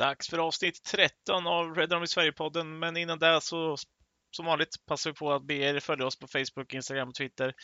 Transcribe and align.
Dags 0.00 0.28
för 0.28 0.38
avsnitt 0.38 0.82
13 0.84 1.46
av 1.46 1.74
Red 1.74 1.92
Army 1.92 2.06
Sverige-podden, 2.06 2.78
men 2.78 2.96
innan 2.96 3.18
det 3.18 3.40
så 3.40 3.76
som 4.36 4.46
vanligt 4.46 4.86
passar 4.86 5.10
vi 5.10 5.14
på 5.14 5.32
att 5.32 5.46
be 5.46 5.54
er 5.54 5.80
följa 5.80 6.06
oss 6.06 6.18
på 6.18 6.26
Facebook, 6.26 6.74
Instagram 6.74 7.08
och 7.08 7.14
Twitter. 7.14 7.54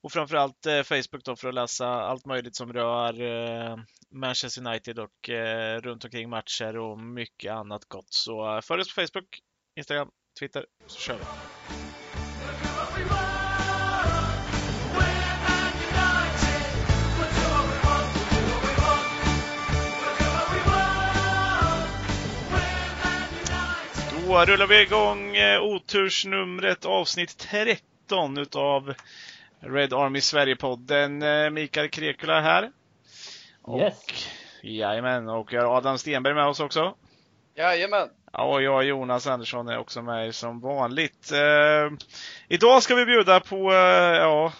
Och 0.00 0.12
framförallt 0.12 0.66
eh, 0.66 0.82
Facebook 0.82 1.24
då 1.24 1.36
för 1.36 1.48
att 1.48 1.54
läsa 1.54 1.88
allt 1.88 2.26
möjligt 2.26 2.56
som 2.56 2.72
rör 2.72 3.22
eh, 3.22 3.76
Manchester 4.10 4.66
United 4.66 4.98
och 4.98 5.30
eh, 5.30 5.80
runt 5.80 6.04
omkring 6.04 6.30
matcher 6.30 6.76
och 6.76 6.98
mycket 6.98 7.52
annat 7.52 7.84
gott. 7.84 8.12
Så 8.12 8.54
eh, 8.54 8.60
följ 8.60 8.80
oss 8.80 8.94
på 8.94 9.00
Facebook, 9.00 9.38
Instagram, 9.76 10.10
Twitter, 10.38 10.66
så 10.86 11.00
kör 11.00 11.14
vi! 11.14 11.67
Då 24.28 24.44
rullar 24.44 24.66
vi 24.66 24.82
igång 24.82 25.36
eh, 25.36 25.62
otursnumret 25.62 26.84
avsnitt 26.84 27.38
13 27.38 28.38
utav 28.38 28.94
Red 29.60 29.92
Army 29.92 30.20
Sverige-podden. 30.20 31.22
Eh, 31.22 31.50
Mikael 31.50 31.88
Krekula 31.88 32.40
här. 32.40 32.70
Och, 33.62 33.80
yes. 33.80 34.28
Jajamän, 34.62 35.28
och 35.28 35.52
jag 35.52 35.62
har 35.62 35.76
Adam 35.76 35.98
Stenberg 35.98 36.34
med 36.34 36.46
oss 36.46 36.60
också. 36.60 36.94
Jajamän. 37.54 38.08
Ja, 38.32 38.44
och 38.44 38.62
jag, 38.62 38.84
Jonas 38.84 39.26
Andersson, 39.26 39.68
är 39.68 39.78
också 39.78 40.02
med 40.02 40.34
som 40.34 40.60
vanligt. 40.60 41.32
Eh, 41.32 41.98
idag 42.48 42.82
ska 42.82 42.94
vi 42.94 43.04
bjuda 43.04 43.40
på, 43.40 43.72
eh, 43.72 44.18
ja, 44.18 44.52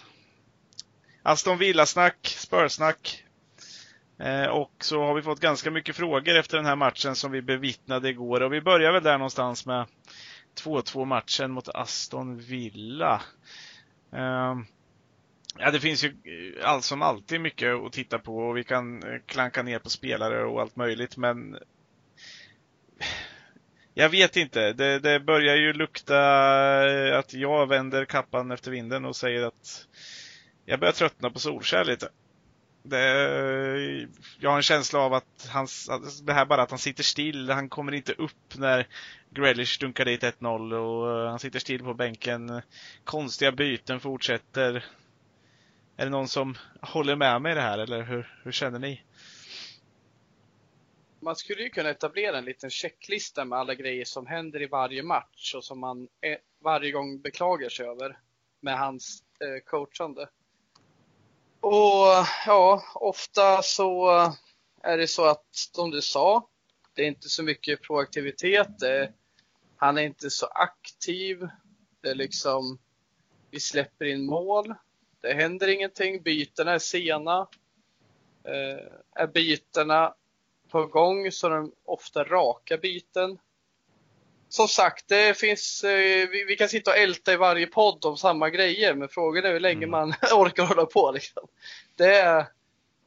Aston 1.23 1.57
Villa-snack, 1.57 2.27
Spörsnack. 2.37 3.23
Eh, 4.19 4.45
och 4.45 4.71
så 4.79 5.03
har 5.03 5.13
vi 5.13 5.21
fått 5.21 5.39
ganska 5.39 5.71
mycket 5.71 5.95
frågor 5.95 6.35
efter 6.35 6.57
den 6.57 6.65
här 6.65 6.75
matchen 6.75 7.15
som 7.15 7.31
vi 7.31 7.41
bevittnade 7.41 8.09
igår. 8.09 8.41
Och 8.41 8.53
vi 8.53 8.61
börjar 8.61 8.91
väl 8.91 9.03
där 9.03 9.17
någonstans 9.17 9.65
med 9.65 9.85
2-2 10.63 11.05
matchen 11.05 11.51
mot 11.51 11.69
Aston 11.69 12.37
Villa. 12.37 13.21
Ehm, 14.13 14.65
ja, 15.57 15.71
det 15.71 15.79
finns 15.79 16.03
ju 16.03 16.07
eh, 16.09 16.69
allt 16.69 16.83
som 16.83 17.01
alltid 17.01 17.41
mycket 17.41 17.75
att 17.75 17.93
titta 17.93 18.19
på 18.19 18.37
och 18.37 18.57
vi 18.57 18.63
kan 18.63 19.03
eh, 19.03 19.19
klanka 19.25 19.63
ner 19.63 19.79
på 19.79 19.89
spelare 19.89 20.45
och 20.45 20.61
allt 20.61 20.75
möjligt 20.75 21.17
men 21.17 21.57
jag 23.93 24.09
vet 24.09 24.37
inte. 24.37 24.73
Det, 24.73 24.99
det 24.99 25.19
börjar 25.19 25.55
ju 25.55 25.73
lukta 25.73 26.19
att 27.17 27.33
jag 27.33 27.67
vänder 27.67 28.05
kappan 28.05 28.51
efter 28.51 28.71
vinden 28.71 29.05
och 29.05 29.15
säger 29.15 29.43
att 29.43 29.87
jag 30.65 30.79
börjar 30.79 30.93
tröttna 30.93 31.29
på 31.29 31.39
Solskär 31.39 31.85
lite. 31.85 32.09
Det, 32.83 34.07
jag 34.39 34.49
har 34.49 34.57
en 34.57 34.63
känsla 34.63 34.99
av 34.99 35.13
att 35.13 35.49
hans, 35.49 35.89
det 36.23 36.33
här 36.33 36.45
bara 36.45 36.61
att 36.61 36.69
han 36.69 36.79
sitter 36.79 37.03
still, 37.03 37.49
han 37.49 37.69
kommer 37.69 37.91
inte 37.91 38.13
upp 38.13 38.57
när 38.57 38.87
Grealish 39.29 39.79
dunkar 39.79 40.05
dit 40.05 40.23
1-0 40.23 40.73
och 40.73 41.23
eh, 41.23 41.29
han 41.29 41.39
sitter 41.39 41.59
still 41.59 41.83
på 41.83 41.93
bänken. 41.93 42.61
Konstiga 43.03 43.51
byten 43.51 43.99
fortsätter. 43.99 44.85
Är 45.97 46.05
det 46.05 46.11
någon 46.11 46.27
som 46.27 46.57
håller 46.81 47.15
med 47.15 47.41
mig 47.41 47.51
i 47.51 47.55
det 47.55 47.61
här 47.61 47.77
eller 47.77 48.03
hur, 48.03 48.39
hur 48.43 48.51
känner 48.51 48.79
ni? 48.79 49.03
Man 51.19 51.35
skulle 51.35 51.63
ju 51.63 51.69
kunna 51.69 51.89
etablera 51.89 52.37
en 52.37 52.45
liten 52.45 52.69
checklista 52.69 53.45
med 53.45 53.59
alla 53.59 53.75
grejer 53.75 54.05
som 54.05 54.27
händer 54.27 54.61
i 54.61 54.67
varje 54.67 55.03
match 55.03 55.55
och 55.55 55.63
som 55.63 55.79
man 55.79 56.07
eh, 56.21 56.37
varje 56.63 56.91
gång 56.91 57.21
beklagar 57.21 57.69
sig 57.69 57.85
över 57.85 58.19
med 58.59 58.79
hans 58.79 59.23
eh, 59.39 59.63
coachande. 59.65 60.29
Och 61.61 62.25
ja, 62.45 62.83
ofta 62.93 63.61
så 63.61 64.09
är 64.83 64.97
det 64.97 65.07
så 65.07 65.25
att, 65.25 65.45
som 65.51 65.91
du 65.91 66.01
sa, 66.01 66.47
det 66.93 67.01
är 67.01 67.07
inte 67.07 67.29
så 67.29 67.43
mycket 67.43 67.81
proaktivitet. 67.81 68.79
Det, 68.79 69.13
han 69.77 69.97
är 69.97 70.01
inte 70.01 70.29
så 70.29 70.45
aktiv. 70.45 71.47
Det 72.01 72.09
är 72.09 72.15
liksom, 72.15 72.79
vi 73.51 73.59
släpper 73.59 74.05
in 74.05 74.25
mål. 74.25 74.73
Det 75.21 75.33
händer 75.33 75.67
ingenting. 75.67 76.21
Bytena 76.21 76.71
är 76.71 76.79
sena. 76.79 77.47
Eh, 78.43 79.23
är 79.23 79.27
bytena 79.27 80.13
på 80.69 80.85
gång 80.85 81.31
så 81.31 81.47
är 81.47 81.51
de 81.51 81.71
ofta 81.85 82.23
raka 82.23 82.77
byten. 82.77 83.39
Som 84.49 84.67
sagt, 84.67 85.07
det 85.07 85.37
finns, 85.37 85.83
eh, 85.83 86.29
vi, 86.29 86.45
vi, 86.47 86.55
kan 86.55 86.69
sitta 86.69 86.91
och 86.91 86.97
älta 86.97 87.33
i 87.33 87.35
varje 87.35 87.67
podd 87.67 88.05
om 88.05 88.17
samma 88.17 88.49
grejer, 88.49 88.93
men 88.93 89.09
frågan 89.09 89.45
är 89.45 89.51
hur 89.51 89.59
länge 89.59 89.85
mm. 89.85 89.89
man 89.89 90.13
orkar 90.33 90.63
hålla 90.63 90.85
på. 90.85 91.11
Liksom. 91.11 91.47
Det, 91.95 92.15
är, 92.15 92.45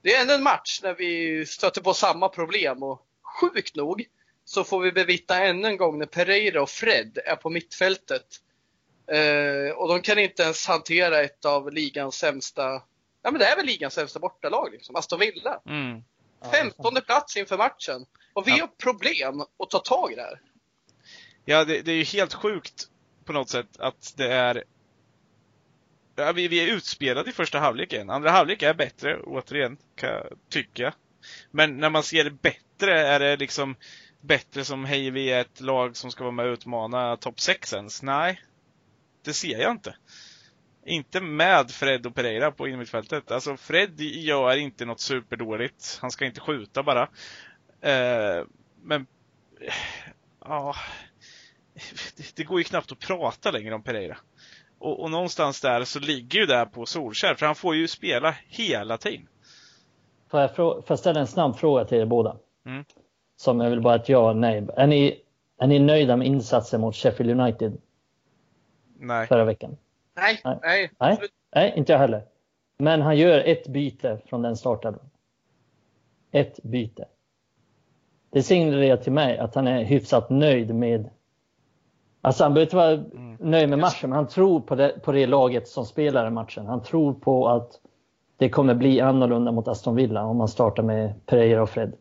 det 0.02 0.14
är 0.14 0.20
ändå 0.20 0.34
en 0.34 0.42
match 0.42 0.80
när 0.82 0.94
vi 0.94 1.46
stöter 1.46 1.80
på 1.80 1.94
samma 1.94 2.28
problem 2.28 2.82
och 2.82 3.06
sjukt 3.40 3.76
nog 3.76 4.04
så 4.44 4.64
får 4.64 4.80
vi 4.80 4.92
bevittna 4.92 5.44
ännu 5.44 5.68
en 5.68 5.76
gång 5.76 5.98
när 5.98 6.06
Pereira 6.06 6.62
och 6.62 6.70
Fred 6.70 7.18
är 7.24 7.36
på 7.36 7.50
mittfältet. 7.50 8.26
Eh, 9.06 9.76
och 9.76 9.88
de 9.88 10.02
kan 10.02 10.18
inte 10.18 10.42
ens 10.42 10.66
hantera 10.66 11.22
ett 11.22 11.44
av 11.44 11.72
ligans 11.72 12.14
sämsta, 12.14 12.82
ja 13.22 13.30
men 13.30 13.38
det 13.38 13.46
är 13.46 13.56
väl 13.56 13.66
ligans 13.66 13.94
sämsta 13.94 14.18
bortalag 14.18 14.72
liksom, 14.72 14.96
Aston 14.96 15.18
Villa. 15.18 15.60
Mm. 15.66 16.02
Femtonde 16.50 17.00
plats 17.00 17.36
inför 17.36 17.58
matchen. 17.58 18.06
Och 18.34 18.48
vi 18.48 18.50
ja. 18.50 18.60
har 18.60 18.66
problem 18.66 19.40
att 19.40 19.70
ta 19.70 19.78
tag 19.78 20.12
i 20.12 20.14
det 20.14 20.22
här. 20.22 20.40
Ja, 21.44 21.64
det, 21.64 21.82
det 21.82 21.92
är 21.92 21.96
ju 21.96 22.04
helt 22.04 22.34
sjukt 22.34 22.88
på 23.24 23.32
något 23.32 23.48
sätt 23.48 23.76
att 23.78 24.14
det 24.16 24.32
är 24.32 24.64
Ja, 26.14 26.32
vi, 26.32 26.48
vi 26.48 26.60
är 26.60 26.76
utspelade 26.76 27.30
i 27.30 27.32
första 27.32 27.58
halvleken. 27.58 28.10
Andra 28.10 28.30
halvlek 28.30 28.62
är 28.62 28.74
bättre, 28.74 29.20
återigen, 29.20 29.76
kan 29.94 30.10
jag 30.10 30.26
tycka. 30.48 30.94
Men 31.50 31.78
när 31.78 31.90
man 31.90 32.02
ser 32.02 32.30
bättre, 32.30 33.00
är 33.00 33.20
det 33.20 33.36
liksom 33.36 33.76
bättre 34.20 34.64
som 34.64 34.84
hej, 34.84 35.10
vi 35.10 35.30
är 35.30 35.40
ett 35.40 35.60
lag 35.60 35.96
som 35.96 36.10
ska 36.10 36.24
vara 36.24 36.32
med 36.32 36.46
och 36.46 36.52
utmana 36.52 37.16
topp 37.16 37.40
6 37.40 37.72
ens? 37.72 38.02
Nej, 38.02 38.42
det 39.24 39.32
ser 39.32 39.58
jag 39.58 39.70
inte. 39.70 39.96
Inte 40.86 41.20
med 41.20 41.70
Fred 41.70 42.06
och 42.06 42.14
Pereira 42.14 42.52
på 42.52 42.68
innermittfältet. 42.68 43.30
Alltså 43.30 43.56
Fred 43.56 44.00
gör 44.00 44.56
inte 44.56 44.84
något 44.84 45.00
superdåligt. 45.00 45.98
Han 46.00 46.10
ska 46.10 46.24
inte 46.24 46.40
skjuta 46.40 46.82
bara. 46.82 47.02
Eh, 47.80 48.44
men, 48.82 49.06
ja. 50.44 50.74
Det, 50.80 51.11
det, 52.36 52.44
går 52.44 52.58
ju 52.58 52.64
knappt 52.64 52.92
att 52.92 52.98
prata 52.98 53.50
längre 53.50 53.74
om 53.74 53.82
Pereira. 53.82 54.16
Och, 54.78 55.02
och 55.02 55.10
någonstans 55.10 55.60
där 55.60 55.84
så 55.84 56.00
ligger 56.00 56.40
ju 56.40 56.46
det 56.46 56.68
på 56.72 56.86
Solskär, 56.86 57.34
för 57.34 57.46
han 57.46 57.54
får 57.54 57.76
ju 57.76 57.88
spela 57.88 58.34
hela 58.46 58.98
tiden. 58.98 59.28
Får 60.30 60.40
jag, 60.40 60.56
får 60.56 60.84
jag 60.86 60.98
ställa 60.98 61.20
en 61.20 61.26
snabb 61.26 61.56
fråga 61.56 61.84
till 61.84 61.98
er 61.98 62.06
båda? 62.06 62.36
Mm. 62.66 62.84
Som 63.36 63.60
jag 63.60 63.70
vill 63.70 63.80
bara 63.80 63.94
ett 63.94 64.08
ja 64.08 64.32
nej. 64.32 64.66
Är 64.76 64.86
ni, 64.86 65.20
är 65.58 65.66
ni 65.66 65.78
nöjda 65.78 66.16
med 66.16 66.26
insatsen 66.26 66.80
mot 66.80 66.96
Sheffield 66.96 67.40
United? 67.40 67.80
Nej. 68.98 69.26
Förra 69.26 69.44
veckan? 69.44 69.76
Nej. 70.16 70.40
Nej. 70.44 70.58
Nej, 70.62 70.90
nej, 70.98 71.18
nej 71.54 71.72
inte 71.76 71.92
jag 71.92 71.98
heller. 71.98 72.22
Men 72.78 73.02
han 73.02 73.16
gör 73.16 73.38
ett 73.38 73.66
byte 73.66 74.20
från 74.26 74.42
den 74.42 74.56
startelvan. 74.56 75.10
Ett 76.32 76.62
byte. 76.62 77.04
Det 78.30 78.42
signalerar 78.42 78.96
till 78.96 79.12
mig 79.12 79.38
att 79.38 79.54
han 79.54 79.66
är 79.66 79.84
hyfsat 79.84 80.30
nöjd 80.30 80.74
med 80.74 81.10
Alltså 82.24 82.44
han 82.44 82.54
behöver 82.54 82.66
inte 82.66 82.76
vara 82.76 82.92
mm. 82.92 83.36
nöjd 83.40 83.68
med 83.68 83.78
matchen, 83.78 84.10
men 84.10 84.16
han 84.16 84.28
tror 84.28 84.60
på 84.60 84.74
det, 84.74 85.02
på 85.02 85.12
det 85.12 85.26
laget 85.26 85.68
som 85.68 85.84
spelar 85.84 86.26
i 86.26 86.30
matchen. 86.30 86.66
Han 86.66 86.82
tror 86.82 87.14
på 87.14 87.48
att 87.48 87.80
det 88.36 88.48
kommer 88.48 88.74
bli 88.74 89.00
annorlunda 89.00 89.52
mot 89.52 89.68
Aston 89.68 89.94
Villa 89.94 90.24
om 90.24 90.36
man 90.36 90.48
startar 90.48 90.82
med 90.82 91.26
Pereira 91.26 91.62
och 91.62 91.70
Fred. 91.70 91.92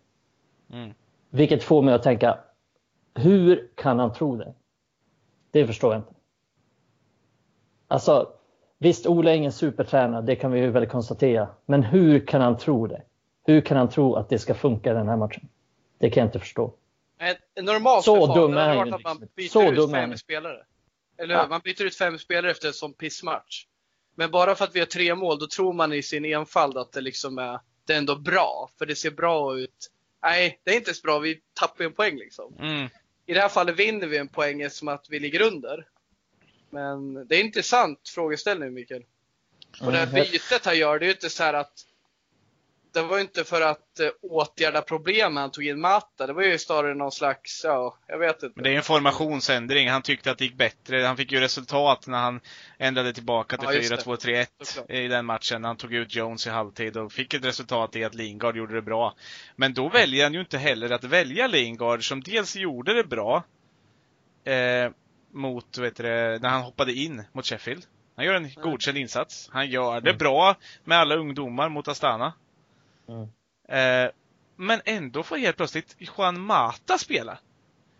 Mm. 0.73 0.93
Vilket 1.29 1.63
får 1.63 1.81
mig 1.81 1.93
att 1.93 2.03
tänka, 2.03 2.37
hur 3.15 3.69
kan 3.75 3.99
han 3.99 4.13
tro 4.13 4.35
det? 4.35 4.53
Det 5.51 5.67
förstår 5.67 5.93
jag 5.93 5.99
inte. 5.99 6.13
Alltså, 7.87 8.27
visst, 8.77 9.07
Ola 9.07 9.31
är 9.31 9.35
ingen 9.35 9.51
supertränare, 9.51 10.21
det 10.21 10.35
kan 10.35 10.51
vi 10.51 10.67
väl 10.67 10.85
konstatera. 10.85 11.47
Men 11.65 11.83
hur 11.83 12.27
kan 12.27 12.41
han 12.41 12.57
tro 12.57 12.87
det? 12.87 13.01
Hur 13.43 13.61
kan 13.61 13.77
han 13.77 13.89
tro 13.89 14.15
att 14.15 14.29
det 14.29 14.39
ska 14.39 14.53
funka 14.53 14.91
i 14.91 14.93
den 14.93 15.07
här 15.07 15.17
matchen? 15.17 15.47
Det 15.97 16.09
kan 16.09 16.21
jag 16.21 16.27
inte 16.27 16.39
förstå. 16.39 16.71
En 17.55 17.65
normal 17.65 18.03
så 18.03 18.35
dum 18.35 18.57
är 18.57 18.93
att 18.93 19.03
man 19.03 19.27
byter 19.35 19.49
så 19.49 19.71
ut 19.71 19.91
fem 19.91 20.17
spelare. 20.17 20.65
Eller? 21.17 21.35
Ja. 21.35 21.47
Man 21.47 21.61
byter 21.63 21.81
ut 21.81 21.95
fem 21.95 22.17
spelare 22.17 22.51
efter 22.51 22.67
en 22.67 22.73
sån 22.73 22.93
pissmatch. 22.93 23.65
Men 24.15 24.31
bara 24.31 24.55
för 24.55 24.65
att 24.65 24.75
vi 24.75 24.79
har 24.79 24.85
tre 24.85 25.15
mål, 25.15 25.39
då 25.39 25.47
tror 25.47 25.73
man 25.73 25.93
i 25.93 26.03
sin 26.03 26.25
enfald 26.25 26.77
att 26.77 26.91
det 26.91 27.01
liksom 27.01 27.37
är, 27.37 27.59
det 27.85 27.93
är 27.93 27.97
ändå 27.97 28.15
bra. 28.15 28.69
För 28.77 28.85
det 28.85 28.95
ser 28.95 29.11
bra 29.11 29.57
ut. 29.59 29.91
Nej, 30.23 30.59
det 30.63 30.71
är 30.71 30.75
inte 30.75 30.93
så 30.93 31.01
bra. 31.01 31.19
Vi 31.19 31.41
tappar 31.53 31.85
en 31.85 31.93
poäng 31.93 32.17
liksom. 32.17 32.55
Mm. 32.59 32.89
I 33.25 33.33
det 33.33 33.39
här 33.41 33.49
fallet 33.49 33.75
vinner 33.75 34.07
vi 34.07 34.17
en 34.17 34.27
poäng 34.27 34.69
som 34.69 34.87
att 34.87 35.05
vi 35.09 35.19
ligger 35.19 35.41
under. 35.41 35.87
Men 36.69 37.13
det 37.27 37.35
är 37.35 37.39
en 37.39 37.45
intressant 37.45 38.09
frågeställning 38.09 38.73
Mikael. 38.73 39.03
Och 39.81 39.91
det 39.91 39.97
här 39.97 40.07
mm. 40.07 40.13
bytet 40.31 40.65
han 40.65 40.77
gör, 40.77 40.99
det 40.99 41.05
är 41.05 41.07
ju 41.07 41.13
inte 41.13 41.29
så 41.29 41.43
att 41.43 41.73
det 42.93 43.01
var 43.01 43.15
ju 43.17 43.21
inte 43.21 43.43
för 43.43 43.61
att 43.61 43.99
eh, 43.99 44.07
åtgärda 44.21 44.81
problemen 44.81 45.37
han 45.37 45.51
tog 45.51 45.65
in 45.65 45.79
Mata. 45.81 46.27
Det 46.27 46.33
var 46.33 46.43
ju 46.43 46.57
snarare 46.57 46.95
någon 46.95 47.11
slags, 47.11 47.61
ja, 47.63 47.97
jag 48.07 48.17
vet 48.19 48.43
inte. 48.43 48.51
Men 48.55 48.63
det 48.63 48.69
är 48.69 48.77
en 48.77 48.83
formationsändring. 48.83 49.89
Han 49.89 50.01
tyckte 50.01 50.31
att 50.31 50.37
det 50.37 50.43
gick 50.45 50.55
bättre. 50.55 51.01
Han 51.01 51.17
fick 51.17 51.31
ju 51.31 51.39
resultat 51.39 52.07
när 52.07 52.17
han 52.17 52.39
ändrade 52.77 53.13
tillbaka 53.13 53.57
till 53.57 53.67
Ja, 53.67 53.73
just 53.73 53.89
det. 53.89 53.95
4-2-3-1 54.11 54.45
Såklart. 54.61 54.89
i 54.91 55.07
den 55.07 55.25
matchen. 55.25 55.63
Han 55.63 55.77
tog 55.77 55.93
ut 55.93 56.15
Jones 56.15 56.47
i 56.47 56.49
halvtid 56.49 56.97
och 56.97 57.11
fick 57.11 57.33
ett 57.33 57.45
resultat 57.45 57.95
i 57.95 58.03
att 58.03 58.15
Lingard 58.15 58.57
gjorde 58.57 58.73
det 58.75 58.81
bra. 58.81 59.15
Men 59.55 59.73
då 59.73 59.89
väljer 59.89 60.23
han 60.23 60.33
ju 60.33 60.39
inte 60.39 60.57
heller 60.57 60.89
att 60.91 61.03
välja 61.03 61.47
Lingard 61.47 62.07
som 62.07 62.21
dels 62.21 62.55
gjorde 62.55 62.93
det 62.93 63.03
bra 63.03 63.43
eh, 64.45 64.91
mot, 65.33 65.77
vet 65.77 65.95
du, 65.95 66.03
när 66.41 66.49
han 66.49 66.61
hoppade 66.61 66.93
in 66.93 67.23
mot 67.33 67.45
Sheffield. 67.45 67.85
Han 68.15 68.25
gör 68.25 68.33
en 68.33 68.49
godkänd 68.53 68.97
insats. 68.97 69.49
Han 69.51 69.69
gör 69.69 70.01
det 70.01 70.09
Mm. 70.09 70.17
bra 70.17 70.55
med 70.83 70.97
alla 70.97 71.15
ungdomar 71.15 71.69
mot 71.69 71.87
Astana. 71.87 72.33
Mm. 73.11 74.05
Eh, 74.05 74.11
men 74.55 74.81
ändå 74.85 75.23
får 75.23 75.37
helt 75.37 75.57
plötsligt 75.57 75.95
Juan 76.17 76.41
Mata 76.41 76.97
spela. 76.97 77.37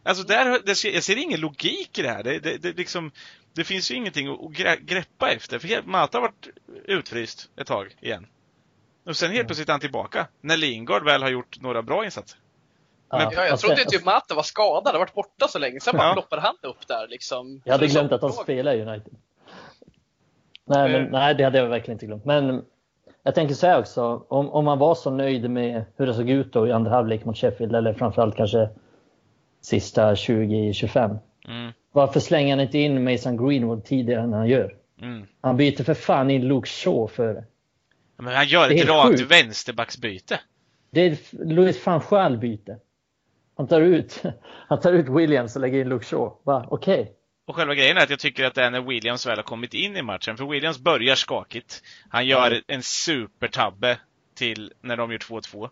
Alltså 0.04 0.24
där, 0.24 0.60
det, 0.66 0.84
jag 0.94 1.04
ser 1.04 1.18
ingen 1.18 1.40
logik 1.40 2.00
i 2.00 2.02
det 2.02 2.10
här. 2.10 2.24
Det, 2.24 2.40
det, 2.40 2.58
det, 2.58 2.78
liksom, 2.78 3.12
det 3.54 3.64
finns 3.64 3.92
ju 3.92 3.96
ingenting 3.96 4.28
att 4.28 4.52
greppa 4.82 5.32
efter. 5.32 5.60
För 5.60 5.68
helt- 5.68 5.86
Mata 5.86 6.18
har 6.18 6.22
varit 6.22 6.48
utfryst 6.86 7.50
ett 7.58 7.68
tag 7.68 7.96
igen. 8.02 8.28
Och 9.06 9.18
sen 9.18 9.28
helt 9.30 9.38
Mm. 9.40 9.48
plötsligt 9.48 9.70
är 9.70 9.74
han 9.74 9.80
tillbaka. 9.80 10.28
När 10.42 10.58
Lingard 10.58 11.04
väl 11.06 11.22
har 11.24 11.30
gjort 11.30 11.62
några 11.62 11.82
bra 11.82 12.06
insatser. 12.06 12.40
Ja, 13.10 13.18
Men- 13.18 13.32
Ja, 13.34 13.46
jag 13.46 13.60
trodde 13.60 13.86
typ 13.86 14.06
Mata 14.06 14.36
var 14.36 14.44
skadad, 14.44 14.94
har 14.94 15.00
varit 15.00 15.14
borta 15.14 15.48
så 15.48 15.60
länge. 15.60 15.80
Sen 15.80 15.98
bara 15.98 16.08
Ja. 16.08 16.14
ploppade 16.14 16.42
han 16.42 16.56
upp 16.62 16.88
där 16.88 17.08
liksom. 17.08 17.62
Jag 17.66 17.72
hade 17.74 17.88
glömt 17.88 18.12
att 18.12 18.22
han 18.22 18.34
spelar 18.34 18.74
i 18.76 18.82
United. 18.82 19.14
Nej, 20.66 20.92
men, 20.92 21.06
Eh. 21.06 21.12
nej, 21.12 21.36
det 21.36 21.44
hade 21.44 21.58
jag 21.58 21.70
verkligen 21.70 21.96
inte 21.96 22.06
glömt. 22.06 22.26
Men 22.26 22.66
jag 23.24 23.36
tänker 23.36 23.56
säga 23.56 23.80
också, 23.80 24.26
om, 24.30 24.50
om 24.50 24.66
man 24.66 24.80
var 24.80 24.96
så 24.96 25.12
nöjd 25.12 25.50
med 25.50 25.84
hur 25.98 26.06
det 26.08 26.14
såg 26.14 26.30
ut 26.30 26.54
då 26.54 26.68
i 26.68 26.72
andra 26.72 26.92
halvlek 26.92 27.26
mot 27.26 27.38
Sheffield, 27.38 27.76
eller 27.76 27.94
framförallt 27.94 28.36
kanske 28.36 28.70
sista 29.62 30.14
20-25. 30.14 31.18
Mm, 31.48 31.72
Varför 31.92 32.20
slänger 32.20 32.50
han 32.56 32.60
inte 32.66 32.78
in 32.78 33.04
Mason 33.04 33.48
Greenwood 33.48 33.84
tidigare 33.86 34.22
än 34.24 34.34
han 34.34 34.48
gör? 34.48 34.76
mm. 35.02 35.26
Han 35.42 35.58
byter 35.58 35.84
för 35.84 35.94
fan 35.94 36.30
in 36.32 36.48
Luke 36.48 36.68
Shaw 36.70 37.08
före. 37.08 37.44
Men 38.18 38.34
han 38.36 38.46
gör 38.48 38.70
Det 38.70 38.76
ett 38.80 38.88
rakt 38.90 39.10
sjukt. 39.20 39.32
vänsterbacksbyte. 39.32 40.40
Det 40.92 41.02
är 41.02 41.18
Louis 41.46 41.86
van 41.86 42.02
Gaal 42.10 42.38
byte. 42.38 42.78
Han 43.58 43.68
tar 43.68 43.82
ut, 43.82 44.24
han 44.68 44.80
tar 44.80 44.94
ut 44.94 45.10
Williams 45.10 45.56
och 45.56 45.62
lägger 45.62 45.82
in 45.82 45.90
Luke 45.90 46.06
Shaw. 46.06 46.32
Va, 46.44 46.66
Okej. 46.70 47.12
Och 47.48 47.56
själva 47.56 47.76
grejen 47.76 47.98
är 47.98 48.04
att 48.04 48.10
jag 48.10 48.20
tycker 48.20 48.46
att 48.46 48.56
det 48.56 48.64
är 48.64 48.70
när 48.72 48.82
Williams 48.82 49.26
väl 49.28 49.36
har 49.38 49.44
kommit 49.44 49.74
in 49.74 49.98
i 49.98 50.02
matchen. 50.02 50.38
För 50.38 50.46
Williams 50.46 50.80
börjar 50.80 51.16
skakigt. 51.16 51.82
Han 52.10 52.26
gör 52.26 52.52
Ja. 52.52 52.62
en 52.68 52.84
supertabbe 52.84 53.98
till 54.36 54.74
när 54.82 54.98
de 54.98 55.12
gör 55.12 55.18
2-2. 55.20 55.70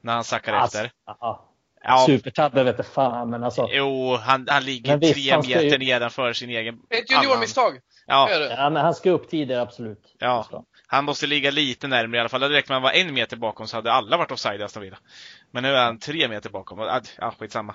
När 0.00 0.12
han 0.12 0.24
sackar 0.24 0.52
Alltså, 0.52 0.78
efter. 0.78 0.90
ja, 1.06 1.52
Ja, 1.88 2.04
Supertabbe 2.06 2.62
vet 2.64 2.78
jag 2.78 2.86
fan, 2.86 3.30
men 3.30 3.44
alltså. 3.44 3.68
jo, 3.72 4.16
han, 4.16 4.46
han 4.50 4.64
ligger 4.64 4.96
visst, 4.96 5.14
tre 5.14 5.30
han 5.32 5.42
ska 5.42 5.52
ju- 5.60 5.64
meter 5.64 5.78
nedanför 5.78 6.32
sin 6.32 6.50
egen 6.50 6.78
Ett 6.90 7.10
juniormisstag. 7.10 7.78
Ja? 8.06 8.30
Ja, 8.30 8.70
men 8.70 8.82
han 8.84 8.94
ska 8.94 9.10
upp 9.10 9.28
tidigare, 9.30 9.62
absolut. 9.62 10.14
Ja. 10.18 10.46
Han 10.86 11.04
måste 11.04 11.26
ligga 11.26 11.50
lite 11.50 11.88
närmare 11.88 12.16
i 12.16 12.20
alla 12.20 12.28
fall. 12.28 12.40
Det 12.40 12.48
räcker 12.48 12.68
med 12.68 12.76
att 12.76 12.82
han 12.82 13.02
var 13.02 13.08
en 13.08 13.14
meter 13.14 13.36
bakom 13.36 13.66
så 13.66 13.76
hade 13.76 13.92
alla 13.92 14.16
varit 14.16 14.30
offside 14.30 14.60
i 14.60 14.64
Aston 14.64 14.82
Villa. 14.82 14.98
Men 15.50 15.62
nu 15.62 15.68
är 15.68 15.84
han 15.84 15.98
tre 15.98 16.28
meter 16.28 16.50
bakom. 16.50 16.78
Och, 16.78 16.86
Ja, 17.18 17.34
skitsamma. 17.38 17.74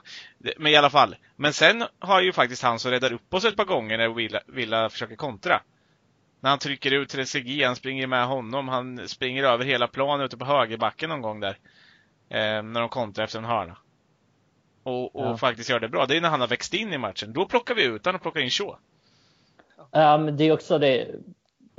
Men 0.57 0.67
i 0.71 0.75
alla 0.75 0.89
fall. 0.89 1.15
Men 1.35 1.53
sen 1.53 1.83
har 1.99 2.21
ju 2.21 2.33
faktiskt 2.33 2.63
han 2.63 2.79
som 2.79 2.91
räddar 2.91 3.13
upp 3.13 3.33
oss 3.33 3.45
ett 3.45 3.55
par 3.55 3.65
gånger 3.65 3.97
när 3.97 4.09
Villa, 4.09 4.41
Villa 4.47 4.89
försöker 4.89 5.15
kontra. 5.15 5.61
När 6.39 6.49
han 6.49 6.59
trycker 6.59 6.91
ut 6.91 7.09
Trezeguet, 7.09 7.67
han 7.67 7.75
springer 7.75 8.07
med 8.07 8.27
honom, 8.27 8.67
han 8.67 9.07
springer 9.07 9.43
över 9.43 9.65
hela 9.65 9.87
planen 9.87 10.25
ute 10.25 10.37
på 10.37 10.45
högerbacken 10.45 11.09
någon 11.09 11.21
gång 11.21 11.39
där. 11.39 11.57
Eh, 12.29 12.63
när 12.63 12.79
de 12.79 12.89
kontrar 12.89 13.23
efter 13.25 13.39
en 13.39 13.45
hörna. 13.45 13.77
Och, 14.83 15.15
och 15.15 15.25
Ja. 15.25 15.37
faktiskt 15.37 15.69
gör 15.69 15.79
det 15.79 15.89
bra. 15.89 16.05
Det 16.05 16.17
är 16.17 16.21
när 16.21 16.29
han 16.29 16.41
har 16.41 16.47
växt 16.47 16.73
in 16.73 16.93
i 16.93 16.97
matchen. 16.97 17.33
Då 17.33 17.45
plockar 17.45 17.75
vi 17.75 17.83
ut 17.83 18.05
honom 18.05 18.15
och 18.15 18.21
plockar 18.21 18.39
in 18.41 18.49
Shaw. 18.49 18.77
Men 19.93 20.37
det 20.37 20.43
är 20.43 20.51
också 20.51 20.77
det. 20.77 21.07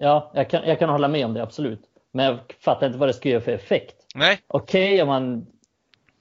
Ja, 0.02 0.30
jag 0.34 0.50
kan, 0.50 0.62
jag 0.66 0.78
kan 0.78 0.88
hålla 0.88 1.08
med 1.08 1.26
om 1.26 1.34
det, 1.34 1.42
absolut. 1.42 1.80
Men 2.12 2.24
jag 2.26 2.38
fattar 2.60 2.86
inte 2.86 2.98
vad 2.98 3.08
det 3.08 3.12
ska 3.12 3.28
göra 3.28 3.40
för 3.40 3.52
effekt. 3.52 3.96
Nej, 4.14 4.38
Okej 4.48 5.02
om 5.02 5.08
man 5.08 5.46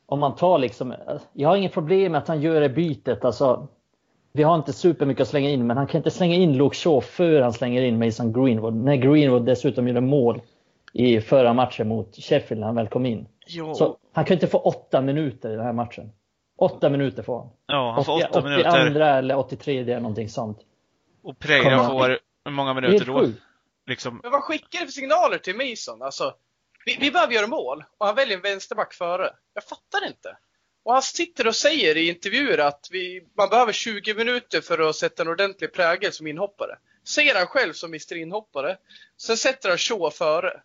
om 0.06 0.20
man 0.20 0.36
tar 0.36 0.60
liksom, 0.60 0.94
jag 1.34 1.50
har 1.50 1.56
inget 1.56 1.74
problem 1.74 2.12
med 2.12 2.20
att 2.22 2.28
han 2.28 2.42
gör 2.42 2.62
det 2.62 2.70
bytet. 2.70 3.26
Alltså, 3.26 3.68
vi 4.34 4.44
har 4.44 4.56
inte 4.56 4.74
supermycket 4.74 5.22
att 5.22 5.28
slänga 5.28 5.50
in, 5.50 5.68
men 5.68 5.78
han 5.78 5.88
kan 5.88 6.00
inte 6.00 6.12
slänga 6.12 6.36
in 6.36 6.58
Luke 6.58 6.76
Shaw 6.76 7.02
för 7.02 7.42
han 7.42 7.54
slänger 7.54 7.82
in 7.82 8.00
Mason 8.06 8.34
Greenwood. 8.34 8.76
När 8.76 8.96
Greenwood 8.96 9.46
dessutom 9.46 9.88
gjorde 9.88 10.02
mål 10.02 10.42
i 10.94 11.22
förra 11.22 11.54
matchen 11.54 11.88
mot 11.88 12.16
Sheffield 12.16 12.60
när 12.60 12.68
han 12.68 12.76
väl 12.76 12.88
kom 12.88 13.06
in. 13.06 13.28
jo. 13.48 13.74
Så 13.74 13.98
han 14.14 14.26
kan 14.26 14.34
inte 14.34 14.48
få 14.48 14.58
åtta 14.58 15.02
minuter 15.02 15.50
i 15.50 15.56
den 15.56 15.66
här 15.66 15.74
matchen. 15.74 16.12
Åtta 16.58 16.90
minuter 16.90 17.24
får 17.24 17.38
han. 17.40 17.50
ja, 17.66 17.92
han 17.96 18.06
får 18.06 18.16
80 18.16 18.26
åtta 18.30 18.42
minuter. 18.42 18.70
82 18.70 19.04
eller 19.04 19.38
83 19.38 19.84
det 19.84 19.94
är 19.94 20.00
någonting 20.00 20.30
sånt. 20.30 20.58
Och 21.24 21.40
Kommer- 21.40 21.84
får 21.90 22.18
hur 22.46 22.52
många 22.52 22.74
minuter 22.74 23.06
då? 23.06 23.20
sjukt. 23.20 23.40
Liksom, 23.88 24.20
Men 24.24 24.32
vad 24.32 24.44
skickar 24.44 24.80
det 24.80 24.86
för 24.86 24.92
signaler 24.94 25.38
till 25.38 25.56
Mason? 25.56 26.02
Alltså, 26.02 26.36
vi, 26.86 26.98
vi 27.00 27.12
behöver 27.12 27.34
göra 27.34 27.48
mål 27.48 27.84
och 27.98 28.06
han 28.06 28.16
väljer 28.16 28.38
en 28.38 28.42
vänsterback 28.44 28.94
före. 28.94 29.34
Jag 29.54 29.64
fattar 29.64 30.08
inte. 30.08 30.38
Och 30.84 30.94
han 30.94 31.02
sitter 31.02 31.48
och 31.48 31.56
säger 31.56 31.98
i 31.98 32.08
intervjuer 32.10 32.58
att 32.58 32.88
vi, 32.92 33.24
man 33.38 33.50
behöver 33.50 33.74
20 33.74 34.14
minuter 34.14 34.62
för 34.62 34.90
att 34.90 34.96
sätta 34.96 35.24
en 35.24 35.28
ordentlig 35.30 35.74
prägel 35.74 36.14
som 36.14 36.28
inhoppare. 36.28 36.78
Säger 37.08 37.36
han 37.36 37.48
själv 37.48 37.74
som 37.74 37.90
Mr 37.90 38.16
Inhoppare. 38.16 38.78
Sen 39.18 39.38
sätter 39.38 39.70
han 39.70 39.78
Shaw 39.78 40.10
före. 40.12 40.62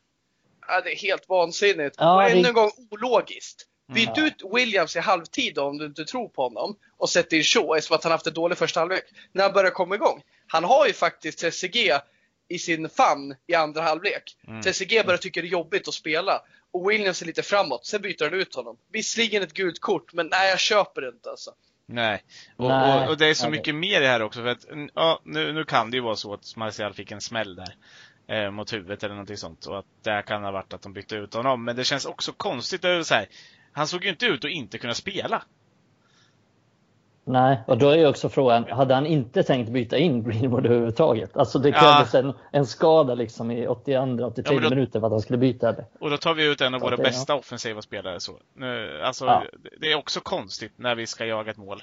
Ja, 0.69 0.81
det 0.81 0.93
är 0.93 0.97
helt 0.97 1.29
vansinnigt. 1.29 1.97
Ja, 1.99 2.17
och 2.17 2.23
det- 2.31 2.37
ännu 2.39 2.49
en 2.49 2.55
gång 2.55 2.71
ologiskt. 2.91 3.67
Byt 3.95 4.17
Mm. 4.17 4.25
ut 4.27 4.43
Williams 4.55 4.97
i 4.97 4.99
halvtid 5.01 5.55
då, 5.55 5.63
om 5.63 5.79
du 5.79 5.87
inte 5.87 6.05
tror 6.05 6.29
på 6.29 6.43
honom 6.43 6.77
och 6.97 7.11
sätt 7.11 7.33
in 7.33 7.43
Shaw 7.43 7.77
eftersom 7.79 7.95
att 7.97 8.03
han 8.05 8.13
haft 8.13 8.27
en 8.27 8.35
dålig 8.35 8.59
första 8.59 8.81
halvlek. 8.81 9.05
När 9.33 9.43
han 9.45 9.53
börjar 9.53 9.71
komma 9.71 9.95
igång. 9.95 10.23
Han 10.47 10.65
har 10.65 10.87
ju 10.87 10.93
faktiskt 10.93 11.39
Trezeguet 11.39 12.03
i 12.49 12.59
sin 12.59 12.89
famn 12.89 13.35
i 13.47 13.55
andra 13.55 13.83
halvlek. 13.83 14.37
Mm. 14.49 14.63
Trezeguet 14.63 15.07
börjar 15.07 15.19
tycka 15.19 15.41
det 15.41 15.47
är 15.47 15.51
jobbigt 15.51 15.89
att 15.89 15.95
spela. 15.95 16.43
Och 16.71 16.91
Williams 16.91 17.23
är 17.23 17.27
lite 17.27 17.43
framåt, 17.43 17.87
sen 17.87 18.03
byter 18.03 18.25
han 18.25 18.35
ut 18.35 18.55
honom. 18.55 18.79
Visserligen 18.93 19.43
ett 19.43 19.53
gult 19.53 19.81
kort, 19.81 20.13
men 20.13 20.27
nej 20.27 20.51
jag 20.51 20.61
köper 20.61 21.01
det 21.01 21.09
inte 21.09 21.31
alltså. 21.31 21.51
nej. 21.87 22.23
Och, 22.57 22.69
Nej. 22.69 23.05
Och, 23.05 23.11
och 23.11 23.19
det 23.19 23.27
är 23.27 23.35
så 23.35 23.51
mycket 23.51 23.75
mer 23.75 24.01
i 24.01 24.05
det 24.05 24.09
här 24.09 24.23
också 24.23 24.43
för 24.43 24.49
att, 24.49 24.67
ja, 24.95 25.21
nu, 25.25 25.53
nu 25.53 25.65
kan 25.65 25.91
det 25.91 25.97
ju 25.97 26.03
vara 26.03 26.17
så 26.17 26.35
att 26.35 26.57
Martial 26.57 26.95
fick 26.95 27.11
en 27.11 27.21
smäll 27.21 27.57
där. 27.57 27.77
Eh, 28.29 28.51
mot 28.51 28.73
huvudet 28.73 29.03
eller 29.03 29.15
någonting 29.15 29.37
sånt. 29.37 29.67
Och 29.67 29.79
att 29.79 29.87
det 30.03 30.23
kan 30.27 30.45
ha 30.45 30.51
varit 30.51 30.73
att 30.73 30.83
de 30.83 30.93
bytte 30.93 31.17
ut 31.17 31.35
honom. 31.35 31.65
Men 31.65 31.77
det 31.77 31.85
känns 31.85 32.07
också 32.07 32.33
konstigt. 32.33 32.85
Är 32.85 33.03
så 33.03 33.15
här, 33.15 33.29
han 33.73 33.89
såg 33.89 34.05
ju 34.05 34.11
inte 34.11 34.27
ut 34.27 34.45
att 34.45 34.51
inte 34.51 34.79
kunna 34.79 34.95
spela. 34.95 35.43
Nej, 37.29 37.59
och 37.67 37.79
då 37.79 37.89
är 37.91 37.97
ju 37.97 38.07
också 38.07 38.29
frågan, 38.29 38.65
hade 38.65 38.95
han 38.95 39.07
inte 39.07 39.43
tänkt 39.43 39.71
byta 39.71 39.97
in 39.99 40.23
Greenwood 40.25 40.67
överhuvudtaget? 40.67 41.37
Alltså 41.37 41.59
det 41.59 41.69
Ja. 41.69 41.79
krävdes 41.81 42.15
en, 42.15 42.33
en 42.53 42.67
skada 42.67 43.15
liksom 43.15 43.51
i 43.51 43.67
82-83 43.67 44.43
Ja, 44.55 44.61
då- 44.61 44.71
minuter 44.71 45.01
för 45.01 45.07
att 45.07 45.13
han 45.13 45.21
skulle 45.21 45.39
byta 45.39 45.73
det. 45.73 45.85
Och 46.01 46.11
då 46.11 46.17
tar 46.17 46.35
vi 46.35 46.45
ut 46.53 46.61
en 46.61 46.75
av 46.75 46.79
Så 46.79 46.85
våra 46.85 46.97
det- 46.97 47.03
bästa 47.03 47.35
offensiva 47.35 47.83
spelare 47.83 48.21
så. 48.21 48.33
Nu, 48.55 49.01
alltså, 49.03 49.25
Ja. 49.25 49.43
det- 49.63 49.69
det 49.81 49.93
är 49.93 49.97
också 49.99 50.21
konstigt 50.21 50.73
när 50.77 50.95
vi 50.95 51.07
ska 51.07 51.27
jaga 51.27 51.51
ett 51.51 51.57
mål. 51.57 51.83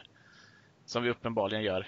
Som 0.85 1.03
vi 1.03 1.09
uppenbarligen 1.09 1.63
gör. 1.63 1.87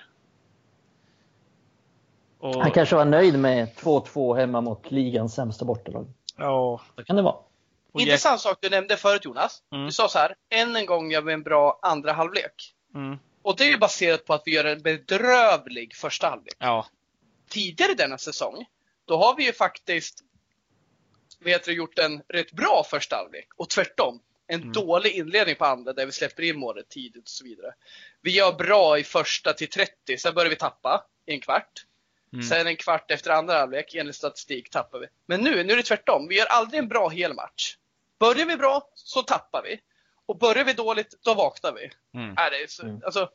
Och, 2.40 2.56
Han 2.62 2.72
kanske 2.72 2.96
var 2.96 3.06
nöjd 3.06 3.40
med 3.40 3.76
2-2 3.76 4.36
hemma 4.36 4.62
mot 4.62 4.92
ligans 4.92 5.34
sämsta 5.36 5.66
bortalag. 5.66 6.08
ja. 6.38 6.82
Så 6.96 7.04
kan 7.04 7.16
det 7.16 7.22
vara. 7.22 7.36
Och 7.92 8.02
Intressant 8.02 8.40
sak 8.42 8.58
du 8.62 8.70
nämnde 8.70 8.98
förut 8.98 9.26
Jonas. 9.26 9.62
Mm. 9.72 9.86
Du 9.86 9.92
sa 9.92 10.08
så 10.08 10.20
här, 10.20 10.36
än 10.50 10.76
en 10.76 10.86
gång 10.86 11.12
gör 11.12 11.22
vi 11.22 11.34
en 11.34 11.44
bra 11.44 11.80
andra 11.82 12.12
halvlek. 12.14 12.74
Mm, 12.96 13.18
Och 13.46 13.56
det 13.58 13.72
är 13.72 13.78
baserat 13.78 14.26
på 14.26 14.34
att 14.34 14.42
vi 14.46 14.52
gör 14.54 14.66
en 14.66 14.82
bedrövlig 14.82 15.96
första 15.96 16.30
halvlek. 16.30 16.56
ja. 16.60 16.88
Tidigare 17.50 17.94
denna 17.94 18.18
säsong, 18.18 18.66
då 19.06 19.18
har 19.18 19.36
vi 19.36 19.46
ju 19.46 19.54
faktiskt 19.54 20.20
vet 21.40 21.64
du, 21.66 21.74
gjort 21.74 22.00
en 22.00 22.22
rätt 22.28 22.52
bra 22.52 22.86
första 22.90 23.16
halvlek. 23.16 23.48
Och 23.56 23.70
tvärtom, 23.70 24.20
en 24.48 24.62
Mm. 24.62 24.72
dålig 24.74 25.12
inledning 25.12 25.56
på 25.56 25.66
andra 25.66 25.94
där 25.94 26.06
vi 26.06 26.12
släpper 26.12 26.44
in 26.44 26.60
målet 26.60 26.90
tidigt 26.90 27.24
och 27.24 27.30
så 27.30 27.44
vidare. 27.44 27.74
Vi 28.22 28.32
gör 28.32 28.54
bra 28.54 29.00
i 29.00 29.04
första 29.04 29.54
till 29.54 29.70
30, 29.70 30.18
sen 30.18 30.34
börjar 30.34 30.50
vi 30.50 30.56
tappa 30.56 31.06
i 31.26 31.34
en 31.34 31.40
kvart. 31.42 31.86
Mm. 32.34 32.46
Sen 32.46 32.68
en 32.68 32.76
kvart 32.76 33.12
efter 33.12 33.32
andra 33.32 33.54
halvlek, 33.60 33.96
enligt 33.96 34.16
statistik, 34.16 34.70
tappar 34.70 35.00
vi. 35.00 35.08
Men 35.26 35.42
nu, 35.42 35.64
nu 35.64 35.74
är 35.74 35.78
det 35.78 35.84
tvärtom. 35.84 36.28
Vi 36.28 36.36
gör 36.38 36.46
aldrig 36.46 36.80
en 36.80 36.88
bra 36.88 37.10
hel 37.10 37.34
match. 37.34 37.78
Börjar 38.20 38.46
vi 38.46 38.58
bra, 38.58 38.90
så 38.94 39.22
tappar 39.24 39.64
vi. 39.64 39.80
Och 40.26 40.38
börjar 40.38 40.66
vi 40.66 40.74
dåligt, 40.74 41.20
då 41.26 41.34
vaknar 41.34 41.74
vi. 41.74 41.90
Mm. 42.20 42.30
Äh, 42.30 42.36
det, 42.36 42.64
är 42.64 42.68
så, 42.68 42.84
Mm. 42.84 43.02
alltså, 43.06 43.30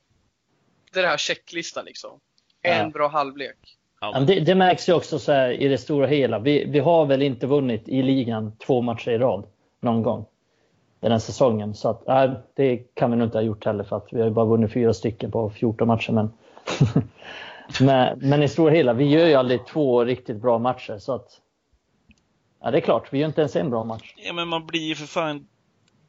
det 0.93 0.99
är 0.99 1.03
den 1.03 1.11
här 1.11 1.19
checklistan 1.19 1.85
liksom. 1.85 2.21
En 2.63 2.79
Ja. 2.79 2.91
bra 2.91 3.09
halvlek. 3.09 3.57
Ja, 4.01 4.21
det, 4.21 4.41
det 4.41 4.55
märks 4.55 4.89
ju 4.89 4.93
också 4.93 5.19
så 5.19 5.33
här 5.33 5.51
i 5.51 5.69
det 5.69 5.79
stora 5.79 6.07
hela. 6.07 6.39
Vi, 6.39 6.65
vi 6.65 6.79
har 6.79 7.07
väl 7.07 7.23
inte 7.23 7.47
vunnit 7.47 7.89
i 7.89 8.03
ligan 8.03 8.57
två 8.57 8.81
matcher 8.83 9.11
i 9.11 9.19
rad 9.19 9.47
någon 9.81 10.03
gång 10.03 10.25
den 11.01 11.13
här 11.13 11.19
säsongen. 11.19 11.75
Så 11.75 11.89
att, 11.89 12.07
nej, 12.07 12.31
det 12.55 12.77
kan 12.95 13.11
vi 13.11 13.17
nog 13.17 13.27
inte 13.27 13.39
ha 13.39 13.43
gjort 13.43 13.65
heller 13.65 13.85
för 13.85 13.97
att 13.97 14.09
vi 14.13 14.19
har 14.19 14.27
ju 14.29 14.33
bara 14.33 14.45
vunnit 14.45 14.73
fyra 14.73 14.95
stycken 14.95 15.31
på 15.31 15.51
14 15.51 15.89
matcher. 15.89 16.13
Men, 16.13 16.33
men, 17.81 18.19
men 18.19 18.43
i 18.43 18.49
stora 18.49 18.71
hela, 18.75 18.93
vi 18.93 19.05
gör 19.09 19.27
ju 19.27 19.35
aldrig 19.35 19.67
två 19.67 20.05
riktigt 20.05 20.37
bra 20.37 20.59
matcher. 20.59 20.99
Så 20.99 21.13
att, 21.15 21.41
Ja, 22.63 22.71
det 22.71 22.79
är 22.79 22.81
klart. 22.81 23.13
Vi 23.13 23.19
gör 23.19 23.27
inte 23.27 23.41
ens 23.41 23.57
en 23.57 23.71
bra 23.71 23.85
match. 23.85 24.15
Ja, 24.17 24.33
men 24.33 24.49
man 24.49 24.67
blir 24.67 24.81
ju 24.81 24.95
för 24.95 25.07
fan 25.07 25.47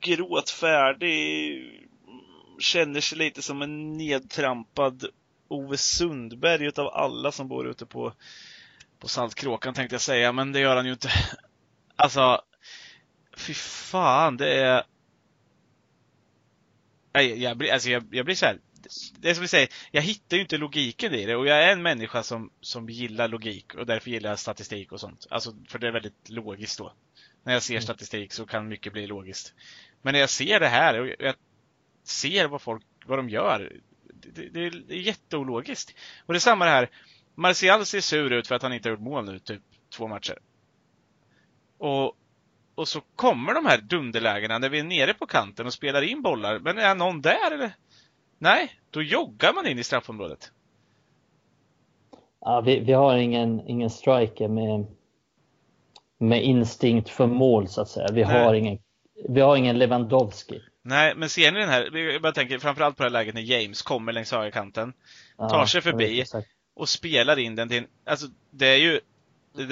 gråtfärdig. 0.02 1.64
Känner 2.60 3.02
sig 3.02 3.18
lite 3.18 3.42
som 3.42 3.62
en 3.62 3.94
nedtrampad 3.94 5.06
Ove 5.48 5.78
Sundberg 5.78 6.66
utav 6.66 6.88
alla 6.88 7.32
som 7.32 7.48
bor 7.48 7.68
ute 7.68 7.86
på, 7.86 8.14
på 9.00 9.08
Saltkråkan 9.08 9.74
tänkte 9.74 9.94
jag 9.94 10.02
säga, 10.02 10.32
men 10.32 10.52
det 10.52 10.60
gör 10.60 10.76
han 10.76 10.86
ju 10.86 10.92
inte. 10.92 11.10
Alltså, 11.96 12.42
fy 13.38 13.54
fan, 13.54 14.38
det 14.38 14.54
är... 14.54 14.84
Nej, 17.14 17.44
jag 17.44 17.58
blir, 17.58 17.72
alltså 17.74 17.90
jag, 17.90 18.08
jag 18.12 18.26
blir 18.26 18.36
så 18.36 18.46
här. 18.46 18.60
Det 19.18 19.30
är 19.30 19.34
som 19.34 19.42
vi 19.42 19.48
säger, 19.48 19.70
jag 19.92 20.02
hittar 20.02 20.38
ju 20.38 20.44
inte 20.44 20.58
logiken 20.58 21.14
i 21.14 21.26
det 21.26 21.36
och 21.36 21.48
jag 21.48 21.64
är 21.64 21.72
en 21.72 21.82
människa 21.82 22.24
som, 22.24 22.52
som 22.62 22.90
gillar 22.90 23.28
logik 23.28 23.76
och 23.76 23.86
därför 23.86 24.10
gillar 24.10 24.30
jag 24.30 24.40
statistik 24.40 24.92
och 24.92 25.00
sånt. 25.00 25.28
Alltså, 25.30 25.56
för 25.68 25.80
det 25.80 25.88
är 25.88 25.92
väldigt 25.92 26.30
logiskt 26.30 26.78
då. 26.78 26.94
När 27.44 27.54
jag 27.54 27.64
ser 27.64 27.74
Mm. 27.74 27.82
statistik 27.82 28.34
så 28.34 28.46
kan 28.46 28.68
mycket 28.68 28.94
bli 28.94 29.08
logiskt. 29.08 29.54
Men 30.02 30.14
när 30.14 30.20
jag 30.20 30.30
ser 30.30 30.60
det 30.60 30.68
här 30.68 31.00
och 31.00 31.08
jag 31.20 31.36
ser 32.04 32.48
vad 32.48 32.62
folk, 32.62 32.84
vad 33.06 33.20
de 33.20 33.30
gör. 33.30 33.80
Det, 34.14 34.50
det, 34.50 34.70
det 34.70 34.94
är 34.94 35.02
jätteologiskt. 35.02 35.96
Och 36.26 36.34
det 36.34 36.38
är 36.38 36.40
samma 36.40 36.66
det 36.66 36.72
här. 36.72 36.90
Martial 37.36 37.86
ser 37.86 38.02
sur 38.02 38.34
ut 38.34 38.48
för 38.48 38.56
att 38.56 38.62
han 38.62 38.74
inte 38.74 38.90
har 38.90 38.92
gjort 38.92 39.04
mål 39.04 39.26
nu, 39.26 39.40
typ 39.40 39.62
två 39.98 40.08
matcher. 40.08 40.38
Och, 41.78 42.16
och 42.76 42.88
så 42.88 43.02
kommer 43.16 43.54
de 43.54 43.66
här 43.66 43.78
dunderlägena 43.82 44.58
när 44.58 44.70
vi 44.70 44.80
är 44.80 44.84
nere 44.84 45.14
på 45.14 45.26
kanten 45.26 45.66
och 45.66 45.74
spelar 45.74 46.02
in 46.02 46.22
bollar. 46.22 46.60
Men 46.60 46.78
är 46.78 46.96
någon 46.96 47.22
där 47.22 47.52
eller? 47.52 47.72
Nej, 48.38 48.72
då 48.90 49.02
joggar 49.02 49.54
man 49.54 49.68
in 49.68 49.80
i 49.80 49.84
straffområdet. 49.84 50.52
Ja, 52.40 52.62
vi, 52.62 52.80
vi 52.80 52.94
har 52.94 53.18
ingen, 53.18 53.68
ingen 53.68 53.90
striker 53.90 54.48
med, 54.48 54.86
med 56.18 56.44
instinkt 56.44 57.10
för 57.10 57.28
mål, 57.28 57.68
så 57.68 57.82
att 57.82 57.90
säga. 57.90 58.08
Vi, 58.12 58.26
Nej. 58.26 58.44
har 58.44 58.54
ingen, 58.54 58.80
vi 59.30 59.42
har 59.42 59.56
ingen 59.56 59.80
Lewandowski. 59.80 60.62
Nej, 60.84 61.16
men 61.16 61.30
ser 61.30 61.52
ni 61.52 61.60
den 61.60 61.70
här? 61.70 61.98
Jag 61.98 62.22
bara 62.22 62.32
tänker 62.32 62.60
framförallt 62.60 62.98
på 62.98 63.04
det 63.04 63.10
här 63.10 63.14
läget 63.14 63.36
när 63.36 63.42
James 63.42 63.82
kommer 63.82 64.14
längs 64.14 64.32
högerkanten 64.32 64.94
Ja, 65.38 65.50
Tar 65.50 65.66
sig 65.66 65.82
förbi. 65.82 66.26
och 66.76 66.90
spelar 66.90 67.40
in 67.40 67.56
den 67.56 67.70
till 67.70 67.78
en, 67.78 67.88
alltså 68.06 68.28
det 68.52 68.68
är 68.68 68.78
ju 68.78 69.00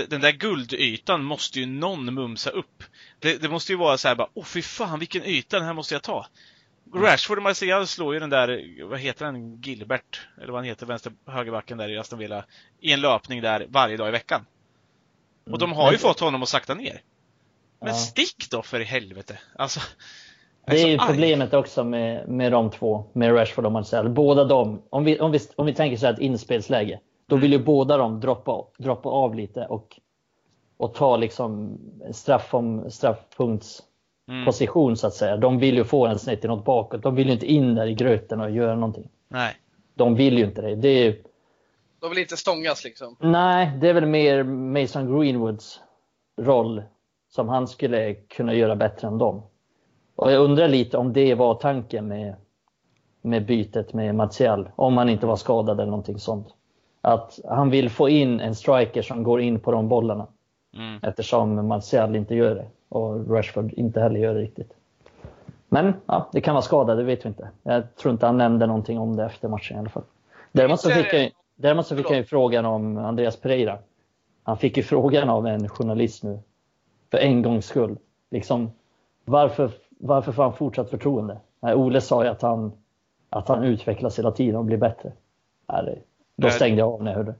den 0.08 0.22
där 0.22 0.32
guldytan 0.32 1.24
måste 1.24 1.60
ju 1.60 1.65
någon 1.65 2.13
mumsa 2.13 2.50
upp. 2.50 2.84
Det, 3.20 3.41
det 3.41 3.50
måste 3.50 3.72
ju 3.72 3.77
vara 3.77 3.98
så 3.98 4.08
här 4.08 4.15
bara, 4.15 4.29
åh 4.34 4.44
fy 4.46 4.62
fan 4.62 5.00
vilken 5.00 5.24
yta, 5.25 5.58
den 5.58 5.65
här 5.65 5.74
måste 5.74 5.96
jag 5.96 6.03
ta. 6.03 6.27
Rashford 6.96 7.38
och 7.38 7.44
Martial 7.44 7.88
slår 7.88 8.13
ju 8.13 8.20
den 8.20 8.29
där, 8.29 8.84
vad 8.86 9.00
heter 9.00 9.25
han, 9.25 9.62
Gilbert? 9.62 10.27
Eller 10.38 10.48
vad 10.48 10.56
han 10.56 10.65
heter, 10.65 10.86
vänster, 10.86 11.13
högerbacken 11.27 11.77
där 11.77 11.89
i 11.89 11.98
Aston 11.98 12.20
Villa. 12.20 12.46
I 12.79 12.91
en 12.91 13.01
löpning 13.01 13.41
där 13.41 13.65
varje 13.70 13.98
dag 13.98 14.08
i 14.08 14.12
veckan. 14.12 14.46
Och 15.51 15.60
de 15.60 15.72
har 15.72 15.91
ju 15.91 15.98
fått 15.98 16.20
honom 16.20 16.44
att 16.44 16.50
sakta 16.50 16.74
ner. 16.74 17.01
Men 17.80 17.90
Ja. 17.90 17.94
stick 17.96 18.50
då 18.52 18.62
för 18.62 18.80
i 18.80 18.84
helvete! 18.84 19.40
Alltså. 19.56 19.80
jag 20.66 20.76
Det 20.76 20.82
är 20.82 20.88
ju 20.88 20.98
arg. 20.98 21.08
problemet 21.08 21.54
också 21.54 21.84
med, 21.84 22.28
med 22.28 22.52
de 22.52 22.70
två, 22.72 23.04
med 23.14 23.36
Rashford 23.36 23.66
och 23.66 23.72
Marcel. 23.72 24.10
Båda 24.10 24.44
de, 24.46 24.82
om 24.90 25.04
vi, 25.04 25.20
om 25.20 25.32
vi, 25.32 25.40
om 25.56 25.66
vi 25.66 25.74
tänker 25.74 25.98
så 25.98 26.06
här 26.06 26.14
ett 26.14 26.20
inspelsläge, 26.20 27.00
då 27.28 27.36
vill 27.36 27.52
ju 27.52 27.60
båda 27.64 27.98
de 27.98 28.20
droppa, 28.20 28.64
droppa 28.78 29.10
av 29.10 29.36
lite 29.36 29.66
och, 29.66 30.00
och 30.78 30.94
ta 30.94 31.18
liksom 31.18 31.78
straff 32.12 32.54
om, 32.54 32.92
straffpunktsposition 32.92 34.86
Mm. 34.88 34.96
så 34.96 35.08
att 35.08 35.14
säga. 35.14 35.38
De 35.38 35.60
vill 35.60 35.76
ju 35.76 35.84
få 35.84 36.08
en 36.08 36.20
snett 36.20 36.44
något 36.44 36.66
bakåt. 36.66 37.04
De 37.04 37.16
vill 37.16 37.28
ju 37.28 37.34
inte 37.34 37.46
in 37.46 37.76
där 37.76 37.88
i 37.88 37.94
gröten 37.94 38.42
och 38.42 38.52
göra 38.52 38.76
någonting. 38.76 39.10
Nej. 39.28 39.56
De 39.96 40.16
vill 40.16 40.38
ju 40.38 40.46
inte 40.46 40.62
det. 40.62 40.76
det 40.76 40.88
är, 40.90 41.18
De 42.00 42.10
vill 42.10 42.20
inte 42.20 42.38
stångas 42.38 42.84
liksom. 42.84 43.16
nej, 43.20 43.72
det 43.82 43.90
är 43.90 43.94
väl 43.94 44.06
mer 44.06 44.44
Mason 44.44 45.20
Greenwoods 45.20 45.80
roll 46.42 46.84
som 47.30 47.50
han 47.50 47.68
skulle 47.68 48.14
kunna 48.14 48.54
göra 48.54 48.76
bättre 48.76 49.08
än 49.08 49.18
dem. 49.18 49.42
Och 50.16 50.32
jag 50.32 50.42
undrar 50.44 50.68
lite 50.68 50.98
om 50.98 51.14
det 51.14 51.36
var 51.36 51.56
tanken 51.56 52.08
med, 52.08 52.36
med 53.22 53.46
bytet 53.46 53.94
med 53.94 54.16
Martial, 54.16 54.70
om 54.76 54.98
han 54.98 55.10
inte 55.10 55.26
var 55.26 55.36
skadad 55.36 55.80
eller 55.80 55.92
någonting 55.92 56.20
sånt. 56.20 56.48
Att 57.02 57.40
han 57.48 57.70
vill 57.70 57.90
få 57.90 58.10
in 58.10 58.40
en 58.40 58.56
striker 58.56 59.02
som 59.02 59.24
går 59.24 59.42
in 59.42 59.60
på 59.60 59.72
de 59.72 59.88
bollarna 59.90 60.28
Mm. 60.74 61.00
eftersom 61.02 61.68
Martial 61.68 62.16
inte 62.16 62.36
gör 62.36 62.56
det 62.56 62.66
och 62.90 63.30
Rashford 63.30 63.74
inte 63.74 64.02
heller 64.02 64.20
gör 64.20 64.34
det 64.34 64.40
riktigt. 64.40 64.74
Men 65.70 65.94
ja, 66.06 66.30
det 66.32 66.42
kan 66.42 66.54
vara 66.54 66.62
skada, 66.62 66.96
det 66.96 67.04
vet 67.04 67.26
vi 67.26 67.30
inte. 67.30 67.50
Jag 67.64 67.96
tror 67.96 68.12
inte 68.12 68.26
han 68.26 68.38
nämnde 68.38 68.66
någonting 68.66 69.00
om 69.00 69.16
det 69.16 69.24
efter 69.24 69.48
matchen 69.48 69.78
i 69.78 69.80
alla 69.80 69.90
fall. 69.90 70.04
Däremot 70.52 70.80
så 70.80 70.90
fick 70.90 71.14
jag, 71.14 71.32
däremot 71.56 71.88
så 71.88 71.96
fick 71.96 72.10
jag 72.10 72.18
ju 72.18 72.24
frågan 72.24 72.66
om 72.66 72.98
Andreas 72.98 73.38
Pereira. 73.38 73.78
Han 74.44 74.58
fick 74.58 74.78
ju 74.78 74.84
frågan 74.84 75.30
av 75.30 75.48
en 75.48 75.70
journalist 75.70 76.24
nu, 76.24 76.40
för 77.12 77.18
en 77.18 77.42
gångs 77.42 77.66
skull. 77.66 77.98
Liksom, 78.32 78.72
varför, 79.25 79.72
varför 79.89 80.32
får 80.32 80.44
han 80.44 80.58
fortsatt 80.58 80.89
förtroende? 80.89 81.39
Nej, 81.60 81.75
Ole 81.75 82.01
sa 82.01 82.24
ju 82.24 82.30
att 82.30 82.42
han, 82.42 82.72
att 83.30 83.48
han 83.48 83.63
utvecklas 83.63 84.20
hela 84.20 84.32
tiden 84.32 84.56
och 84.56 84.66
blir 84.66 84.78
bättre. 84.78 85.12
Nej, 85.68 86.04
då 86.36 86.50
stängde 86.50 86.80
jag 86.80 86.94
av 86.94 87.04
när 87.04 87.12
jag 87.12 87.18
hörde. 87.18 87.36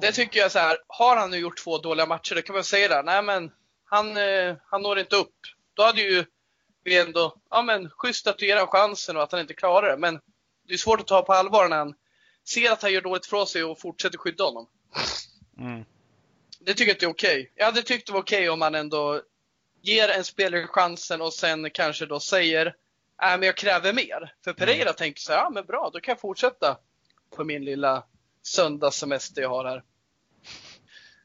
Det 0.00 0.12
tycker 0.12 0.40
jag 0.40 0.52
så 0.52 0.58
här, 0.58 0.76
har 0.86 1.16
han 1.16 1.30
nu 1.30 1.36
gjort 1.36 1.64
två 1.64 1.78
dåliga 1.78 2.06
matcher, 2.06 2.34
då 2.34 2.42
kan 2.42 2.54
man 2.54 2.64
säga 2.64 2.88
det. 2.88 3.02
Nej 3.02 3.22
men, 3.22 3.50
han, 3.84 4.16
eh, 4.16 4.56
han 4.66 4.82
når 4.82 4.98
inte 4.98 5.16
upp. 5.16 5.34
Då 5.74 5.82
hade 5.82 6.00
ju 6.00 6.24
vi 6.84 7.00
ändå, 7.00 7.34
ja 7.50 7.62
men, 7.62 7.90
schysst 7.90 8.26
att 8.26 8.38
du 8.38 8.46
ger 8.46 8.54
honom 8.54 8.68
chansen 8.68 9.16
och 9.16 9.22
att 9.22 9.32
han 9.32 9.40
inte 9.40 9.54
klarar 9.54 9.90
det. 9.90 9.96
Men 9.96 10.20
det 10.68 10.74
är 10.74 10.78
svårt 10.78 11.00
att 11.00 11.06
ta 11.06 11.22
på 11.22 11.32
allvar 11.32 11.68
när 11.68 11.76
han 11.76 11.94
ser 12.48 12.72
att 12.72 12.82
han 12.82 12.92
gör 12.92 13.00
dåligt 13.00 13.26
från 13.26 13.46
sig 13.46 13.64
och 13.64 13.80
fortsätter 13.80 14.18
skydda 14.18 14.44
honom. 14.44 14.66
Mm. 15.58 15.84
Det 16.66 16.74
tycker 16.74 16.90
jag 16.90 16.94
inte 16.94 17.06
är 17.06 17.10
okej. 17.10 17.52
Jag 17.54 17.64
hade 17.64 17.82
tyckt 17.82 18.06
det 18.06 18.12
var 18.12 18.20
okej 18.20 18.50
om 18.50 18.58
man 18.58 18.74
ändå 18.74 19.22
ger 19.82 20.08
en 20.08 20.24
spelare 20.24 20.66
chansen 20.66 21.20
och 21.22 21.32
sen 21.32 21.70
kanske 21.70 22.06
då 22.06 22.20
säger 22.20 22.76
Nej 23.22 23.38
men 23.38 23.46
jag 23.46 23.56
kräver 23.56 23.92
mer. 23.92 24.34
För 24.44 24.52
Pereira 24.52 24.92
tänker 24.92 25.20
så 25.20 25.32
här, 25.32 25.38
ja 25.38 25.50
men 25.50 25.64
bra, 25.64 25.90
då 25.92 26.00
kan 26.00 26.12
jag 26.12 26.20
fortsätta 26.20 26.78
på 27.36 27.44
min 27.44 27.64
lilla 27.64 28.04
söndagssemester 28.42 29.42
jag 29.42 29.48
har 29.48 29.64
här. 29.64 29.82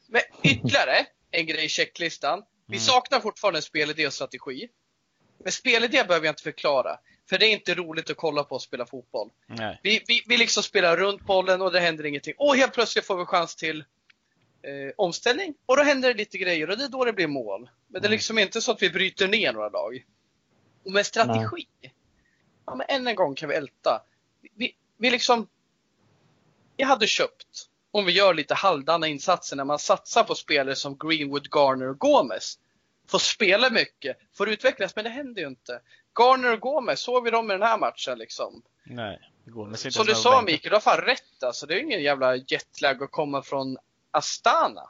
Men 0.07 0.21
ytterligare 0.43 1.05
en 1.31 1.45
grej 1.45 1.65
i 1.65 1.69
checklistan. 1.69 2.43
Vi 2.67 2.75
Mm. 2.75 2.79
saknar 2.85 3.19
fortfarande 3.19 3.61
spelidé 3.61 4.07
och 4.07 4.13
strategi. 4.13 4.69
Men 5.43 5.51
spelidé 5.51 6.03
behöver 6.03 6.25
jag 6.25 6.31
inte 6.31 6.43
förklara. 6.43 6.99
För 7.29 7.37
det 7.37 7.45
är 7.45 7.49
inte 7.51 7.75
roligt 7.75 8.09
att 8.09 8.17
kolla 8.17 8.43
på 8.43 8.55
och 8.55 8.61
spela 8.61 8.85
fotboll. 8.85 9.29
Vi, 9.83 10.03
vi, 10.07 10.23
vi 10.27 10.37
liksom 10.37 10.63
spelar 10.63 10.97
runt 10.97 11.21
bollen 11.25 11.61
och 11.61 11.71
det 11.71 11.79
händer 11.79 12.05
ingenting. 12.05 12.33
Och 12.37 12.55
helt 12.55 12.73
plötsligt 12.73 13.05
får 13.05 13.17
vi 13.17 13.25
chans 13.25 13.55
till 13.55 13.83
eh, 14.61 14.93
omställning 14.97 15.53
och 15.65 15.77
då 15.77 15.83
händer 15.83 16.09
det 16.09 16.17
lite 16.17 16.37
grejer 16.37 16.69
och 16.69 16.77
det 16.77 16.83
är 16.83 16.89
då 16.89 17.05
det 17.05 17.13
blir 17.13 17.27
mål. 17.27 17.69
Men 17.87 18.01
det 18.01 18.05
är 18.05 18.09
Mm. 18.09 18.11
liksom 18.11 18.39
inte 18.39 18.61
så 18.61 18.71
att 18.71 18.81
vi 18.81 18.89
bryter 18.89 19.27
ner 19.27 19.53
några 19.53 19.69
lag. 19.69 20.05
Och 20.85 20.91
med 20.91 21.05
strategi, 21.05 21.67
ja 22.65 22.75
men 22.75 22.85
än 22.89 23.07
en 23.07 23.15
gång 23.15 23.35
kan 23.35 23.49
vi 23.49 23.55
älta. 23.55 24.01
Vi, 24.55 24.75
vi 24.97 25.11
liksom, 25.11 25.47
jag 26.77 26.87
hade 26.87 27.07
köpt, 27.07 27.65
om 27.91 28.05
vi 28.05 28.11
gör 28.11 28.33
lite 28.33 28.53
halvdana 28.53 29.07
insatser 29.07 29.55
när 29.55 29.63
man 29.63 29.79
satsar 29.79 30.23
på 30.23 30.35
spelare 30.35 30.75
som 30.75 30.97
Greenwood, 30.97 31.47
Garner 31.55 31.89
och 31.89 31.99
Gomez. 31.99 32.59
Får 33.07 33.19
spela 33.19 33.69
mycket, 33.69 34.17
får 34.33 34.49
utvecklas, 34.49 34.95
men 34.95 35.03
det 35.03 35.09
händer 35.09 35.41
ju 35.41 35.47
inte. 35.47 35.81
Garner 36.19 36.53
och 36.53 36.59
Gomez, 36.59 36.99
såg 36.99 37.23
vi 37.23 37.31
dem 37.31 37.51
i 37.51 37.53
den 37.53 37.61
här 37.61 37.77
matchen 37.77 38.17
liksom? 38.17 38.61
Nej. 38.83 39.19
Som 39.91 40.05
du 40.05 40.15
sa. 40.15 40.41
Mikael, 40.41 40.69
du 40.69 40.75
har 40.75 40.79
fan 40.81 40.97
rätt 41.01 41.43
alltså. 41.43 41.65
Det 41.65 41.73
är 41.75 41.79
ingen 41.79 42.03
jävla 42.03 42.35
jetlag 42.35 43.03
att 43.03 43.11
komma 43.11 43.41
från 43.43 43.77
Astana. 44.11 44.81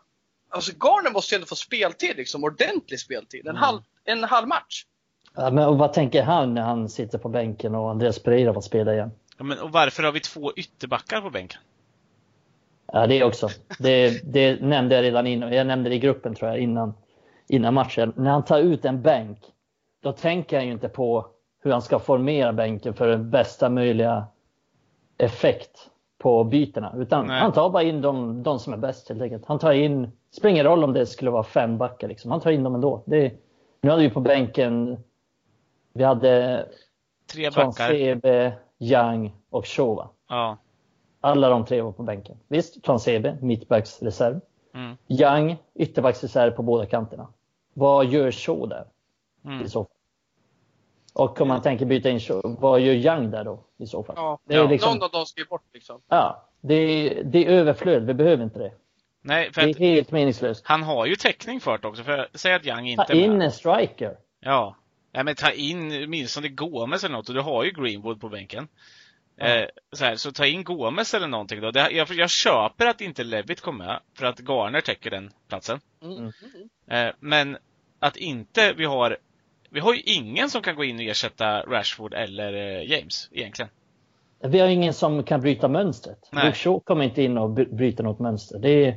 Alltså 0.50 0.72
Garner 0.72 1.12
måste 1.12 1.36
ju 1.36 1.38
ändå 1.38 1.46
få 1.48 1.56
speltid 1.56 2.18
liksom, 2.18 2.44
ordentlig 2.44 3.00
speltid. 3.00 3.42
En, 3.42 3.50
Mm. 3.50 3.62
halv, 3.62 3.80
en 4.04 4.24
halv 4.24 4.48
match. 4.48 4.86
Ja, 5.36 5.52
men 5.52 5.68
och 5.68 5.78
vad 5.78 5.94
tänker 5.94 6.24
han 6.24 6.54
när 6.54 6.62
han 6.62 6.90
sitter 6.90 7.18
på 7.18 7.30
bänken 7.30 7.76
och 7.76 7.90
Andreas 7.92 8.20
Pereira 8.20 8.54
får 8.54 8.62
spela 8.62 8.94
igen? 8.94 9.12
Ja, 9.38 9.44
men, 9.44 9.60
och 9.60 9.72
varför 9.72 10.04
har 10.04 10.12
vi 10.12 10.20
två 10.20 10.54
ytterbackar 10.56 11.22
på 11.22 11.30
bänken? 11.30 11.62
Ja, 12.94 13.08
det 13.08 13.24
också. 13.24 13.50
Det, 13.80 14.22
det 14.34 14.62
nämnde 14.62 14.96
jag 14.96 15.04
redan 15.04 15.28
innan. 15.28 15.54
Jag 15.54 15.68
nämnde 15.68 15.90
det 15.90 15.96
i 15.96 16.00
gruppen 16.00 16.36
tror 16.36 16.52
jag 16.52 16.60
innan, 16.60 16.94
innan 17.48 17.74
matchen. 17.74 18.14
När 18.16 18.32
han 18.32 18.46
tar 18.46 18.60
ut 18.60 18.86
en 18.86 19.02
bänk, 19.02 19.40
då 20.04 20.12
tänker 20.12 20.58
han 20.58 20.66
ju 20.66 20.72
inte 20.74 20.90
på 20.90 21.28
hur 21.64 21.72
han 21.72 21.82
ska 21.82 22.00
formera 22.00 22.54
bänken 22.54 22.94
för 22.94 23.08
den 23.08 23.30
bästa 23.30 23.70
möjliga 23.70 24.28
effekt 25.18 25.89
på 26.20 26.44
bytena. 26.44 26.94
Utan 26.98 27.28
Nej. 27.28 27.40
han 27.40 27.52
tar 27.52 27.70
bara 27.70 27.84
in 27.84 28.02
de, 28.02 28.44
de 28.44 28.60
som 28.60 28.74
är 28.74 28.78
bäst 28.78 29.10
helt 29.10 29.22
enkelt. 29.22 29.46
Han 29.46 29.60
tar 29.60 29.72
in, 29.72 30.12
spelar 30.32 30.52
ingen 30.52 30.66
roll 30.66 30.84
om 30.84 30.94
det 30.94 31.06
skulle 31.06 31.32
vara 31.32 31.44
fem 31.44 31.78
backar 31.78 32.08
liksom. 32.08 32.32
Han 32.32 32.40
tar 32.40 32.52
in 32.52 32.64
dem 32.64 32.76
ändå. 32.76 33.04
Det, 33.06 33.34
nu 33.82 33.90
hade 33.90 34.02
vi 34.04 34.10
på 34.10 34.20
bänken, 34.20 35.04
vi 35.94 36.04
hade 36.04 36.66
Tre 37.34 37.50
backar. 37.50 37.62
Transebe, 37.72 38.54
Young 38.80 39.34
och 39.50 39.68
Showa. 39.68 40.10
Ja. 40.30 40.58
Alla 41.22 41.50
de 41.50 41.66
tre 41.66 41.82
var 41.82 41.92
på 41.92 42.04
bänken. 42.04 42.38
Visst, 42.48 42.84
Transebe, 42.84 43.38
mittbacksreserv. 43.42 44.40
Mm. 44.74 44.98
Young, 45.08 45.58
ytterbacksreserv 45.76 46.52
på 46.52 46.64
båda 46.64 46.86
kanterna. 46.86 47.28
Vad 47.74 48.06
gör 48.06 48.32
Shaw 48.32 48.68
där 48.70 48.86
Mm. 49.46 49.66
i 49.66 49.70
så 49.70 49.84
fall? 49.84 49.94
Och 51.14 51.42
om 51.42 51.48
man 51.48 51.62
tänker 51.62 51.86
byta 51.86 52.10
in 52.10 52.20
vad 52.60 52.80
gör 52.80 52.94
Young 52.94 53.32
där 53.32 53.44
då 53.44 53.66
i 53.80 53.86
så 53.88 54.04
fall? 54.04 54.16
Ja. 54.18 54.40
Det 54.46 54.54
är 54.54 54.58
Ja, 54.58 54.70
liksom, 54.70 54.94
Någon 54.94 55.04
av 55.04 55.12
dem 55.12 55.26
ska 55.26 55.42
ju 55.42 55.48
bort 55.48 55.64
liksom. 55.74 56.02
ja, 56.08 56.50
det 56.62 56.74
är, 56.76 57.24
det 57.24 57.46
är 57.46 57.50
överflöd, 57.50 58.06
vi 58.06 58.14
behöver 58.14 58.44
inte 58.44 58.60
det. 58.60 58.72
Nej, 59.22 59.54
för 59.54 59.62
Det 59.62 59.68
är 59.68 59.72
att 59.72 59.78
helt 59.78 60.12
meningslöst. 60.12 60.66
han 60.66 60.84
har 60.84 61.06
ju 61.06 61.16
täckning 61.16 61.60
för 61.60 61.78
det 61.78 61.88
också. 61.88 62.04
För 62.04 62.28
säg 62.34 62.54
att 62.54 62.66
Young 62.66 62.88
inte 62.88 63.04
Ta 63.06 63.14
är 63.14 63.18
in 63.24 63.38
med. 63.38 63.46
en 63.46 63.52
striker. 63.52 64.18
Ja. 64.40 64.76
ja. 65.12 65.24
men 65.24 65.36
ta 65.36 65.52
in 65.52 66.04
åtminstone 66.04 66.48
Gomes 66.48 67.04
eller 67.04 67.16
något 67.16 67.30
och 67.30 67.36
du 67.36 67.42
har 67.42 67.64
ju 67.64 67.72
Greenwood 67.72 68.22
på 68.22 68.30
bänken. 68.30 68.68
Eh, 69.38 69.66
så, 69.92 70.06
här, 70.06 70.16
så 70.16 70.32
ta 70.32 70.46
in 70.46 70.64
Gomes 70.64 71.14
eller 71.14 71.28
någonting 71.28 71.62
då. 71.62 71.72
Det, 71.72 71.92
jag, 71.92 72.12
jag 72.12 72.30
köper 72.30 72.88
att 72.88 73.02
inte 73.02 73.24
Levitt 73.24 73.62
kommer 73.62 73.86
med, 73.86 74.00
för 74.18 74.26
att 74.26 74.40
Garner 74.40 74.82
täcker 74.82 75.10
den 75.10 75.32
platsen. 75.48 75.80
Mm. 76.02 76.18
Mm. 76.18 76.32
Mm. 76.88 77.08
Eh, 77.08 77.14
men 77.20 77.58
att 78.00 78.18
inte 78.18 78.74
vi 78.74 78.86
har 78.86 79.18
vi 79.70 79.80
har 79.80 79.94
ju 79.94 80.02
ingen 80.02 80.50
som 80.50 80.62
kan 80.62 80.76
gå 80.76 80.84
in 80.84 80.96
och 80.96 81.02
ersätta 81.02 81.62
Rashford 81.62 82.14
eller 82.14 82.54
eh, 82.54 82.92
James 82.92 83.30
egentligen. 83.32 83.70
Vi 84.42 84.60
har 84.60 84.68
ingen 84.68 84.94
som 84.94 85.24
kan 85.24 85.42
bryta 85.42 85.68
mönstret. 85.68 86.30
Nej. 86.32 86.46
Luke 86.46 86.58
Shaw 86.58 86.80
kommer 86.80 87.04
inte 87.06 87.24
in 87.24 87.38
och 87.38 87.50
bry- 87.50 87.76
bryter 87.76 88.04
något 88.04 88.20
mönster. 88.20 88.60
Det 88.60 88.86
är, 88.86 88.96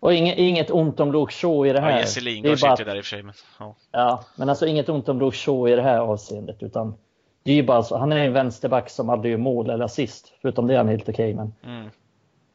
och 0.00 0.14
inget, 0.14 0.38
inget 0.38 0.70
ont 0.70 1.00
om 1.00 1.12
Luke 1.12 1.32
Shaw 1.32 1.68
i 1.68 1.72
det 1.72 1.80
här. 1.80 1.90
Ja, 1.90 1.98
Jesse 1.98 2.20
Lingard 2.20 2.58
sitter 2.58 2.84
där 2.84 2.96
i 2.96 3.00
och 3.00 3.04
för 3.04 3.08
sig. 3.08 3.22
Men, 3.22 3.34
ja. 3.58 3.76
ja, 3.92 4.24
men 4.36 4.48
alltså 4.48 4.66
inget 4.66 4.88
ont 4.88 5.08
om 5.08 5.20
Luke 5.20 5.36
Shaw 5.36 5.72
i 5.72 5.76
det 5.76 5.82
här 5.82 5.98
avseendet. 5.98 6.62
Utan 6.62 6.94
det 7.42 7.52
är 7.58 7.62
bara 7.62 7.98
han 7.98 8.12
är 8.12 8.16
en 8.16 8.32
vänsterback 8.32 8.90
som 8.90 9.08
aldrig 9.10 9.30
gör 9.32 9.38
mål 9.38 9.70
eller 9.70 9.84
assist. 9.84 10.32
Förutom 10.42 10.66
det 10.66 10.74
är 10.74 10.78
han 10.78 10.88
helt 10.88 11.08
okej. 11.08 11.34
men 11.34 11.54
Mm. 11.64 11.88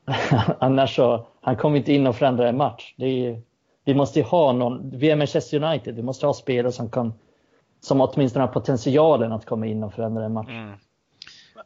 annars 0.59 0.95
så, 0.95 1.25
han 1.41 1.55
kommer 1.55 1.77
inte 1.77 1.93
in 1.93 2.07
och 2.07 2.15
förändrar 2.15 2.45
en 2.45 2.57
match. 2.57 2.93
Det 2.97 3.05
är, 3.27 3.41
vi 3.85 3.93
måste 3.93 4.19
ju 4.19 4.25
ha 4.25 4.51
någon, 4.51 4.89
vi 4.89 5.09
är 5.09 5.15
Manchester 5.15 5.63
United, 5.63 5.95
vi 5.95 6.01
måste 6.03 6.25
ha 6.25 6.33
spelare 6.33 6.71
som 6.71 6.89
kan 6.89 7.13
som 7.83 8.01
åtminstone 8.01 8.45
har 8.45 8.53
potentialen 8.53 9.31
att 9.31 9.45
komma 9.45 9.65
in 9.65 9.83
och 9.83 9.93
förändra 9.93 10.25
en 10.25 10.33
match. 10.33 10.49
Mm. 10.49 10.73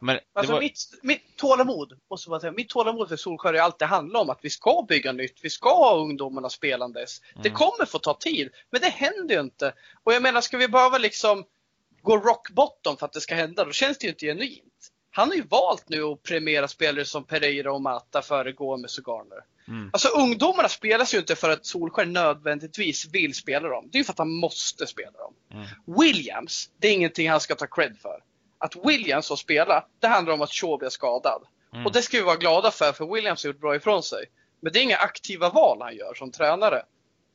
Men 0.00 0.14
det 0.14 0.20
Alltså 0.32 0.52
var, 0.52 0.60
mitt, 0.60 0.78
mitt 1.02 1.36
tålamod, 1.36 1.98
måste 2.10 2.30
man 2.30 2.40
säga, 2.40 2.52
mitt 2.52 2.68
tålamod 2.68 3.08
för 3.08 3.16
Solskjaer 3.16 3.54
har 3.54 3.60
alltid 3.60 3.88
handlat 3.88 4.22
om 4.22 4.30
att 4.30 4.38
vi 4.42 4.50
ska 4.50 4.84
bygga 4.88 5.12
nytt, 5.12 5.38
vi 5.42 5.50
ska 5.50 5.74
ha 5.74 5.96
ungdomarna 5.96 6.48
spelandes. 6.48 7.20
Det 7.20 7.48
Mm. 7.48 7.58
kommer 7.58 7.86
få 7.86 7.98
ta 7.98 8.14
tid, 8.14 8.48
men 8.70 8.80
det 8.80 8.88
händer 8.88 9.34
ju 9.34 9.40
inte. 9.40 9.72
Och 10.04 10.12
jag 10.12 10.22
menar, 10.22 10.40
ska 10.40 10.56
vi 10.56 10.68
behöva 10.68 10.98
liksom 10.98 11.44
gå 12.02 12.16
rock 12.16 12.50
bottom 12.50 12.96
för 12.96 13.06
att 13.06 13.12
det 13.12 13.20
ska 13.20 13.34
hända, 13.34 13.64
då 13.64 13.72
känns 13.72 13.98
det 13.98 14.04
ju 14.04 14.10
inte 14.10 14.26
genuint. 14.26 14.92
Han 15.10 15.28
har 15.28 15.34
ju 15.34 15.42
valt 15.42 15.88
nu 15.88 16.02
att 16.02 16.22
premiera 16.22 16.68
spelare 16.68 17.04
som 17.04 17.24
Pereira 17.24 17.72
och 17.72 17.82
Mata 17.82 18.22
före 18.22 18.52
Gomes 18.52 18.98
och 18.98 19.04
Garner. 19.08 19.44
Mm. 19.68 19.90
Alltså 19.92 20.08
ungdomarna 20.08 20.68
spelas 20.68 21.14
ju 21.14 21.18
inte 21.18 21.36
för 21.36 21.50
att 21.50 21.66
Solskjaer 21.66 22.06
nödvändigtvis 22.06 23.06
vill 23.12 23.34
spela 23.34 23.68
dem. 23.68 23.88
Det 23.92 23.96
är 23.96 24.00
ju 24.00 24.04
för 24.04 24.12
att 24.12 24.18
han 24.18 24.32
måste 24.32 24.86
spela 24.86 25.10
dem. 25.18 25.34
Mm. 25.52 25.66
Williams, 26.00 26.70
det 26.78 26.88
är 26.88 26.92
ingenting 26.92 27.30
han 27.30 27.40
ska 27.40 27.54
ta 27.54 27.66
cred 27.66 27.96
för. 28.02 28.22
Att 28.58 28.76
Williams 28.84 29.28
får 29.28 29.36
spela, 29.36 29.84
det 30.00 30.06
handlar 30.08 30.34
om 30.34 30.42
att 30.42 30.52
Shaw 30.52 30.78
blir 30.78 30.88
skadad. 30.88 31.42
Mm. 31.72 31.86
Och 31.86 31.92
det 31.92 32.02
ska 32.02 32.16
vi 32.16 32.22
vara 32.22 32.36
glada 32.36 32.70
för, 32.70 32.92
för 32.92 33.14
Williams 33.14 33.44
har 33.44 33.48
gjort 33.48 33.60
bra 33.60 33.76
ifrån 33.76 34.02
sig. 34.02 34.24
Men 34.60 34.72
det 34.72 34.78
är 34.78 34.82
inga 34.82 34.96
aktiva 34.96 35.50
val 35.50 35.78
han 35.80 35.96
gör 35.96 36.14
som 36.14 36.32
tränare. 36.32 36.82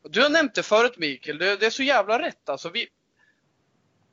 Du 0.10 0.22
har 0.22 0.30
nämnt 0.30 0.56
det 0.56 0.64
förut 0.64 0.98
Mikael, 0.98 1.38
det, 1.38 1.64
är 1.64 1.70
så 1.70 1.84
jävla 1.84 2.20
rätt 2.22 2.50
alltså. 2.50 2.70
Vi, 2.70 2.88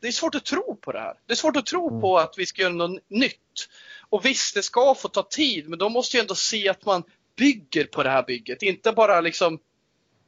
det 0.00 0.08
är 0.08 0.12
svårt 0.12 0.34
att 0.34 0.44
tro 0.44 0.76
på 0.76 0.92
det 0.92 1.00
här. 1.00 1.14
Det 1.26 1.32
är 1.32 1.36
svårt 1.36 1.56
att 1.56 1.66
tro 1.66 1.88
Mm. 1.88 2.00
på 2.00 2.18
att 2.18 2.34
vi 2.36 2.46
ska 2.46 2.62
göra 2.62 2.72
något 2.72 3.02
nytt. 3.08 3.68
Och 4.08 4.24
visst, 4.24 4.54
det 4.54 4.62
ska 4.62 4.94
få 4.94 5.08
ta 5.08 5.22
tid, 5.22 5.68
men 5.68 5.78
då 5.78 5.88
måste 5.88 6.16
jag 6.16 6.24
ändå 6.24 6.34
se 6.34 6.68
att 6.68 6.84
man 6.84 7.04
bygger 7.40 7.84
på 7.84 8.02
det 8.02 8.10
här 8.10 8.22
bygget. 8.22 8.62
Inte 8.62 8.92
bara 8.92 9.20
liksom 9.20 9.58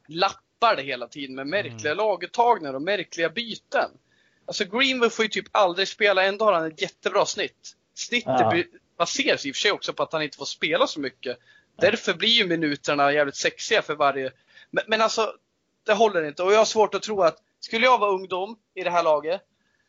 lappar 0.09 0.77
det 0.77 0.83
hela 0.83 1.09
tiden 1.09 1.35
med 1.35 1.47
märkliga 1.47 1.95
laguttagningar 1.95 2.75
och 2.75 2.83
märkliga 2.83 3.29
byten. 3.29 3.91
Alltså 4.47 4.65
Greenwood 4.65 5.13
får 5.13 5.25
ju 5.25 5.29
typ 5.29 5.47
aldrig 5.53 5.89
spela, 5.89 6.25
ändå 6.25 6.45
har 6.45 6.53
han 6.53 6.67
ett 6.67 6.83
jättebra 6.83 7.27
snitt. 7.27 7.77
Snittet 7.95 8.25
Ja. 8.27 8.63
baseras 8.99 9.47
i 9.47 9.51
och 9.51 9.55
för 9.55 9.61
sig 9.61 9.73
också 9.73 9.93
på 9.93 10.03
att 10.03 10.13
han 10.13 10.23
inte 10.23 10.37
får 10.37 10.45
spela 10.45 10.87
så 10.87 11.01
mycket. 11.01 11.39
Därför 11.81 12.15
blir 12.15 12.29
ju 12.29 12.47
minuterna 12.47 13.13
jävligt 13.13 13.37
sexiga 13.37 13.83
för 13.83 13.95
varje... 13.95 14.33
Men, 14.71 14.85
men 14.87 15.01
alltså, 15.01 15.35
det 15.87 15.93
håller 15.93 16.25
inte. 16.25 16.43
Och 16.43 16.53
jag 16.53 16.59
har 16.59 16.65
svårt 16.65 16.95
att 16.95 17.03
tro 17.03 17.23
att, 17.23 17.37
skulle 17.61 17.87
jag 17.87 17.99
vara 17.99 18.11
ungdom 18.11 18.57
i 18.75 18.83
det 18.85 18.91
här 18.91 19.03
laget, 19.03 19.41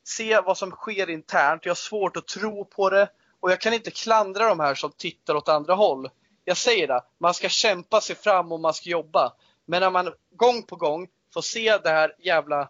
se 0.03 0.42
vad 0.42 0.58
som 0.58 0.72
sker 0.72 1.10
internt, 1.10 1.65
jag 1.65 1.70
har 1.70 1.75
svårt 1.75 2.18
att 2.18 2.27
tro 2.27 2.65
på 2.65 2.89
det. 2.89 3.10
Och 3.39 3.51
jag 3.51 3.62
kan 3.62 3.74
inte 3.74 3.92
klandra 3.92 4.48
de 4.50 4.60
här 4.60 4.75
som 4.75 4.92
tittar 4.92 5.36
åt 5.36 5.50
andra 5.50 5.74
håll. 5.74 6.10
Jag 6.45 6.57
säger 6.57 6.88
det, 6.88 7.01
man 7.17 7.33
ska 7.33 7.50
kämpa 7.50 8.01
sig 8.01 8.15
fram 8.15 8.51
och 8.51 8.59
man 8.59 8.73
ska 8.73 8.89
jobba. 8.89 9.33
Men 9.65 9.81
när 9.81 9.89
man 9.91 10.13
gång 10.35 10.63
på 10.63 10.75
gång 10.75 11.07
får 11.33 11.41
se 11.41 11.77
det 11.77 11.89
här 11.89 12.15
jävla, 12.19 12.69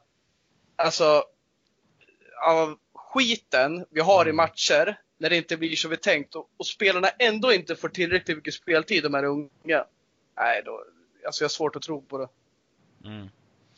alltså, 0.76 1.24
av 2.48 2.78
skiten 2.96 3.86
vi 3.90 4.02
har 4.02 4.30
i 4.30 4.34
matcher, 4.34 5.00
när 5.18 5.30
det 5.30 5.38
inte 5.38 5.58
blir 5.58 5.76
som 5.76 5.92
vi 5.92 5.98
tänkt 5.98 6.36
och, 6.36 6.50
och 6.58 6.66
spelarna 6.66 7.08
ändå 7.20 7.54
inte 7.54 7.76
får 7.76 7.90
tillräckligt 7.90 8.38
mycket 8.38 8.54
speltid, 8.54 9.04
de 9.04 9.14
här 9.14 9.24
unga. 9.24 9.86
Nej, 10.38 10.62
då, 10.66 10.84
alltså 11.26 11.44
jag 11.44 11.46
har 11.46 11.50
svårt 11.50 11.76
att 11.76 11.82
tro 11.82 12.02
på 12.02 12.18
det. 12.18 12.28
Mm. 13.10 13.30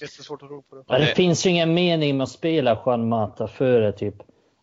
Jättesvårt 0.01 0.41
att 0.41 0.49
tro 0.49 0.61
på 0.61 0.75
det. 0.75 0.83
Ja, 0.87 0.99
det 0.99 1.05
det- 1.05 1.15
finns 1.15 1.45
ju 1.45 1.49
ingen 1.49 1.73
mening 1.73 2.17
med 2.17 2.23
att 2.23 2.29
spela 2.31 2.81
Juan 2.85 3.09
Mata 3.09 3.47
före 3.47 3.91
typ 3.91 4.15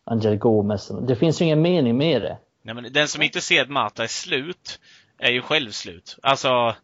Angel 0.03 0.35
Gomes. 0.35 0.87
Det 1.07 1.15
finns 1.15 1.41
ju 1.41 1.45
ingen 1.45 1.61
mening 1.61 1.97
med 1.97 2.21
det. 2.21 2.37
Nej, 2.61 2.75
men 2.75 2.93
den 2.93 3.07
som 3.07 3.21
inte 3.21 3.41
ser 3.41 3.61
att 3.61 3.69
Mata 3.69 4.03
är 4.03 4.07
slut 4.07 4.79
är 5.23 5.31
ju 5.31 5.41
själv 5.41 5.71
slut. 5.71 6.17
Alltså, 6.23 6.75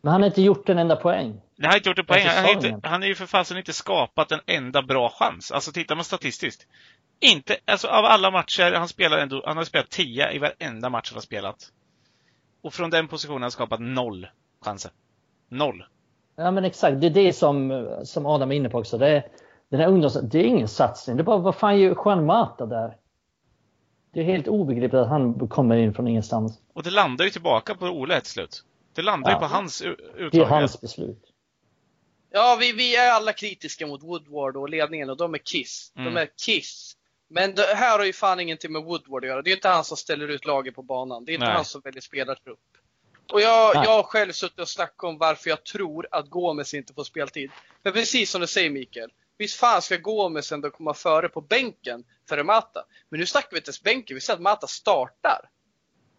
Men 0.00 0.12
han 0.12 0.22
har 0.22 0.26
inte 0.26 0.42
gjort 0.42 0.68
en 0.68 0.78
enda 0.78 0.96
poäng. 0.96 1.40
det 1.56 1.66
har 1.66 1.76
inte 1.76 1.88
gjort 1.88 1.98
en 1.98 2.06
poäng. 2.06 2.24
Den 2.24 2.44
Han 2.44 2.74
inte, 2.74 2.88
han 2.88 3.02
är 3.02 3.06
ju 3.06 3.14
för 3.14 3.26
fasen 3.26 3.58
inte 3.58 3.72
skapat 3.72 4.32
en 4.32 4.40
enda 4.46 4.82
bra 4.82 5.10
chans. 5.18 5.52
Alltså 5.52 5.72
tittar 5.72 5.94
man 5.94 6.04
statistiskt. 6.04 6.66
Inte, 7.20 7.56
alltså 7.64 7.88
av 7.88 8.04
alla 8.04 8.30
matcher, 8.30 8.72
han 8.72 8.88
spelar 8.88 9.18
ändå, 9.18 9.42
han 9.46 9.56
har 9.56 9.64
spelat 9.64 9.90
10 9.90 10.32
i 10.32 10.38
varenda 10.38 10.90
match 10.90 11.10
han 11.10 11.16
har 11.16 11.22
spelat. 11.22 11.56
Och 12.62 12.74
från 12.74 12.90
den 12.90 13.08
positionen 13.08 13.36
har 13.36 13.44
han 13.44 13.50
skapat 13.50 13.80
noll 13.80 14.26
chanser. 14.64 14.90
Noll. 15.50 15.84
Ja 16.36 16.50
men 16.50 16.64
exakt, 16.64 17.00
det 17.00 17.06
är 17.06 17.10
det 17.10 17.32
som, 17.32 17.88
som 18.04 18.26
Adam 18.26 18.52
är 18.52 18.56
inne 18.56 18.68
på 18.68 18.78
också. 18.78 18.98
Det 18.98 19.08
är, 19.08 19.26
den 19.70 19.80
här 19.80 19.88
ungdoms, 19.88 20.20
det 20.22 20.38
är 20.38 20.44
ingen 20.44 20.68
satsning. 20.68 21.16
Det 21.16 21.22
är 21.22 21.24
bara, 21.24 21.38
vad 21.38 21.54
fan 21.54 21.80
gör 21.80 21.96
Juan 22.04 22.26
Mata 22.26 22.66
där? 22.66 22.96
Det 24.12 24.20
är 24.20 24.24
helt 24.24 24.48
obegripligt 24.48 24.94
att 24.94 25.08
han 25.08 25.48
kommer 25.48 25.76
in 25.76 25.94
från 25.94 26.08
ingenstans. 26.08 26.58
Och 26.72 26.82
det 26.82 26.90
landar 26.90 27.24
ju 27.24 27.30
tillbaka 27.30 27.74
på 27.74 27.86
Ole 27.86 28.20
till 28.20 28.30
slut. 28.30 28.64
Det 28.94 29.02
landar 29.02 29.30
Ja. 29.30 29.36
ju 29.36 29.40
på 29.40 29.46
hans 29.46 29.82
u- 29.82 29.96
Det 30.32 30.38
är 30.38 30.44
hans 30.44 30.80
beslut. 30.80 31.22
Ja, 32.30 32.56
vi, 32.60 32.72
vi 32.72 32.96
är 32.96 33.10
alla 33.12 33.32
kritiska 33.32 33.86
mot 33.86 34.02
Woodward 34.02 34.56
och 34.56 34.68
ledningen 34.68 35.10
och 35.10 35.16
de 35.16 35.34
är 35.34 35.38
Kiss. 35.38 35.92
Mm. 35.96 36.14
De 36.14 36.20
är 36.20 36.28
Kiss. 36.46 36.94
Men 37.30 37.54
det 37.54 37.62
här 37.76 37.98
har 37.98 38.04
ju 38.04 38.12
fan 38.12 38.40
ingenting 38.40 38.72
med 38.72 38.82
Woodward 38.82 39.24
att 39.24 39.28
göra. 39.28 39.42
Det 39.42 39.50
är 39.50 39.54
inte 39.54 39.68
han 39.68 39.84
som 39.84 39.96
ställer 39.96 40.28
ut 40.28 40.46
laget 40.46 40.74
på 40.74 40.82
banan. 40.82 41.24
Det 41.24 41.32
är 41.32 41.34
inte 41.34 41.46
Nej. 41.46 41.54
han 41.54 41.64
som 41.64 41.80
väljer 41.84 42.00
spelartrupp. 42.00 42.58
Och 43.32 43.40
jag, 43.40 43.74
Nej. 43.76 43.84
jag 43.84 43.90
har 43.96 44.02
själv 44.02 44.32
suttit 44.32 44.58
och 44.60 44.68
snackat 44.68 45.04
om 45.04 45.18
varför 45.18 45.50
jag 45.50 45.64
tror 45.64 46.08
att 46.10 46.28
Gomes 46.30 46.74
inte 46.74 46.94
får 46.94 47.04
speltid. 47.04 47.50
För 47.82 47.90
precis 47.90 48.30
som 48.30 48.40
du 48.40 48.46
säger 48.46 48.70
Mikael. 48.70 49.10
Visst 49.38 49.60
fan 49.60 49.82
ska 49.82 49.96
Gomes 49.96 50.52
ändå 50.52 50.70
komma 50.70 50.94
före 50.94 51.28
på 51.28 51.40
bänken 51.40 52.04
före 52.28 52.42
Mata. 52.44 52.84
Men 53.08 53.20
nu 53.20 53.26
snackar 53.26 53.48
vi 53.50 53.56
inte 53.56 53.68
ens 53.68 53.82
bänken, 53.82 54.14
vi 54.14 54.20
säger 54.20 54.36
att 54.36 54.42
Mata 54.42 54.66
startar. 54.66 55.40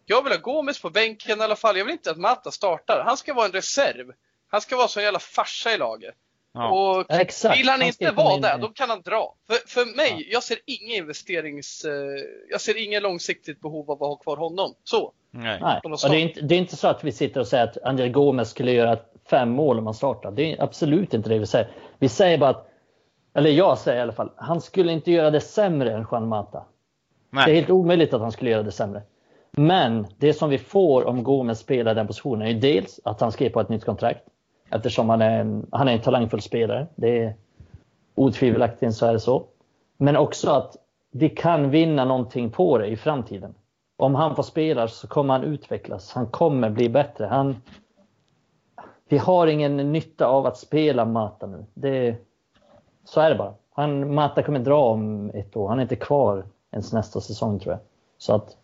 Jag 0.06 0.22
vill 0.24 0.32
ha 0.32 0.40
Gomes 0.40 0.82
på 0.82 0.90
bänken 0.90 1.40
i 1.40 1.42
alla 1.44 1.56
fall. 1.56 1.76
Jag 1.78 1.84
vill 1.84 1.92
inte 1.92 2.10
att 2.10 2.18
Mata 2.18 2.50
startar. 2.50 3.02
Han 3.06 3.16
ska 3.16 3.34
vara 3.34 3.46
en 3.46 3.52
reserv. 3.52 4.06
Han 4.50 4.60
ska 4.60 4.76
vara 4.76 4.88
så 4.88 5.00
jävla 5.00 5.18
farsa 5.18 5.72
i 5.72 5.78
laget. 5.78 6.14
Ja. 6.52 6.70
Och 6.70 7.06
exakt. 7.10 7.58
vill 7.58 7.68
han 7.68 7.82
inte 7.82 8.10
vara 8.10 8.38
där, 8.40 8.58
då 8.58 8.68
kan 8.68 8.90
han 8.90 9.02
dra. 9.02 9.34
För, 9.46 9.68
för 9.68 9.96
mig, 9.96 10.10
Ja. 10.10 10.24
jag 10.32 10.42
ser 10.42 10.58
inga 10.66 10.94
investerings... 10.94 11.84
eh, 11.84 11.92
Jag 12.50 12.60
ser 12.60 12.84
inget 12.84 13.02
långsiktigt 13.02 13.60
behov 13.60 13.90
av 13.90 14.02
att 14.02 14.08
ha 14.08 14.16
kvar 14.16 14.36
honom. 14.36 14.74
Så. 14.84 15.12
Nej. 15.30 15.58
Nej. 15.62 15.80
Och 15.84 15.90
det, 16.10 16.16
är 16.16 16.20
inte, 16.20 16.40
det 16.40 16.54
är 16.54 16.58
inte 16.58 16.76
så 16.76 16.88
att 16.88 17.04
vi 17.04 17.12
sitter 17.12 17.40
och 17.40 17.46
säger 17.46 17.64
att 17.64 17.82
Angel 17.84 18.08
Gomes 18.10 18.50
skulle 18.50 18.72
göra 18.72 18.98
fem 19.30 19.50
mål 19.50 19.78
om 19.78 19.86
han 19.86 19.94
startar. 19.94 20.30
Det 20.30 20.52
är 20.52 20.62
absolut 20.62 21.14
inte 21.14 21.28
det 21.28 21.38
vi 21.38 21.46
säger. 21.46 21.70
Vi 21.98 22.08
säger 22.08 22.38
bara 22.38 22.50
att, 22.50 22.69
eller 23.34 23.50
jag 23.50 23.78
säger 23.78 23.98
i 23.98 24.02
alla 24.02 24.12
fall, 24.12 24.30
han 24.36 24.60
skulle 24.60 24.92
inte 24.92 25.10
göra 25.10 25.30
det 25.30 25.40
sämre 25.40 25.92
än 25.92 26.06
Juan 26.10 26.28
Mata. 26.28 26.64
Det 27.30 27.36
är 27.36 27.46
Nej. 27.46 27.54
helt 27.54 27.70
omöjligt 27.70 28.14
att 28.14 28.20
han 28.20 28.32
skulle 28.32 28.50
göra 28.50 28.62
det 28.62 28.72
sämre. 28.72 29.02
Men 29.50 30.06
det 30.18 30.32
som 30.32 30.50
vi 30.50 30.58
får 30.58 31.04
om 31.04 31.22
Gomes 31.22 31.58
spelar 31.58 31.94
den 31.94 32.06
positionen 32.06 32.48
är 32.48 32.54
dels 32.54 33.00
att 33.04 33.20
han 33.20 33.32
skriver 33.32 33.52
på 33.52 33.60
ett 33.60 33.68
nytt 33.68 33.84
kontrakt. 33.84 34.20
Eftersom 34.70 35.08
han 35.08 35.22
är 35.22 35.40
en, 35.40 35.66
han 35.72 35.88
är 35.88 35.92
en 35.92 36.00
talangfull 36.00 36.40
spelare. 36.40 36.86
Det 36.94 37.18
är 37.24 37.34
otvivelaktigt 38.14 38.94
så 38.94 39.06
är 39.06 39.12
det 39.12 39.20
så. 39.20 39.44
Men 39.96 40.16
också 40.16 40.50
att 40.50 40.76
vi 41.10 41.28
kan 41.28 41.70
vinna 41.70 42.04
någonting 42.04 42.50
på 42.50 42.78
det 42.78 42.86
i 42.86 42.96
framtiden. 42.96 43.54
Om 43.96 44.14
han 44.14 44.36
får 44.36 44.42
spela 44.42 44.88
så 44.88 45.08
kommer 45.08 45.34
han 45.34 45.44
utvecklas. 45.44 46.12
Han 46.12 46.26
kommer 46.26 46.70
bli 46.70 46.88
bättre. 46.88 47.26
Han, 47.26 47.56
vi 49.08 49.18
har 49.18 49.46
ingen 49.46 49.92
nytta 49.92 50.26
av 50.26 50.46
att 50.46 50.56
spela 50.56 51.04
Mata 51.04 51.46
nu. 51.46 51.64
Det, 51.74 52.16
så 53.10 53.20
är 53.20 53.30
det 53.30 53.36
bara. 53.36 53.54
Han, 53.72 54.14
Mata 54.14 54.42
kommer 54.42 54.58
dra 54.58 54.84
om 54.84 55.30
ett 55.30 55.56
år. 55.56 55.68
Han 55.68 55.78
är 55.78 55.82
inte 55.82 55.96
kvar 55.96 56.46
ens 56.72 56.92
nästa 56.92 57.20
säsong 57.20 57.60
tror 57.60 57.72
jag. 57.72 57.80
Så 58.18 58.34
att 58.34 58.56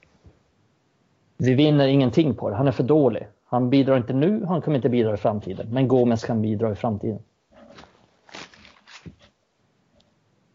vi 1.36 1.54
vinner 1.54 1.88
ingenting 1.88 2.34
på 2.34 2.50
det. 2.50 2.56
Han 2.56 2.68
är 2.68 2.72
för 2.72 2.82
dålig. 2.82 3.26
Han 3.44 3.70
bidrar 3.70 3.96
inte 3.96 4.12
nu, 4.12 4.44
han 4.44 4.62
kommer 4.62 4.76
inte 4.76 4.88
bidra 4.88 5.14
i 5.14 5.16
framtiden. 5.16 5.66
Men 5.70 5.88
Gomes 5.88 6.24
kan 6.24 6.42
bidra 6.42 6.72
i 6.72 6.74
framtiden. 6.74 7.22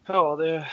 Ja, 0.06 0.36
det, 0.36 0.66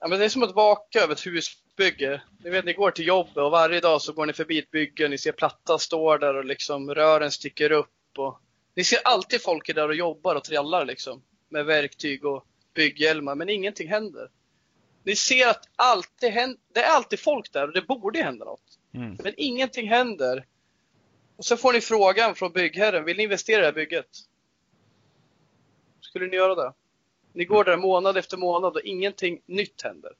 ja, 0.00 0.08
men 0.08 0.18
det 0.18 0.24
är 0.24 0.28
som 0.28 0.42
att 0.42 0.54
vaka 0.54 0.98
över 0.98 1.12
ett 1.12 1.26
husbygge. 1.26 2.22
Ni 2.44 2.50
vet, 2.50 2.64
ni 2.64 2.72
går 2.72 2.90
till 2.90 3.06
jobbet 3.06 3.36
och 3.36 3.50
varje 3.50 3.80
dag 3.80 4.02
så 4.02 4.12
går 4.12 4.26
ni 4.26 4.32
förbi 4.32 4.58
ett 4.58 4.70
bygge. 4.70 5.08
Ni 5.08 5.18
ser 5.18 5.32
platta 5.32 5.78
står 5.78 6.18
där 6.18 6.36
och 6.36 6.44
liksom 6.44 6.94
rören 6.94 7.30
sticker 7.30 7.72
upp. 7.72 8.18
Och 8.18 8.40
Ni 8.74 8.84
ser 8.84 8.98
alltid 9.04 9.42
folk 9.42 9.74
där 9.74 9.88
och 9.88 9.94
jobbar 9.94 10.34
och 10.34 10.44
trallar 10.44 10.84
liksom. 10.84 11.22
Med 11.48 11.66
verktyg 11.66 12.24
och 12.24 12.46
bygghjälmar, 12.74 13.34
men 13.34 13.48
ingenting 13.48 13.88
händer. 13.88 14.30
Ni 15.02 15.16
ser 15.16 15.48
att 15.48 15.68
alltid 15.76 16.30
händer, 16.30 16.60
det 16.72 16.80
är 16.80 16.90
alltid 16.90 17.20
folk 17.20 17.52
där 17.52 17.66
och 17.66 17.72
det 17.72 17.82
borde 17.82 18.22
hända 18.22 18.44
något. 18.44 18.78
Mm. 18.94 19.16
Men 19.22 19.34
ingenting 19.36 19.88
händer. 19.88 20.46
Och 21.36 21.44
så 21.44 21.56
får 21.56 21.72
ni 21.72 21.80
frågan 21.80 22.34
från 22.34 22.52
byggherren, 22.52 23.04
vill 23.04 23.16
ni 23.16 23.22
investera 23.22 23.58
i 23.58 23.60
det 23.60 23.66
här 23.66 23.72
bygget? 23.72 24.08
Skulle 26.00 26.26
ni 26.26 26.36
göra 26.36 26.54
det? 26.54 26.72
Ni 27.32 27.44
går 27.44 27.64
där 27.64 27.76
månad 27.76 28.16
efter 28.16 28.36
månad 28.36 28.72
och 28.74 28.80
ingenting 28.80 29.40
nytt 29.46 29.82
händer. 29.82 30.12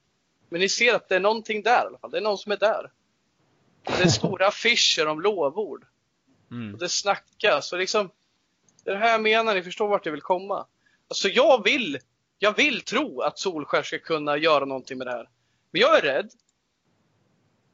Men 0.48 0.60
ni 0.60 0.68
ser 0.68 0.94
att 0.94 1.08
det 1.08 1.16
är 1.16 1.20
någonting 1.20 1.62
där 1.62 1.84
i 1.84 1.86
alla 1.86 1.98
fall. 1.98 2.10
Det 2.10 2.16
är 2.16 2.22
någon 2.22 2.38
som 2.38 2.52
är 2.52 2.56
där. 2.56 2.90
Det 3.82 4.02
är 4.02 4.08
stora 4.08 4.46
affischer 4.48 5.06
om 5.06 5.20
lovord. 5.20 5.84
Mm. 6.50 6.74
Och 6.74 6.78
det 6.78 6.88
snackas. 6.88 7.72
Och 7.72 7.78
liksom, 7.78 8.10
det 8.84 8.90
är 8.90 8.94
det 8.94 9.00
här 9.00 9.12
jag 9.12 9.22
menar, 9.22 9.54
ni 9.54 9.62
förstår 9.62 9.88
vart 9.88 10.06
jag 10.06 10.12
vill 10.12 10.22
komma. 10.22 10.66
Alltså 11.09 11.29
jag 11.29 11.64
vill, 11.64 11.99
jag 12.38 12.57
vill 12.57 12.81
tro 12.81 13.21
att 13.21 13.38
Solskär 13.38 13.83
ska 13.83 13.99
kunna 13.99 14.37
göra 14.37 14.64
någonting 14.64 14.99
med 14.99 15.07
det 15.07 15.11
här. 15.11 15.29
Men 15.71 15.81
jag 15.81 15.99
är 15.99 16.03
rädd. 16.03 16.31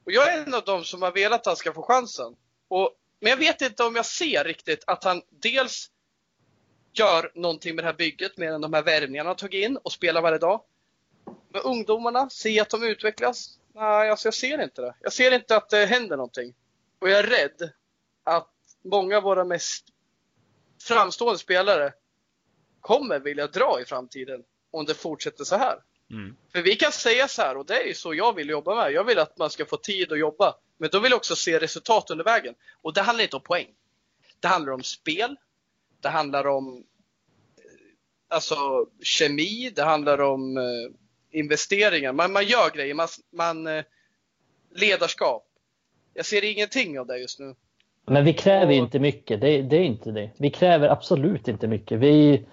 Och 0.05 0.13
jag 0.13 0.33
är 0.33 0.43
en 0.43 0.55
av 0.55 0.65
dem 0.65 0.85
som 0.85 1.03
har 1.03 1.13
velat 1.13 1.41
att 1.41 1.47
han 1.47 1.57
ska 1.57 1.73
få 1.73 1.83
chansen. 1.83 2.37
Och, 2.69 2.91
men 3.21 3.31
jag 3.31 3.37
vet 3.37 3.63
inte 3.63 3.85
om 3.85 3.97
jag 3.97 4.07
ser 4.07 4.45
riktigt 4.45 4.85
att 4.87 5.05
han 5.05 5.23
dels 5.31 5.91
gör 6.93 7.33
någonting 7.35 7.75
med 7.75 7.85
det 7.85 7.89
här 7.89 7.95
bygget 7.95 8.37
mer 8.37 8.53
än 8.53 8.61
de 8.61 8.73
här 8.73 8.83
värvningarna 8.83 9.29
han 9.29 9.35
har 9.35 9.35
tagit 9.35 9.65
in 9.65 9.77
och 9.77 9.93
spelar 9.93 10.23
varje 10.23 10.39
dag. 10.39 10.63
Men 11.49 11.63
ungdomarna, 11.63 12.31
se 12.31 12.61
att 12.61 12.71
de 12.71 12.83
utvecklas. 12.83 13.59
Nej, 13.75 14.11
alltså 14.11 14.27
jag 14.27 14.35
ser 14.35 14.63
inte 14.63 14.83
det. 14.83 14.95
Jag 15.01 15.13
ser 15.13 15.35
inte 15.35 15.57
att 15.57 15.71
det 15.71 15.87
händer 15.87 16.17
någonting. 16.17 16.55
Och 16.99 17.11
jag 17.11 17.19
är 17.19 17.27
rädd 17.27 17.73
att 18.25 18.51
många 18.83 19.17
av 19.17 19.23
våra 19.23 19.45
mest 19.45 19.85
framstående 20.83 21.39
spelare 21.39 21.93
kommer 22.85 23.19
vilja 23.21 23.47
dra 23.47 23.81
i 23.81 23.85
framtiden 23.85 24.43
om 24.71 24.85
det 24.85 24.95
fortsätter 24.95 25.45
så 25.45 25.57
här. 25.57 25.77
Mm. 26.11 26.37
För 26.53 26.63
vi 26.63 26.77
kan 26.77 26.93
säga 26.93 27.29
så 27.29 27.43
här, 27.43 27.57
och 27.57 27.67
det 27.67 27.83
är 27.83 27.87
ju 27.87 27.95
så 27.95 28.15
jag 28.15 28.35
vill 28.35 28.49
jobba 28.49 28.75
med. 28.75 28.93
Jag 28.93 29.05
vill 29.05 29.19
att 29.19 29.39
man 29.39 29.51
ska 29.51 29.65
få 29.65 29.77
tid 29.77 30.13
att 30.13 30.19
jobba. 30.19 30.55
Men 30.79 30.89
då 30.93 31.01
vill 31.01 31.11
jag 31.11 31.17
också 31.17 31.37
se 31.37 31.59
resultat 31.59 32.11
under 32.11 32.25
vägen. 32.25 32.55
Och 32.83 32.95
det 32.95 33.01
handlar 33.01 33.23
inte 33.23 33.37
om 33.37 33.43
poäng. 33.43 33.67
Det 34.41 34.49
handlar 34.49 34.73
om 34.73 34.83
spel. 34.83 35.37
Det 36.01 36.09
handlar 36.09 36.47
om 36.47 36.77
eh, 36.77 36.77
alltså, 38.29 38.57
kemi. 39.03 39.73
Det 39.77 39.83
handlar 39.83 40.21
om 40.21 40.57
eh, 40.57 40.63
investeringar. 41.31 42.13
Man, 42.13 42.33
man 42.33 42.45
gör 42.45 42.71
grejer. 42.71 42.95
Man, 42.95 43.09
man 43.33 43.67
eh, 43.67 43.85
ledarskap. 44.75 45.47
Jag 46.15 46.27
ser 46.27 46.45
ingenting 46.45 46.99
av 46.99 47.07
det 47.07 47.19
just 47.19 47.39
nu. 47.41 47.55
Men 48.07 48.25
vi 48.25 48.33
kräver 48.33 48.67
Och- 48.67 48.73
inte 48.73 48.99
mycket. 48.99 49.41
Det, 49.41 49.63
det 49.63 49.77
är 49.77 49.83
inte 49.85 50.11
det. 50.11 50.31
Vi 50.39 50.51
kräver 50.51 50.89
absolut 50.89 51.49
inte 51.49 51.67
mycket. 51.69 51.99
Vi, 51.99 52.47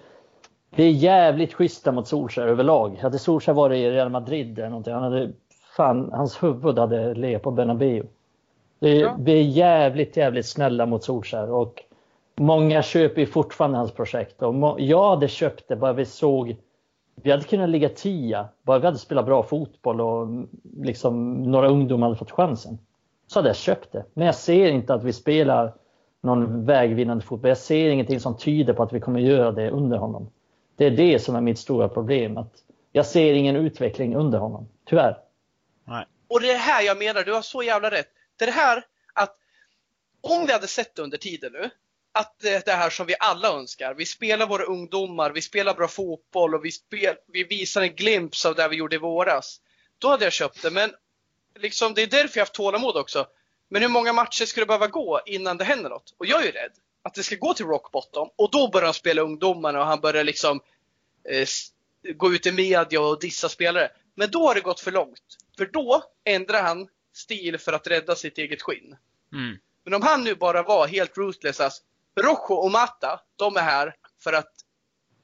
vi 0.76 0.86
är 0.86 0.90
jävligt 0.90 1.54
schyssta 1.54 1.92
mot 1.92 2.08
Solskjaer 2.08 2.48
överlag. 2.48 2.98
Hade 3.02 3.18
Solskjaer 3.18 3.54
varit 3.54 3.76
i 3.76 3.90
Real 3.90 4.08
Madrid 4.08 4.58
eller 4.58 4.68
någonting, 4.68 4.94
han 4.94 5.02
hade, 5.02 5.32
fan, 5.76 6.10
hans 6.12 6.42
huvud 6.42 6.78
hade 6.78 7.14
legat 7.14 7.42
på 7.42 7.50
Bernabéu. 7.50 8.02
Det, 8.78 8.96
Ja. 8.96 9.16
Vi 9.18 9.32
är 9.32 9.42
jävligt, 9.42 10.16
jävligt 10.16 10.46
snälla 10.46 10.86
mot 10.86 11.04
Solskjaer 11.04 11.50
och 11.50 11.82
många 12.36 12.82
köper 12.82 13.20
ju 13.20 13.26
fortfarande 13.26 13.78
hans 13.78 13.92
projekt. 13.92 14.42
Och 14.42 14.80
jag 14.80 15.10
hade 15.10 15.28
köpt 15.28 15.68
det 15.68 15.76
bara 15.76 15.92
vi 15.92 16.04
såg 16.04 16.56
vi 17.14 17.30
hade 17.30 17.44
kunnat 17.44 17.68
ligga 17.68 17.88
tia, 17.88 18.48
bara 18.62 18.78
vi 18.78 18.86
hade 18.86 18.98
spelat 18.98 19.26
bra 19.26 19.42
fotboll 19.42 20.00
och 20.00 20.22
mm, 20.22 20.48
liksom 20.82 21.42
några 21.42 21.68
ungdomar 21.68 22.06
hade 22.06 22.18
fått 22.18 22.30
chansen. 22.30 22.78
Så 23.26 23.38
hade 23.38 23.48
jag 23.48 23.56
köpt 23.56 23.92
det. 23.92 24.04
Men 24.14 24.26
jag 24.26 24.34
ser 24.34 24.70
inte 24.70 24.94
att 24.94 25.04
vi 25.04 25.12
spelar 25.12 25.72
någon 26.20 26.64
vägvinnande 26.64 27.24
fotboll. 27.24 27.48
Jag 27.48 27.58
ser 27.58 27.90
ingenting 27.90 28.20
som 28.20 28.36
tyder 28.36 28.72
på 28.72 28.82
att 28.82 28.92
vi 28.92 29.00
kommer 29.00 29.20
göra 29.20 29.52
det 29.52 29.70
under 29.70 29.96
honom. 29.96 30.30
Det 30.82 30.86
är 30.86 30.90
det 30.90 31.18
som 31.18 31.36
är 31.36 31.40
mitt 31.40 31.58
stora 31.58 31.88
problem. 31.88 32.36
Att 32.38 32.52
jag 32.92 33.06
ser 33.06 33.32
ingen 33.32 33.56
utveckling 33.56 34.16
under 34.16 34.38
honom, 34.38 34.68
tyvärr. 34.86 35.18
Och 36.28 36.40
det 36.40 36.48
är 36.48 36.52
det 36.52 36.58
här 36.58 36.82
jag 36.82 36.98
menar, 36.98 37.24
du 37.24 37.32
har 37.32 37.42
så 37.42 37.62
jävla 37.62 37.90
rätt. 37.90 38.08
Det 38.36 38.44
är 38.44 38.46
det 38.46 38.52
här 38.52 38.84
att 39.14 39.36
om 40.20 40.46
vi 40.46 40.52
hade 40.52 40.66
sett 40.66 40.94
det 40.94 41.02
under 41.02 41.18
tiden 41.18 41.52
nu, 41.52 41.70
att 42.12 42.36
det 42.40 42.48
är 42.48 42.62
det 42.64 42.72
här 42.72 42.90
som 42.90 43.06
vi 43.06 43.14
alla 43.20 43.48
önskar. 43.48 43.94
Vi 43.94 44.06
spelar 44.06 44.46
våra 44.46 44.64
ungdomar, 44.64 45.30
vi 45.30 45.42
spelar 45.42 45.74
bra 45.74 45.88
fotboll 45.88 46.54
och 46.54 46.64
vi, 46.64 46.72
spel, 46.72 47.14
vi 47.26 47.44
visar 47.44 47.82
en 47.82 47.94
glimt 47.94 48.36
av 48.46 48.54
det 48.54 48.68
vi 48.68 48.76
gjorde 48.76 48.96
i 48.96 48.98
våras. 48.98 49.60
Då 49.98 50.08
hade 50.08 50.24
jag 50.24 50.32
köpt 50.32 50.62
det, 50.62 50.70
men 50.70 50.90
liksom, 51.58 51.94
det 51.94 52.02
är 52.02 52.06
därför 52.06 52.38
jag 52.38 52.42
har 52.42 52.46
haft 52.46 52.54
tålamod 52.54 52.96
också. 52.96 53.26
Men 53.68 53.82
hur 53.82 53.88
många 53.88 54.12
matcher 54.12 54.44
ska 54.44 54.60
det 54.60 54.66
behöva 54.66 54.86
gå 54.86 55.20
innan 55.26 55.56
det 55.56 55.64
händer 55.64 55.90
något? 55.90 56.14
Och 56.18 56.26
jag 56.26 56.40
är 56.40 56.46
ju 56.46 56.52
rädd 56.52 56.72
att 57.02 57.14
det 57.14 57.22
ska 57.22 57.36
gå 57.36 57.54
till 57.54 57.66
rock 57.66 57.92
bottom 57.92 58.28
och 58.36 58.50
då 58.50 58.68
börjar 58.68 58.86
han 58.86 58.94
spela 58.94 59.22
ungdomarna 59.22 59.80
och 59.80 59.86
han 59.86 60.00
börjar 60.00 60.24
liksom 60.24 60.60
gå 62.14 62.34
ut 62.34 62.46
i 62.46 62.52
media 62.52 63.00
och 63.00 63.20
dissa 63.20 63.48
spelare. 63.48 63.90
Men 64.14 64.30
då 64.30 64.46
har 64.46 64.54
det 64.54 64.60
gått 64.60 64.80
för 64.80 64.92
långt. 64.92 65.38
För 65.56 65.66
då 65.66 66.04
ändrar 66.24 66.62
han 66.62 66.88
stil 67.14 67.58
för 67.58 67.72
att 67.72 67.86
rädda 67.86 68.16
sitt 68.16 68.38
eget 68.38 68.62
skinn. 68.62 68.96
Mm. 69.32 69.58
Men 69.84 69.94
om 69.94 70.02
han 70.02 70.24
nu 70.24 70.34
bara 70.34 70.62
var 70.62 70.86
helt 70.86 71.18
ruthless, 71.18 71.60
alltså, 71.60 71.82
Rojo 72.20 72.54
och 72.54 72.70
Mata, 72.70 73.20
de 73.36 73.56
är 73.56 73.62
här 73.62 73.96
för 74.20 74.32
att 74.32 74.52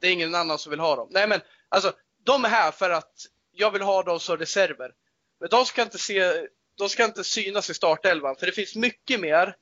det 0.01 0.09
är 0.09 0.13
ingen 0.13 0.35
annan 0.35 0.59
som 0.59 0.71
vill 0.71 0.81
ha 0.81 0.97
dem. 0.97 1.09
Nej 1.11 1.29
men, 1.29 1.41
alltså, 1.69 1.93
de 2.25 2.45
är 2.45 2.49
här 2.49 2.71
för 2.71 2.91
att 2.91 3.13
jag 3.53 3.71
vill 3.71 3.83
ha 3.83 4.03
dem 4.03 4.21
som 4.21 4.37
reserver. 4.37 4.93
Men 5.41 5.49
de 5.49 5.67
ska 5.67 5.83
inte 5.83 5.99
se, 5.99 6.47
de 6.75 6.89
ska 6.89 7.05
inte 7.05 7.25
synas 7.25 7.71
i 7.71 7.75
startelvan, 7.75 8.37
för 8.37 8.47
det 8.47 8.53
finns 8.53 8.77
mycket 8.77 9.21
mer 9.21 9.57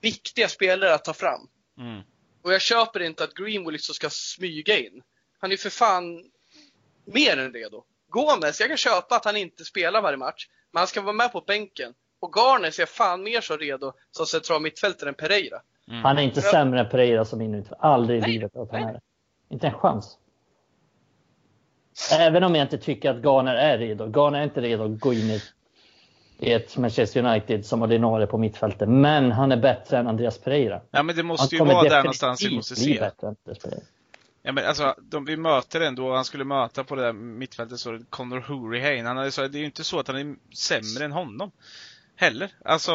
viktiga 0.00 0.48
spelare 0.48 0.94
att 0.94 1.04
ta 1.04 1.14
fram. 1.14 1.48
Mm. 1.78 2.02
Och 2.42 2.52
jag 2.52 2.60
köper 2.60 3.00
inte 3.00 3.24
att 3.24 3.34
Greenwood 3.34 3.72
liksom 3.72 3.94
ska 3.94 4.10
smyga 4.10 4.78
in. 4.78 5.02
Han 5.44 5.50
är 5.50 5.52
ju 5.52 5.58
för 5.58 5.70
fan 5.70 6.24
mer 7.04 7.36
än 7.36 7.52
redo. 7.52 7.82
Gomes, 8.08 8.60
jag 8.60 8.68
kan 8.68 8.76
köpa 8.76 9.16
att 9.16 9.24
han 9.24 9.36
inte 9.36 9.64
spelar 9.64 10.02
varje 10.02 10.16
match, 10.16 10.48
men 10.72 10.78
han 10.78 10.86
ska 10.86 11.00
vara 11.00 11.12
med 11.12 11.32
på 11.32 11.40
bänken. 11.40 11.94
Och 12.20 12.32
Garner 12.36 12.70
ser 12.70 12.86
fan 12.86 13.22
mer 13.22 13.40
så 13.40 13.56
redo 13.56 13.92
som 14.10 14.26
central 14.26 14.62
mittfältare 14.62 15.08
än 15.08 15.14
Pereira. 15.14 15.60
Mm. 15.88 16.04
Han 16.04 16.18
är 16.18 16.22
inte 16.22 16.42
sämre 16.42 16.80
än 16.80 16.88
Pereira 16.88 17.24
som 17.24 17.40
innerut. 17.40 17.66
Aldrig 17.78 18.22
i 18.22 18.26
livet 18.26 18.56
att 18.56 18.70
han 18.72 18.82
är. 18.82 19.00
Inte 19.50 19.66
en 19.66 19.72
chans. 19.72 20.18
Även 22.12 22.44
om 22.44 22.54
jag 22.54 22.64
inte 22.64 22.78
tycker 22.78 23.10
att 23.10 23.24
Garner 23.24 23.54
är 23.54 23.78
redo. 23.78 24.04
Garner 24.04 24.38
är 24.38 24.44
inte 24.44 24.60
redo 24.60 24.84
att 24.84 25.00
gå 25.00 25.12
in 25.12 25.30
i, 25.30 25.42
ett 26.38 26.76
Manchester 26.76 27.24
United 27.24 27.66
som 27.66 27.82
ordinarie 27.82 28.26
på 28.26 28.38
mittfältet. 28.38 28.88
Men 28.88 29.32
han 29.32 29.52
är 29.52 29.56
bättre 29.56 29.98
än 29.98 30.06
Andreas 30.06 30.38
Pereira. 30.38 30.80
Ja 30.90 31.02
men 31.02 31.16
det 31.16 31.22
Han 31.22 31.26
måste 31.26 31.54
ju 31.54 31.58
kommer 31.58 31.74
vara 31.74 31.88
där 31.88 32.02
någonstans 32.02 32.42
vi 32.42 32.56
måste 32.56 32.74
bli 32.74 32.94
se. 32.94 33.00
bättre 33.00 33.26
än 33.26 33.36
Andreas 33.44 33.58
Pereira. 33.58 33.84
Ja 34.46 34.52
men 34.52 34.66
alltså, 34.66 34.94
de, 34.98 35.24
vi 35.24 35.36
möter 35.36 35.80
ändå, 35.80 36.14
han 36.14 36.24
skulle 36.24 36.44
möta 36.44 36.84
på 36.84 36.94
det 36.94 37.02
där 37.02 37.12
mittfältet 37.12 37.80
så 37.80 38.00
Conor 38.10 38.40
Hurricane. 38.40 39.08
Han 39.08 39.16
hade 39.16 39.30
så, 39.30 39.48
det 39.48 39.58
är 39.58 39.60
ju 39.60 39.66
inte 39.66 39.84
så 39.84 40.00
att 40.00 40.08
han 40.08 40.16
är 40.16 40.36
sämre 40.54 41.04
än 41.04 41.12
honom. 41.12 41.50
Heller. 42.16 42.50
Alltså, 42.64 42.92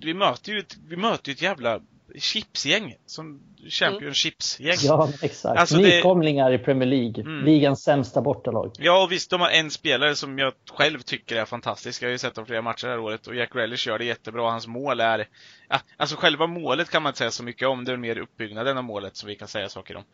vi 0.00 0.14
möter 0.14 0.52
ju 0.52 0.58
ett, 0.58 0.76
vi 0.88 0.96
möter 0.96 1.28
ju 1.28 1.32
ett 1.32 1.42
jävla 1.42 1.80
chipsgäng. 2.18 2.94
Som 3.06 3.40
Championships-gäng. 3.70 4.76
Ja. 4.82 5.08
Ja, 5.10 5.12
exakt. 5.22 5.58
Alltså, 5.58 5.76
det- 5.76 5.96
Nykomlingar 5.96 6.52
i 6.52 6.58
Premier 6.58 6.88
League. 6.88 7.20
Mm. 7.24 7.44
Ligans 7.44 7.82
sämsta 7.82 8.20
bortalag. 8.20 8.72
och 9.02 9.12
visst, 9.12 9.30
de 9.30 9.40
har 9.40 9.48
en 9.48 9.70
spelare 9.70 10.14
som 10.14 10.38
jag 10.38 10.52
själv 10.72 10.98
tycker 10.98 11.36
är 11.36 11.44
fantastisk. 11.44 12.02
Jag 12.02 12.08
har 12.08 12.12
ju 12.12 12.18
sett 12.18 12.34
dem 12.34 12.46
flera 12.46 12.62
matcher 12.62 12.86
det 12.86 12.92
här 12.92 13.00
året 13.00 13.26
och 13.26 13.34
Jack 13.34 13.52
Grealish 13.52 13.88
gör 13.88 13.98
det 13.98 14.04
jättebra. 14.04 14.50
Hans 14.50 14.66
mål 14.66 15.00
är, 15.00 15.28
ja, 15.68 15.80
alltså 15.96 16.16
själva 16.16 16.46
målet 16.46 16.90
kan 16.90 17.02
man 17.02 17.10
inte 17.10 17.18
säga 17.18 17.30
så 17.30 17.42
mycket 17.42 17.68
om. 17.68 17.84
Det 17.84 17.92
är 17.92 17.96
mer 17.96 18.18
uppbyggnaden 18.18 18.78
av 18.78 18.84
målet 18.84 19.16
som 19.16 19.26
vi 19.28 19.34
kan 19.36 19.48
säga 19.48 19.68
saker 19.68 19.96
om. 19.96 20.04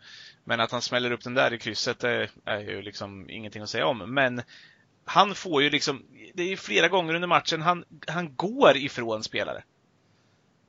Men 0.44 0.60
att 0.60 0.72
han 0.72 0.82
smäller 0.82 1.10
upp 1.10 1.24
den 1.24 1.34
där 1.34 1.52
i 1.52 1.58
krysset 1.58 1.98
det 2.00 2.28
är 2.44 2.58
ju 2.60 2.82
liksom 2.82 3.30
ingenting 3.30 3.62
att 3.62 3.70
säga 3.70 3.86
om. 3.86 4.14
Men 4.14 4.42
han 5.04 5.34
får 5.34 5.62
ju 5.62 5.70
liksom, 5.70 6.02
det 6.34 6.42
är 6.42 6.48
ju 6.48 6.56
flera 6.56 6.88
gånger 6.88 7.14
under 7.14 7.28
matchen 7.28 7.62
han, 7.62 7.84
han 8.06 8.36
går 8.36 8.76
ifrån 8.76 9.22
spelare. 9.22 9.62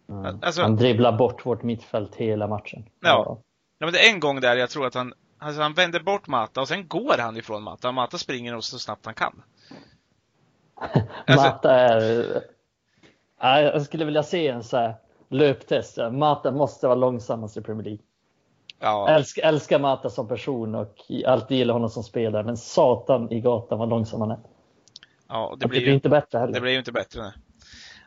Mm. 0.09 0.39
Alltså- 0.41 0.61
han 0.61 0.75
dribblar 0.75 1.17
bort 1.17 1.45
vårt 1.45 1.63
mittfält 1.63 2.15
hela 2.15 2.47
matchen. 2.47 2.85
Ja. 2.99 3.37
Ja, 3.77 3.85
men 3.85 3.93
det 3.93 3.99
är 4.07 4.13
en 4.13 4.19
gång 4.19 4.41
där 4.41 4.55
jag 4.55 4.69
tror 4.69 4.85
att 4.85 4.93
han, 4.95 5.13
alltså 5.39 5.61
han 5.61 5.73
vänder 5.73 5.99
bort 5.99 6.27
Mata 6.27 6.61
och 6.61 6.67
sen 6.67 6.87
går 6.87 7.15
han 7.19 7.37
ifrån 7.37 7.63
Mata. 7.63 7.91
Mata 7.91 8.17
springer 8.17 8.59
så 8.59 8.79
snabbt 8.79 9.05
han 9.05 9.15
kan. 9.15 9.43
Alltså- 11.27 11.45
Mata 11.47 11.75
är... 11.75 12.25
Ja, 13.39 13.61
jag 13.61 13.81
skulle 13.81 14.05
vilja 14.05 14.23
se 14.23 14.47
en 14.47 14.63
så 14.63 14.77
här 14.77 14.95
löptest. 15.29 15.97
Mata 16.11 16.51
måste 16.51 16.87
vara 16.87 16.95
långsammast 16.95 17.57
i 17.57 17.61
Premier 17.61 17.83
League. 17.83 18.01
Ja, 18.79 19.09
Älskar, 19.09 19.43
älskar 19.43 19.79
Mata 19.79 20.09
som 20.09 20.27
person 20.27 20.75
och 20.75 20.95
alltid 21.27 21.57
gillar 21.57 21.73
honom 21.73 21.89
som 21.89 22.03
spelare. 22.03 22.43
Men 22.43 22.57
satan 22.57 23.31
i 23.31 23.39
gatan 23.41 23.79
vad 23.79 23.89
långsam 23.89 24.21
han 24.21 24.31
är. 24.31 24.39
ja 25.29 25.49
det 25.59 25.65
Det 25.65 25.67
blir 25.69 25.79
blir 25.79 25.89
ju 25.89 25.93
inte 25.93 26.09
bättre 26.09 26.39
heller. 26.39 26.53
Det 26.53 26.61
blir 26.61 26.71
ju 26.71 26.77
inte 26.79 26.91
bättre 26.91 27.33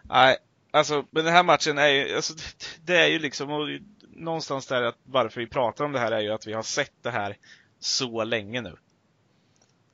nej. 0.02 0.37
Alltså 0.70 1.05
men 1.11 1.24
den 1.24 1.35
här 1.35 1.42
matchen 1.42 1.79
är 1.79 1.88
ju, 1.88 2.16
alltså 2.16 2.35
det, 2.35 2.42
det 2.85 3.00
är 3.00 3.07
ju 3.07 3.18
liksom, 3.18 3.50
och 3.50 3.68
någonstans 4.11 4.66
där 4.66 4.83
att 4.83 4.98
varför 5.05 5.40
vi 5.40 5.46
pratar 5.46 5.85
om 5.85 5.92
det 5.92 5.98
här 5.98 6.12
är 6.12 6.20
ju 6.20 6.33
att 6.33 6.46
vi 6.46 6.52
har 6.52 6.62
sett 6.62 7.02
det 7.02 7.11
här 7.11 7.37
så 7.79 8.24
länge 8.24 8.61
nu. 8.61 8.76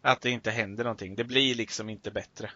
Att 0.02 0.20
det 0.20 0.30
inte 0.30 0.50
händer 0.50 0.84
någonting. 0.84 1.14
Det 1.14 1.24
blir 1.24 1.54
liksom 1.54 1.90
inte 1.90 2.10
bättre. 2.10 2.50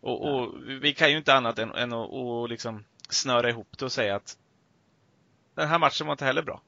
Och, 0.00 0.28
och 0.28 0.54
vi 0.82 0.94
kan 0.94 1.10
ju 1.10 1.16
inte 1.16 1.34
annat 1.34 1.58
än, 1.58 1.74
än 1.74 1.92
att 1.92 2.08
och 2.10 2.48
liksom 2.48 2.84
snöra 3.08 3.50
ihop 3.50 3.78
det 3.78 3.84
och 3.84 3.92
säga 3.92 4.16
att 4.16 4.36
den 5.54 5.68
här 5.68 5.78
matchen 5.78 6.06
var 6.06 6.12
inte 6.12 6.24
heller 6.24 6.42
bra. 6.42 6.62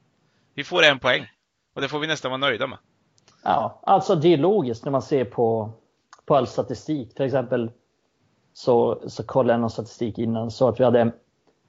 Vi 0.55 0.65
får 0.65 0.83
en 0.83 0.99
poäng. 0.99 1.27
Och 1.75 1.81
det 1.81 1.89
får 1.89 1.99
vi 1.99 2.07
nästan 2.07 2.31
vara 2.31 2.39
nöjda 2.39 2.67
med. 2.67 2.79
Ja, 3.43 3.81
alltså 3.83 4.15
det 4.15 4.33
är 4.33 4.37
logiskt 4.37 4.85
när 4.85 4.93
man 4.93 5.03
ser 5.03 5.25
på, 5.25 5.73
på 6.25 6.37
all 6.37 6.47
statistik. 6.47 7.15
Till 7.15 7.25
exempel 7.25 7.71
så, 8.53 9.03
så 9.07 9.23
kollade 9.23 9.53
jag 9.53 9.61
någon 9.61 9.71
statistik 9.71 10.19
innan 10.19 10.51
så 10.51 10.69
att 10.69 10.81
vi 10.81 10.85
hade 10.85 11.13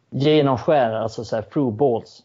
genomskär, 0.10 0.92
alltså 0.92 1.26
så 1.26 1.36
här 1.36 1.44
through 1.44 1.74
balls, 1.76 2.24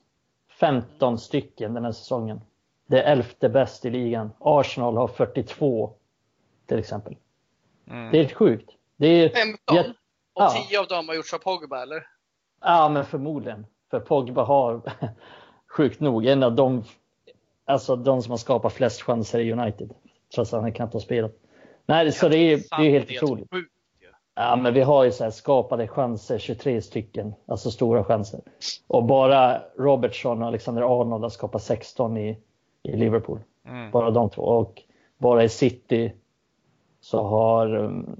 15 0.60 1.18
stycken 1.18 1.74
den 1.74 1.84
här 1.84 1.92
säsongen. 1.92 2.40
Det 2.86 3.02
är 3.02 3.12
elfte 3.12 3.48
bäst 3.48 3.84
i 3.84 3.90
ligan. 3.90 4.30
Arsenal 4.38 4.96
har 4.96 5.08
42 5.08 5.92
till 6.66 6.78
exempel. 6.78 7.16
Mm. 7.90 8.12
Det 8.12 8.20
är 8.20 8.28
sjukt. 8.34 8.70
Det 8.96 9.06
är, 9.06 9.28
15? 9.28 9.58
Ja. 9.76 9.80
Och 10.32 10.42
Ja. 10.42 10.54
10 10.68 10.80
av 10.80 10.86
dem 10.86 11.08
har 11.08 11.14
gjorts 11.14 11.34
av 11.34 11.38
Pogba 11.38 11.82
eller? 11.82 12.06
ja, 12.60 12.88
men 12.88 13.04
förmodligen. 13.04 13.66
För 13.90 14.00
Pogba 14.00 14.42
har 14.44 14.80
sjukt 15.76 16.00
nog 16.00 16.26
en 16.26 16.42
av 16.42 16.54
de, 16.54 16.84
alltså 17.64 17.96
de 17.96 18.22
som 18.22 18.30
har 18.30 18.38
skapat 18.38 18.72
flest 18.72 19.02
chanser 19.02 19.38
i 19.38 19.52
United. 19.52 19.94
Trots 20.34 20.54
att 20.54 20.62
han 20.62 20.72
knappt 20.72 20.92
har 20.92 21.00
spelat. 21.00 21.32
Nej, 21.86 22.12
så 22.12 22.28
det 22.28 22.36
är, 22.36 22.56
det 22.56 22.86
är 22.86 22.90
helt 22.90 23.22
otroligt. 23.22 23.50
sjukt. 23.50 23.72
Ja, 24.38 24.56
men 24.56 24.74
vi 24.74 24.80
har 24.80 25.04
ju 25.04 25.12
så 25.12 25.24
här 25.24 25.30
skapade 25.30 25.88
chanser, 25.88 26.38
23 26.38 26.82
stycken, 26.82 27.34
alltså 27.46 27.70
stora 27.70 28.04
chanser. 28.04 28.40
Och 28.86 29.04
bara 29.04 29.62
Robertson 29.78 30.42
och 30.42 30.48
Alexander 30.48 31.00
Arnold 31.00 31.22
har 31.22 31.30
skapat 31.30 31.62
16 31.62 32.16
i, 32.16 32.38
i 32.82 32.96
Liverpool. 32.96 33.40
Mm. 33.66 33.90
Bara 33.90 34.10
de 34.10 34.30
två. 34.30 34.42
Och 34.42 34.82
bara 35.18 35.44
i 35.44 35.48
City 35.48 36.12
så 37.00 37.22
har 37.22 37.76
um, 37.76 38.16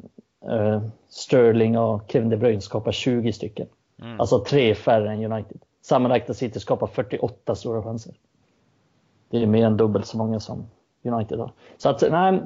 eh, 0.50 0.82
Sterling 1.08 1.78
och 1.78 2.02
Kevin 2.08 2.30
De 2.30 2.36
Bruyne 2.36 2.60
skapat 2.60 2.94
20 2.94 3.32
stycken. 3.32 3.66
Mm. 4.02 4.20
Alltså 4.20 4.44
tre 4.44 4.74
färre 4.74 5.12
än 5.12 5.32
United. 5.32 5.60
Sammanlagt 5.82 6.28
har 6.28 6.34
City 6.34 6.60
skapat 6.60 6.90
48 6.94 7.54
stora 7.54 7.82
chanser. 7.82 8.14
Det 9.30 9.42
är 9.42 9.46
mer 9.46 9.66
än 9.66 9.76
dubbelt 9.76 10.06
så 10.06 10.18
många 10.18 10.40
som 10.40 10.66
United 11.02 11.38
har. 11.38 11.52
Så 11.76 11.88
att, 11.88 12.02
nej, 12.10 12.40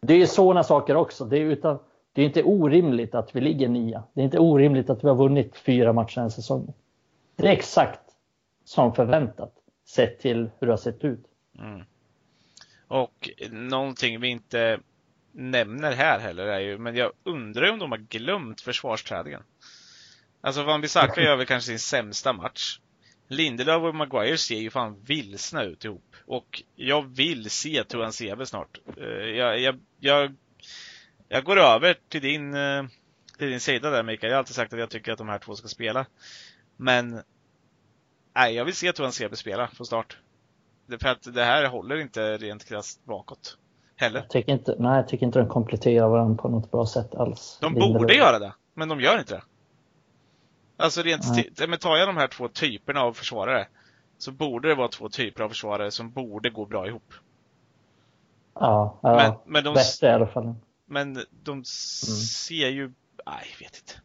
det 0.00 0.14
är 0.14 0.26
sådana 0.26 0.62
saker 0.62 0.96
också. 0.96 1.24
Det 1.24 1.38
är, 1.38 1.44
utan, 1.44 1.78
det 2.18 2.22
är 2.22 2.26
inte 2.26 2.42
orimligt 2.42 3.14
att 3.14 3.36
vi 3.36 3.40
ligger 3.40 3.68
nia. 3.68 4.02
Det 4.14 4.20
är 4.20 4.24
inte 4.24 4.38
orimligt 4.38 4.90
att 4.90 5.04
vi 5.04 5.08
har 5.08 5.14
vunnit 5.14 5.56
fyra 5.56 5.92
matcher 5.92 6.14
den 6.14 6.24
här 6.24 6.30
säsongen. 6.30 6.74
Det 7.36 7.48
är 7.48 7.52
exakt 7.52 8.00
som 8.64 8.94
förväntat 8.94 9.52
sett 9.86 10.20
till 10.20 10.50
hur 10.58 10.66
det 10.66 10.72
har 10.72 10.76
sett 10.78 11.04
ut. 11.04 11.24
Mm. 11.58 11.84
Och 12.88 13.30
någonting 13.50 14.20
vi 14.20 14.28
inte 14.28 14.80
nämner 15.32 15.92
här 15.92 16.18
heller 16.18 16.46
är 16.46 16.60
ju, 16.60 16.78
men 16.78 16.96
jag 16.96 17.12
undrar 17.24 17.72
om 17.72 17.78
de 17.78 17.90
har 17.90 17.98
glömt 17.98 18.60
försvarsträningen. 18.60 19.42
Alltså 20.40 20.62
Van 20.62 20.80
Bissaka 20.80 21.20
gör 21.20 21.36
väl 21.36 21.46
kanske 21.46 21.68
sin 21.68 21.78
sämsta 21.78 22.32
match. 22.32 22.80
Lindelöf 23.28 23.82
och 23.82 23.94
Maguire 23.94 24.38
ser 24.38 24.58
ju 24.58 24.70
fan 24.70 24.96
vilsna 25.04 25.62
ut 25.62 25.84
ihop. 25.84 26.16
Och 26.26 26.62
jag 26.74 27.16
vill 27.16 27.50
se 27.50 27.84
Tuan 27.84 28.12
Sebe 28.12 28.46
snart. 28.46 28.78
Eh, 28.96 29.06
jag, 29.06 29.60
jag, 29.60 29.80
jag, 29.98 30.34
jag 31.28 31.44
går 31.44 31.56
över 31.58 31.96
till 32.08 32.20
din, 32.22 32.54
eh, 32.54 32.84
till 33.38 33.50
din 33.50 33.60
sida 33.60 33.90
där 33.90 34.02
Mikael. 34.02 34.30
Jag 34.30 34.36
har 34.36 34.38
alltid 34.38 34.54
sagt 34.54 34.72
att 34.72 34.78
jag 34.78 34.90
tycker 34.90 35.12
att 35.12 35.18
de 35.18 35.28
här 35.28 35.38
två 35.38 35.54
ska 35.54 35.68
spela. 35.68 36.06
Men 36.76 37.22
nej, 38.34 38.54
jag 38.54 38.64
vill 38.64 38.74
se 38.74 38.92
Tuan 38.92 39.12
Sebe 39.12 39.36
spela 39.36 39.68
från 39.68 39.86
start. 39.86 40.18
Det- 40.86 40.98
För 40.98 41.08
att 41.08 41.34
det 41.34 41.44
här 41.44 41.66
håller 41.66 41.96
inte 41.96 42.36
rent 42.36 42.64
krasst 42.64 43.04
bakåt. 43.04 43.56
Heller. 43.96 44.20
Jag 44.20 44.30
tycker 44.30 44.52
inte, 44.52 44.74
nej, 44.78 44.96
jag 44.96 45.08
tycker 45.08 45.26
inte 45.26 45.38
de 45.38 45.48
kompletterar 45.48 46.08
varandra 46.08 46.42
på 46.42 46.48
något 46.48 46.70
bra 46.70 46.86
sätt 46.86 47.14
alls. 47.14 47.58
De 47.60 47.74
Lindelöf. 47.74 47.98
borde 48.02 48.14
göra 48.14 48.38
det, 48.38 48.52
men 48.74 48.88
de 48.88 49.00
gör 49.00 49.18
inte 49.18 49.34
det. 49.34 49.42
Alltså 50.76 51.02
rent, 51.02 51.24
men 51.68 51.78
tar 51.78 51.96
jag 51.96 52.08
de 52.08 52.16
här 52.16 52.28
två 52.28 52.48
typerna 52.48 53.00
av 53.00 53.12
försvarare 53.12 53.68
så 54.18 54.32
borde 54.32 54.68
det 54.68 54.74
vara 54.74 54.88
två 54.88 55.08
typer 55.08 55.44
av 55.44 55.48
försvarare 55.48 55.90
som 55.90 56.10
borde 56.10 56.50
gå 56.50 56.66
bra 56.66 56.86
ihop. 56.86 57.12
Ja, 58.54 58.98
ja 59.02 59.16
Men, 59.16 59.52
men 59.52 59.64
de, 59.64 59.74
bättre 59.74 60.06
i 60.06 60.10
alla 60.10 60.26
fall. 60.26 60.54
Men 60.88 61.24
de 61.42 61.64
ser 61.64 62.68
ju, 62.68 62.92
nej, 63.26 63.46
jag 63.52 63.58
vet 63.66 63.76
inte. 63.76 64.00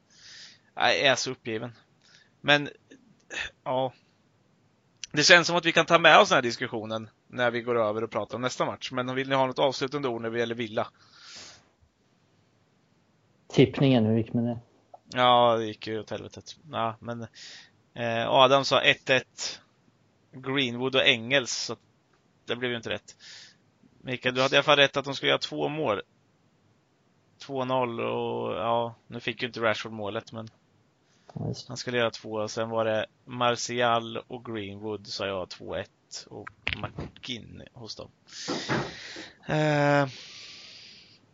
Nej, 0.76 1.00
jag 1.00 1.08
är 1.08 1.16
så 1.16 1.32
uppgiven. 1.32 1.72
Men, 2.42 2.70
ja. 3.64 3.94
Det 5.12 5.24
känns 5.24 5.48
som 5.48 5.56
att 5.56 5.66
vi 5.66 5.72
kan 5.72 5.86
ta 5.86 6.00
med 6.00 6.20
oss 6.20 6.30
den 6.30 6.36
här 6.36 6.42
diskussionen 6.42 7.10
när 7.28 7.52
vi 7.52 7.62
går 7.62 7.76
över 7.76 8.04
och 8.04 8.12
pratar 8.12 8.36
om 8.36 8.42
nästa 8.42 8.66
match. 8.66 8.92
Men 8.92 9.16
vill 9.16 9.30
ni 9.30 9.36
ha 9.36 9.48
något 9.48 9.60
avslutande 9.60 10.08
ord 10.08 10.22
när 10.22 10.30
det 10.30 10.40
gäller 10.40 10.56
Villa? 10.56 10.88
Tippningen, 13.50 14.06
hur 14.06 14.18
gick 14.18 14.34
med 14.34 14.44
det? 14.44 14.60
Ja, 15.14 15.56
det 15.58 15.66
gick 15.66 15.88
ju 15.88 16.00
åt 16.00 16.10
helvetet. 16.10 16.58
Ja, 16.72 16.96
men 17.00 17.22
eh, 17.94 18.30
Adam 18.30 18.66
sa 18.66 18.82
1-1 18.82 19.24
Greenwood 20.32 20.96
och 20.96 21.08
Engels, 21.08 21.52
så 21.52 21.76
det 22.46 22.56
blev 22.56 22.72
ju 22.72 22.78
inte 22.78 22.90
rätt. 22.90 23.16
Mikael, 24.02 24.36
du 24.36 24.42
hade 24.42 24.56
i 24.56 24.58
alla 24.58 24.64
fall 24.64 24.78
rätt 24.78 24.98
att 24.98 25.06
de 25.06 25.16
skulle 25.16 25.30
göra 25.30 25.40
två 25.40 25.70
mål. 25.70 26.02
2-0 27.40 28.00
och 28.02 28.54
ja, 28.54 28.96
nu 29.08 29.20
fick 29.20 29.42
ju 29.42 29.48
inte 29.48 29.60
Rashford 29.62 29.92
målet, 29.92 30.32
men 30.32 30.46
det. 31.34 31.66
han 31.68 31.78
skulle 31.78 31.98
göra 31.98 32.12
två. 32.12 32.48
Sen 32.48 32.70
var 32.70 32.86
det 32.86 33.06
Martial 33.26 34.18
och 34.18 34.46
Greenwood, 34.46 35.08
sa 35.08 35.26
jag 35.28 35.48
2-1 35.48 35.86
och 36.28 36.50
McGinn 36.78 37.64
hos 37.74 37.96
dem. 37.96 38.12
Eh, 39.48 39.56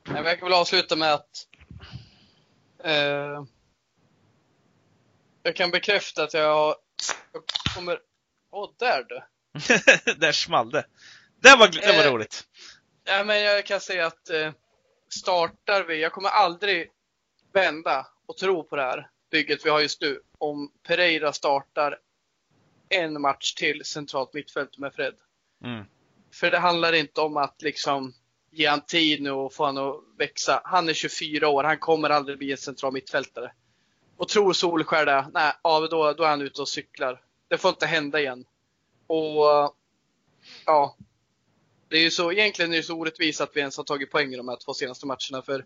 Jag 0.06 0.40
kan 0.40 0.50
väl 0.50 0.54
avsluta 0.54 0.96
med 0.96 1.14
att 1.14 1.48
eh, 2.84 3.44
jag 5.44 5.56
kan 5.56 5.72
bekräfta 5.72 6.24
att 6.24 6.34
jag, 6.34 6.76
jag 7.34 7.44
kommer... 7.76 8.00
Åh, 8.52 8.70
där 8.78 9.04
du! 9.10 9.22
där 10.16 10.32
small 10.32 10.72
det. 10.72 10.86
Det 11.42 11.56
var, 11.56 11.68
det 11.68 11.98
var 11.98 12.06
Eh, 12.06 12.12
roligt. 12.14 12.48
Ja, 13.04 13.24
men 13.24 13.42
jag 13.42 13.66
kan 13.66 13.80
säga 13.80 14.06
att 14.08 14.30
eh, 14.30 14.52
startar 15.10 15.84
vi, 15.84 16.02
jag 16.02 16.12
kommer 16.12 16.30
aldrig 16.30 16.92
vända 17.54 18.08
och 18.26 18.38
tro 18.38 18.64
på 18.64 18.76
det 18.76 18.82
här 18.82 19.10
bygget 19.32 19.66
vi 19.66 19.70
har 19.70 19.80
just 19.80 20.02
nu 20.02 20.22
om 20.38 20.72
Pereira 20.88 21.34
startar 21.34 22.00
en 22.90 23.22
match 23.22 23.54
till 23.54 23.86
centralt 23.86 24.34
mittfält 24.34 24.78
med 24.78 24.94
Fred. 24.94 25.16
Mm. 25.64 25.86
För 26.34 26.52
det 26.52 26.58
handlar 26.58 26.94
inte 26.94 27.22
om 27.22 27.38
att 27.38 27.62
liksom 27.62 28.14
ge 28.52 28.68
han 28.68 28.82
tid 28.82 29.22
nu 29.22 29.32
och 29.32 29.54
få 29.54 29.66
han 29.66 29.78
att 29.78 29.96
växa. 30.18 30.62
Han 30.64 30.90
är 30.90 30.94
24 30.94 31.50
år, 31.50 31.64
han 31.64 31.80
kommer 31.80 32.10
aldrig 32.10 32.38
bli 32.38 32.52
en 32.52 32.58
central 32.58 32.94
mittfältare. 32.94 33.52
Och 34.18 34.28
tror 34.28 34.54
Solskär 34.54 35.06
det, 35.06 35.28
nej, 35.34 35.54
ja, 35.64 35.88
då, 35.92 36.14
då 36.14 36.24
är 36.24 36.30
han 36.30 36.42
ute 36.42 36.62
och 36.62 36.70
cyklar. 36.70 37.22
Det 37.48 37.58
får 37.58 37.70
inte 37.70 37.86
hända 37.86 38.20
igen. 38.20 38.46
Och 39.08 39.76
ja, 40.66 40.96
det 41.90 41.98
är 41.98 42.02
ju 42.02 42.12
så, 42.12 42.32
egentligen 42.32 42.74
är 42.74 42.78
det 42.78 42.84
så 42.84 42.94
orättvist 42.94 43.42
att 43.42 43.56
vi 43.56 43.60
ens 43.60 43.78
har 43.78 43.84
tagit 43.84 44.12
poäng 44.12 44.34
i 44.34 44.38
de 44.38 44.50
här 44.50 44.56
två 44.56 44.74
senaste 44.74 45.06
matcherna. 45.06 45.42
För 45.46 45.66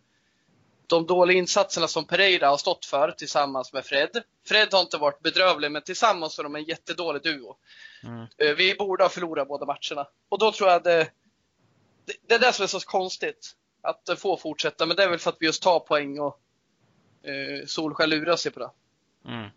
de 0.88 1.06
dåliga 1.06 1.38
insatserna 1.38 1.88
som 1.88 2.06
Pereira 2.06 2.48
har 2.48 2.58
stått 2.58 2.86
för 2.86 3.12
tillsammans 3.12 3.74
med 3.74 3.86
Fred. 3.86 4.24
Fred 4.46 4.68
har 4.72 4.82
inte 4.82 4.98
varit 4.98 5.22
bedrövlig, 5.22 5.72
men 5.72 5.82
tillsammans 5.82 6.40
är 6.40 6.44
de 6.44 6.56
en 6.56 6.64
jättedålig 6.64 7.24
duo. 7.24 7.56
Mm. 8.04 8.28
Eh, 8.38 8.56
Vi 8.56 8.76
borde 8.76 9.04
ha 9.04 9.10
förlorat 9.10 9.48
båda 9.48 9.66
matcherna. 9.66 10.08
Och 10.30 10.40
då 10.40 10.52
tror 10.52 10.70
jag 10.70 10.84
det, 10.84 11.12
det, 12.06 12.14
det 12.28 12.36
är 12.36 12.40
det 12.40 12.54
som 12.54 12.64
är 12.64 12.68
så 12.68 12.80
konstigt. 12.80 13.56
Att 13.82 14.06
det 14.06 14.16
får 14.16 14.38
fortsätta, 14.38 14.86
men 14.86 14.98
det 14.98 15.04
är 15.04 15.10
väl 15.10 15.20
för 15.20 15.30
att 15.30 15.38
vi 15.40 15.46
just 15.46 15.64
tar 15.64 15.80
poäng 15.80 16.20
och 16.20 16.40
eh, 17.24 17.66
Solskjaer 17.66 18.08
lurar 18.08 18.36
sig 18.36 18.52
på 18.52 18.60
det. 18.60 18.70
Mm. 19.28 19.50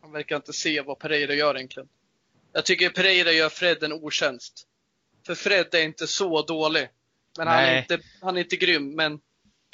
Han 0.00 0.12
verkar 0.12 0.36
inte 0.36 0.52
se 0.52 0.80
vad 0.80 0.98
Pereira 0.98 1.34
gör 1.34 1.56
egentligen. 1.56 1.88
Jag 2.52 2.64
tycker 2.64 2.90
Pereira 2.90 3.32
gör 3.32 3.48
Fred 3.48 3.82
en 3.82 3.92
otjänst. 3.92 4.66
För 5.26 5.34
Fred 5.34 5.74
är 5.74 5.82
inte 5.84 6.06
så 6.06 6.42
dålig. 6.42 6.88
Men 7.38 7.48
han 7.48 7.58
är, 7.58 7.78
inte, 7.78 7.98
han 8.22 8.36
är 8.36 8.40
inte 8.40 8.56
grym. 8.56 8.94
Men 8.96 9.20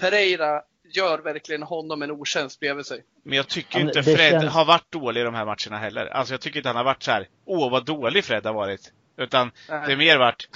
Pereira 0.01 0.63
gör 0.95 1.19
verkligen 1.19 1.63
honom 1.63 2.03
en 2.03 2.11
otjänst 2.11 2.61
bredvid 2.61 2.87
sig. 2.87 3.05
Men 3.25 3.37
jag 3.37 3.49
tycker 3.49 3.81
inte 3.81 4.03
Fred 4.03 4.17
känns- 4.17 4.53
har 4.53 4.65
varit 4.65 4.93
dålig 4.93 5.21
i 5.21 5.25
de 5.25 5.35
här 5.35 5.45
matcherna 5.45 5.79
heller. 5.79 6.07
Alltså 6.07 6.35
jag 6.35 6.41
tycker 6.41 6.59
inte 6.59 6.69
han 6.69 6.77
har 6.77 6.85
varit 6.85 7.03
så 7.03 7.11
här. 7.11 7.29
åh 7.45 7.71
vad 7.71 7.85
dålig 7.85 8.25
Fred 8.25 8.47
har 8.47 8.55
varit. 8.55 8.93
Utan 9.17 9.51
Nej. 9.69 9.83
det 9.87 9.93
är 9.93 9.97
mer 9.97 10.19
varit, 10.19 10.49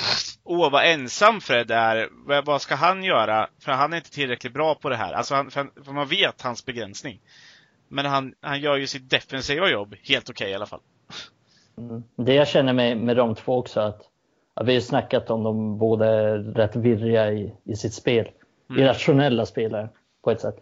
åh 0.44 0.70
vad 0.70 0.84
ensam 0.86 1.40
Fred 1.40 1.70
är. 1.70 2.08
Vad- 2.42 2.62
ska 2.62 2.74
han 2.74 3.04
göra? 3.04 3.48
För 3.60 3.72
han 3.72 3.92
är 3.92 3.96
inte 3.96 4.10
tillräckligt 4.10 4.52
bra 4.52 4.74
på 4.74 4.88
det 4.88 4.96
här. 4.96 5.12
Alltså 5.12 5.34
han, 5.34 5.50
för, 5.50 5.70
för 5.84 5.92
man 5.92 6.08
vet 6.08 6.42
hans 6.42 6.66
begränsning. 6.66 7.20
Men 7.88 8.06
han, 8.06 8.34
han 8.40 8.60
gör 8.60 8.76
ju 8.76 8.86
sitt 8.86 9.10
defensiva 9.10 9.70
jobb 9.70 9.94
helt 10.02 10.30
okej 10.30 10.50
i 10.50 10.54
alla 10.54 10.66
fall. 10.66 10.80
Mm. 11.78 12.02
Det 12.16 12.34
jag 12.34 12.48
känner 12.48 12.72
med, 12.72 12.96
med 12.98 13.16
de 13.16 13.34
två 13.34 13.58
också 13.58 13.80
att, 13.80 14.00
vi 14.64 14.74
har 14.74 14.80
snackat 14.80 15.30
om 15.30 15.42
de 15.42 15.78
båda 15.78 16.06
är 16.06 16.38
rätt 16.38 16.76
virriga 16.76 17.32
i, 17.32 17.54
i 17.64 17.76
sitt 17.76 17.94
spel. 17.94 18.30
Mm. 18.70 18.82
Irrationella 18.82 19.46
spelare 19.46 19.88
på 20.22 20.30
ett 20.30 20.40
sätt. 20.40 20.56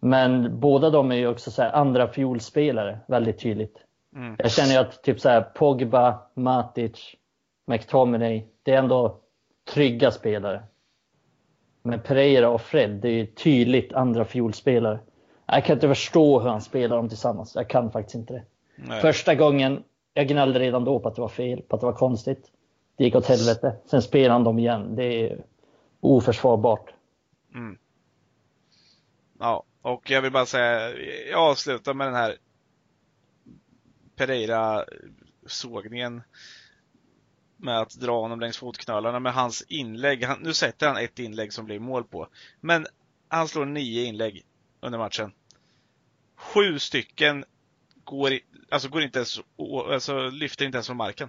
Men 0.00 0.60
båda 0.60 0.90
de 0.90 1.12
är 1.12 1.16
ju 1.16 1.28
också 1.28 1.50
så 1.50 1.62
andra 1.62 2.08
fiolspelare 2.08 2.98
väldigt 3.06 3.38
tydligt. 3.38 3.76
Mm. 4.16 4.36
Jag 4.38 4.50
känner 4.50 4.72
ju 4.72 4.76
att 4.76 5.02
typ 5.02 5.20
så 5.20 5.28
här 5.28 5.40
Pogba, 5.40 6.18
Matic, 6.34 7.14
McTominay, 7.66 8.44
det 8.62 8.74
är 8.74 8.78
ändå 8.78 9.20
trygga 9.74 10.10
spelare. 10.10 10.62
Men 11.82 12.00
Pereira 12.00 12.48
och 12.48 12.60
Fred, 12.60 12.90
det 12.90 13.08
är 13.08 13.12
ju 13.12 13.26
tydligt 13.26 13.92
andra 13.92 14.24
fiolspelare. 14.24 14.98
Jag 15.46 15.64
kan 15.64 15.76
inte 15.76 15.88
förstå 15.88 16.40
hur 16.40 16.48
han 16.48 16.60
spelar 16.60 16.96
dem 16.96 17.08
tillsammans. 17.08 17.54
Jag 17.54 17.68
kan 17.68 17.90
faktiskt 17.90 18.14
inte 18.14 18.32
det. 18.32 18.42
Nej. 18.76 19.00
Första 19.00 19.34
gången 19.34 19.82
jag 20.14 20.28
gnällde 20.28 20.58
redan 20.58 20.84
då 20.84 20.98
på 20.98 21.08
att 21.08 21.14
det 21.14 21.20
var 21.20 21.28
fel, 21.28 21.62
på 21.62 21.76
att 21.76 21.80
det 21.80 21.86
var 21.86 21.92
konstigt. 21.92 22.50
Det 23.00 23.04
gick 23.04 23.14
åt 23.14 23.26
helvete. 23.26 23.76
Sen 23.86 24.02
spelade 24.02 24.32
han 24.32 24.44
dem 24.44 24.58
igen. 24.58 24.96
Det 24.96 25.04
är 25.04 25.44
oförsvarbart. 26.00 26.90
Mm. 27.54 27.78
Ja, 29.38 29.64
och 29.82 30.10
jag 30.10 30.22
vill 30.22 30.32
bara 30.32 30.46
säga, 30.46 30.96
jag 31.30 31.40
avslutar 31.40 31.94
med 31.94 32.06
den 32.06 32.14
här 32.14 32.36
Pereira-sågningen 34.16 36.22
med 37.56 37.80
att 37.80 37.94
dra 37.94 38.20
honom 38.20 38.40
längs 38.40 38.58
fotknölarna 38.58 39.20
med 39.20 39.34
hans 39.34 39.62
inlägg. 39.62 40.24
Han, 40.24 40.38
nu 40.42 40.54
sätter 40.54 40.86
han 40.86 40.96
ett 40.96 41.18
inlägg 41.18 41.52
som 41.52 41.64
blir 41.64 41.78
mål 41.78 42.04
på. 42.04 42.28
Men 42.60 42.86
han 43.28 43.48
slår 43.48 43.64
nio 43.64 44.04
inlägg 44.04 44.44
under 44.80 44.98
matchen. 44.98 45.32
Sju 46.36 46.78
stycken 46.78 47.44
går, 48.04 48.32
alltså 48.70 48.88
går 48.88 49.02
inte 49.02 49.18
ens, 49.18 49.40
alltså 49.92 50.28
lyfter 50.28 50.64
inte 50.64 50.76
ens 50.76 50.86
från 50.86 50.96
marken. 50.96 51.28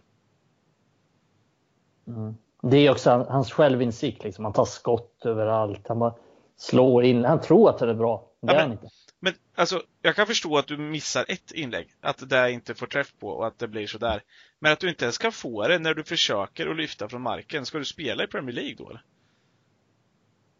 Mm. 2.07 2.35
Det 2.61 2.77
är 2.77 2.91
också 2.91 3.25
hans 3.29 3.51
självinsikt. 3.51 4.23
Liksom. 4.23 4.45
Han 4.45 4.53
tar 4.53 4.65
skott 4.65 5.25
överallt. 5.25 5.87
Han 5.87 5.99
bara 5.99 6.13
slår 6.57 7.03
in. 7.03 7.25
Han 7.25 7.41
tror 7.41 7.69
att 7.69 7.79
det 7.79 7.89
är 7.89 7.93
bra. 7.93 8.27
Det 8.41 8.53
ja, 8.53 8.59
är 8.59 8.61
han 8.61 8.71
inte. 8.71 8.87
Men 9.19 9.33
alltså, 9.55 9.81
jag 10.01 10.15
kan 10.15 10.27
förstå 10.27 10.57
att 10.57 10.67
du 10.67 10.77
missar 10.77 11.25
ett 11.27 11.51
inlägg. 11.51 11.87
Att 12.01 12.29
det 12.29 12.51
inte 12.51 12.75
får 12.75 12.87
träff 12.87 13.13
på 13.19 13.27
och 13.27 13.47
att 13.47 13.59
det 13.59 13.67
blir 13.67 13.87
sådär. 13.87 14.21
Men 14.59 14.73
att 14.73 14.79
du 14.79 14.89
inte 14.89 15.05
ens 15.05 15.15
ska 15.15 15.31
få 15.31 15.67
det 15.67 15.79
när 15.79 15.93
du 15.93 16.03
försöker 16.03 16.67
att 16.67 16.77
lyfta 16.77 17.09
från 17.09 17.21
marken. 17.21 17.65
Ska 17.65 17.77
du 17.77 17.85
spela 17.85 18.23
i 18.23 18.27
Premier 18.27 18.55
League 18.55 18.75
då 18.77 18.89
eller? 18.89 19.03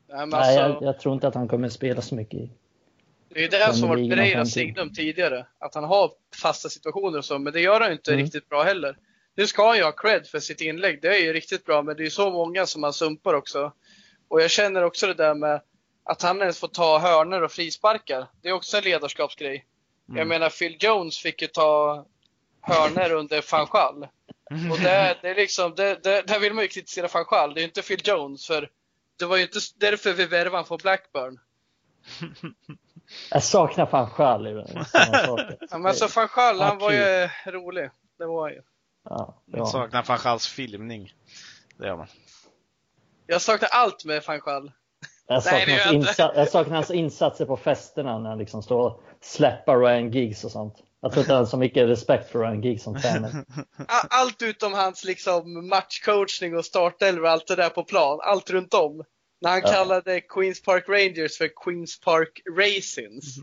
Nej, 0.10 0.20
alltså, 0.22 0.38
Nej 0.38 0.56
jag, 0.56 0.84
jag, 0.84 1.00
tror 1.00 1.14
inte 1.14 1.28
att 1.28 1.36
han 1.36 1.48
kommer 1.48 1.70
spela 1.70 2.02
så 2.02 2.16
mycket 2.16 2.40
i 2.40 2.52
Det 3.30 3.44
är 3.44 3.68
det 3.68 3.74
som 3.74 3.90
varit 3.90 4.10
Pereiras 4.10 4.52
signum 4.52 4.94
tidigare. 4.94 5.46
Att 5.60 5.76
han 5.76 5.84
har 5.84 6.12
fasta 6.42 6.70
situationer 6.70 7.18
och 7.18 7.26
så, 7.26 7.40
men 7.40 7.54
det 7.54 7.62
gör 7.62 7.82
han 7.82 7.92
inte 7.92 8.14
mm. 8.14 8.26
riktigt 8.26 8.50
bra 8.50 8.64
heller. 8.64 8.98
Nu 9.36 9.48
ska 9.48 9.68
han 9.68 9.78
ju 9.78 9.84
ha 9.84 9.92
cred 9.92 10.28
för 10.28 10.40
sitt 10.40 10.62
inlägg. 10.62 11.02
Det 11.02 11.08
är 11.08 11.20
ju 11.20 11.34
riktigt 11.34 11.66
bra, 11.66 11.82
men 11.82 11.98
det 11.98 12.06
är 12.06 12.10
så 12.10 12.32
många 12.32 12.66
som 12.66 12.84
han 12.84 12.94
sumpar 12.94 13.34
också. 13.34 13.74
Och 14.28 14.42
jag 14.42 14.52
känner 14.52 14.84
också 14.84 15.08
det 15.08 15.14
där 15.14 15.36
med 15.36 15.62
att 16.04 16.22
han 16.22 16.42
ens 16.42 16.60
får 16.60 16.68
ta 16.68 17.00
hörner 17.00 17.44
och 17.44 17.52
frisparkar. 17.52 18.28
Det 18.42 18.50
är 18.50 18.54
också 18.54 18.78
en 18.78 18.84
ledarskapsgrej. 18.84 19.66
Mm. 20.10 20.18
Jag 20.18 20.28
menar, 20.28 20.50
Phil 20.50 20.78
Jones 20.80 21.20
fick 21.20 21.42
ju 21.42 21.48
ta 21.48 22.06
hörner 22.62 23.14
under 23.14 23.42
Fanchal. 23.42 24.08
Och 24.72 24.80
det, 24.80 25.18
det 25.22 25.30
är 25.30 25.36
liksom, 25.36 25.76
det, 25.76 26.04
det, 26.04 26.22
där 26.22 26.40
vill 26.40 26.54
man 26.54 26.64
ju 26.64 26.68
kritisera 26.68 27.08
Fanchal. 27.08 27.54
Det 27.54 27.62
är 27.62 27.64
inte 27.64 27.82
Phil 27.82 28.02
Jones, 28.04 28.48
för 28.48 28.70
det 29.20 29.26
var 29.26 29.38
ju 29.38 29.44
inte 29.44 29.60
därför 29.78 30.14
vi 30.14 30.26
värvade 30.26 30.50
honom 30.50 30.66
från 30.66 30.78
Blackburn. 30.78 31.40
Jag 33.32 33.44
saknar 33.44 33.86
Fanchal 33.86 34.48
i 34.48 34.66
ja, 35.72 35.78
men 35.78 35.86
alltså 35.86 36.08
Fanchal, 36.08 36.62
han 36.62 36.78
var 36.78 36.92
ju 36.92 37.30
rolig. 37.46 37.90
Det 38.18 38.26
var 38.26 38.42
han 38.42 38.52
ju. 38.54 38.62
Ja, 39.04 39.42
Man 39.46 39.68
saknar 39.68 40.04
Fanchals 40.04 40.48
filmning. 40.48 41.14
Det 41.78 41.88
gör 41.88 41.98
man. 41.98 42.08
Jag 43.28 43.42
saknar 43.42 43.70
allt 43.72 44.06
med 44.06 44.24
Fanchal. 44.24 44.72
Jag 45.28 45.44
saknar, 45.44 45.68
Nej, 45.68 45.96
insa 45.96 46.32
jag 46.36 46.50
saknar 46.50 46.76
hans 46.76 46.92
insatser 46.92 47.46
på 47.46 47.58
festerna 47.58 48.20
när 48.20 48.30
han 48.30 48.40
liksom 48.40 48.64
står 48.64 48.80
och 48.80 49.04
släpper 49.22 49.78
Ryan 49.78 50.12
Giggs 50.12 50.44
och 50.44 50.52
sånt. 50.52 50.76
Jag 51.02 51.12
tror 51.12 51.22
inte 51.22 51.34
han 51.34 51.42
har 51.42 51.46
så 51.46 51.58
mycket 51.58 51.90
respekt 51.90 52.32
för 52.32 52.40
Ryan 52.40 52.62
Giggs 52.62 52.84
som 52.84 53.02
tränare. 53.02 53.32
Allt 54.10 54.42
utom 54.42 54.74
hans 54.74 55.04
liksom 55.04 55.70
matchcoachning 55.70 56.58
och 56.58 56.66
startelva 56.66 57.28
och 57.28 57.34
allt 57.34 57.48
det 57.48 57.56
där 57.56 57.70
på 57.70 57.84
plan. 57.84 58.20
Allt 58.22 58.50
runt 58.50 58.74
om. 58.74 59.04
När 59.42 59.50
han 59.50 59.62
ja. 59.64 59.72
kallade 59.72 60.22
Queens 60.22 60.62
Park 60.62 60.90
Rangers 60.90 61.38
för 61.38 61.50
Queens 61.64 62.00
Park 62.00 62.42
Racins. 62.58 63.38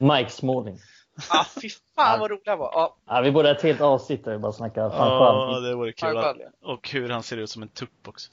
Mike 0.00 0.30
Smalling. 0.30 0.78
Ah, 1.30 1.44
fy 1.62 1.68
fan 1.96 2.20
vad 2.20 2.30
roligt 2.30 2.44
det 2.44 2.56
var. 2.56 2.66
Ah. 2.66 2.96
Ja, 3.06 3.20
vi 3.20 3.30
borde 3.30 3.48
ha 3.48 3.56
ett 3.56 3.62
helt 3.62 3.80
avsnitt 3.80 4.24
där 4.24 4.32
vi 4.32 4.38
bara 4.38 4.52
snackar 4.52 4.82
Ja, 4.82 5.60
det 5.60 5.74
vore 5.74 5.92
kul. 5.92 6.18
Att, 6.18 6.36
och 6.62 6.90
hur 6.90 7.08
han 7.08 7.22
ser 7.22 7.36
ut 7.36 7.50
som 7.50 7.62
en 7.62 7.68
tupp 7.68 8.08
också. 8.08 8.30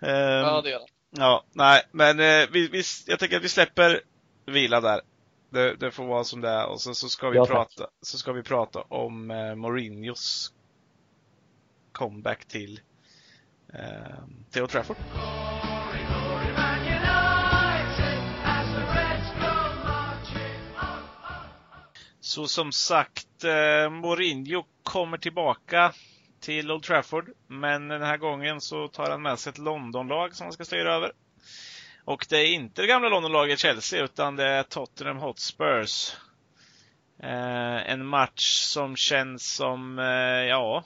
Um, 0.00 0.08
ja, 0.10 0.60
det 0.60 0.70
gör 0.70 0.78
han. 0.78 0.88
Ja, 1.10 1.44
nej, 1.52 1.82
men 1.92 2.20
eh, 2.20 2.48
vi, 2.52 2.68
vi, 2.68 2.82
jag 3.06 3.18
tänker 3.18 3.36
att 3.36 3.44
vi 3.44 3.48
släpper 3.48 4.00
vila 4.46 4.80
där. 4.80 5.00
Det, 5.50 5.74
det 5.74 5.90
får 5.90 6.04
vara 6.04 6.24
som 6.24 6.40
det 6.40 6.48
är 6.48 6.66
och 6.66 6.80
så, 6.80 6.94
så, 6.94 7.08
ska, 7.08 7.30
vi 7.30 7.36
ja, 7.36 7.46
prata, 7.46 7.86
så 8.02 8.18
ska 8.18 8.32
vi 8.32 8.42
prata 8.42 8.80
om 8.80 9.30
eh, 9.30 9.54
Mourinhos 9.54 10.52
comeback 11.92 12.44
till 12.44 12.80
eh, 13.74 13.80
Theo 14.50 14.66
Trafford. 14.66 14.96
Så 22.28 22.46
som 22.46 22.72
sagt, 22.72 23.44
eh, 23.44 23.90
Mourinho 23.90 24.64
kommer 24.82 25.18
tillbaka 25.18 25.92
till 26.40 26.70
Old 26.70 26.82
Trafford. 26.82 27.30
Men 27.46 27.88
den 27.88 28.02
här 28.02 28.16
gången 28.16 28.60
så 28.60 28.88
tar 28.88 29.10
han 29.10 29.22
med 29.22 29.38
sig 29.38 29.50
ett 29.50 29.58
Londonlag 29.58 30.34
som 30.34 30.44
han 30.44 30.52
ska 30.52 30.64
styra 30.64 30.94
över. 30.94 31.12
Och 32.04 32.26
det 32.28 32.36
är 32.36 32.54
inte 32.54 32.82
det 32.82 32.86
gamla 32.86 33.08
Londonlaget 33.08 33.58
Chelsea 33.58 34.04
utan 34.04 34.36
det 34.36 34.44
är 34.44 34.62
Tottenham 34.62 35.16
Hotspurs. 35.16 36.16
Eh, 37.22 37.90
en 37.90 38.06
match 38.06 38.62
som 38.62 38.96
känns 38.96 39.54
som, 39.54 39.98
eh, 39.98 40.48
ja. 40.48 40.84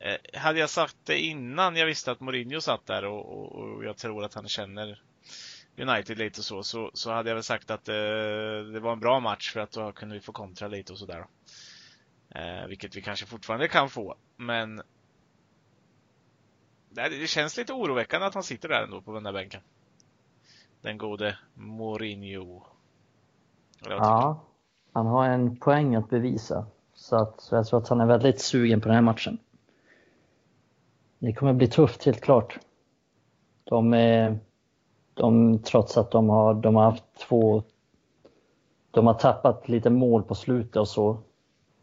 Eh, 0.00 0.40
hade 0.40 0.60
jag 0.60 0.70
sagt 0.70 0.96
det 1.04 1.18
innan 1.18 1.76
jag 1.76 1.86
visste 1.86 2.12
att 2.12 2.20
Mourinho 2.20 2.60
satt 2.60 2.86
där 2.86 3.04
och, 3.04 3.38
och, 3.38 3.52
och 3.52 3.84
jag 3.84 3.96
tror 3.96 4.24
att 4.24 4.34
han 4.34 4.48
känner 4.48 4.98
United 5.76 6.18
lite 6.18 6.42
så, 6.42 6.62
så, 6.62 6.90
så 6.94 7.12
hade 7.12 7.30
jag 7.30 7.34
väl 7.34 7.44
sagt 7.44 7.70
att 7.70 7.88
eh, 7.88 7.94
det 8.72 8.80
var 8.80 8.92
en 8.92 9.00
bra 9.00 9.20
match 9.20 9.52
för 9.52 9.60
att 9.60 9.72
då 9.72 9.92
kunde 9.92 10.14
vi 10.14 10.20
få 10.20 10.32
kontra 10.32 10.68
lite 10.68 10.92
och 10.92 10.98
sådär. 10.98 11.26
Eh, 12.34 12.66
vilket 12.68 12.96
vi 12.96 13.02
kanske 13.02 13.26
fortfarande 13.26 13.68
kan 13.68 13.90
få, 13.90 14.16
men 14.36 14.82
det 16.94 17.28
känns 17.28 17.56
lite 17.56 17.72
oroväckande 17.72 18.26
att 18.26 18.34
han 18.34 18.42
sitter 18.42 18.68
där 18.68 18.82
ändå 18.82 19.00
på 19.00 19.12
den 19.12 19.22
där 19.22 19.32
bänken. 19.32 19.60
Den 20.80 20.98
gode 20.98 21.38
Mourinho. 21.54 22.62
Ja, 23.88 24.44
han 24.92 25.06
har 25.06 25.28
en 25.28 25.56
poäng 25.56 25.94
att 25.94 26.10
bevisa. 26.10 26.66
Så, 26.94 27.16
att, 27.16 27.40
så 27.40 27.54
jag 27.54 27.66
tror 27.66 27.80
att 27.80 27.88
han 27.88 28.00
är 28.00 28.06
väldigt 28.06 28.40
sugen 28.40 28.80
på 28.80 28.88
den 28.88 28.94
här 28.94 29.02
matchen. 29.02 29.38
Det 31.18 31.32
kommer 31.32 31.52
bli 31.52 31.68
tufft 31.68 32.04
helt 32.04 32.20
klart. 32.20 32.58
De 33.64 33.94
är, 33.94 34.38
de, 35.22 35.58
trots 35.58 35.96
att 35.96 36.10
de 36.10 36.28
har, 36.28 36.54
de 36.54 36.76
har 36.76 36.84
haft 36.84 37.04
två, 37.28 37.62
de 38.90 39.06
har 39.06 39.14
tappat 39.14 39.68
lite 39.68 39.90
mål 39.90 40.22
på 40.22 40.34
slutet 40.34 40.76
och 40.76 40.88
så, 40.88 41.18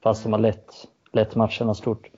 fast 0.03 0.23
de 0.23 0.33
har 0.33 0.39
lett, 0.39 0.73
lett 1.11 1.35
matcherna 1.35 1.73
stort, 1.73 2.09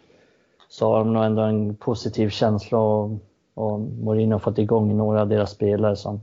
så 0.67 0.91
har 0.91 0.99
de 0.99 1.13
nog 1.13 1.23
ändå 1.23 1.41
en 1.41 1.75
positiv 1.75 2.29
känsla 2.29 2.77
och, 2.77 3.11
och 3.53 3.79
Mourinho 3.79 4.33
har 4.33 4.39
fått 4.39 4.57
igång 4.57 4.97
några 4.97 5.21
av 5.21 5.27
deras 5.27 5.51
spelare 5.51 5.95
som, 5.95 6.21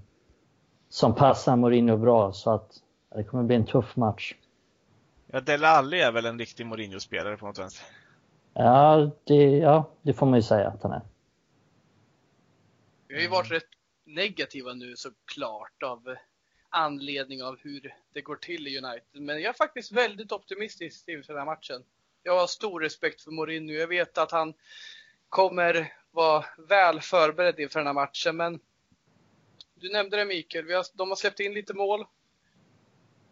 som 0.89 1.15
passar 1.15 1.57
Mourinho 1.57 1.97
bra 1.97 2.33
så 2.33 2.51
att 2.51 2.73
det 3.15 3.25
kommer 3.25 3.45
bli 3.45 3.57
en 3.57 3.67
tuff 3.67 3.97
match. 3.97 4.35
Ja, 5.27 5.41
Dele 5.41 5.69
Alli 5.69 6.01
är 6.01 6.13
väl 6.13 6.27
en 6.27 6.39
riktig 6.39 6.67
Mourinho-spelare 6.67 7.37
på 7.37 7.47
något 7.47 7.59
vänster? 7.59 7.87
Ja 8.55 9.11
det, 9.25 9.59
ja, 9.59 9.85
det 10.03 10.13
får 10.13 10.27
man 10.27 10.39
ju 10.39 10.43
säga 10.43 10.69
att 10.69 10.83
han 10.83 10.93
är. 10.93 11.03
Vi 13.09 13.15
har 13.15 13.23
ju 13.23 13.29
varit 13.29 13.51
rätt 13.51 13.78
negativa 14.09 14.75
nu 14.75 14.97
såklart 14.97 15.83
av 15.83 16.17
anledning 16.71 17.43
av 17.43 17.59
hur 17.59 17.95
det 18.13 18.21
går 18.21 18.37
till 18.37 18.67
i 18.69 18.79
United. 18.79 19.23
Men 19.23 19.41
jag 19.41 19.49
är 19.49 19.53
faktiskt 19.53 19.93
väldigt 19.93 20.33
optimistisk 20.33 21.09
inför 21.09 21.33
den 21.33 21.41
här 21.41 21.47
matchen. 21.47 21.85
Jag 22.23 22.39
har 22.39 22.47
stor 22.47 22.81
respekt 22.81 23.23
för 23.23 23.31
Mourinho. 23.31 23.75
Jag 23.75 23.89
vet 23.89 24.19
att 24.19 24.33
han 24.33 24.55
kommer 25.29 25.93
vara 26.11 26.45
väl 26.69 27.01
förberedd 27.01 27.61
inför 27.61 27.81
den 27.81 27.87
här 27.87 27.95
matchen. 27.95 28.37
Men 28.37 28.61
du 29.75 29.93
nämnde 29.93 30.17
det 30.17 30.25
Mikael, 30.25 30.73
har, 30.73 30.87
de 30.97 31.09
har 31.09 31.17
släppt 31.17 31.41
in 31.41 31.55
lite 31.55 31.75
mål. 31.75 32.01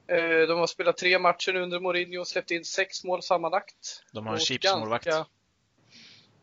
Eh, 0.09 0.49
de 0.49 0.59
har 0.59 0.67
spelat 0.67 0.97
tre 0.97 1.19
matcher 1.19 1.55
under 1.55 1.81
Mourinho 1.81 2.21
och 2.21 2.29
släppt 2.29 2.51
in 2.51 2.65
sex 2.65 3.05
mål 3.05 3.23
sammanlagt. 3.23 4.05
De 4.13 4.27
har 4.27 4.35
en 4.35 4.41
chipsmålvakt. 4.41 5.09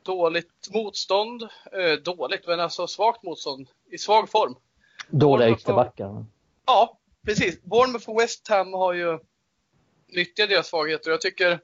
Dåligt 0.04 0.70
motstånd. 0.74 1.44
Eh, 1.72 1.94
dåligt, 1.94 2.48
men 2.48 2.60
alltså 2.60 2.88
svagt 2.88 3.24
motstånd. 3.24 3.68
I 3.94 3.98
svag 3.98 4.30
form. 4.30 4.56
Dåliga 5.10 5.50
ytterbackar. 5.50 6.26
Ja, 6.66 7.00
precis. 7.26 7.62
Bournemouth 7.62 8.10
och 8.10 8.22
West 8.22 8.48
Ham 8.48 8.74
har 8.74 8.94
ju 8.94 9.20
nyttjat 10.08 10.50
deras 10.50 10.68
svagheter. 10.68 11.12
Jag 11.12 11.22
tycker, 11.22 11.60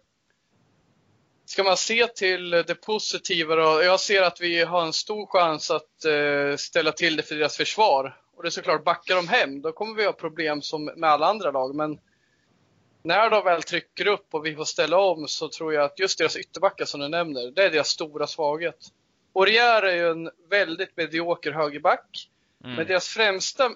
ska 1.45 1.63
man 1.63 1.77
se 1.77 2.07
till 2.07 2.49
det 2.49 2.75
positiva 2.75 3.55
då, 3.55 3.83
jag 3.83 3.99
ser 3.99 4.21
att 4.21 4.41
vi 4.41 4.63
har 4.63 4.81
en 4.81 4.93
stor 4.93 5.25
chans 5.25 5.71
att 5.71 6.05
eh, 6.05 6.57
ställa 6.57 6.91
till 6.91 7.15
det 7.15 7.23
för 7.23 7.35
deras 7.35 7.57
försvar. 7.57 8.21
Och 8.35 8.43
det 8.43 8.49
är 8.49 8.51
såklart, 8.51 8.83
backar 8.83 9.15
de 9.15 9.27
hem, 9.27 9.61
då 9.61 9.71
kommer 9.71 9.95
vi 9.95 10.05
ha 10.05 10.13
problem 10.13 10.61
som 10.61 10.85
med 10.85 11.09
alla 11.09 11.27
andra 11.27 11.51
lag. 11.51 11.75
Men 11.75 11.99
när 13.03 13.29
de 13.29 13.43
väl 13.43 13.63
trycker 13.63 14.07
upp 14.07 14.33
och 14.33 14.45
vi 14.45 14.55
får 14.55 14.65
ställa 14.65 14.97
om 14.97 15.27
så 15.27 15.49
tror 15.49 15.73
jag 15.73 15.85
att 15.85 15.99
just 15.99 16.17
deras 16.17 16.37
ytterbackar 16.37 16.85
som 16.85 16.99
du 16.99 17.07
nämner, 17.07 17.51
det 17.51 17.63
är 17.63 17.69
deras 17.69 17.87
stora 17.87 18.27
svaghet. 18.27 18.91
Orier 19.33 19.81
är 19.83 19.95
ju 19.95 20.11
en 20.11 20.29
väldigt 20.49 20.97
medioker 20.97 21.51
högerback. 21.51 22.29
Mm. 22.63 22.75
Men 22.75 22.87
deras 22.87 23.07
främsta 23.07 23.71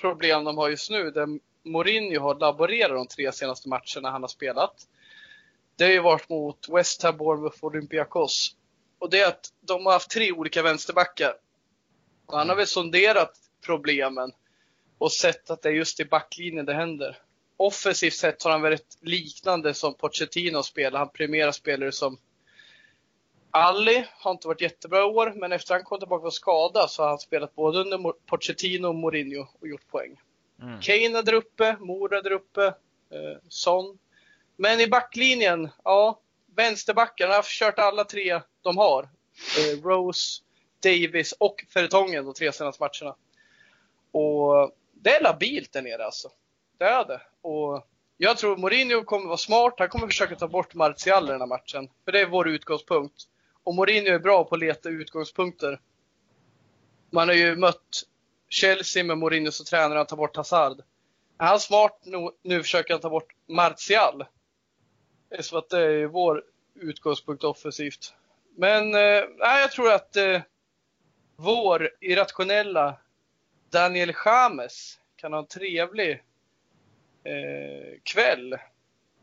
problem 0.00 0.44
de 0.44 0.58
har 0.58 0.68
just 0.68 0.90
nu, 0.90 1.10
där 1.10 1.38
Mourinho 1.62 2.20
har 2.20 2.34
laborerat 2.34 2.90
de 2.90 3.06
tre 3.06 3.32
senaste 3.32 3.68
matcherna 3.68 4.10
han 4.10 4.22
har 4.22 4.28
spelat. 4.28 4.86
det 5.76 5.84
har 5.84 5.92
ju 5.92 6.00
varit 6.00 6.28
mot 6.28 6.68
West 6.68 7.02
Ham, 7.02 7.16
Bournemouth 7.16 7.56
och 7.60 7.70
Olympiakos. 7.70 8.56
Och 8.98 9.10
det 9.10 9.20
är 9.20 9.28
att 9.28 9.52
de 9.60 9.86
har 9.86 9.92
haft 9.92 10.10
tre 10.10 10.32
olika 10.32 10.62
vänsterbackar. 10.62 11.34
Och 12.26 12.38
han 12.38 12.48
har 12.48 12.56
väl 12.56 12.66
sonderat 12.66 13.32
problemen 13.66 14.32
och 14.98 15.12
sett 15.12 15.50
att 15.50 15.62
det 15.62 15.68
är 15.68 15.72
just 15.72 16.00
i 16.00 16.04
backlinjen 16.04 16.66
det 16.66 16.74
händer. 16.74 17.18
Offensivt 17.56 18.14
sett 18.14 18.42
har 18.42 18.50
han 18.50 18.62
varit 18.62 18.98
liknande 19.00 19.74
som 19.74 19.94
Pochettino 19.94 20.62
spelar. 20.62 20.98
Han 20.98 21.08
premierar 21.08 21.52
spelare 21.52 21.92
som 21.92 22.18
Ali 23.50 24.04
har 24.18 24.30
inte 24.30 24.48
varit 24.48 24.60
jättebra 24.60 25.00
i 25.00 25.02
år, 25.02 25.32
men 25.36 25.52
efter 25.52 25.74
han 25.74 25.84
kom 25.84 25.98
tillbaka 25.98 26.22
från 26.22 26.32
skada 26.32 26.88
så 26.88 27.02
har 27.02 27.08
han 27.08 27.18
spelat 27.18 27.54
både 27.54 27.78
under 27.78 28.12
Pochettino 28.26 28.88
och 28.88 28.94
Mourinho 28.94 29.46
och 29.60 29.68
gjort 29.68 29.88
poäng. 29.88 30.20
Mm. 30.62 30.80
Kane 30.80 31.18
är 31.18 31.22
där 31.22 31.34
uppe, 31.34 31.76
Mora 31.80 32.22
där 32.22 32.32
uppe, 32.32 32.66
eh, 33.10 33.38
Son. 33.48 33.98
Men 34.56 34.80
i 34.80 34.86
backlinjen, 34.86 35.68
ja, 35.84 36.20
vänsterbackarna 36.56 37.34
har 37.34 37.42
kört 37.42 37.78
alla 37.78 38.04
tre 38.04 38.40
de 38.62 38.76
har. 38.76 39.02
Eh, 39.58 39.82
Rose, 39.82 40.42
Davis 40.82 41.32
och 41.32 41.64
Fertongen 41.68 42.24
de 42.24 42.34
tre 42.34 42.52
senaste 42.52 42.82
matcherna. 42.82 43.16
Och 44.12 44.72
det 44.92 45.10
är 45.10 45.22
labilt 45.22 45.72
där 45.72 45.82
nere 45.82 46.04
alltså. 46.04 46.28
Det 46.78 46.84
är 46.84 47.04
det. 47.04 47.20
Och 47.40 47.86
jag 48.16 48.38
tror 48.38 48.56
Mourinho 48.56 49.04
kommer 49.04 49.26
vara 49.26 49.36
smart. 49.36 49.74
Han 49.78 49.88
kommer 49.88 50.06
försöka 50.06 50.36
ta 50.36 50.48
bort 50.48 50.74
Martial 50.74 51.28
i 51.28 51.32
den 51.32 51.40
här 51.40 51.46
matchen. 51.46 51.88
För 52.04 52.12
det 52.12 52.20
är 52.20 52.26
vår 52.26 52.48
utgångspunkt. 52.48 53.28
Och 53.68 53.74
Mourinho 53.74 54.14
är 54.14 54.18
bra 54.18 54.44
på 54.44 54.54
att 54.54 54.60
leta 54.60 54.88
utgångspunkter. 54.88 55.80
Man 57.10 57.28
har 57.28 57.34
ju 57.34 57.56
mött 57.56 58.02
Chelsea 58.48 59.04
med 59.04 59.18
Mourinho 59.18 59.50
som 59.50 59.66
tränare 59.66 60.00
att 60.00 60.08
ta 60.08 60.16
bort 60.16 60.36
Hazard. 60.36 60.80
Är 61.38 61.46
han 61.46 61.60
smart 61.60 62.00
nu, 62.04 62.30
nu 62.42 62.62
försöker 62.62 62.94
han 62.94 63.00
ta 63.00 63.10
bort 63.10 63.34
Martial. 63.46 64.24
Eftersom 65.30 65.50
så 65.50 65.58
att 65.58 65.70
det 65.70 65.80
är 65.80 66.06
vår 66.06 66.44
utgångspunkt 66.74 67.44
offensivt. 67.44 68.14
Men 68.56 68.94
eh, 68.94 69.24
jag 69.38 69.72
tror 69.72 69.92
att 69.92 70.16
eh, 70.16 70.40
vår 71.36 71.90
irrationella 72.00 72.96
Daniel 73.70 74.12
James 74.24 74.98
kan 75.16 75.32
ha 75.32 75.40
en 75.40 75.46
trevlig 75.46 76.22
eh, 77.24 77.98
kväll 78.02 78.56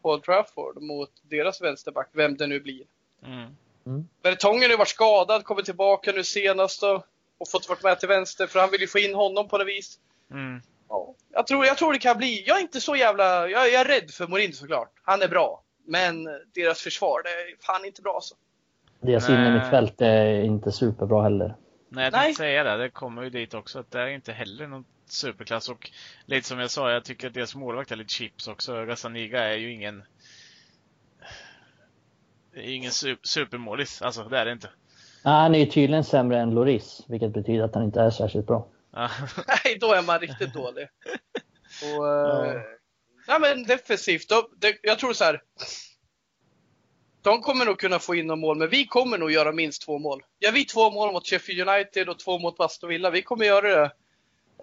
på 0.01 0.11
Old 0.11 0.23
Trafford 0.23 0.81
mot 0.81 1.11
deras 1.21 1.61
vänsterback, 1.61 2.09
vem 2.11 2.37
det 2.37 2.47
nu 2.47 2.59
blir. 2.59 2.85
Mm. 3.23 3.55
Mm. 3.85 4.07
Bertongen 4.23 4.61
har 4.61 4.69
ju 4.69 4.77
varit 4.77 4.87
skadad, 4.87 5.43
kommit 5.43 5.65
tillbaka 5.65 6.11
nu 6.11 6.23
senast 6.23 6.83
och, 6.83 7.05
och 7.37 7.49
fått 7.51 7.69
vara 7.69 7.79
med 7.83 7.99
till 7.99 8.09
vänster 8.09 8.47
för 8.47 8.59
han 8.59 8.71
vill 8.71 8.81
ju 8.81 8.87
få 8.87 8.99
in 8.99 9.15
honom 9.15 9.47
på 9.47 9.57
något 9.57 9.67
vis. 9.67 9.99
Mm. 10.31 10.61
Ja, 10.89 11.15
jag, 11.31 11.47
tror, 11.47 11.65
jag 11.65 11.77
tror 11.77 11.93
det 11.93 11.99
kan 11.99 12.17
bli, 12.17 12.43
jag 12.47 12.57
är 12.57 12.61
inte 12.61 12.81
så 12.81 12.95
jävla, 12.95 13.49
jag, 13.49 13.71
jag 13.71 13.81
är 13.81 13.85
rädd 13.85 14.11
för 14.11 14.27
Mourinho 14.27 14.53
såklart. 14.53 14.91
Han 15.03 15.21
är 15.21 15.27
bra. 15.27 15.61
Men 15.87 16.23
deras 16.53 16.81
försvar, 16.81 17.21
det 17.23 17.29
är 17.29 17.65
fan 17.65 17.85
inte 17.85 18.01
bra 18.01 18.15
alltså. 18.15 18.35
Deras 19.01 19.29
innermittfält 19.29 20.01
är 20.01 20.41
inte 20.41 20.71
superbra 20.71 21.23
heller. 21.23 21.55
Nej, 21.89 22.03
jag 22.03 22.13
tänkte 22.13 22.37
säga 22.37 22.63
det. 22.63 22.77
Det 22.77 22.89
kommer 22.89 23.23
ju 23.23 23.29
dit 23.29 23.53
också. 23.53 23.79
Att 23.79 23.91
det 23.91 24.01
är 24.01 24.07
inte 24.07 24.31
heller 24.31 24.67
någon 24.67 24.85
superklass. 25.07 25.69
Och 25.69 25.91
lite 26.25 26.47
som 26.47 26.59
jag 26.59 26.71
sa, 26.71 26.91
jag 26.91 27.05
tycker 27.05 27.27
att 27.27 27.33
deras 27.33 27.55
målvakt 27.55 27.91
är 27.91 27.95
lite 27.95 28.13
chips 28.13 28.47
också. 28.47 28.85
Gazzaniga 28.85 29.43
är 29.43 29.57
ju 29.57 29.73
ingen... 29.73 30.03
det 32.55 32.61
är 32.61 32.75
Ingen 32.75 32.91
su- 32.91 33.17
supermålis. 33.23 34.01
Alltså, 34.01 34.23
det 34.23 34.37
är 34.37 34.45
det 34.45 34.51
inte. 34.51 34.69
Ah, 35.23 35.41
han 35.41 35.55
är 35.55 35.59
ju 35.59 35.65
tydligen 35.65 36.03
sämre 36.03 36.39
än 36.39 36.51
Loris, 36.55 37.01
vilket 37.07 37.33
betyder 37.33 37.63
att 37.63 37.75
han 37.75 37.83
inte 37.83 38.01
är 38.01 38.09
särskilt 38.11 38.47
bra. 38.47 38.67
Nej, 39.47 39.77
då 39.81 39.93
är 39.93 40.01
man 40.01 40.19
riktigt 40.19 40.53
dålig. 40.53 40.87
Och, 41.97 42.07
eh, 42.07 42.53
Ja. 43.27 43.39
nej, 43.39 43.39
men 43.39 43.63
defensivt, 43.63 44.29
då, 44.29 44.49
det, 44.57 44.75
jag 44.81 44.99
tror 44.99 45.13
så 45.13 45.23
här. 45.23 45.41
De 47.21 47.41
kommer 47.41 47.65
nog 47.65 47.79
kunna 47.79 47.99
få 47.99 48.15
in 48.15 48.27
några 48.27 48.41
mål, 48.41 48.57
men 48.57 48.69
vi 48.69 48.85
kommer 48.85 49.17
nog 49.17 49.31
göra 49.31 49.51
minst 49.51 49.81
två 49.85 49.99
mål. 49.99 50.21
Gör 50.39 50.51
vi 50.51 50.65
två 50.65 50.91
mål 50.91 51.13
mot 51.13 51.27
Sheffield 51.27 51.69
United 51.69 52.09
och 52.09 52.19
två 52.19 52.39
mot 52.39 52.59
Aston 52.59 52.89
Villa, 52.89 53.09
vi 53.09 53.21
kommer 53.21 53.45
göra 53.45 53.79
det. 53.79 53.91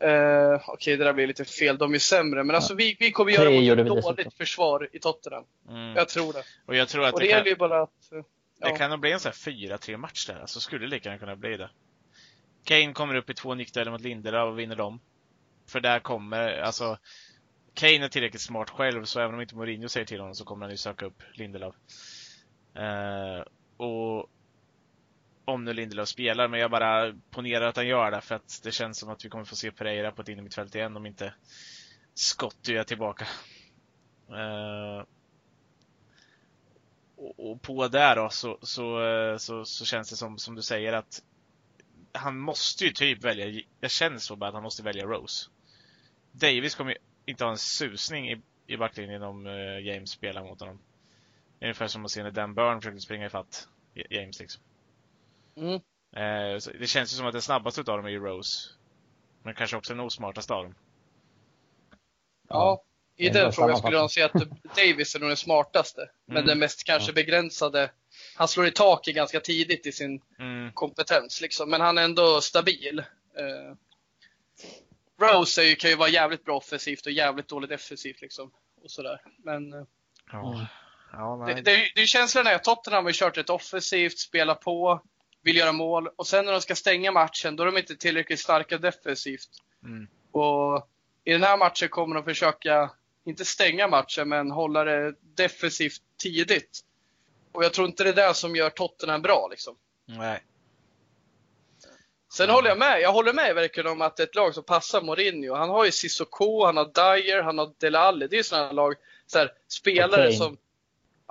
Eh, 0.02 0.60
Okej, 0.68 0.96
det 0.96 1.04
där 1.04 1.12
blir 1.12 1.26
lite 1.26 1.44
fel, 1.44 1.78
de 1.78 1.94
är 1.94 1.98
sämre. 1.98 2.44
Men 2.44 2.56
alltså 2.56 2.74
vi, 2.74 2.96
vi 3.00 3.12
kommer 3.12 3.32
göra 3.32 3.50
mot 3.50 3.78
ett 3.78 3.86
dåligt 3.86 4.16
dessutom. 4.16 4.32
försvar 4.32 4.88
i 4.92 4.98
Tottenham. 4.98 5.44
Mm. 5.68 5.96
Jag 5.96 6.08
tror 6.08 6.32
det. 6.32 6.42
Och 6.66 6.76
jag 6.76 6.88
tror 6.88 7.04
att 7.04 7.14
Och 7.14 7.20
det 7.20 7.26
det 7.26 7.30
kan, 7.30 7.38
gäller 7.38 7.50
ju 7.50 7.56
bara 7.56 7.82
att... 7.82 8.12
eh, 8.12 8.18
det 8.18 8.68
Ja. 8.68 8.76
kan 8.76 8.90
nog 8.90 9.00
bli 9.00 9.12
en 9.12 9.20
sån 9.20 9.32
här 9.44 9.52
4-3 9.52 9.96
match 9.96 10.26
där. 10.26 10.40
Alltså, 10.40 10.60
skulle 10.60 10.80
det 10.80 10.90
lika 10.90 11.08
gärna 11.08 11.18
kunna 11.18 11.36
bli 11.36 11.56
det. 11.56 11.70
Kane 12.64 12.92
kommer 12.92 13.14
upp 13.14 13.30
i 13.30 13.34
två 13.34 13.54
nickdueller 13.54 13.90
mot 13.90 14.00
Lindelöf 14.00 14.46
och 14.52 14.58
vinner 14.58 14.76
dem. 14.76 15.00
För 15.66 15.80
där 15.80 15.98
kommer, 16.00 16.60
alltså 16.60 16.98
Kane 17.74 18.04
är 18.04 18.08
tillräckligt 18.08 18.42
smart 18.42 18.70
själv, 18.70 19.04
så 19.04 19.20
även 19.20 19.34
om 19.34 19.40
inte 19.40 19.54
Mourinho 19.56 19.88
säger 19.88 20.06
till 20.06 20.20
honom 20.20 20.34
så 20.34 20.44
kommer 20.44 20.64
han 20.66 20.70
ju 20.70 20.76
söka 20.76 21.06
upp 21.06 21.22
Lindelöf. 21.32 21.74
Eh, 22.76 23.44
och 23.76 24.30
om 25.44 25.64
nu 25.64 25.72
Lindelöf 25.72 26.08
spelar, 26.08 26.48
men 26.48 26.60
jag 26.60 26.70
bara 26.70 27.14
ponerar 27.30 27.66
att 27.66 27.76
han 27.76 27.86
gör 27.86 28.10
det 28.10 28.20
för 28.20 28.34
att 28.34 28.60
det 28.62 28.72
känns 28.72 28.98
som 28.98 29.10
att 29.10 29.24
vi 29.24 29.28
kommer 29.28 29.44
få 29.44 29.56
se 29.56 29.70
Pereira 29.70 30.12
på 30.12 30.22
ett 30.22 30.28
innermittfält 30.28 30.74
igen 30.74 30.96
om 30.96 31.06
inte 31.06 31.34
Scott 32.14 32.68
är 32.68 32.84
tillbaka. 32.84 33.26
Uh, 34.30 35.04
och, 37.36 37.62
på 37.62 37.88
det 37.88 38.14
då 38.14 38.28
så, 38.30 38.58
så, 38.62 39.06
eh, 39.06 39.36
så, 39.36 39.64
så 39.64 39.84
känns 39.84 40.10
det 40.10 40.16
som, 40.16 40.38
som 40.38 40.54
du 40.54 40.62
säger 40.62 40.92
att 40.92 41.22
han 42.12 42.38
måste 42.38 42.84
ju 42.84 42.90
typ 42.90 43.24
välja, 43.24 43.62
jag 43.80 43.90
känner 43.90 44.18
så 44.18 44.36
bara 44.36 44.48
att 44.48 44.54
han 44.54 44.62
måste 44.62 44.82
välja 44.82 45.04
Rose. 45.04 45.50
Davis 46.32 46.74
kommer 46.74 46.90
ju 46.90 46.98
inte 47.26 47.44
ha 47.44 47.50
en 47.50 47.58
susning 47.58 48.30
i, 48.30 48.42
i 48.66 48.76
backlinjen 48.76 49.22
om 49.22 49.46
eh, 49.46 49.78
James 49.86 50.10
spelar 50.10 50.42
mot 50.42 50.60
honom. 50.60 50.78
Ungefär 51.60 51.86
som 51.86 52.04
att 52.04 52.10
se 52.10 52.22
när 52.22 52.30
Dan 52.30 52.54
Burn 52.54 52.80
försökte 52.80 53.00
springa 53.00 53.26
ifatt 53.26 53.68
James 54.10 54.40
liksom. 54.40 54.62
Mm. 55.56 55.74
Eh, 56.16 56.60
det 56.80 56.86
känns 56.86 57.12
ju 57.12 57.16
som 57.16 57.26
att 57.26 57.32
den 57.32 57.42
snabbaste 57.42 57.80
utav 57.80 57.96
dem 57.96 58.06
är 58.06 58.10
Rose. 58.18 58.68
Men 59.42 59.54
kanske 59.54 59.76
också 59.76 59.92
den 59.92 60.00
osmartaste 60.00 60.54
av 60.54 60.64
dem. 60.64 60.74
Ja, 62.48 62.82
i 63.16 63.28
den 63.28 63.52
frågan 63.52 63.76
skulle 63.78 63.96
jag 63.96 64.10
säga 64.10 64.26
att 64.26 64.32
Davis 64.76 65.14
är 65.14 65.20
nog 65.20 65.30
den 65.30 65.36
smartaste. 65.36 66.10
Men 66.26 66.36
Mm. 66.36 66.46
den 66.46 66.58
mest 66.58 66.84
kanske 66.84 67.12
begränsade. 67.12 67.90
Han 68.36 68.48
slår 68.48 68.66
i 68.66 68.70
taket 68.70 69.14
ganska 69.14 69.40
tidigt 69.40 69.86
i 69.86 69.92
sin 69.92 70.22
Mm. 70.38 70.72
kompetens 70.72 71.40
liksom. 71.40 71.70
Men 71.70 71.80
han 71.80 71.98
är 71.98 72.02
ändå 72.02 72.40
stabil. 72.40 72.98
Eh, 73.38 73.76
Rose 75.20 75.62
är 75.62 75.66
ju, 75.66 75.74
kan 75.74 75.90
ju 75.90 75.96
vara 75.96 76.08
jävligt 76.08 76.44
bra 76.44 76.56
offensivt 76.56 77.06
och 77.06 77.12
jävligt 77.12 77.48
dåligt 77.48 77.70
defensivt 77.70 78.20
liksom. 78.20 78.50
Och 78.82 78.90
sådär. 78.90 79.20
Men 79.38 79.72
eh, 79.72 79.82
Ja. 80.32 80.54
Mm. 80.54 80.66
Ja, 81.12 81.44
det, 81.46 81.54
det, 81.54 81.62
det 81.62 81.96
är 81.96 82.00
ju 82.00 82.06
känslan 82.06 82.46
är 82.46 82.54
att 82.54 82.64
Tottenham 82.64 83.04
har 83.04 83.12
kört 83.12 83.36
ett 83.38 83.50
offensivt, 83.50 84.18
spelar 84.18 84.54
på, 84.54 85.02
vill 85.42 85.56
göra 85.56 85.72
mål. 85.72 86.08
Och 86.16 86.26
sen 86.26 86.44
när 86.44 86.52
de 86.52 86.60
ska 86.60 86.74
stänga 86.74 87.12
matchen, 87.12 87.56
då 87.56 87.62
är 87.62 87.66
de 87.66 87.78
inte 87.78 87.96
tillräckligt 87.96 88.40
starka 88.40 88.78
defensivt. 88.78 89.48
Mm. 89.84 90.08
Och 90.32 90.88
i 91.24 91.32
den 91.32 91.42
här 91.42 91.56
matchen 91.56 91.88
kommer 91.88 92.14
de 92.14 92.24
försöka, 92.24 92.90
inte 93.24 93.44
stänga 93.44 93.88
matchen, 93.88 94.28
men 94.28 94.50
hålla 94.50 94.84
det 94.84 95.14
defensivt 95.20 96.02
tidigt. 96.22 96.80
Och 97.52 97.64
jag 97.64 97.72
tror 97.72 97.86
inte 97.86 98.04
det 98.04 98.10
är 98.10 98.28
det 98.28 98.34
som 98.34 98.56
gör 98.56 98.70
Tottenham 98.70 99.22
bra 99.22 99.48
liksom. 99.50 99.76
nej. 100.04 100.42
Sen 102.32 102.50
håller 102.50 102.68
jag 102.68 102.78
med, 102.78 103.00
jag 103.00 103.12
håller 103.12 103.32
med 103.32 103.54
verkligen 103.54 103.92
om 103.92 104.02
att 104.02 104.20
ett 104.20 104.34
lag 104.34 104.54
som 104.54 104.64
passar 104.64 105.02
Mourinho, 105.02 105.54
han 105.54 105.70
har 105.70 105.84
ju 105.84 105.90
Sissoko, 105.92 106.64
han 106.64 106.76
har 106.76 106.84
Dyer, 106.84 107.42
han 107.42 107.58
har 107.58 107.72
Dele 107.78 107.98
Alli. 107.98 108.26
Det 108.26 108.36
är 108.36 108.38
ju 108.38 108.44
sådana 108.44 108.72
lag, 108.72 108.94
så 109.26 109.38
här, 109.38 109.52
spelare 109.68 110.24
Kane. 110.24 110.36
som... 110.36 110.56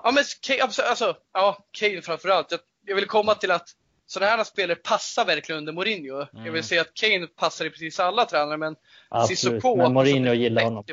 Ja 0.04 0.12
men 0.12 0.24
Kane, 0.42 0.62
alltså, 0.64 1.18
ja, 1.34 1.66
Kane 1.72 2.02
framförallt. 2.02 2.52
Jag, 2.52 2.60
jag 2.86 2.96
vill 2.96 3.08
komma 3.08 3.36
till 3.36 3.52
att 3.52 3.76
sådana 4.12 4.32
här 4.32 4.44
spelare 4.44 4.76
passar 4.76 5.26
verkligen 5.26 5.58
under 5.60 5.74
Mourinho. 5.74 6.18
Jag 6.20 6.36
Mm. 6.42 6.54
vill 6.54 6.64
säga 6.64 6.82
att 6.82 6.94
Kane 6.94 7.28
passar 7.28 7.66
i 7.66 7.70
precis 7.70 8.00
alla 8.00 8.26
tränare, 8.26 8.58
men 8.58 8.76
Absolut. 9.10 9.40
Sissoko... 9.40 9.76
Men 9.76 9.94
Mourinho 9.94 10.34
gillar 10.34 10.64
honom. 10.64 10.84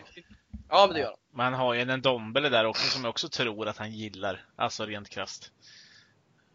Ja 0.68 0.84
men 0.86 0.94
det 0.94 1.00
gör 1.00 1.06
han. 1.08 1.16
Man 1.32 1.54
har 1.54 1.74
ju 1.74 1.80
en 1.80 2.00
Dombele 2.02 2.48
där 2.48 2.64
också 2.64 2.90
som 2.90 3.04
jag 3.04 3.10
också 3.10 3.28
tror 3.28 3.68
att 3.68 3.76
han 3.76 3.92
gillar. 3.92 4.44
Alltså 4.56 4.84
rent 4.86 5.08
krasst. 5.08 5.52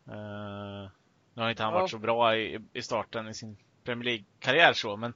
Uh, 0.09 0.89
nu 1.33 1.41
har 1.41 1.49
inte 1.49 1.63
han 1.63 1.73
Ja. 1.73 1.79
varit 1.79 1.91
så 1.91 1.97
bra 1.97 2.37
i, 2.37 2.59
i 2.73 2.81
starten 2.81 3.27
i 3.27 3.33
sin 3.33 3.57
Premier 3.83 4.05
League-karriär 4.05 4.73
så, 4.73 4.97
men, 4.97 5.13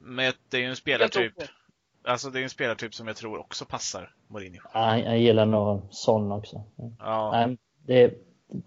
men 0.00 0.32
det 0.48 0.56
är 0.56 0.60
ju 0.60 0.66
en 0.66 0.76
spelartyp. 0.76 1.32
Alltså 2.04 2.30
det 2.30 2.38
är 2.40 2.42
en 2.42 2.50
spelartyp 2.50 2.94
som 2.94 3.06
jag 3.06 3.16
tror 3.16 3.38
också 3.38 3.64
passar 3.64 4.14
Mourinho. 4.28 4.60
Ja, 4.74 4.80
han- 4.80 5.00
jag 5.04 5.18
gillar 5.18 5.46
nog 5.46 5.88
Son 5.90 6.32
också. 6.32 6.62
Ja, 6.98 7.48
det, 7.86 8.14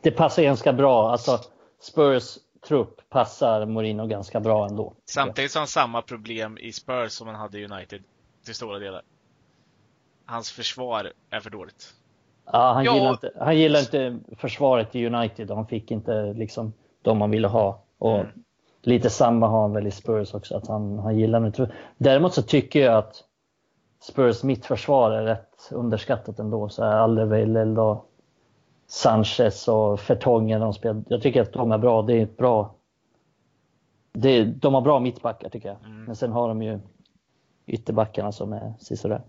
det 0.03 0.11
passar 0.11 0.43
ganska 0.43 0.73
bra. 0.73 1.11
Alltså, 1.11 1.39
Spurs 1.83 2.37
trupp 2.67 3.09
passar 3.09 3.65
Mourinho 3.65 4.07
ganska 4.07 4.39
bra 4.39 4.67
ändå. 4.67 4.93
samtidigt 5.05 5.53
har 5.53 5.61
han 5.61 5.67
samma 5.67 6.01
problem 6.01 6.57
i 6.57 6.71
Spurs 6.71 7.11
som 7.11 7.27
han 7.27 7.35
hade 7.35 7.59
i 7.59 7.65
United 7.65 8.03
till 8.45 8.55
stora 8.55 8.79
delar. 8.79 9.01
Hans 10.25 10.51
försvar 10.51 11.11
är 11.29 11.39
för 11.39 11.49
dåligt. 11.49 11.93
Ja, 12.45 12.73
han, 12.73 12.83
Ja. 12.85 12.93
gillar 12.95 13.09
inte, 13.11 13.31
han 13.39 13.57
gillar 13.57 13.79
inte 13.79 14.19
försvaret 14.37 14.95
i 14.95 15.05
United 15.07 15.49
och 15.51 15.57
han 15.57 15.67
fick 15.67 15.91
inte 15.91 16.33
liksom 16.33 16.73
de 17.01 17.21
han 17.21 17.31
ville 17.31 17.47
ha. 17.47 17.81
Och 17.97 18.19
Mm. 18.19 18.27
Lite 18.85 19.09
samma 19.09 19.47
har 19.47 19.61
han 19.61 19.73
väl 19.73 19.87
i 19.87 19.91
Spurs 19.91 20.33
också, 20.33 20.57
att 20.57 20.67
han, 20.67 20.99
han 20.99 21.19
gillar 21.19 21.45
inte. 21.45 21.71
Däremot 21.97 22.33
så 22.33 22.41
tycker 22.41 22.79
jag 22.85 22.97
att 22.97 23.23
Spurs 24.01 24.43
mittförsvar 24.43 25.11
är 25.11 25.23
rätt 25.23 25.69
underskattat 25.71 26.39
ändå. 26.39 26.69
Så 26.69 26.83
här 26.83 26.95
Alderweireld 26.97 27.79
och 27.79 28.09
Sanchez 28.87 29.67
och 29.67 29.99
Fertongen. 29.99 30.61
De 30.61 30.73
spelar, 30.73 31.03
jag 31.07 31.21
tycker 31.21 31.41
att 31.41 31.53
de 31.53 31.71
är 31.71 31.77
bra. 31.77 32.01
Det 32.01 32.13
är 32.13 32.23
ett 32.23 32.37
bra... 32.37 32.75
Det 34.13 34.43
de 34.43 34.73
har 34.73 34.81
bra 34.81 34.99
mittbackar 34.99 35.49
tycker 35.49 35.67
jag. 35.69 35.77
Mm. 35.85 36.03
Men 36.03 36.15
sen 36.15 36.31
har 36.31 36.47
de 36.47 36.61
ju 36.61 36.79
ytterbackarna 37.67 38.31
som 38.31 38.53
är 38.53 38.73
sisådär. 38.79 39.21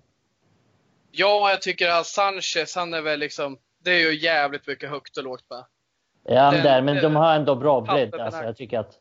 Ja, 1.11 1.51
jag 1.51 1.63
tycker 1.63 1.89
att 1.89 2.07
Sanchez, 2.07 2.77
han 2.77 2.95
är 2.95 3.03
väl 3.03 3.19
liksom, 3.21 3.59
det 3.83 3.91
är 3.91 3.99
ju 4.13 4.19
jävligt 4.21 4.67
mycket 4.67 4.91
högt 4.91 5.17
och 5.17 5.25
lågt 5.25 5.45
med. 5.51 5.65
Ja, 6.25 6.51
Den- 6.51 6.63
där, 6.63 6.83
men 6.83 6.95
den- 6.95 7.05
de 7.05 7.17
har 7.17 7.35
ändå 7.35 7.55
bra 7.55 7.81
bredd. 7.81 8.15
Alltså, 8.15 8.43
jag 8.43 8.57
tycker 8.57 8.79
att 8.79 8.99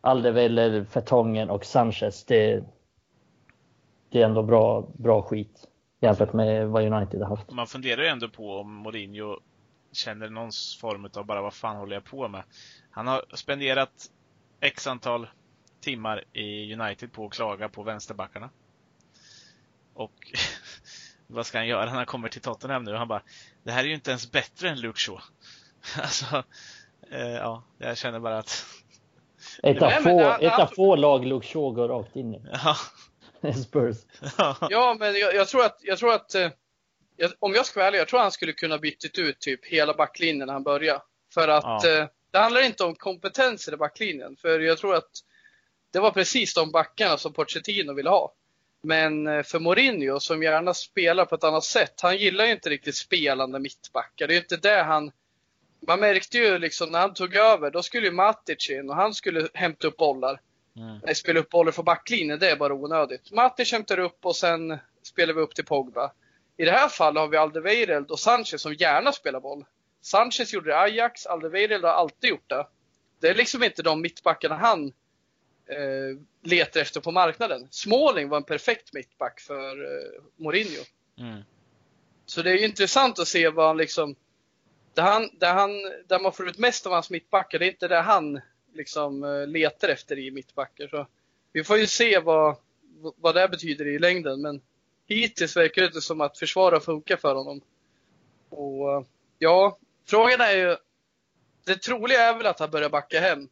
Alderweireld, 0.00 0.88
Fertongen 0.88 1.50
och 1.50 1.64
Sanchez, 1.64 2.24
det, 2.24 2.64
det 4.10 4.22
är 4.22 4.26
ändå 4.26 4.42
bra, 4.42 4.88
bra 4.92 5.22
skit 5.22 5.68
jämfört 6.00 6.32
med 6.32 6.68
vad 6.68 6.92
United 6.92 7.20
har 7.22 7.36
haft. 7.36 7.50
Man 7.50 7.66
funderar 7.66 8.02
ju 8.02 8.08
ändå 8.08 8.28
på 8.28 8.56
om 8.56 8.74
Mourinho 8.74 9.36
känner 9.92 10.28
någon 10.28 10.50
form 10.80 11.08
av 11.14 11.26
bara 11.26 11.42
vad 11.42 11.54
fan 11.54 11.76
håller 11.76 11.96
jag 11.96 12.04
på 12.04 12.28
med? 12.28 12.42
Han 12.90 13.06
har 13.06 13.24
spenderat 13.34 14.10
x 14.60 14.86
antal 14.86 15.28
timmar 15.80 16.24
i 16.32 16.74
United 16.74 17.12
på 17.12 17.26
att 17.26 17.32
klaga 17.32 17.68
på 17.68 17.82
vänsterbackarna. 17.82 18.50
Och 19.94 20.12
vad 21.26 21.46
ska 21.46 21.58
han 21.58 21.66
göra 21.66 21.84
när 21.84 21.92
han 21.92 22.06
kommer 22.06 22.28
till 22.28 22.40
Tottenham 22.40 22.84
nu? 22.84 22.94
Han 22.94 23.08
bara, 23.08 23.22
det 23.62 23.72
här 23.72 23.84
är 23.84 23.88
ju 23.88 23.94
inte 23.94 24.10
ens 24.10 24.30
bättre 24.32 24.68
än 24.68 24.80
Luke 24.80 24.98
Shaw. 24.98 25.20
alltså, 26.02 26.44
eh, 27.10 27.28
ja, 27.28 27.62
jag 27.78 27.98
känner 27.98 28.20
bara 28.20 28.38
att, 28.38 28.66
Ett 29.62 29.82
av, 29.82 29.88
Nej, 29.88 30.02
men 30.02 30.18
få, 30.18 30.44
ett 30.44 30.58
av 30.58 30.66
få 30.66 30.96
lag 30.96 31.24
Luke 31.26 31.46
Shaw 31.46 31.74
går 31.74 31.88
rakt 31.88 32.16
in 32.16 32.34
i. 32.34 32.42
ja, 32.52 32.76
Spurs. 33.52 33.96
Ja, 34.70 34.96
men 34.98 35.14
jag, 35.18 35.34
jag 35.34 35.48
tror 35.48 35.64
att, 35.64 35.78
jag 35.82 35.98
tror 35.98 36.12
att 36.14 36.34
eh, 36.34 36.50
jag, 37.22 37.32
om 37.38 37.54
jag 37.54 37.66
ska 37.66 37.80
vara 37.80 37.88
ärlig, 37.88 37.98
jag 37.98 38.08
tror 38.08 38.20
han 38.20 38.32
skulle 38.32 38.52
kunna 38.52 38.78
bytt 38.78 39.18
ut 39.18 39.40
typ 39.40 39.64
hela 39.66 39.94
backlinjen 39.94 40.46
när 40.46 40.52
han 40.52 40.62
börjar. 40.62 41.02
För 41.34 41.48
att 41.48 41.64
Ja. 41.84 41.88
eh, 41.98 42.06
det 42.30 42.38
handlar 42.38 42.60
inte 42.62 42.84
om 42.84 42.94
kompetenser 42.94 43.72
i 43.72 43.76
backlinjen. 43.76 44.36
För 44.36 44.60
jag 44.60 44.78
tror 44.78 44.94
att 44.94 45.10
det 45.92 46.00
var 46.00 46.10
precis 46.10 46.54
de 46.54 46.70
backarna 46.70 47.16
som 47.16 47.32
Pochettino 47.32 47.92
ville 47.92 48.10
ha. 48.10 48.32
Men 48.82 49.26
eh, 49.26 49.42
för 49.42 49.58
Mourinho 49.58 50.20
som 50.20 50.42
gärna 50.42 50.74
spelar 50.74 51.24
på 51.24 51.34
ett 51.34 51.44
annat 51.44 51.64
sätt, 51.64 52.00
han 52.00 52.16
gillar 52.16 52.44
ju 52.44 52.52
inte 52.52 52.70
riktigt 52.70 52.96
spelande 52.96 53.58
mittbackar. 53.58 54.26
Det 54.26 54.32
är 54.32 54.34
ju 54.36 54.40
inte 54.40 54.56
det 54.56 54.82
han... 54.82 55.12
Man 55.86 56.00
märkte 56.00 56.38
ju 56.38 56.58
liksom 56.58 56.90
när 56.90 56.98
han 56.98 57.14
tog 57.14 57.34
över, 57.36 57.70
då 57.70 57.82
skulle 57.82 58.06
ju 58.06 58.12
Matic 58.12 58.70
in 58.70 58.90
och 58.90 58.96
han 58.96 59.14
skulle 59.14 59.48
hämta 59.54 59.86
upp 59.88 59.96
bollar. 59.96 60.40
mm, 60.76 60.98
Nej, 61.04 61.14
spela 61.14 61.40
upp 61.40 61.50
bollar 61.50 61.72
för 61.72 61.82
backlinjen, 61.82 62.38
det 62.38 62.50
är 62.50 62.56
bara 62.56 62.74
onödigt. 62.74 63.30
Matic 63.32 63.72
hämtar 63.72 63.98
upp 63.98 64.26
och 64.26 64.36
sen 64.36 64.78
spelar 65.02 65.34
vi 65.34 65.40
upp 65.40 65.54
till 65.54 65.64
Pogba. 65.64 66.12
I 66.56 66.64
det 66.64 66.70
här 66.70 66.88
fallet 66.88 67.20
har 67.20 67.28
vi 67.28 67.36
Alderweireld 67.36 68.10
och 68.10 68.18
Sanchez 68.20 68.62
som 68.62 68.74
gärna 68.74 69.12
spelar 69.12 69.40
boll. 69.40 69.64
Sanchez 70.00 70.52
gjorde 70.52 70.70
det 70.70 70.72
i 70.72 70.76
Ajax, 70.76 71.26
Alderweireld 71.26 71.84
har 71.84 71.92
alltid 71.92 72.30
gjort 72.30 72.48
det. 72.50 72.66
Det 73.20 73.28
är 73.28 73.34
liksom 73.34 73.62
inte 73.62 73.82
de 73.82 74.00
mittbackarna 74.00 74.56
han 74.56 74.92
eh, 75.66 76.18
letar 76.42 76.80
efter 76.80 77.00
på 77.00 77.10
marknaden. 77.10 77.68
Småling 77.70 78.28
var 78.28 78.36
en 78.36 78.44
perfekt 78.44 78.92
mittback 78.92 79.40
för 79.40 79.84
eh, 79.84 80.22
Mourinho. 80.36 80.82
mm, 81.18 81.42
Så 82.26 82.42
det 82.42 82.50
är 82.50 82.54
ju 82.54 82.64
intressant 82.64 83.18
att 83.18 83.28
se 83.28 83.48
vad 83.48 83.66
han 83.66 83.76
liksom... 83.76 84.16
Där, 84.94 85.02
han, 85.02 85.30
där, 85.38 85.54
han, 85.54 85.70
där 86.06 86.20
man 86.20 86.32
får 86.32 86.48
ut 86.48 86.58
mest 86.58 86.86
av 86.86 86.92
hans 86.92 87.10
mittbackar, 87.10 87.58
det 87.58 87.66
är 87.66 87.70
inte 87.70 87.88
det 87.88 88.00
han 88.00 88.40
liksom 88.74 89.24
eh, 89.24 89.46
letar 89.46 89.88
efter 89.88 90.18
i 90.18 90.30
mittbackar. 90.30 90.88
Så 90.88 91.06
vi 91.52 91.64
får 91.64 91.78
ju 91.78 91.86
se 91.86 92.18
vad, 92.18 92.56
vad 93.16 93.34
det 93.34 93.48
betyder 93.48 93.86
i 93.86 93.98
längden. 93.98 94.40
Men 94.40 94.60
hittills 95.14 95.56
verkar 95.56 95.82
det 95.82 96.00
som 96.00 96.20
att 96.20 96.38
försvara 96.38 96.80
funkar 96.80 97.16
för 97.16 97.34
honom. 97.34 97.60
Och 98.48 98.92
eh, 98.92 99.02
ja, 99.38 99.78
frågan 100.06 100.40
är 100.40 100.56
ju... 100.56 100.76
Det 101.64 101.76
troliga 101.76 102.20
är 102.20 102.36
väl 102.36 102.46
att 102.46 102.60
han 102.60 102.70
börjar 102.70 102.90
backa 102.90 103.20
hem. 103.20 103.48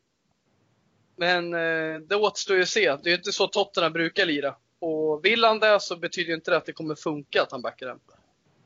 Men 1.16 1.54
eh, 1.54 2.00
det 2.00 2.16
återstår 2.16 2.56
ju 2.56 2.62
att 2.62 2.68
se. 2.68 2.96
Det 2.96 3.08
är 3.08 3.11
ju 3.11 3.16
inte 3.16 3.32
så 3.32 3.46
Tottenham 3.46 3.92
brukar 3.92 4.26
lira. 4.26 4.56
Och 4.78 5.24
vill 5.24 5.44
han 5.44 5.58
det 5.58 5.80
så 5.80 5.96
betyder 5.96 6.34
inte 6.34 6.50
det 6.50 6.56
att 6.56 6.66
det 6.66 6.72
kommer 6.72 6.94
funka 6.94 7.42
att 7.42 7.52
han 7.52 7.62
backar 7.62 7.88
hem. 7.88 7.98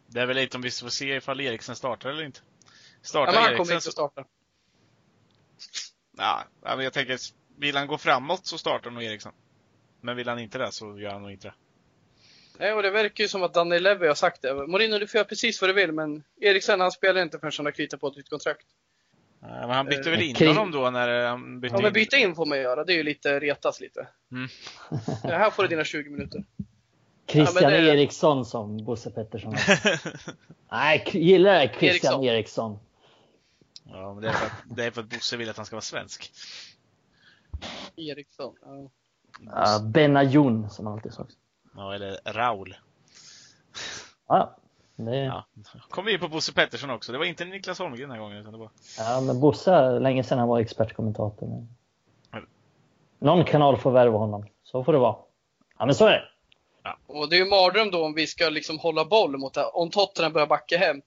Det 0.06 0.20
är 0.20 0.26
väl 0.26 0.36
lite 0.36 0.56
om 0.56 0.62
vi 0.62 0.70
får 0.70 0.88
se 0.88 1.16
ifall 1.16 1.40
Eriksen 1.40 1.76
startar 1.76 2.10
eller 2.10 2.22
inte. 2.22 2.40
Ja, 2.44 2.70
Startar 3.02 3.32
men 3.32 3.42
han 3.42 3.44
Eriksen 3.44 3.64
kommer 3.64 3.74
inte 3.74 3.90
starta. 3.92 4.24
ja, 6.16 6.44
ja, 6.62 6.76
men 6.76 6.84
jag 6.84 6.92
tänker, 6.92 7.18
vill 7.56 7.76
han 7.76 7.86
gå 7.86 7.98
framåt 7.98 8.46
så 8.46 8.58
startar 8.58 8.90
nog 8.90 9.02
Eriksson. 9.02 9.32
Men 10.00 10.16
vill 10.16 10.28
han 10.28 10.38
inte 10.38 10.58
det 10.58 10.72
så 10.72 10.98
gör 10.98 11.10
han 11.10 11.22
nog 11.22 11.30
inte 11.30 11.48
det. 11.48 11.54
Nej, 12.58 12.72
och 12.72 12.82
det 12.82 12.90
verkar 12.90 13.24
ju 13.24 13.28
som 13.28 13.42
att 13.42 13.54
Danny 13.54 13.78
Levy 13.78 14.06
har 14.06 14.14
sagt 14.14 14.42
det. 14.42 14.54
Mourinho, 14.54 14.98
du 14.98 15.06
får 15.06 15.18
göra 15.18 15.28
precis 15.28 15.60
vad 15.60 15.70
du 15.70 15.74
vill, 15.74 15.92
men 15.92 16.22
Eriksen 16.40 16.80
han 16.80 16.92
spelar 16.92 17.22
inte 17.22 17.38
förrän 17.38 17.52
han 17.56 17.66
har 17.66 17.72
kritat 17.72 18.00
på 18.00 18.08
ett 18.08 18.16
nytt 18.16 18.28
kontrakt. 18.30 18.66
Ja, 19.40 19.46
Men 19.48 19.70
han 19.70 19.86
bytte 19.86 20.10
Eh, 20.10 20.16
väl 20.16 20.22
in 20.22 20.34
Kri- 20.34 20.46
honom 20.48 20.70
då 20.70 20.90
när 20.90 21.26
han 21.26 21.60
bytte 21.60 21.74
Ja, 21.74 21.78
men 21.78 21.86
in? 21.86 21.92
byta 21.92 22.16
in 22.16 22.34
får 22.34 22.46
man 22.46 22.58
göra. 22.58 22.84
Det 22.84 22.92
är 22.92 22.96
ju 22.96 23.02
lite 23.02 23.40
retas 23.40 23.80
lite. 23.80 24.06
Mm. 24.32 24.48
Ja, 25.22 25.30
här 25.38 25.50
får 25.50 25.62
du 25.62 25.68
dina 25.68 25.84
20 25.84 26.10
minuter. 26.10 26.44
Christian 27.26 27.62
Ja, 27.62 27.70
men 27.70 27.84
det- 27.84 27.90
Eriksson 27.92 28.44
som 28.44 28.84
Bosse 28.84 29.10
Pettersson. 29.10 29.54
Nej, 30.70 31.04
gillar 31.12 31.52
det 31.58 31.68
Christian 31.78 32.24
Eriksson. 32.24 32.24
Eriksson. 32.24 32.78
ja, 33.84 34.14
men 34.14 34.22
det 34.22 34.28
är, 34.28 34.32
för 34.32 34.46
att, 34.46 34.52
det 34.76 34.84
är 34.84 34.90
för 34.90 35.00
att 35.00 35.08
Bosse 35.08 35.36
vill 35.36 35.50
att 35.50 35.56
han 35.56 35.66
ska 35.66 35.76
vara 35.76 35.82
svensk. 35.82 36.32
Eriksson. 37.96 38.54
Ja. 38.64 38.90
Ja, 39.54 39.80
Benayoun 39.84 40.70
som 40.70 40.86
han 40.86 40.94
alltid 40.94 41.12
sagt. 41.12 41.32
Ja, 41.76 41.94
eller 41.94 42.18
Raul. 42.24 42.76
Ja, 44.28 44.56
det, 44.96 45.16
Ja. 45.16 45.44
Kom 45.88 46.04
vi 46.04 46.12
in 46.12 46.20
på 46.20 46.28
Bosse 46.28 46.52
Pettersson 46.52 46.90
också. 46.90 47.12
Det 47.12 47.18
var 47.18 47.24
inte 47.24 47.44
Niklas 47.44 47.78
Holmgren 47.78 48.08
den 48.08 48.10
här 48.10 48.18
gången. 48.18 48.38
Utan 48.38 48.52
det 48.52 48.58
var... 48.58 48.70
ja, 48.98 49.20
men 49.20 49.40
Bosse, 49.40 49.98
länge 49.98 50.24
sedan 50.24 50.38
han 50.38 50.48
var 50.48 50.60
expertkommentator. 50.60 51.46
Men... 51.46 51.68
Mm. 52.32 52.48
Någon 53.18 53.44
kanal 53.44 53.78
får 53.78 53.90
värva 53.90 54.18
honom. 54.18 54.46
Så 54.64 54.84
får 54.84 54.92
det 54.92 54.98
vara. 54.98 55.16
Ja, 55.78 55.86
men 55.86 55.94
så 55.94 56.06
är 56.06 56.10
det. 56.10 56.28
Och 57.06 57.28
det 57.28 57.36
är 57.36 57.38
ju 57.38 57.50
mardröm 57.50 57.90
då 57.90 58.04
om 58.04 58.14
vi 58.14 58.26
ska 58.26 58.48
liksom 58.48 58.78
hålla 58.78 59.04
boll 59.04 59.36
mot 59.38 59.54
det. 59.54 59.64
Om 59.64 59.90
Tottenham 59.90 60.32
börjar 60.32 60.46
backa 60.46 60.78
hem. 60.78 61.02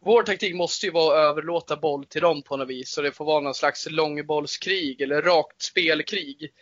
Vår 0.00 0.22
taktik 0.22 0.54
måste 0.54 0.86
ju 0.86 0.92
vara 0.92 1.18
att 1.18 1.30
överlåta 1.30 1.76
boll 1.76 2.04
till 2.04 2.22
dem 2.22 2.42
på 2.42 2.56
något 2.56 2.68
vis. 2.68 2.90
Så 2.92 3.02
det 3.02 3.12
får 3.12 3.24
vara 3.24 3.40
någon 3.40 3.54
slags 3.54 3.90
långbollskrig 3.90 5.00
eller 5.00 5.22
rakt 5.22 5.62
spelkrig. 5.62 6.52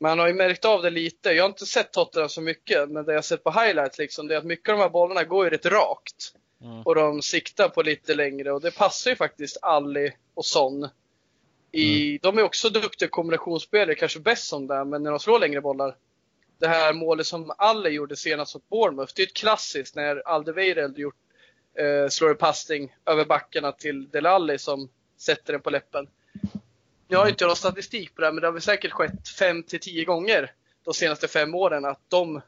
Man 0.00 0.18
har 0.18 0.26
ju 0.26 0.34
märkt 0.34 0.64
av 0.64 0.82
det 0.82 0.90
lite. 0.90 1.30
Jag 1.30 1.44
har 1.44 1.48
inte 1.48 1.66
sett 1.66 1.92
Tottenham 1.92 2.28
så 2.28 2.40
mycket, 2.40 2.90
men 2.90 3.04
det 3.04 3.12
jag 3.12 3.24
sett 3.24 3.44
på 3.44 3.50
highlights 3.50 3.98
liksom, 3.98 4.28
det 4.28 4.34
är 4.34 4.38
att 4.38 4.44
mycket 4.44 4.68
av 4.68 4.78
de 4.78 4.82
här 4.82 4.90
bollarna 4.90 5.24
går 5.24 5.44
ju 5.44 5.50
rätt 5.50 5.66
rakt. 5.66 6.34
Mm. 6.62 6.82
Och 6.82 6.94
de 6.94 7.22
siktar 7.22 7.68
på 7.68 7.82
lite 7.82 8.14
längre 8.14 8.52
och 8.52 8.60
det 8.60 8.70
passar 8.70 9.10
ju 9.10 9.16
faktiskt 9.16 9.58
Ali 9.62 10.12
och 10.34 10.44
Son. 10.44 10.88
I, 11.72 12.18
De 12.18 12.38
är 12.38 12.42
också 12.42 12.70
duktiga 12.70 13.08
kombinationsspelare, 13.08 13.94
kanske 13.94 14.20
bäst 14.20 14.46
som 14.48 14.66
det, 14.66 14.84
men 14.84 15.02
när 15.02 15.10
de 15.10 15.20
slår 15.20 15.38
längre 15.38 15.60
bollar. 15.60 15.96
Det 16.58 16.68
här 16.68 16.92
målet 16.92 17.26
som 17.26 17.52
Ali 17.58 17.90
gjorde 17.90 18.16
senast 18.16 18.54
mot 18.54 18.68
Bournemouth, 18.68 19.12
det 19.16 19.22
är 19.22 19.26
ett 19.26 19.34
klassiskt 19.34 19.96
när 19.96 20.28
Alderweireld 20.28 20.98
gjort, 20.98 21.14
eh, 21.78 22.08
slår 22.08 22.30
en 22.30 22.36
passning 22.36 22.96
över 23.06 23.24
backarna 23.24 23.72
till 23.72 24.08
Delali 24.08 24.58
som 24.58 24.88
sätter 25.18 25.52
den 25.52 25.62
på 25.62 25.70
läppen. 25.70 26.08
Jag 27.08 27.18
har 27.18 27.28
inte 27.28 27.46
någon 27.46 27.56
statistik 27.56 28.14
på 28.14 28.20
det, 28.20 28.26
här, 28.26 28.32
men 28.32 28.40
det 28.40 28.46
har 28.46 28.52
väl 28.52 28.62
säkert 28.62 28.92
skett 28.92 29.28
5 29.38 29.62
till 29.62 29.80
10 29.80 30.04
gånger 30.04 30.50
de 30.84 30.94
senaste 30.94 31.28
fem 31.28 31.54
åren 31.54 31.84
att 31.84 32.00
de, 32.08 32.40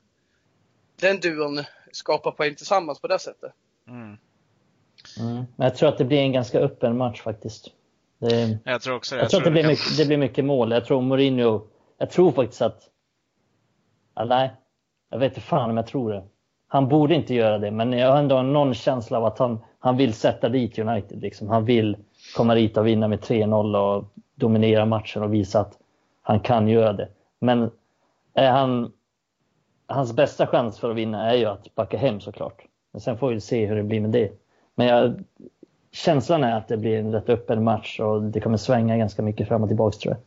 den 1.00 1.20
duon 1.20 1.64
skapar 1.92 2.30
poäng 2.30 2.54
tillsammans 2.54 3.00
på 3.00 3.06
det 3.08 3.18
sättet. 3.18 3.52
Mm. 3.88 4.16
Mm. 5.18 5.44
Men 5.56 5.64
jag 5.66 5.76
tror 5.76 5.88
att 5.88 5.98
det 5.98 6.04
blir 6.04 6.18
en 6.18 6.32
ganska 6.32 6.58
öppen 6.60 6.96
match 6.96 7.20
faktiskt. 7.20 7.68
Det, 8.18 8.58
Jag 8.64 8.82
tror 8.82 8.96
också 8.96 9.14
det. 9.16 9.22
jag 9.22 9.30
tror 9.30 9.40
att 9.40 9.44
det 9.44 9.50
blir, 9.50 9.62
kan- 9.62 9.70
mycket, 9.70 9.96
det 9.96 10.06
blir 10.06 10.16
mycket 10.16 10.44
mål. 10.44 10.70
Jag 10.72 10.84
tror 10.84 11.02
Mourinho, 11.02 11.66
jag 11.98 12.10
tror 12.10 12.32
faktiskt 12.32 12.62
att, 12.62 12.82
ja, 14.14 14.24
nej, 14.24 14.52
jag 15.10 15.18
vet 15.18 15.32
inte 15.32 15.40
fan 15.40 15.70
om 15.70 15.76
jag 15.76 15.86
tror 15.86 16.12
det. 16.12 16.24
Han 16.68 16.88
borde 16.88 17.14
inte 17.14 17.34
göra 17.34 17.58
det, 17.58 17.70
men 17.70 17.92
jag 17.92 18.10
har 18.12 18.18
ändå 18.18 18.42
någon 18.42 18.74
känsla 18.74 19.18
av 19.18 19.24
att 19.24 19.38
han, 19.38 19.58
han 19.78 19.96
vill 19.96 20.14
sätta 20.14 20.48
dit 20.48 20.78
United. 20.78 21.20
Liksom. 21.20 21.48
Han 21.48 21.64
vill 21.64 21.96
komma 22.36 22.54
dit 22.54 22.76
och 22.76 22.86
vinna 22.86 23.08
med 23.08 23.20
3-0 23.20 23.76
och 23.76 24.04
dominera 24.34 24.86
matchen 24.86 25.22
och 25.22 25.34
visa 25.34 25.60
att 25.60 25.78
han 26.22 26.40
kan 26.40 26.68
göra 26.68 26.92
det. 26.92 27.08
Men 27.38 27.70
är 28.34 28.50
han, 28.50 28.92
hans 29.86 30.12
bästa 30.12 30.46
chans 30.46 30.78
för 30.78 30.90
att 30.90 30.96
vinna 30.96 31.30
är 31.30 31.36
ju 31.36 31.44
att 31.44 31.74
backa 31.74 31.98
hem 31.98 32.20
såklart. 32.20 32.64
Men 32.92 33.00
sen 33.00 33.18
får 33.18 33.30
vi 33.30 33.40
se 33.40 33.66
hur 33.66 33.76
det 33.76 33.82
blir 33.82 34.00
med 34.00 34.10
det. 34.10 34.32
Men 34.74 34.86
jag, 34.86 35.24
känslan 35.92 36.44
är 36.44 36.56
att 36.56 36.68
det 36.68 36.76
blir 36.76 36.98
en 36.98 37.12
rätt 37.12 37.28
öppen 37.28 37.64
match 37.64 38.00
och 38.00 38.22
det 38.22 38.40
kommer 38.40 38.56
svänga 38.56 38.96
ganska 38.96 39.22
mycket 39.22 39.48
fram 39.48 39.62
och 39.62 39.68
tillbaka 39.68 39.98
tror 39.98 40.14
jag. 40.14 40.22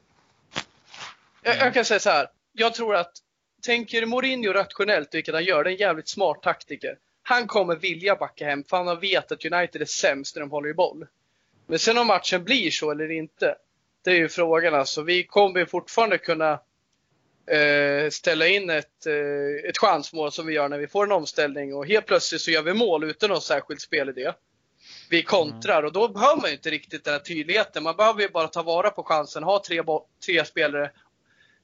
Jag, 1.43 1.66
jag 1.68 1.74
kan 1.74 1.86
säga 1.86 1.99
så 1.99 2.10
här. 2.10 2.28
Jag 2.54 2.74
tror 2.74 2.95
att 2.95 3.12
tänker 3.62 4.06
Mourinho 4.06 4.54
rationellt, 4.54 5.14
vilket 5.14 5.34
han 5.34 5.43
gör, 5.43 5.64
det 5.64 5.70
är 5.70 5.72
en 5.72 5.78
jävligt 5.78 6.10
smart 6.10 6.41
taktiker. 6.41 6.97
Han 7.24 7.47
kommer 7.47 7.76
vilja 7.76 8.16
backa 8.16 8.45
hem 8.45 8.64
för 8.64 8.84
han 8.84 8.99
vet 8.99 9.32
att 9.32 9.45
United 9.45 9.82
är 9.82 9.86
sämst 9.86 10.36
när 10.36 10.41
de 10.41 10.51
håller 10.51 10.70
i 10.70 10.74
boll. 10.74 11.06
Men 11.68 11.80
sen 11.80 11.97
om 11.97 12.07
matchen 12.07 12.43
blir 12.43 12.72
så 12.72 12.91
eller 12.91 13.11
inte, 13.11 13.55
det 14.03 14.11
är 14.11 14.16
ju 14.16 14.30
frågan 14.30 14.76
alltså. 14.76 15.01
Vi 15.01 15.24
kommer 15.24 15.66
fortfarande 15.66 16.18
kunna 16.18 16.51
eh, 17.47 18.09
ställa 18.09 18.47
in 18.47 18.70
ett, 18.70 19.05
eh, 19.05 19.70
ett 19.70 19.78
chansmål 19.78 20.32
som 20.32 20.45
vi 20.45 20.53
gör 20.53 20.70
när 20.70 20.78
vi 20.78 20.88
får 20.88 21.05
en 21.05 21.11
omställning 21.11 21.76
och 21.76 21.88
helt 21.88 22.05
plötsligt 22.05 22.41
så 22.41 22.51
gör 22.51 22.61
vi 22.61 22.74
mål 22.74 23.03
utan 23.03 23.30
någon 23.30 23.41
särskild 23.41 23.82
spelidé. 23.82 24.32
vi 25.09 25.24
kontrar 25.24 25.84
och 25.84 25.93
då 25.93 26.07
behöver 26.07 26.41
man 26.41 26.49
ju 26.49 26.55
inte 26.55 26.70
riktigt 26.70 27.03
den 27.03 27.14
här 27.14 27.20
tydligheten. 27.20 27.84
Man 27.84 27.95
behöver 27.95 28.22
ju 28.22 28.30
bara 28.30 28.47
ta 28.47 28.64
vara 28.64 28.89
på 28.89 29.03
chansen, 29.03 29.43
ha 29.43 29.64
tre, 29.68 29.84
tre 30.26 30.45
spelare 30.45 30.91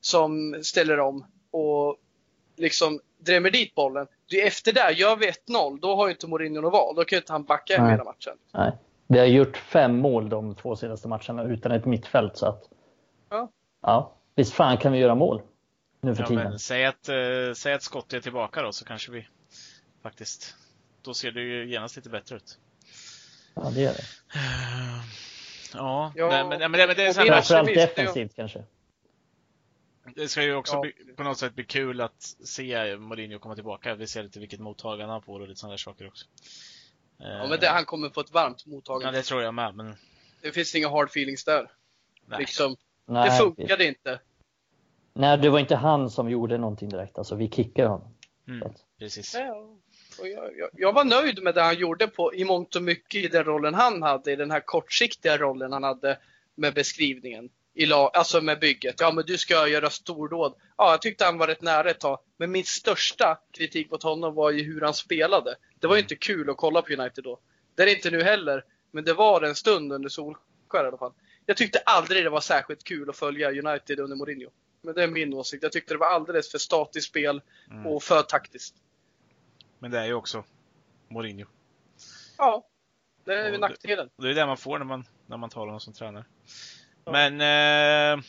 som 0.02 0.60
ställer 0.64 1.00
om 1.00 1.26
och 1.52 1.98
liksom 2.56 3.00
drämmer 3.18 3.52
dit 3.52 3.76
bollen. 3.76 4.08
Det 4.30 4.48
efter 4.48 4.74
det, 4.74 4.92
gör 4.92 5.16
vi 5.16 5.32
1-0, 5.32 5.80
då 5.82 5.96
har 5.96 6.08
ju 6.08 6.12
inte 6.12 6.28
Mourinho 6.28 6.62
något 6.62 6.74
val. 6.74 6.96
Då 6.96 7.06
kan 7.06 7.18
ju 7.18 7.22
inte 7.22 7.32
han 7.32 7.44
backa 7.44 7.78
hem 7.78 7.90
hela 7.90 8.04
matchen. 8.04 8.38
Nej. 8.54 8.72
Vi 9.12 9.20
har 9.20 9.26
gjort 9.26 9.58
fem 9.58 9.98
mål 9.98 10.30
de 10.30 10.56
två 10.56 10.76
senaste 10.76 11.08
matcherna 11.08 11.44
utan 11.44 11.72
ett 11.72 11.86
mittfält. 11.86 12.38
Så 12.38 12.46
att, 12.46 12.64
ja. 13.30 13.52
ja. 13.82 14.16
Visst 14.36 14.54
fan 14.54 14.78
kan 14.78 14.92
vi 14.92 15.00
göra 15.00 15.16
mål 15.16 15.42
nu 16.02 16.16
för 16.16 16.24
ja, 16.24 16.28
tiden. 16.28 16.50
Men 16.50 16.60
säg, 16.60 16.86
att, 16.86 17.10
uh, 17.10 17.54
säg 17.54 17.74
att 17.74 17.84
Scott 17.84 18.14
är 18.14 18.20
tillbaka 18.20 18.62
då 18.62 18.72
så 18.72 18.86
kanske 18.86 19.12
vi 19.12 19.28
faktiskt, 20.04 20.56
då 21.02 21.14
ser 21.14 21.32
det 21.32 21.42
ju 21.42 21.72
genast 21.72 21.96
lite 21.96 22.10
bättre 22.10 22.36
ut. 22.36 22.58
Ja, 23.56 23.72
det 23.74 23.82
gör 23.82 23.94
det. 23.94 24.04
Ja, 25.74 26.14
ja 26.16 26.28
nej, 26.28 26.44
men, 26.44 26.60
men, 26.60 26.72
men 26.72 26.96
det 26.96 27.08
är 27.08 27.14
så 27.14 27.22
Framförallt 27.22 27.76
defensivt 27.76 28.36
kanske. 28.36 28.64
Det 30.16 30.28
ska 30.28 30.44
ju 30.44 30.56
också 30.56 30.74
ja. 30.74 30.82
bli, 30.82 30.94
på 31.16 31.24
något 31.24 31.38
sätt 31.38 31.56
bli 31.56 31.64
kul 31.64 32.02
att 32.02 32.22
se 32.44 32.98
Mourinho 32.98 33.40
komma 33.40 33.56
tillbaka. 33.56 33.96
Vi 33.96 34.08
ser 34.08 34.24
lite 34.24 34.40
vilket 34.40 34.60
mottagande 34.60 35.14
han 35.14 35.22
får 35.22 35.40
och 35.40 35.48
lite 35.48 35.60
sådana 35.60 35.72
där 35.72 35.78
saker 35.78 36.08
också. 36.08 36.26
Ja, 37.20 37.48
men 37.48 37.60
det, 37.60 37.68
han 37.68 37.86
kommer 37.86 38.10
få 38.10 38.22
ett 38.22 38.32
varmt 38.32 38.66
mottagande. 38.66 39.18
Ja, 39.18 39.22
det 39.22 39.28
tror 39.28 39.42
jag 39.42 39.54
med. 39.54 39.76
Men... 39.76 39.96
Det 40.42 40.52
finns 40.52 40.76
inga 40.76 40.90
hard 40.90 41.08
feelings 41.08 41.44
där. 41.44 41.72
Nej. 42.26 42.40
Liksom, 42.40 42.76
Nej, 43.06 43.30
det 43.30 43.38
funkade 43.38 43.86
inte. 43.86 44.20
Nej, 45.14 45.38
det 45.38 45.50
var 45.50 45.60
inte 45.60 45.76
han 45.76 46.10
som 46.10 46.30
gjorde 46.30 46.58
någonting 46.58 46.90
direkt. 46.90 47.18
Alltså, 47.18 47.36
vi 47.36 47.50
kickade 47.50 47.88
honom. 47.88 48.16
Mm, 48.48 48.74
precis. 49.00 49.36
Ja, 49.36 49.78
och 50.20 50.28
jag, 50.28 50.58
jag, 50.58 50.70
jag, 50.74 50.94
var 50.94 51.04
nöjd 51.04 51.44
med 51.44 51.56
det 51.56 51.62
han 51.62 51.76
gjorde 51.76 52.08
på, 52.08 52.36
i 52.36 52.46
mångt 52.46 52.76
och 52.76 52.84
mycket 52.84 53.24
i 53.24 53.28
den 53.28 53.44
rollen 53.44 53.74
han 53.74 54.02
hade, 54.04 54.32
i 54.32 54.36
den 54.36 54.52
här 54.52 54.60
kortsiktiga 54.60 55.38
rollen 55.38 55.72
han 55.72 55.84
hade 55.84 56.18
med 56.56 56.74
beskrivningen. 56.74 57.50
I 57.74 57.86
lag, 57.86 58.12
alltså 58.14 58.42
med 58.42 58.60
bygget. 58.60 58.96
Ja, 59.00 59.12
men 59.12 59.26
du 59.26 59.38
ska 59.38 59.68
göra 59.68 59.90
stordåd. 59.90 60.54
Ja, 60.78 60.92
jag 60.92 61.02
tyckte 61.02 61.26
han 61.26 61.38
var 61.38 61.48
rätt 61.48 61.62
nära 61.62 61.90
ett 61.90 62.00
tag. 62.00 62.20
Men 62.38 62.52
min 62.52 62.66
största 62.66 63.40
kritik 63.52 63.92
mot 63.92 64.04
honom 64.04 64.36
var 64.36 64.52
ju 64.52 64.64
hur 64.64 64.82
han 64.82 64.94
spelade. 64.94 65.56
Det 65.80 65.88
var 65.88 65.96
ju 65.96 66.02
inte 66.02 66.16
kul 66.16 66.50
att 66.50 66.58
kolla 66.58 66.82
på 66.82 66.94
United 66.94 67.24
då. 67.24 67.40
Det 67.76 67.82
är 67.82 67.86
det 67.86 67.94
inte 67.94 68.12
nu 68.12 68.24
heller. 68.24 68.64
Men 68.92 69.04
det 69.04 69.14
var 69.14 69.42
en 69.42 69.56
stund 69.56 69.94
under 69.94 70.10
Solskär 70.10 70.84
i 70.84 70.88
alla 70.88 70.98
fall. 70.98 71.14
Jag 71.46 71.58
tyckte 71.58 71.80
aldrig 71.80 72.24
det 72.24 72.30
var 72.30 72.42
särskilt 72.42 72.84
kul 72.84 73.10
att 73.10 73.18
följa 73.18 73.50
United 73.52 74.00
under 74.00 74.16
Mourinho. 74.18 74.50
Men 74.82 74.96
det 74.96 75.04
är 75.04 75.08
min 75.08 75.34
åsikt. 75.34 75.64
Jag 75.64 75.72
tyckte 75.72 75.94
det 75.94 75.98
var 75.98 76.08
alldeles 76.08 76.52
för 76.52 76.58
statiskt 76.58 77.08
spel 77.08 77.42
Mm. 77.70 77.86
och 77.88 78.04
för 78.04 78.22
taktiskt. 78.22 78.76
Men 79.80 79.92
det 79.92 80.00
är 80.00 80.06
ju 80.06 80.14
också 80.14 80.44
Mourinho. 81.08 81.46
Ja, 82.38 82.68
det 83.26 83.34
är 83.34 83.46
Och 83.46 83.52
det- 83.52 83.58
nackdelen. 83.58 84.10
Och 84.16 84.24
det 84.24 84.30
är 84.30 84.34
det 84.34 84.46
man 84.46 84.58
får 84.58 84.78
när 84.80 84.86
man, 84.86 85.06
när 85.28 85.38
man 85.38 85.50
tar 85.50 85.60
honom 85.66 85.80
som 85.80 85.94
tränare. 85.94 86.26
Men 87.12 87.42
eh, 87.42 88.24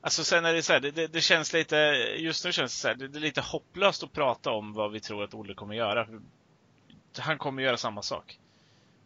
Alltså 0.00 0.24
sen 0.24 0.44
är 0.44 0.54
det 0.54 0.62
så 0.62 0.72
här, 0.72 0.80
det, 0.80 0.90
det, 0.90 1.06
det 1.06 1.20
känns 1.20 1.52
lite, 1.52 1.76
just 2.16 2.44
nu 2.44 2.52
känns 2.52 2.74
det 2.74 2.80
så 2.80 2.88
här, 2.88 2.94
det, 2.94 3.08
det 3.08 3.18
är 3.18 3.20
lite 3.20 3.40
hopplöst 3.40 4.02
att 4.02 4.12
prata 4.12 4.50
om 4.50 4.72
vad 4.72 4.92
vi 4.92 5.00
tror 5.00 5.24
att 5.24 5.34
Olle 5.34 5.54
kommer 5.54 5.74
göra. 5.74 6.08
Han 7.18 7.38
kommer 7.38 7.62
göra 7.62 7.76
samma 7.76 8.02
sak. 8.02 8.38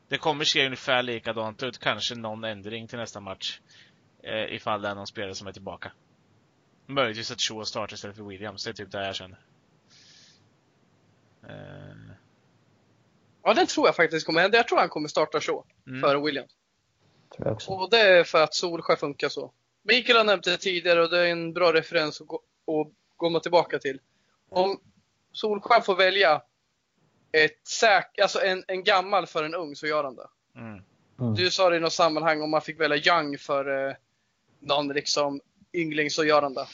Det 0.09 0.19
kommer 0.19 0.45
se 0.45 0.67
ungefär 0.67 1.03
likadant 1.03 1.63
ut, 1.63 1.79
kanske 1.79 2.15
någon 2.15 2.45
ändring 2.45 2.89
till 2.89 2.99
nästa 2.99 3.21
match. 3.21 3.61
Eh, 4.23 4.55
ifall 4.55 4.83
det 4.83 4.89
är 4.89 4.95
någon 4.95 5.07
spelare 5.07 5.35
som 5.35 5.47
är 5.47 5.53
tillbaka. 5.53 5.93
Möjligtvis 6.87 7.31
att 7.31 7.41
Shaw 7.41 7.65
startar 7.65 7.95
istället 7.95 8.17
för 8.17 8.25
Williams, 8.25 8.65
det 8.65 8.71
är 8.71 8.75
typ 8.75 8.93
det 8.93 9.07
jag 9.07 9.17
känner. 9.17 9.39
Eh, 11.49 12.15
Ja, 13.45 13.55
den 13.55 13.67
tror 13.67 13.89
jag 13.89 13.97
faktiskt 13.97 14.27
kommer 14.27 14.41
hända. 14.41 14.57
Jag 14.57 14.69
tror 14.69 14.79
han 14.79 14.89
kommer 14.89 15.09
starta 15.09 15.41
så 15.41 15.65
mm. 15.87 16.01
före 16.01 16.21
Williams. 16.21 16.51
Tror 17.37 17.47
jag 17.49 17.55
också. 17.55 17.71
Och 17.71 17.91
det 17.91 18.01
är 18.01 18.25
för 18.25 18.43
att 18.43 18.55
Solskjaer 18.55 18.97
funkar 18.97 19.29
så. 19.29 19.53
Mikael 19.83 20.17
har 20.19 20.25
nämnt 20.25 20.45
det 20.45 20.57
tidigare 20.57 21.03
och 21.03 21.11
det 21.11 21.21
är 21.21 21.33
en 21.33 21.53
bra 21.53 21.73
referens 21.73 22.21
att 22.21 22.27
gå, 22.27 22.37
att 22.37 22.93
komma 23.17 23.41
tillbaka 23.41 23.79
till. 23.79 24.01
Om 24.51 24.81
Solskjaer 25.33 25.81
får 25.81 25.97
välja 25.97 26.43
ett 27.33 27.67
säk, 27.69 28.19
alltså 28.23 28.41
en, 28.41 28.65
en 28.69 28.85
gammal 28.85 29.27
för 29.27 29.45
en 29.45 29.55
ung 29.55 29.77
så 29.77 29.87
gör 29.87 30.05
han 30.05 30.17
det. 30.17 30.29
Mm. 30.57 30.83
Mm. 31.21 31.35
Du 31.35 31.51
sa 31.51 31.71
det 31.71 31.77
i 31.77 31.81
något 31.81 31.93
sammanhang 31.93 32.43
om 32.43 32.51
man 32.51 32.61
fick 32.61 32.81
välja 32.81 33.15
Young 33.15 33.39
för 33.39 33.89
eh, 33.89 33.95
någon 34.61 34.89
liksom 34.89 35.41
yngling 35.73 36.11
så 36.11 36.25
gör 36.25 36.43
han 36.43 36.55
det. 36.55 36.67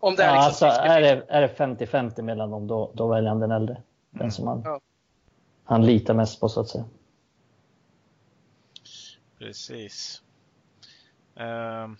Om 0.00 0.14
det 0.14 0.22
är 0.22 0.34
Ja, 0.34 0.46
liksom 0.46 0.68
alltså, 0.68 0.82
är 0.82 1.00
det, 1.00 1.24
är 1.28 1.40
det 1.40 1.54
50-50 1.56 2.22
mellan 2.22 2.50
dem, 2.50 2.66
då, 2.66 2.90
då 2.94 3.08
väljer 3.08 3.28
han 3.28 3.40
den 3.40 3.50
äldre. 3.50 3.82
Den 4.10 4.20
Mm. 4.20 4.30
som 4.30 4.46
han, 4.46 4.62
Ja. 4.64 4.80
han 5.64 5.86
litar 5.86 6.14
mest 6.14 6.40
på, 6.40 6.48
så 6.48 6.60
att 6.60 6.68
säga. 6.68 6.84
Precis. 9.38 10.22
Ehm. 11.36 11.96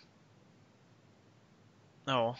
ja. 2.04 2.36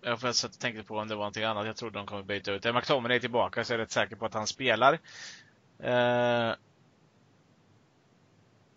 Jag 0.00 0.20
får 0.20 0.32
satt 0.32 0.54
och 0.54 0.60
tänkte 0.60 0.82
på 0.82 0.98
om 0.98 1.08
det 1.08 1.14
var 1.14 1.20
någonting 1.20 1.44
annat. 1.44 1.66
Jag 1.66 1.76
trodde 1.76 1.98
de 1.98 2.06
kommer 2.06 2.22
byta 2.22 2.52
ut. 2.52 2.66
Är 2.66 2.72
McTominay 2.72 3.20
tillbaka 3.20 3.64
så 3.64 3.72
är 3.72 3.78
jag 3.78 3.82
rätt 3.82 3.90
säker 3.90 4.16
på 4.16 4.26
att 4.26 4.34
han 4.34 4.46
spelar. 4.46 4.98
Uh, 5.84 6.54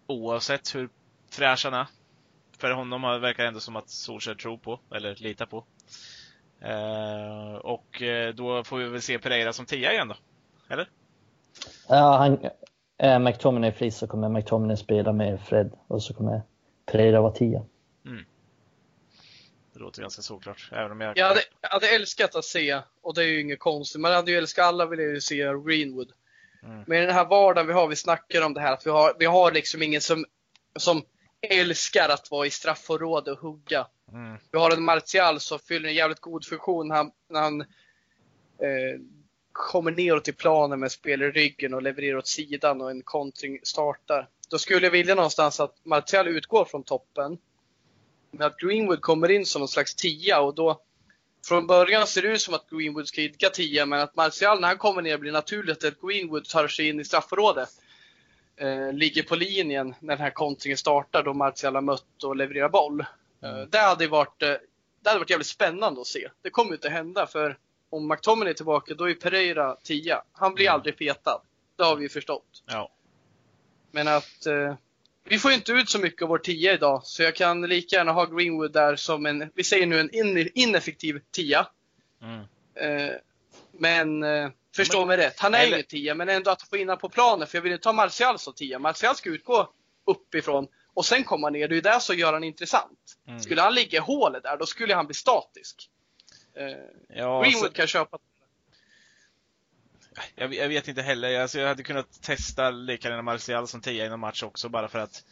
oavsett 0.08 0.76
hur 0.76 0.89
fräsch 1.30 1.66
han 1.66 1.74
är. 1.74 1.88
För 2.58 2.72
honom 2.72 3.01
verkar 3.01 3.43
det 3.43 3.47
ändå 3.47 3.60
som 3.60 3.76
att 3.76 3.89
Solskjaer 3.89 4.36
tror 4.36 4.58
på, 4.58 4.80
eller 4.91 5.16
litar 5.16 5.45
på. 5.45 5.66
Ehm. 6.62 6.72
Eh, 6.72 7.56
och 7.56 8.01
då 8.36 8.64
får 8.64 8.78
vi 8.78 8.89
väl 8.89 9.01
se 9.01 9.20
Pereira 9.20 9.53
som 9.53 9.66
tia 9.66 9.93
igen 9.93 10.08
då. 10.08 10.16
Eller? 10.70 10.89
Ja, 11.88 12.18
han, 12.18 12.49
är 12.98 13.20
McTominay 13.20 13.72
fri 13.72 13.91
så 13.91 14.08
kommer 14.08 14.30
McTominay 14.30 14.78
spela 14.78 15.14
med 15.14 15.41
Fred 15.41 15.72
och 15.88 16.04
så 16.04 16.14
kommer 16.14 16.41
Pereira 16.86 17.22
vara 17.22 17.32
tia. 17.32 17.66
Det 19.76 19.80
låter 19.80 20.02
ganska 20.02 20.22
såklart. 20.22 20.70
Även 20.72 20.91
om 20.91 21.02
jag... 21.02 21.18
Jag 21.18 21.28
hade, 21.28 21.41
jag 21.62 21.70
hade 21.70 21.96
älskat 21.96 22.36
att 22.36 22.46
se, 22.46 22.82
och 23.02 23.14
det 23.14 23.24
är 23.24 23.28
ju 23.28 23.41
inget 23.41 23.60
konstigt, 23.60 24.02
men 24.02 24.12
jag 24.12 24.16
hade 24.16 24.32
ju 24.32 24.38
älskat, 24.38 24.66
alla 24.66 24.86
vill 24.86 25.00
ju 25.00 25.22
se 25.22 25.36
Greenwood. 25.38 26.12
Mm. 26.64 26.84
Men 26.88 26.98
i 26.98 27.06
den 27.06 27.16
här 27.16 27.26
vardagen 27.26 27.68
vi 27.68 27.74
har, 27.74 27.88
vi 27.88 27.96
snackar 27.96 28.41
om 28.41 28.54
det 28.54 28.62
här, 28.62 28.74
att 28.74 28.86
vi 28.86 28.89
har, 28.89 29.16
vi 29.20 29.26
har 29.26 29.52
liksom 29.52 29.82
ingen 29.82 30.02
som, 30.02 30.26
som 30.76 31.04
älskar 31.41 32.10
att 32.10 32.32
vara 32.32 32.48
i 32.48 32.50
straffområde 32.50 33.32
och 33.32 33.39
hugga. 33.39 33.88
Mm. 34.12 34.38
Vi 34.52 34.60
har 34.60 34.72
en 34.72 34.84
Martial 34.84 35.39
som 35.39 35.60
fyller 35.60 35.89
en 35.89 35.96
jävligt 35.96 36.20
god 36.20 36.46
funktion 36.46 36.88
när 36.88 36.96
han, 36.96 37.12
när 37.30 37.41
han 37.41 37.62
eh, 37.62 39.00
kommer 39.56 39.91
neråt 39.91 40.28
i 40.28 40.32
planen 40.32 40.80
med 40.80 40.91
spel 40.91 41.22
i 41.22 41.32
ryggen 41.32 41.74
och 41.74 41.82
levererar 41.82 42.18
åt 42.18 42.28
sidan 42.28 42.82
och 42.82 42.91
en 42.91 43.01
kontring 43.01 43.60
startar. 43.64 44.28
Då 44.49 44.58
skulle 44.58 44.86
jag 44.86 44.91
vilja 44.91 45.16
någonstans 45.16 45.60
att 45.60 45.76
Martial 45.84 46.28
utgår 46.28 46.66
från 46.66 46.84
toppen. 46.84 47.38
Men 48.32 48.47
att 48.47 48.58
Greenwood 48.58 49.01
kommer 49.01 49.32
in 49.32 49.45
som 49.45 49.60
någon 49.60 49.68
slags 49.68 49.95
tia 49.95 50.41
och 50.41 50.56
då 50.56 50.82
från 51.45 51.68
början 51.68 52.08
ser 52.08 52.22
det 52.22 52.28
ut 52.28 52.41
som 52.41 52.53
att 52.53 52.70
Greenwood 52.70 53.08
ska 53.08 53.22
idka 53.22 53.49
tia 53.49 53.86
men 53.86 53.99
att 53.99 54.16
Martial 54.16 54.62
när 54.62 54.68
han 54.68 54.78
kommer 54.78 55.01
ner 55.01 55.18
blir 55.18 55.32
naturligt 55.32 55.84
att 55.84 56.01
Greenwood 56.01 56.45
tar 56.45 56.68
sig 56.68 56.89
in 56.89 56.99
i 56.99 57.06
straffområdet. 57.06 57.70
Eh, 58.58 58.93
ligger 58.93 59.24
på 59.24 59.36
linjen 59.36 59.95
när 59.99 60.16
den 60.16 60.24
här 60.24 60.32
kontringen 60.32 60.78
startar 60.78 61.24
då 61.24 61.34
Martial 61.34 61.76
har 61.76 61.82
mött 61.82 62.24
och 62.24 62.36
levererar 62.36 62.70
boll. 62.70 63.01
Eh, 63.43 63.62
det 63.70 63.78
hade 63.78 64.08
varit 64.08 64.41
eh, 64.41 64.56
det 65.01 65.10
hade 65.10 65.20
varit 65.20 65.30
jävligt 65.30 65.47
spännande 65.47 66.01
att 66.01 66.08
se. 66.08 66.30
Det 66.41 66.49
kommer 66.49 66.74
inte 66.74 66.89
hända 66.89 67.28
för 67.28 67.58
om 67.96 68.08
McTominay 68.08 68.50
är 68.50 68.54
tillbaka 68.54 68.93
då 68.93 69.10
är 69.10 69.14
Pereira 69.14 69.76
10. 69.84 70.22
Han 70.34 70.54
blir 70.54 70.66
Mm. 70.66 70.74
aldrig 70.76 70.98
petad. 70.98 71.41
Det 71.78 71.84
har 71.84 71.96
vi 71.96 72.04
ju 72.04 72.10
förstått. 72.10 72.64
Ja. 72.66 72.91
Men 73.91 74.08
att 74.08 74.46
eh, 74.46 74.76
vi 75.24 75.39
får 75.39 75.52
ju 75.52 75.58
inte 75.58 75.72
ut 75.72 75.89
så 75.89 76.00
mycket 76.00 76.22
av 76.22 76.30
vår 76.30 76.38
10 76.38 76.74
idag 76.74 77.02
så 77.04 77.24
jag 77.24 77.36
kan 77.36 77.62
lika 77.62 77.96
gärna 77.96 78.12
ha 78.12 78.26
Greenwood 78.26 78.74
där 78.74 78.96
som 78.96 79.26
en, 79.26 79.52
vi 79.56 79.64
säger 79.64 79.86
nu 79.86 80.00
en 80.00 80.16
in, 80.16 80.50
ineffektiv 80.54 81.22
10. 81.32 81.66
Mm. 82.22 82.39
Eh, 82.76 83.12
men 83.72 84.24
eh, 84.24 84.50
förstå 84.76 85.00
Men- 85.00 85.08
mig 85.08 85.18
rätt, 85.18 85.39
han 85.39 85.54
är 85.54 85.60
eller- 85.60 85.74
ingen 85.78 85.86
10 85.86 86.14
men 86.16 86.30
ändå 86.30 86.52
att 86.52 86.62
få 86.62 86.78
in 86.78 86.88
honom 86.89 87.00
på 87.00 87.10
planen 87.10 87.48
för 87.48 87.58
jag 87.58 87.64
vill 87.64 87.72
inte 87.74 87.88
ha 87.89 87.93
Martial 87.93 88.39
som 88.39 88.54
10. 88.54 88.80
Martial 88.80 89.16
ska 89.16 89.30
utgå 89.30 89.70
uppifrån 90.06 90.68
och 90.93 91.06
sen 91.06 91.24
komma 91.24 91.50
ner. 91.50 91.68
Det 91.68 91.74
är 91.74 91.76
ju 91.76 91.82
det 91.82 92.00
som 92.00 92.16
gör 92.18 92.34
han 92.34 92.43
intressant. 92.43 93.00
Mm. 93.28 93.39
Skulle 93.39 93.62
han 93.62 93.74
ligga 93.74 93.98
i 93.98 94.02
hålet 94.02 94.43
där, 94.43 94.58
då 94.58 94.66
skulle 94.66 94.96
han 94.96 95.06
bli 95.06 95.14
statisk. 95.14 95.89
Eh, 96.56 96.78
Ja, 97.10 97.41
Greenwood 97.43 97.68
så, 97.68 97.74
kan 97.74 97.88
köpa. 97.88 98.18
jag, 100.36 100.53
jag 100.53 100.68
vet 100.70 100.88
inte 100.88 101.01
heller. 101.01 101.39
Alltså, 101.39 101.60
jag 101.60 101.68
hade 101.68 101.84
kunnat 101.84 102.22
testa 102.22 102.70
lika 102.72 103.10
gärna 103.10 103.22
Martial 103.22 103.68
som 103.68 103.82
tia 103.82 104.06
i 104.06 104.10
någon 104.10 104.20
match 104.20 104.43
också 104.43 104.70
bara 104.70 104.88
för 104.88 104.99
att 104.99 105.24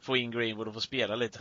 få 0.00 0.16
in 0.16 0.30
Greenwood 0.30 0.68
och 0.68 0.74
få 0.74 0.80
spela 0.80 1.16
lite. 1.16 1.38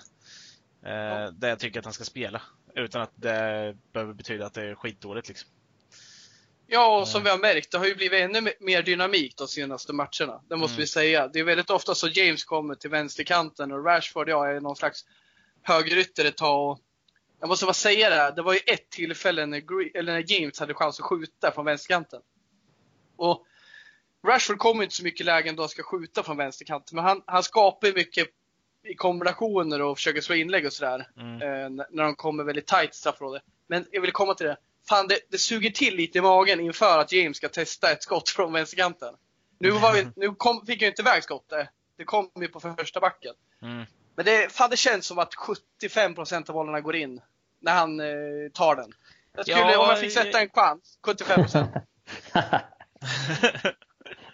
Eh, 0.85 0.91
Ja. 0.93 1.31
Där 1.31 1.49
jag 1.49 1.59
tycker 1.59 1.79
att 1.79 1.85
han 1.85 1.93
ska 1.93 2.03
spela. 2.03 2.41
Utan 2.75 3.01
att 3.01 3.11
det 3.15 3.75
behöver 3.93 4.13
betyda 4.13 4.45
att 4.45 4.53
det 4.53 4.63
är 4.63 4.75
skitdåligt 4.75 5.27
liksom. 5.27 5.49
Ja, 6.67 6.99
och 6.99 7.07
som 7.07 7.23
vi 7.23 7.29
har 7.29 7.37
märkt, 7.37 7.71
det 7.71 7.77
har 7.77 7.85
ju 7.85 7.95
blivit 7.95 8.21
ännu 8.21 8.39
me- 8.39 8.53
mer 8.59 8.81
dynamik 8.83 9.37
de 9.37 9.47
senaste 9.47 9.93
matcherna. 9.93 10.41
Det 10.49 10.55
måste 10.55 10.73
Mm. 10.73 10.79
vi 10.81 10.87
säga. 10.87 11.27
Det 11.27 11.39
är 11.39 11.43
väldigt 11.43 11.69
ofta 11.69 11.95
så 11.95 12.07
James 12.07 12.43
kommer 12.43 12.75
till 12.75 12.89
vänsterkanten 12.89 13.71
och 13.71 13.85
Rashford, 13.85 14.29
ja, 14.29 14.47
är 14.47 14.59
någon 14.59 14.75
slags 14.75 15.05
högerytter 15.61 16.25
ett 16.25 16.37
tag. 16.37 16.71
Och 16.71 16.79
jag 17.39 17.47
måste 17.47 17.65
bara 17.65 17.73
säga 17.73 18.09
det, 18.09 18.15
här, 18.15 18.31
det 18.31 18.41
var 18.41 18.53
ju 18.53 18.59
ett 18.65 18.89
tillfälle 18.89 19.45
när, 19.45 19.59
Gre- 19.59 19.91
eller 19.93 20.13
när 20.13 20.31
James 20.31 20.59
hade 20.59 20.73
chans 20.73 20.99
att 20.99 21.05
skjuta 21.05 21.51
från 21.51 21.65
vänsterkanten. 21.65 22.21
Och 23.15 23.45
Rashford 24.27 24.57
kommer 24.57 24.83
inte 24.83 24.95
så 24.95 25.03
mycket 25.03 25.25
lägen 25.25 25.55
då 25.55 25.63
han 25.63 25.69
ska 25.69 25.83
skjuta 25.83 26.23
från 26.23 26.37
vänsterkanten, 26.37 26.95
men 26.95 27.05
han, 27.05 27.23
han 27.25 27.43
skapar 27.43 27.87
ju 27.87 27.93
mycket 27.93 28.27
i 28.83 28.95
kombinationer 28.95 29.81
och 29.81 29.97
försöker 29.97 30.21
slå 30.21 30.35
inlägg 30.35 30.65
och 30.65 30.73
sådär. 30.73 31.07
Mm. 31.17 31.41
Eh, 31.41 31.85
när 31.89 32.03
de 32.03 32.15
kommer 32.15 32.43
väldigt 32.43 32.67
tight 32.67 32.95
straffområdet. 32.95 33.43
Men 33.67 33.85
jag 33.91 34.01
vill 34.01 34.11
komma 34.11 34.33
till 34.33 34.47
det. 34.47 34.57
Fan, 34.89 35.07
det, 35.07 35.19
det 35.29 35.37
suger 35.37 35.69
till 35.69 35.95
lite 35.95 36.17
i 36.17 36.21
magen 36.21 36.59
inför 36.59 36.99
att 36.99 37.11
James 37.11 37.37
ska 37.37 37.49
testa 37.49 37.91
ett 37.91 38.03
skott 38.03 38.29
från 38.29 38.53
vänsterkanten. 38.53 39.15
Nu, 39.59 39.71
var 39.71 39.93
vi, 39.93 40.07
nu 40.15 40.35
kom, 40.35 40.65
fick 40.65 40.81
jag 40.81 40.89
inte 40.89 41.01
iväg 41.01 41.23
skottet. 41.23 41.67
Det 41.97 42.03
kom 42.03 42.31
ju 42.41 42.47
på 42.47 42.59
första 42.59 42.99
backen. 42.99 43.33
Mm. 43.61 43.85
Men 44.19 44.25
det, 44.25 44.51
fan, 44.53 44.69
det 44.69 44.77
känns 44.77 45.05
som 45.05 45.19
att 45.19 45.33
75% 45.81 46.49
av 46.49 46.53
bollarna 46.53 46.81
går 46.81 46.95
in 46.95 47.21
när 47.61 47.73
han 47.73 47.99
eh, 47.99 48.05
tar 48.53 48.75
den. 48.75 48.93
Jag 49.35 49.45
skulle, 49.45 49.59
Ja, 49.71 49.79
om 49.79 49.89
jag 49.89 49.99
fick 49.99 50.11
sätta 50.11 50.41
en 50.41 50.49
chans, 50.49 50.99
75%. 51.05 51.81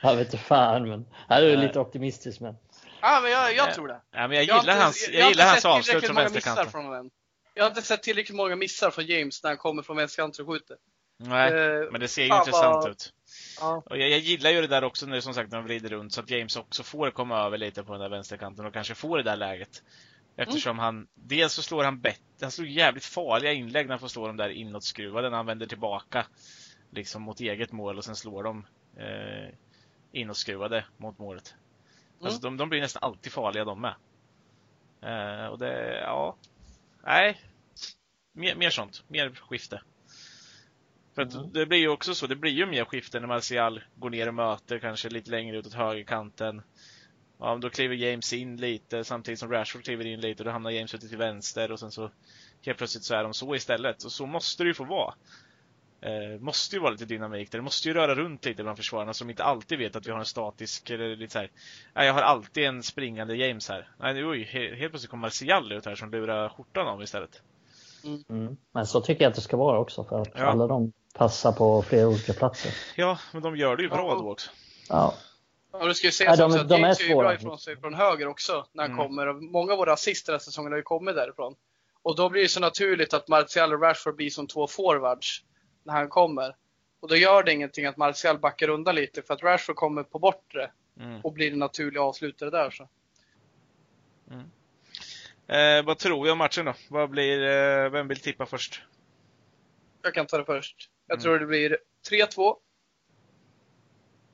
jag 0.02 0.16
vet 0.16 0.26
inte 0.34 0.38
fan, 0.38 0.90
men 0.90 1.06
här 1.30 1.42
är 1.42 1.50
du 1.50 1.56
lite 1.58 1.80
optimistisk. 1.80 2.40
Men 2.40 2.56
Ja, 3.02 3.20
men 3.24 3.32
jag, 3.32 3.56
jag 3.56 3.74
tror 3.74 3.88
det. 3.88 4.02
Ja, 4.12 4.28
men 4.28 4.46
jag 4.46 4.54
har 4.56 4.62
gillar 4.62 4.74
inte- 4.74 4.84
hans, 4.84 5.08
jag 5.08 5.16
inte 5.20 5.28
gillar 5.30 5.46
hans 5.46 5.56
sett 5.62 5.66
avslut 5.72 5.86
tillräckligt 5.86 6.08
från 6.08 6.16
många 6.16 6.30
missar 6.30 6.34
vänsterkanten. 6.56 6.72
från 6.72 6.86
honom. 6.86 7.10
Jag 7.54 7.64
har 7.64 7.70
inte 7.70 7.82
sett 7.82 8.04
tillräckligt 8.04 8.36
många 8.38 8.56
missar 8.56 8.92
från 8.92 9.06
James 9.06 9.44
när 9.44 9.50
han 9.50 9.58
kommer 9.58 9.82
från 9.84 9.98
vänsterkanten 9.98 10.46
och 10.46 10.52
skjuter. 10.54 10.78
Nej, 11.20 11.54
Eh, 11.54 11.92
men 11.92 12.02
det 12.02 12.08
ser 12.08 12.22
ju 12.22 12.28
intressant 12.38 12.76
vad- 12.76 12.90
ut. 12.92 13.14
Ja. 13.60 13.84
Och 13.86 13.98
jag, 13.98 14.10
jag 14.10 14.20
gillar 14.20 14.50
ju 14.50 14.62
det 14.62 14.68
där 14.68 14.84
också 14.84 15.06
när 15.06 15.20
som 15.20 15.34
sagt 15.34 15.52
när 15.52 15.58
de 15.58 15.66
vrider 15.66 15.90
runt 15.90 16.14
så 16.14 16.22
att 16.22 16.30
James 16.30 16.56
också 16.56 16.84
får 16.84 17.12
komma 17.12 17.40
över 17.40 17.58
lite 17.58 17.84
på 17.84 17.92
den 17.92 18.02
där 18.02 18.10
vänsterkanten 18.10 18.66
och 18.66 18.74
kanske 18.74 18.96
får 18.96 19.18
det 19.18 19.24
där 19.24 19.36
läget. 19.36 19.84
Eftersom 20.38 20.80
han, 20.80 21.08
dels 21.14 21.54
så 21.54 21.62
slår 21.62 21.84
han 21.84 22.00
bättre, 22.00 22.24
han 22.42 22.52
slår 22.52 22.68
jävligt 22.68 23.06
farliga 23.06 23.54
inlägg 23.54 23.86
när 23.86 23.94
han 23.94 24.00
får 24.00 24.08
slå 24.08 24.28
de 24.28 24.38
där 24.38 24.50
inåtskruvade 24.50 25.30
när 25.30 25.38
han 25.38 25.46
vänder 25.46 25.66
tillbaka. 25.66 26.26
Liksom 26.92 27.22
mot 27.22 27.40
eget 27.40 27.72
mål 27.72 27.98
och 27.98 28.06
sen 28.06 28.16
slår 28.16 28.44
de 28.44 28.66
eh, 28.98 29.54
inåtskruvade 30.12 30.86
mot 30.98 31.20
målet. 31.20 31.54
Mm. 31.54 32.26
Alltså 32.26 32.42
de, 32.42 32.58
de 32.58 32.70
blir 32.70 32.82
nästan 32.82 33.04
alltid 33.04 33.32
farliga 33.32 33.66
de 33.66 33.82
med. 33.82 33.96
Eh, 35.02 35.48
och 35.48 35.60
det, 35.60 36.00
ja. 36.00 36.36
Nej. 37.04 37.42
Mer, 38.34 38.56
mer 38.56 38.70
sånt, 38.70 39.04
mer 39.08 39.30
skifte. 39.30 39.82
För 41.16 41.22
att 41.22 41.34
Mm. 41.34 41.50
det 41.54 41.66
blir 41.66 41.78
ju 41.80 41.88
också 41.90 42.16
så, 42.16 42.28
det 42.28 42.36
blir 42.36 42.52
ju 42.52 42.66
mer 42.66 42.86
skifte 42.86 43.20
när 43.20 43.28
Martial 43.28 43.82
går 43.96 44.10
ner 44.10 44.28
och 44.28 44.34
möter 44.34 44.80
kanske 44.80 45.10
lite 45.10 45.32
längre 45.32 45.58
ut 45.58 45.68
åt 45.68 45.74
högerkanten. 45.74 46.62
Ja, 47.40 47.56
då 47.62 47.70
kliver 47.70 47.96
James 47.96 48.34
in 48.34 48.58
lite 48.58 49.04
samtidigt 49.04 49.40
som 49.40 49.52
Rashford 49.52 49.84
kliver 49.84 50.06
in 50.06 50.22
lite 50.22 50.44
och 50.44 50.46
då 50.46 50.52
hamnar 50.52 50.72
James 50.72 50.94
ute 50.96 51.08
till 51.08 51.18
vänster 51.18 51.72
och 51.72 51.80
sen 51.80 51.92
så 51.92 52.12
helt 52.66 52.78
plötsligt 52.78 53.04
så 53.04 53.16
är 53.16 53.24
de 53.24 53.34
så 53.34 53.56
istället. 53.56 54.04
Och 54.04 54.12
så 54.12 54.26
måste 54.26 54.64
det 54.64 54.68
ju 54.68 54.74
få 54.74 54.84
vara. 54.84 55.14
Eh, 56.02 56.40
måste 56.40 56.76
ju 56.76 56.82
vara 56.82 56.92
lite 56.92 57.06
dynamik 57.06 57.52
där. 57.52 57.60
Det 57.60 57.64
måste 57.64 57.88
ju 57.88 57.94
röra 57.94 58.16
runt 58.16 58.46
lite 58.46 58.64
bland 58.64 58.78
försvararna 58.78 59.14
som 59.14 59.30
inte 59.30 59.44
alltid 59.44 59.78
vet 59.80 59.96
att 59.96 60.08
vi 60.08 60.12
har 60.12 60.20
en 60.20 60.26
statisk, 60.26 60.90
eller 60.90 61.16
lite 61.16 61.34
så 61.34 61.40
här. 61.40 61.52
Nej, 61.94 62.08
jag 62.08 62.14
har 62.14 62.22
alltid 62.22 62.64
en 62.66 62.84
springande 62.84 63.36
James 63.36 63.70
här. 63.70 63.90
Nej, 64.00 64.14
nu, 64.14 64.26
oj, 64.30 64.50
he- 64.54 64.76
helt 64.76 64.92
plötsligt 64.92 65.10
kommer 65.12 65.22
Martial 65.22 65.72
ut 65.72 65.86
här 65.86 65.96
som 65.96 66.12
lurar 66.12 66.50
skjortan 66.50 66.88
av 66.88 67.04
istället. 67.04 67.42
Mm. 68.30 68.58
Men 68.72 68.86
så 68.88 69.02
tycker 69.02 69.24
jag 69.24 69.30
att 69.30 69.36
det 69.36 69.42
ska 69.42 69.58
vara 69.58 69.80
också 69.80 70.04
för 70.04 70.22
att 70.22 70.30
Ja. 70.36 70.46
alla 70.46 70.68
de 70.68 70.94
passar 71.18 71.52
på 71.52 71.82
flera 71.82 72.08
olika 72.08 72.34
platser. 72.34 72.72
Ja, 72.96 73.20
men 73.34 73.42
de 73.42 73.58
gör 73.58 73.76
det 73.78 73.84
ju 73.84 73.90
bra 73.90 74.08
Ja. 74.10 74.16
då 74.16 74.32
också. 74.32 74.50
Ja, 74.90 75.14
Och 75.72 75.88
det 75.88 75.96
ska 75.96 76.08
ju 76.08 76.10
Ja, 76.10 76.12
sägas 76.14 76.38
de- 76.38 76.44
också 76.46 76.60
att 76.60 76.70
de 76.70 76.76
är 76.76 76.80
James 76.80 77.00
är 77.00 77.04
ju 77.04 77.16
bra 77.16 77.34
ifrån 77.34 77.60
sig 77.60 77.78
från 77.78 77.94
höger 77.94 78.28
också 78.28 78.66
när 78.74 78.84
han 78.84 78.92
Mm. 78.92 79.06
kommer. 79.08 79.28
Och 79.28 79.44
Många 79.44 79.72
av 79.72 79.78
våra 79.78 79.94
assist 79.94 80.26
den 80.26 80.34
här 80.34 80.40
säsongen 80.40 80.72
har 80.72 80.78
ju 80.78 80.84
kommit 80.84 81.16
därifrån. 81.16 81.56
Och 82.02 82.16
då 82.16 82.30
blir 82.30 82.42
det 82.42 82.50
så 82.50 82.60
naturligt 82.60 83.14
att 83.14 83.28
Martial 83.28 83.74
och 83.74 83.82
Rashford 83.82 84.16
blir 84.16 84.30
som 84.30 84.48
två 84.48 84.68
forwards 84.68 85.44
när 85.84 85.94
han 85.94 86.10
kommer. 86.10 86.56
Och 87.00 87.08
då 87.08 87.16
gör 87.16 87.44
det 87.44 87.52
ingenting 87.54 87.86
att 87.86 87.98
Martial 87.98 88.38
backar 88.40 88.70
undan 88.70 88.96
lite 88.96 89.22
för 89.22 89.34
att 89.34 89.44
Rashford 89.44 89.76
kommer 89.76 90.04
på 90.04 90.20
bortre 90.20 90.72
Mm. 91.00 91.22
och 91.22 91.34
blir 91.34 91.52
en 91.54 91.60
naturlig 91.60 92.00
avslutare 92.00 92.50
där. 92.50 92.70
Så. 92.72 92.88
Eh, 95.48 95.84
vad 95.86 95.98
tror 95.98 96.24
vi 96.24 96.32
om 96.32 96.38
matchen 96.38 96.66
då? 96.66 96.74
Vad 96.90 97.10
blir, 97.10 97.42
eh, 97.44 97.90
vem 97.90 98.08
vill 98.08 98.20
tippa 98.20 98.46
först? 98.46 98.82
Jag 100.02 100.14
kan 100.14 100.26
ta 100.26 100.38
det 100.38 100.46
först. 100.46 100.90
Jag 101.08 101.16
Mm. 101.16 101.24
tror 101.24 101.40
det 101.40 101.46
blir 101.46 101.78
3-2. 102.10 102.56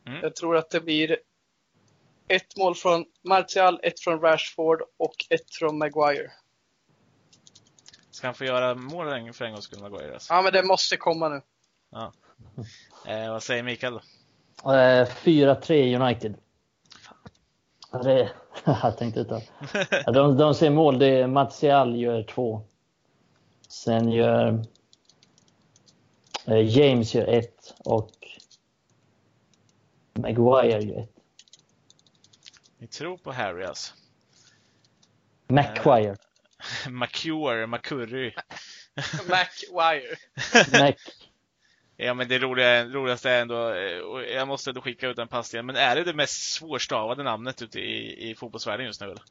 Mm. 0.08 0.20
Jag 0.22 0.36
tror 0.36 0.58
att 0.58 0.70
det 0.70 0.82
blir 0.82 1.18
ett 2.28 2.58
mål 2.58 2.76
från 2.76 3.06
Martial, 3.24 3.80
ett 3.84 4.00
från 4.00 4.20
Rashford 4.22 4.82
och 4.98 5.16
ett 5.30 5.56
från 5.56 5.78
Maguire. 5.78 6.32
Ska 8.12 8.28
han 8.28 8.34
få 8.34 8.46
göra 8.46 8.76
mål 8.76 9.34
för 9.34 9.46
en 9.46 9.52
gångs 9.52 9.64
skull, 9.66 9.80
Maguire? 9.82 10.14
Alltså? 10.14 10.34
Ja, 10.34 10.42
men 10.42 10.54
det 10.54 10.64
måste 10.64 10.98
komma 10.98 11.30
nu. 11.30 11.42
Eh, 13.08 13.32
vad 13.32 13.44
säger 13.44 13.64
Mikael 13.64 13.94
då? 14.64 14.74
Eh, 14.74 15.08
4-3 15.08 15.96
United. 16.02 16.36
Ja, 17.92 17.98
Det, 18.04 18.32
jag 18.66 18.98
tänkte. 18.98 19.42
Ja, 20.06 20.12
De, 20.12 20.38
de 20.38 20.54
ser 20.56 20.70
mål. 20.70 21.00
Det 21.00 21.08
är 21.08 21.28
Martial 21.28 21.96
gör 21.96 22.24
två. 22.24 22.62
Sen 23.68 24.12
gör 24.12 24.66
James 26.46 27.16
gör 27.16 27.28
ett 27.28 27.74
och 27.80 28.12
Maguire 30.14 30.84
gör 30.84 31.04
ett. 31.04 31.16
Vi 32.78 32.88
tror 32.88 33.18
på 33.18 33.32
Harry 33.32 33.64
alltså. 33.64 33.94
Maguire. 35.48 36.16
McCure, 36.90 37.68
McCurry. 37.68 38.34
Maguire. 39.30 40.18
Mac, 40.80 40.94
Ja 41.98 42.14
men 42.14 42.28
det 42.28 42.40
roliga, 42.40 42.86
roligaste 42.86 43.30
är 43.30 43.42
ändå, 43.42 43.74
eh, 43.74 44.00
och 44.00 44.24
jag 44.24 44.48
måste 44.48 44.70
ändå 44.70 44.82
skicka 44.82 45.08
ut 45.08 45.18
en 45.18 45.28
pass 45.28 45.54
igen, 45.54 45.66
men 45.66 45.76
är 45.76 45.96
det 45.96 46.04
det 46.04 46.14
mest 46.14 46.54
svårstavade 46.54 47.24
namnet 47.24 47.62
ute 47.62 47.80
i, 47.80 48.30
i 48.30 48.36
fotbollsvärlden 48.36 48.86
just 48.86 49.02
nu 49.02 49.08
eller? 49.08 49.24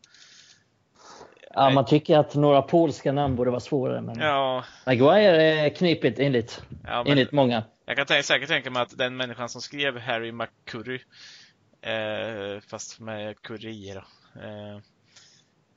Ja, 1.55 1.71
man 1.71 1.85
tycker 1.85 2.19
att 2.19 2.35
några 2.35 2.63
polska 2.63 3.13
namn 3.13 3.37
borde 3.37 3.51
vara 3.51 3.61
svårare, 3.61 4.01
men 4.01 4.19
Ja, 4.19 4.65
Maguire 4.87 5.43
är 5.43 5.69
knepigt 5.69 6.19
enligt, 6.19 6.63
ja 6.85 7.03
men 7.03 7.13
enligt 7.13 7.33
många. 7.33 7.65
jag 7.85 7.97
kan 7.97 8.07
tänka, 8.07 8.23
säkert 8.23 8.49
tänka 8.49 8.71
mig 8.71 8.83
att 8.83 8.99
den 8.99 9.17
människan 9.17 9.49
som 9.49 9.61
skrev 9.61 9.99
Harry 9.99 10.33
McCurry, 10.33 11.01
eh, 11.83 12.61
fast 12.61 13.01
med 13.01 13.43
Curie 13.43 13.95
då, 13.95 14.01
eh, 14.41 14.79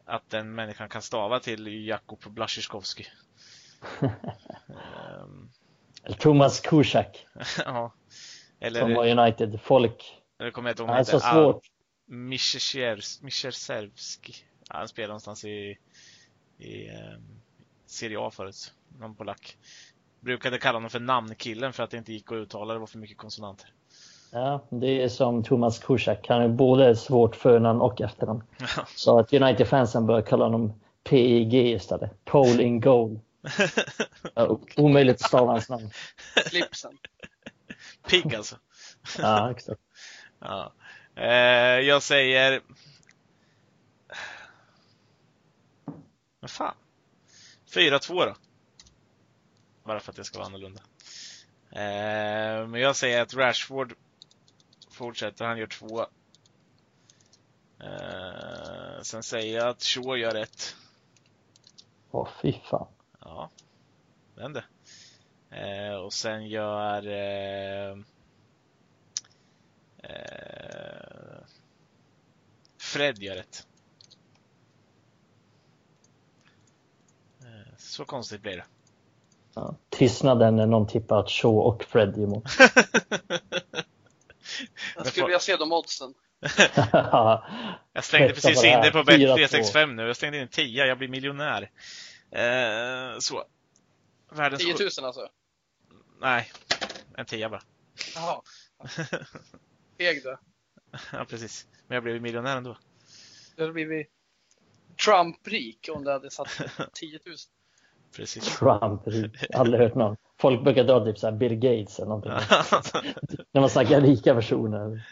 att 0.06 0.30
den 0.30 0.56
människan 0.56 0.90
kan 0.90 1.02
stava 1.02 1.40
till 1.40 1.88
Jakub 1.88 2.20
Blaszczykowski. 2.28 3.06
Eller 6.04 6.18
Thomas 6.18 6.60
Kuszak 6.60 7.26
ja. 7.66 7.94
som 8.74 8.94
var 8.94 9.06
Eller, 9.06 9.20
United. 9.20 9.60
Folk. 9.64 10.22
eller 10.40 10.52
kommer 10.52 10.70
jag 10.70 10.74
inte 10.74 10.84
ihåg 10.84 10.92
Det 10.92 11.00
är 11.00 11.04
så 11.04 11.18
heter. 11.18 11.30
Ah, 11.30 11.34
svårt. 11.34 11.64
Miszewski. 13.22 14.34
Han 14.74 14.88
spelar 14.88 15.08
någonstans 15.08 15.46
i, 15.46 15.78
i 16.58 16.90
um, 16.90 17.42
Serie 17.86 18.20
A 18.20 18.32
förut. 18.32 18.74
Någon 19.00 19.16
polack. 19.16 19.58
Brukade 20.20 20.58
kalla 20.58 20.76
honom 20.78 20.90
för 20.90 21.00
namnkillen 21.00 21.74
för 21.74 21.84
att 21.84 21.90
det 21.90 21.98
inte 21.98 22.14
gick 22.14 22.32
att 22.32 22.36
uttala, 22.36 22.74
det 22.74 22.80
var 22.80 22.88
för 22.88 22.98
mycket 22.98 23.18
konsonanter. 23.18 23.74
Ja, 24.32 24.68
det 24.70 25.04
är 25.04 25.10
som 25.10 25.44
Thomas 25.44 25.80
Kuszak. 25.80 26.28
Han 26.30 26.42
är 26.42 26.48
både 26.48 26.96
svårt 26.96 27.36
förnamn 27.36 27.82
och 27.82 28.02
efternamn. 28.02 28.44
Så 28.96 29.20
att 29.20 29.34
United-fansen 29.34 30.06
bör 30.06 30.22
kalla 30.22 30.44
honom 30.46 30.74
PIG 31.04 31.54
istället. 31.54 32.26
Pole 32.26 32.64
in 32.64 32.80
goal. 32.80 33.20
Ja, 34.36 34.60
omöjligt 34.78 35.16
att 35.16 35.28
stava 35.28 35.52
hans 35.52 35.70
namn. 35.70 35.90
Slipsen. 36.46 36.98
Pigg 38.10 38.36
alltså. 38.36 38.56
Ja, 39.18 39.52
exakt. 39.52 39.82
Ja. 40.40 40.74
Eh, 41.16 41.80
jag 41.80 42.04
säger... 42.04 42.62
Men 46.44 46.50
fan. 46.50 46.76
4-2 47.66 48.26
då. 48.26 48.36
Bara 49.84 50.00
för 50.00 50.12
att 50.12 50.16
det 50.16 50.24
ska 50.24 50.38
vara 50.38 50.48
annorlunda. 50.48 50.82
Eh, 51.72 52.68
men 52.68 52.82
jag 52.82 52.96
säger 52.96 53.22
att 53.22 53.34
Rashford 53.34 53.94
fortsätter, 54.90 55.46
han 55.46 55.58
gör 55.58 55.68
två. 55.68 56.02
Eh, 57.80 59.02
sen 59.02 59.24
säger 59.24 59.58
jag 59.58 59.68
att 59.68 59.84
Shaw 59.84 60.18
gör 60.18 60.36
ett. 60.36 60.76
Åh, 62.12 62.30
fy 62.42 62.54
fan. 62.70 62.88
Ja, 63.20 63.50
vände. 64.36 64.64
Eh, 65.50 65.96
och 65.96 66.14
sen 66.14 66.48
gör 66.48 67.08
eh, 67.08 67.98
eh, 69.98 71.44
Fred 72.78 73.18
gör 73.18 73.38
ett. 73.38 73.68
Eh, 77.44 77.78
så 77.94 78.06
konstigt 78.06 78.42
blir 78.42 78.58
det. 78.58 78.66
Ja. 79.54 79.76
Tystnaden 79.90 80.56
när 80.56 80.66
någon 80.66 80.88
tippar 80.88 81.20
att 81.20 81.30
Shaw 81.30 81.58
och 81.60 81.84
Fred 81.84 82.18
gör 82.18 82.28
mål. 82.28 82.44
Jag 84.96 85.08
skulle 85.08 85.26
vilja 85.26 85.40
se 85.40 85.56
de 85.56 85.72
oddsen. 85.72 86.14
Jag 87.94 88.04
slängde 88.04 88.34
precis 88.34 88.64
in 88.64 88.82
det 88.82 88.92
på 88.92 88.98
4-2. 88.98 89.36
Bet365 89.38 89.94
nu. 89.94 90.08
Jag 90.08 90.16
slängde 90.16 90.38
in 90.38 90.44
en 90.44 90.50
10, 90.50 90.86
jag 90.86 90.98
blir 90.98 91.08
miljonär. 91.08 91.72
Eh, 92.32 93.20
så. 93.20 93.44
Världens 94.32 94.62
10 94.64 94.74
sju- 94.74 94.90
000 95.00 95.06
alltså? 95.06 95.28
Nej, 96.22 96.52
en 97.18 97.26
10 97.26 97.50
bara. 97.50 97.62
Jaha. 98.16 98.42
Feg 99.98 100.24
du. 100.24 100.38
ja, 101.12 101.26
precis. 101.30 101.68
Men 101.88 101.96
jag 101.96 102.04
blev 102.04 102.22
miljonär 102.22 102.58
ändå. 102.58 102.78
Då 103.56 103.72
blir 103.72 103.86
vi 103.86 104.08
Trump-rik 105.06 105.90
om 105.92 106.04
du 106.04 106.12
hade 106.12 106.32
satt 106.32 106.62
10 106.94 107.20
000. 107.26 107.36
Precis. 108.16 108.58
Trump, 108.58 109.02
aldrig 109.54 109.82
hört 109.82 109.96
någon. 109.96 110.18
Folk 110.40 110.64
brukar 110.64 110.84
dra 110.84 111.06
typ 111.06 111.20
så 111.20 111.28
här 111.28 111.34
Bill 111.34 111.56
Gates 111.56 112.00
eller 112.00 112.10
någonting. 112.10 112.32
När 113.52 113.62
man 113.62 113.70
snackar 113.70 114.02
rika 114.02 114.36
personer. 114.36 115.08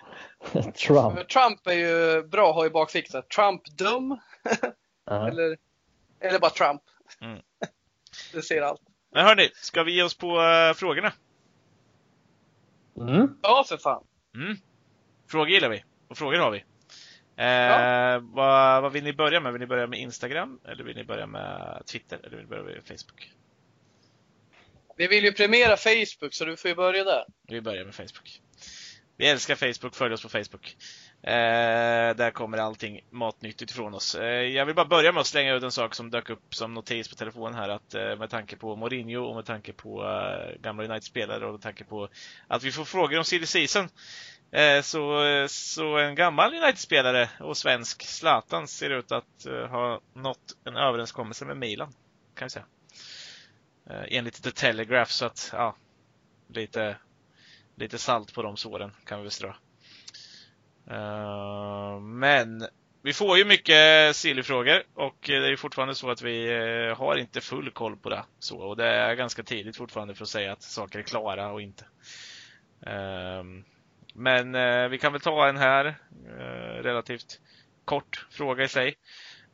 Trump. 0.88 1.30
Trump 1.30 1.68
är 1.68 1.74
ju 1.74 2.24
bra 2.24 2.50
att 2.50 2.56
ha 2.56 2.66
i 2.66 2.70
bakfickan. 2.70 3.24
Trump 3.36 3.62
dum 3.78 4.20
eller, 5.12 5.58
eller 6.20 6.40
bara 6.40 6.52
Trump. 6.52 6.82
Mm. 7.22 7.40
Det 8.34 8.42
ser 8.42 8.62
allt. 8.62 8.82
Men 9.12 9.26
hörni, 9.26 9.50
ska 9.54 9.84
vi 9.84 9.96
ge 9.96 10.04
oss 10.04 10.18
på 10.18 10.28
uh, 10.28 10.74
frågorna? 10.74 11.14
Mm. 12.98 13.38
Ja, 13.42 13.66
för 13.68 13.78
fan. 13.78 14.04
Mm. 14.36 14.58
Frågor 15.28 15.50
gillar 15.50 15.70
vi. 15.70 15.84
Och 16.08 16.18
frågor 16.18 16.38
har 16.38 16.52
vi. 16.52 16.64
Eh, 17.42 17.48
Ja. 17.48 18.20
vad, 18.24 18.82
vad 18.82 18.92
vill 18.92 19.04
ni 19.04 19.14
börja 19.14 19.40
med? 19.40 19.52
Vill 19.54 19.60
ni 19.62 19.68
börja 19.68 19.88
med 19.88 20.00
Instagram? 20.00 20.60
Eller 20.68 20.84
vill 20.84 20.96
ni 20.96 21.04
börja 21.04 21.28
med 21.28 21.84
Twitter? 21.92 22.20
Eller 22.24 22.30
vill 22.38 22.46
ni 22.46 22.50
börja 22.50 22.64
med 22.64 22.84
Facebook? 22.88 23.32
Vi 24.98 25.08
vill 25.08 25.24
ju 25.24 25.32
premiera 25.32 25.78
Facebook 25.78 26.34
så 26.34 26.46
du 26.46 26.58
får 26.58 26.70
ju 26.70 26.76
börja 26.76 27.04
där. 27.04 27.24
Vi 27.48 27.62
börjar 27.62 27.86
med 27.86 27.96
Facebook. 27.96 28.42
Vi 29.18 29.28
älskar 29.28 29.56
Facebook, 29.56 29.96
följ 29.96 30.14
oss 30.14 30.22
på 30.24 30.30
Facebook. 30.30 30.76
Eh, 31.24 32.16
där 32.16 32.32
kommer 32.32 32.58
allting 32.58 33.02
matnyttigt 33.10 33.72
ifrån 33.72 33.94
oss. 33.94 34.16
Eh, 34.16 34.26
jag 34.26 34.66
vill 34.66 34.76
bara 34.76 34.86
börja 34.86 35.12
med 35.12 35.22
att 35.22 35.28
slänga 35.28 35.54
ut 35.54 35.64
en 35.64 35.72
sak 35.72 35.96
som 35.96 36.12
dök 36.12 36.30
upp 36.30 36.56
som 36.56 36.74
notis 36.74 37.08
på 37.10 37.16
telefonen 37.16 37.54
här. 37.54 37.70
Att 37.70 37.94
eh, 37.94 38.16
med 38.16 38.30
tanke 38.30 38.56
på 38.56 38.76
Mourinho 38.76 39.24
och 39.24 39.36
med 39.36 39.46
tanke 39.46 39.74
på 39.74 40.04
eh, 40.04 40.62
gamla 40.62 40.84
United-spelare 40.84 41.46
och 41.46 41.52
med 41.52 41.62
tanke 41.62 41.84
på 41.84 42.10
att 42.48 42.64
vi 42.64 42.72
får 42.72 42.86
frågor 42.86 43.18
om 43.18 43.24
silly 43.26 43.46
season. 43.46 43.90
Eh, 44.52 44.82
så, 44.82 45.24
eh, 45.26 45.48
så 45.48 45.98
en 45.98 46.16
gammal 46.16 46.54
United-spelare 46.54 47.30
och 47.40 47.58
svensk, 47.58 48.04
Zlatan, 48.04 48.68
ser 48.68 48.90
ut 48.90 49.12
att 49.12 49.46
eh, 49.46 49.68
ha 49.68 50.02
nått 50.14 50.58
en 50.66 50.78
överenskommelse 50.78 51.46
med 51.46 51.58
Milan. 51.58 51.94
Kan 52.36 52.46
vi 52.46 52.50
säga. 52.50 52.66
Enligt 54.08 54.44
The 54.44 54.52
Telegraph, 54.52 55.12
så 55.12 55.26
att 55.26 55.50
ja, 55.54 55.76
lite 56.48 56.98
lite 57.76 57.98
salt 57.98 58.34
på 58.34 58.42
de 58.42 58.58
såren 58.58 58.92
kan 59.06 59.18
vi 59.18 59.24
väl 59.24 59.32
strö. 59.32 59.54
Men 62.02 62.68
vi 63.02 63.14
får 63.14 63.38
ju 63.38 63.46
mycket 63.46 64.16
silly-frågor 64.16 64.84
och 64.94 65.16
det 65.22 65.52
är 65.52 65.56
fortfarande 65.56 65.96
så 65.96 66.10
att 66.10 66.22
vi 66.22 66.48
har 66.98 67.16
inte 67.16 67.42
full 67.42 67.72
koll 67.72 67.98
på 67.98 68.10
det. 68.10 68.24
Så, 68.40 68.58
och 68.58 68.78
det 68.78 68.88
är 68.88 69.16
ganska 69.16 69.44
tidigt 69.44 69.78
fortfarande 69.78 70.16
för 70.16 70.24
att 70.24 70.30
säga 70.30 70.54
att 70.54 70.64
saker 70.64 71.00
är 71.00 71.04
klara 71.04 71.52
och 71.52 71.62
inte. 71.62 71.86
Men 74.14 74.56
eh, 74.56 74.88
vi 74.88 74.98
kan 74.98 75.12
väl 75.12 75.22
ta 75.22 75.48
en 75.48 75.58
här, 75.58 75.86
eh, 75.86 76.84
relativt 76.84 77.40
kort 77.86 78.26
fråga 78.30 78.64
i 78.64 78.68
sig. 78.68 78.96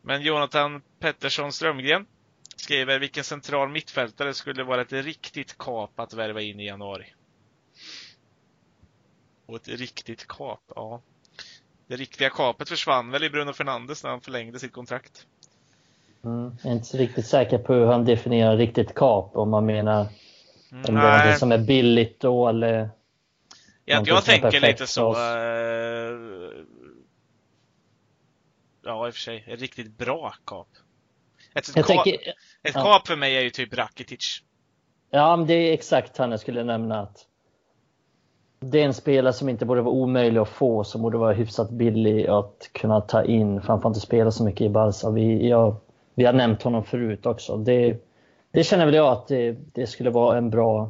Men 0.02 0.22
Jonathan 0.22 0.82
Pettersson 1.00 1.52
Strömgren 1.52 2.06
skriver 2.56 3.00
vilken 3.00 3.24
central 3.24 3.70
mittfältare 3.70 4.34
skulle 4.34 4.64
vara 4.64 4.82
ett 4.82 4.94
riktigt 4.94 5.58
kap 5.58 6.00
att 6.00 6.14
värva 6.14 6.42
in 6.42 6.60
i 6.60 6.66
januari? 6.66 7.06
Och 9.46 9.56
ett 9.56 9.68
riktigt 9.68 10.28
kap, 10.28 10.62
ja. 10.76 11.02
Det 11.88 11.96
riktiga 11.96 12.30
kapet 12.30 12.70
försvann 12.70 13.12
väl 13.12 13.24
i 13.24 13.30
Bruno 13.30 13.54
Fernandes 13.54 14.04
när 14.04 14.10
han 14.12 14.22
förlängde 14.22 14.60
sitt 14.60 14.74
kontrakt. 14.74 15.26
Mm. 16.24 16.58
Jag 16.62 16.72
är 16.72 16.76
inte 16.76 16.88
så 16.88 16.98
riktigt 16.98 17.28
säker 17.28 17.58
på 17.58 17.74
hur 17.74 17.86
han 17.86 18.06
definierar 18.06 18.58
riktigt 18.58 18.96
kap. 18.96 19.36
Om 19.36 19.50
man 19.50 19.66
menar 19.66 20.08
om 20.72 20.82
det 20.82 20.90
är 20.90 20.94
Nej, 20.94 21.30
något 21.30 21.40
som 21.40 21.52
är 21.52 21.58
billigt 21.58 22.20
då 22.20 22.48
eller 22.48 22.90
jag, 23.88 24.08
jag 24.08 24.26
tänker 24.26 24.62
lite 24.62 24.88
så. 24.88 25.12
eh, 25.12 26.66
Ja, 28.84 29.08
i 29.08 29.10
och 29.10 29.14
för 29.14 29.22
sig. 29.22 29.44
Ett 29.48 29.62
riktigt 29.62 29.98
bra 29.98 30.34
kap. 30.46 30.68
Ett, 31.56 31.72
Jag 31.76 31.86
kap, 31.86 32.04
tänker, 32.04 32.14
ett 32.64 32.76
ja. 32.76 32.84
kap 32.84 33.08
för 33.08 33.16
mig 33.16 33.38
är 33.38 33.42
ju 33.42 33.50
typ 33.50 33.74
Rakitic. 33.78 34.42
ja 35.10 35.36
men 35.38 35.48
det 35.48 35.54
är 35.54 35.74
exakt 35.74 36.18
han 36.18 36.32
jag 36.32 36.40
skulle 36.40 36.64
nämna. 36.64 37.00
att 37.02 37.18
Det 38.60 38.82
är 38.82 38.86
en 38.86 38.94
spelare 38.94 39.34
som 39.34 39.50
inte 39.50 39.66
borde 39.66 39.82
vara 39.82 39.94
omöjlig 39.94 40.40
att 40.42 40.50
få, 40.50 40.84
som 40.84 41.02
borde 41.02 41.18
vara 41.18 41.34
hyfsat 41.34 41.70
billig 41.70 42.28
att 42.28 42.70
kunna 42.72 43.02
ta 43.02 43.24
in. 43.24 43.62
För 43.62 43.68
han 43.68 43.82
får 43.82 43.90
inte 43.90 44.00
spela 44.00 44.32
så 44.32 44.44
mycket 44.44 44.62
i 44.62 44.70
Barca. 44.70 45.10
Vi, 45.10 45.50
jag, 45.50 45.76
vi 46.16 46.26
har 46.26 46.34
nämnt 46.34 46.64
honom 46.64 46.84
förut 46.84 47.26
också. 47.26 47.58
Det, 47.58 47.98
det 48.52 48.64
känner 48.64 48.86
väl 48.86 48.96
jag 48.96 49.08
att 49.12 49.28
det, 49.28 49.52
det 49.74 49.88
skulle 49.88 50.10
vara 50.10 50.38
en 50.38 50.50
bra, 50.50 50.90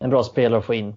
en 0.00 0.10
bra 0.10 0.22
spelare 0.22 0.58
att 0.58 0.66
få 0.66 0.74
in. 0.74 0.96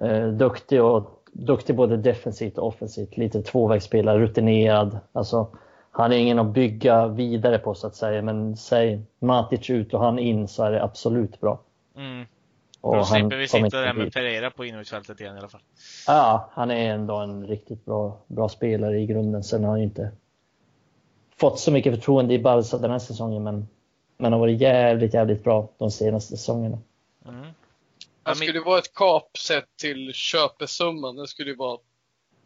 Eh, 0.00 0.28
duktig, 0.28 0.82
och, 0.82 1.24
duktig 1.32 1.76
både 1.76 1.96
defensivt 1.96 2.58
och 2.58 2.66
offensivt. 2.66 3.16
Lite 3.16 3.42
tvåvägsspelare, 3.42 4.18
rutinerad. 4.18 4.98
Alltså, 5.12 5.48
han 5.90 6.12
är 6.12 6.16
ingen 6.16 6.38
att 6.38 6.46
bygga 6.46 7.06
vidare 7.06 7.58
på 7.58 7.74
så 7.74 7.86
att 7.86 7.96
säga. 7.96 8.22
Men 8.22 8.56
säg 8.56 9.02
Matic 9.18 9.70
ut 9.70 9.94
och 9.94 10.00
han 10.00 10.18
in 10.18 10.48
så 10.48 10.64
är 10.64 10.70
det 10.70 10.82
absolut 10.82 11.40
bra. 11.40 11.60
Mm. 11.96 12.26
Och 12.80 12.96
Då 12.96 13.04
slipper 13.04 13.36
vi 13.36 13.48
sitta 13.48 13.80
där 13.80 13.92
med 13.92 14.12
Pereira 14.12 14.50
på 14.50 14.64
innermittfältet 14.64 15.20
igen 15.20 15.36
i 15.36 15.38
alla 15.38 15.48
fall. 15.48 15.60
Ja, 16.06 16.50
han 16.52 16.70
är 16.70 16.94
ändå 16.94 17.16
en 17.16 17.46
riktigt 17.46 17.84
bra, 17.84 18.18
bra 18.26 18.48
spelare 18.48 19.00
i 19.00 19.06
grunden. 19.06 19.44
Sen 19.44 19.64
har 19.64 19.70
han 19.70 19.78
ju 19.78 19.84
inte 19.84 20.10
fått 21.36 21.58
så 21.58 21.72
mycket 21.72 21.94
förtroende 21.94 22.34
i 22.34 22.38
Barca 22.38 22.78
den 22.78 22.90
här 22.90 22.98
säsongen, 22.98 23.42
men, 23.42 23.68
men 24.16 24.32
har 24.32 24.40
varit 24.40 24.60
jävligt, 24.60 25.14
jävligt 25.14 25.44
bra 25.44 25.68
de 25.78 25.90
senaste 25.90 26.36
säsongerna. 26.36 26.78
Mm. 27.28 27.46
Han 28.22 28.30
Ja, 28.30 28.34
skulle 28.34 28.58
ju 28.58 28.64
vara 28.64 28.78
ett 28.78 28.94
kap 28.94 29.38
sett 29.38 29.76
till 29.76 30.12
köpesumman. 30.14 31.16
Det 31.16 31.26
skulle 31.26 31.50
ju 31.50 31.56
vara 31.56 31.78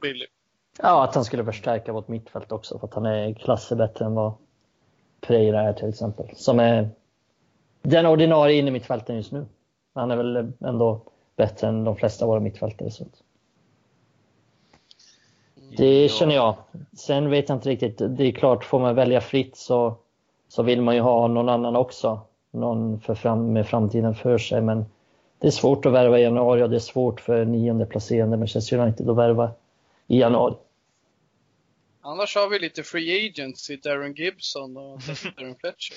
billigt. 0.00 0.30
Ja, 0.78 1.04
att 1.04 1.14
han 1.14 1.24
skulle 1.24 1.44
förstärka 1.44 1.92
vårt 1.92 2.08
mittfält 2.08 2.52
också, 2.52 2.78
för 2.78 2.86
att 2.86 2.94
han 2.94 3.06
är 3.06 3.34
klasser 3.34 3.76
bättre 3.76 4.04
än 4.04 4.14
vad 4.14 4.32
Pereira 5.20 5.62
är 5.62 5.72
till 5.72 5.88
exempel. 5.88 6.26
Som 6.36 6.60
är 6.60 6.90
den 7.82 8.06
ordinarie 8.06 8.58
innermittfältaren 8.58 9.16
just 9.16 9.32
nu. 9.32 9.46
Han 9.94 10.10
är 10.10 10.16
väl 10.16 10.52
ändå 10.60 11.00
bättre 11.36 11.66
än 11.68 11.84
de 11.84 11.96
flesta 11.96 12.24
av 12.24 12.28
våra 12.28 12.40
mittfältare. 12.40 12.90
Så. 12.90 13.02
att- 13.04 13.22
Det 15.76 16.08
känner 16.10 16.34
jag. 16.34 16.56
Sen 16.96 17.30
vet 17.30 17.48
jag 17.48 17.56
inte 17.56 17.68
riktigt. 17.68 17.98
Det 17.98 18.24
är 18.24 18.32
klart, 18.32 18.64
får 18.64 18.78
man 18.80 18.94
välja 18.94 19.20
fritt 19.20 19.56
så, 19.56 19.96
så 20.48 20.62
vill 20.62 20.82
man 20.82 20.94
ju 20.94 21.00
ha 21.00 21.26
någon 21.26 21.48
annan 21.48 21.76
också. 21.76 22.20
Någon 22.50 23.00
för 23.00 23.14
fram, 23.14 23.52
med 23.52 23.66
framtiden 23.66 24.14
för 24.14 24.38
sig. 24.38 24.60
Men 24.60 24.84
det 25.44 25.48
är 25.48 25.52
svårt 25.52 25.86
att 25.86 25.92
värva 25.92 26.18
i 26.18 26.22
januari 26.22 26.62
och 26.62 26.70
det 26.70 26.76
är 26.76 26.80
svårt 26.80 27.20
för 27.20 27.44
nionde 27.44 27.86
placerande 27.86 28.36
Manchester 28.36 28.78
United 28.78 29.08
att 29.08 29.16
värva 29.16 29.52
i 30.06 30.18
januari. 30.20 30.54
Annars 32.00 32.36
har 32.36 32.48
vi 32.48 32.58
lite 32.58 32.82
free 32.82 33.28
agents 33.28 33.70
i 33.70 33.76
Darren 33.76 34.14
Gibson 34.14 34.76
och 34.76 35.00
Darren 35.36 35.56
Fletcher. 35.56 35.96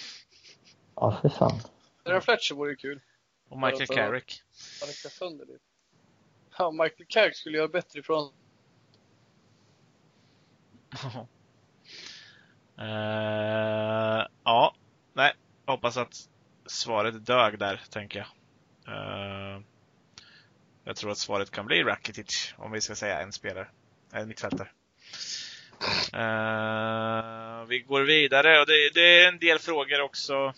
Ja, 0.96 1.18
för 1.22 1.30
fan. 1.30 1.60
Darren 2.04 2.22
Fletcher 2.22 2.56
vore 2.56 2.70
ju 2.70 2.76
kul. 2.76 3.02
Och 3.50 3.58
Michael 3.58 3.88
Carrick. 3.88 4.42
Ja, 6.58 6.72
Michael 6.72 7.06
Carrick 7.08 7.36
skulle 7.36 7.58
göra 7.58 7.68
bättre 7.68 8.00
ifrån 8.00 8.32
Eh, 12.80 14.28
ja, 14.44 14.76
nej. 15.14 15.34
Hoppas 15.66 15.98
att 15.98 16.30
svaret 16.66 17.26
dög 17.26 17.60
där, 17.60 17.82
tänker 17.90 18.20
jag. 18.20 18.28
Eh, 18.88 19.62
jag 20.84 20.96
tror 20.96 21.12
att 21.12 21.18
svaret 21.18 21.52
kan 21.52 21.66
bli 21.66 21.84
Rakitic, 21.84 22.54
om 22.58 22.72
vi 22.72 22.82
ska 22.82 22.96
säga 22.96 23.22
en 23.22 23.32
spelare. 23.32 23.68
En 24.12 24.28
mittfältare. 24.28 24.70
Eh, 26.14 27.66
vi 27.66 27.80
går 27.80 28.02
vidare 28.02 28.60
och 28.60 28.66
det, 28.66 28.94
det 28.94 29.24
är 29.24 29.28
en 29.28 29.40
del 29.40 29.60
frågor 29.60 30.02
också. 30.02 30.54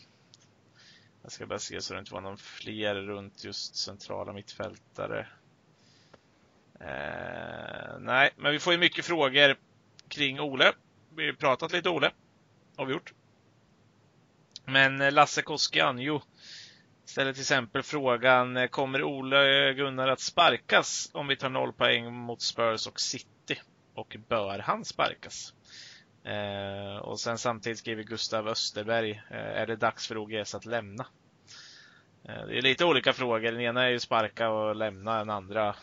Jag 1.21 1.31
ska 1.31 1.45
bara 1.45 1.59
se 1.59 1.81
så 1.81 1.93
det 1.93 1.99
inte 1.99 2.13
var 2.13 2.21
någon 2.21 2.37
fler 2.37 2.95
runt 2.95 3.43
just 3.43 3.75
centrala 3.75 4.33
mittfältare. 4.33 5.27
Eh, 6.79 7.99
nej, 7.99 8.31
men 8.35 8.51
vi 8.51 8.59
får 8.59 8.73
ju 8.73 8.79
mycket 8.79 9.05
frågor 9.05 9.55
kring 10.07 10.39
Ole. 10.39 10.73
Vi 11.15 11.25
har 11.25 11.33
pratat 11.33 11.71
lite 11.71 11.89
Ole. 11.89 12.11
Har 12.75 12.85
vi 12.85 12.93
gjort. 12.93 13.13
Men 14.65 15.01
eh, 15.01 15.11
Lasse 15.11 15.11
Lasse 15.11 15.41
Koskianjo 15.41 16.21
ställer 17.09 17.33
till 17.33 17.41
exempel 17.41 17.83
frågan, 17.83 18.57
eh, 18.57 18.67
kommer 18.67 19.03
Ole 19.03 19.73
Gunnar 19.73 20.07
att 20.07 20.19
sparkas 20.19 21.09
om 21.13 21.27
vi 21.27 21.35
tar 21.35 21.49
noll 21.49 21.73
poäng 21.73 22.13
mot 22.13 22.41
Spurs 22.41 22.87
och 22.87 22.99
City? 22.99 23.61
Och 23.95 24.17
bör 24.27 24.59
han 24.59 24.85
sparkas? 24.85 25.53
Eh, 26.23 27.01
och 27.01 27.19
sen 27.19 27.37
samtidigt 27.37 27.79
skriver 27.79 28.03
Gustav 28.03 28.47
Österberg, 28.47 29.11
eh, 29.11 29.61
är 29.61 29.67
det 29.67 29.75
dags 29.75 30.07
för 30.07 30.17
OGS 30.17 30.55
att 30.55 30.65
lämna? 30.65 31.05
Eh, 32.23 32.45
det 32.47 32.57
är 32.57 32.61
lite 32.61 32.85
olika 32.85 33.13
frågor. 33.13 33.51
Den 33.51 33.61
ena 33.61 33.83
är 33.83 33.89
ju 33.89 33.99
sparka 33.99 34.49
och 34.49 34.75
lämna, 34.75 35.17
den 35.17 35.29
andra 35.29 35.75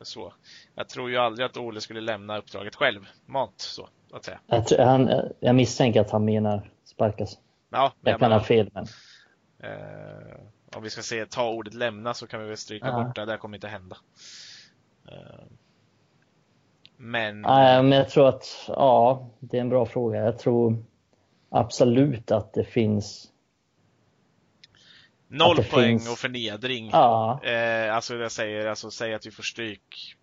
så. 0.00 0.32
Jag 0.74 0.88
tror 0.88 1.10
ju 1.10 1.16
aldrig 1.16 1.46
att 1.46 1.56
Ole 1.56 1.80
skulle 1.80 2.00
lämna 2.00 2.38
uppdraget 2.38 2.74
själv. 2.74 3.06
Mat 3.26 3.54
så, 3.56 3.88
att 4.12 4.24
säga. 4.24 4.40
Jag, 4.46 4.66
tror, 4.66 4.78
han, 4.78 5.10
jag 5.40 5.54
misstänker 5.54 6.00
att 6.00 6.10
han 6.10 6.24
menar 6.24 6.70
sparkas. 6.84 7.38
Ja, 7.70 7.92
men 8.00 8.10
Jag 8.10 8.20
kan 8.20 8.32
ha 8.32 8.40
fel, 8.40 8.70
men 8.74 8.86
eh, 9.62 10.36
om 10.76 10.82
vi 10.82 10.90
ska 10.90 11.02
se, 11.02 11.26
ta 11.26 11.50
ordet 11.50 11.74
lämna 11.74 12.14
så 12.14 12.26
kan 12.26 12.40
vi 12.40 12.46
väl 12.48 12.56
stryka 12.56 12.86
Ja. 12.86 13.04
bort 13.04 13.14
det. 13.16 13.24
Det 13.24 13.36
kommer 13.36 13.56
inte 13.56 13.68
hända. 13.68 13.96
Eh, 15.08 15.44
Men... 16.96 17.40
Nej, 17.40 17.82
men 17.82 17.92
jag 17.92 18.08
tror 18.08 18.28
att, 18.28 18.64
ja, 18.68 19.28
det 19.40 19.56
är 19.56 19.60
en 19.60 19.68
bra 19.68 19.86
fråga. 19.86 20.24
Jag 20.24 20.38
tror 20.38 20.84
absolut 21.48 22.30
att 22.30 22.52
det 22.52 22.64
finns 22.64 23.26
Noll 25.28 25.56
det 25.56 25.70
poäng 25.70 25.98
finns- 25.98 26.12
och 26.12 26.18
förnedring. 26.18 26.90
ja, 26.92 27.40
Eh, 27.44 27.94
alltså 27.94 28.14
jag 28.16 28.32
säger, 28.32 28.66
alltså 28.66 28.90
säg 28.90 29.14
att 29.14 29.26
vi 29.26 29.30
får 29.30 29.42
stryk. 29.42 30.16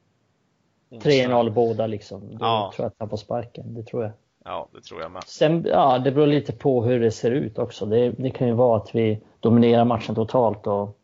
onsdag. 0.89 1.09
3-0 1.09 1.49
båda 1.51 1.87
liksom. 1.87 2.29
Då 2.29 2.45
Ja. 2.45 2.71
tror 2.75 2.83
jag 2.85 2.89
att 2.91 2.95
han 2.99 3.09
får 3.09 3.17
sparken. 3.17 3.73
Det 3.73 3.83
tror 3.83 4.03
jag. 4.03 4.11
Ja, 4.45 4.69
det 4.73 4.81
tror 4.81 5.01
jag 5.01 5.11
med. 5.11 5.23
Sen, 5.23 5.65
ja, 5.65 5.99
det 5.99 6.11
beror 6.11 6.27
lite 6.27 6.53
på 6.53 6.83
hur 6.85 6.99
det 6.99 7.11
ser 7.11 7.31
ut 7.31 7.57
också. 7.59 7.85
Det, 7.85 8.11
det 8.11 8.29
kan 8.29 8.47
ju 8.47 8.53
vara 8.53 8.77
att 8.77 8.95
vi 8.95 9.21
dominerar 9.47 9.85
matchen 9.85 10.15
totalt 10.15 10.67
och 10.67 10.97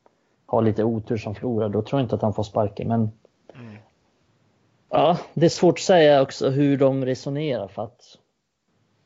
har 0.45 0.61
lite 0.61 0.83
otur 0.83 1.17
som 1.17 1.35
förlorar. 1.35 1.69
Då 1.69 1.81
tror 1.81 1.99
jag 1.99 2.05
inte 2.05 2.15
att 2.15 2.21
han 2.21 2.33
får 2.33 2.43
sparken. 2.43 2.87
Men 2.87 3.11
Mm. 3.55 3.75
ja, 4.89 5.17
det 5.33 5.45
är 5.45 5.49
svårt 5.49 5.73
att 5.77 5.79
säga 5.83 6.21
också 6.21 6.49
hur 6.49 6.77
de 6.77 7.05
resonerar 7.05 7.67
för 7.67 7.83
att 7.83 7.99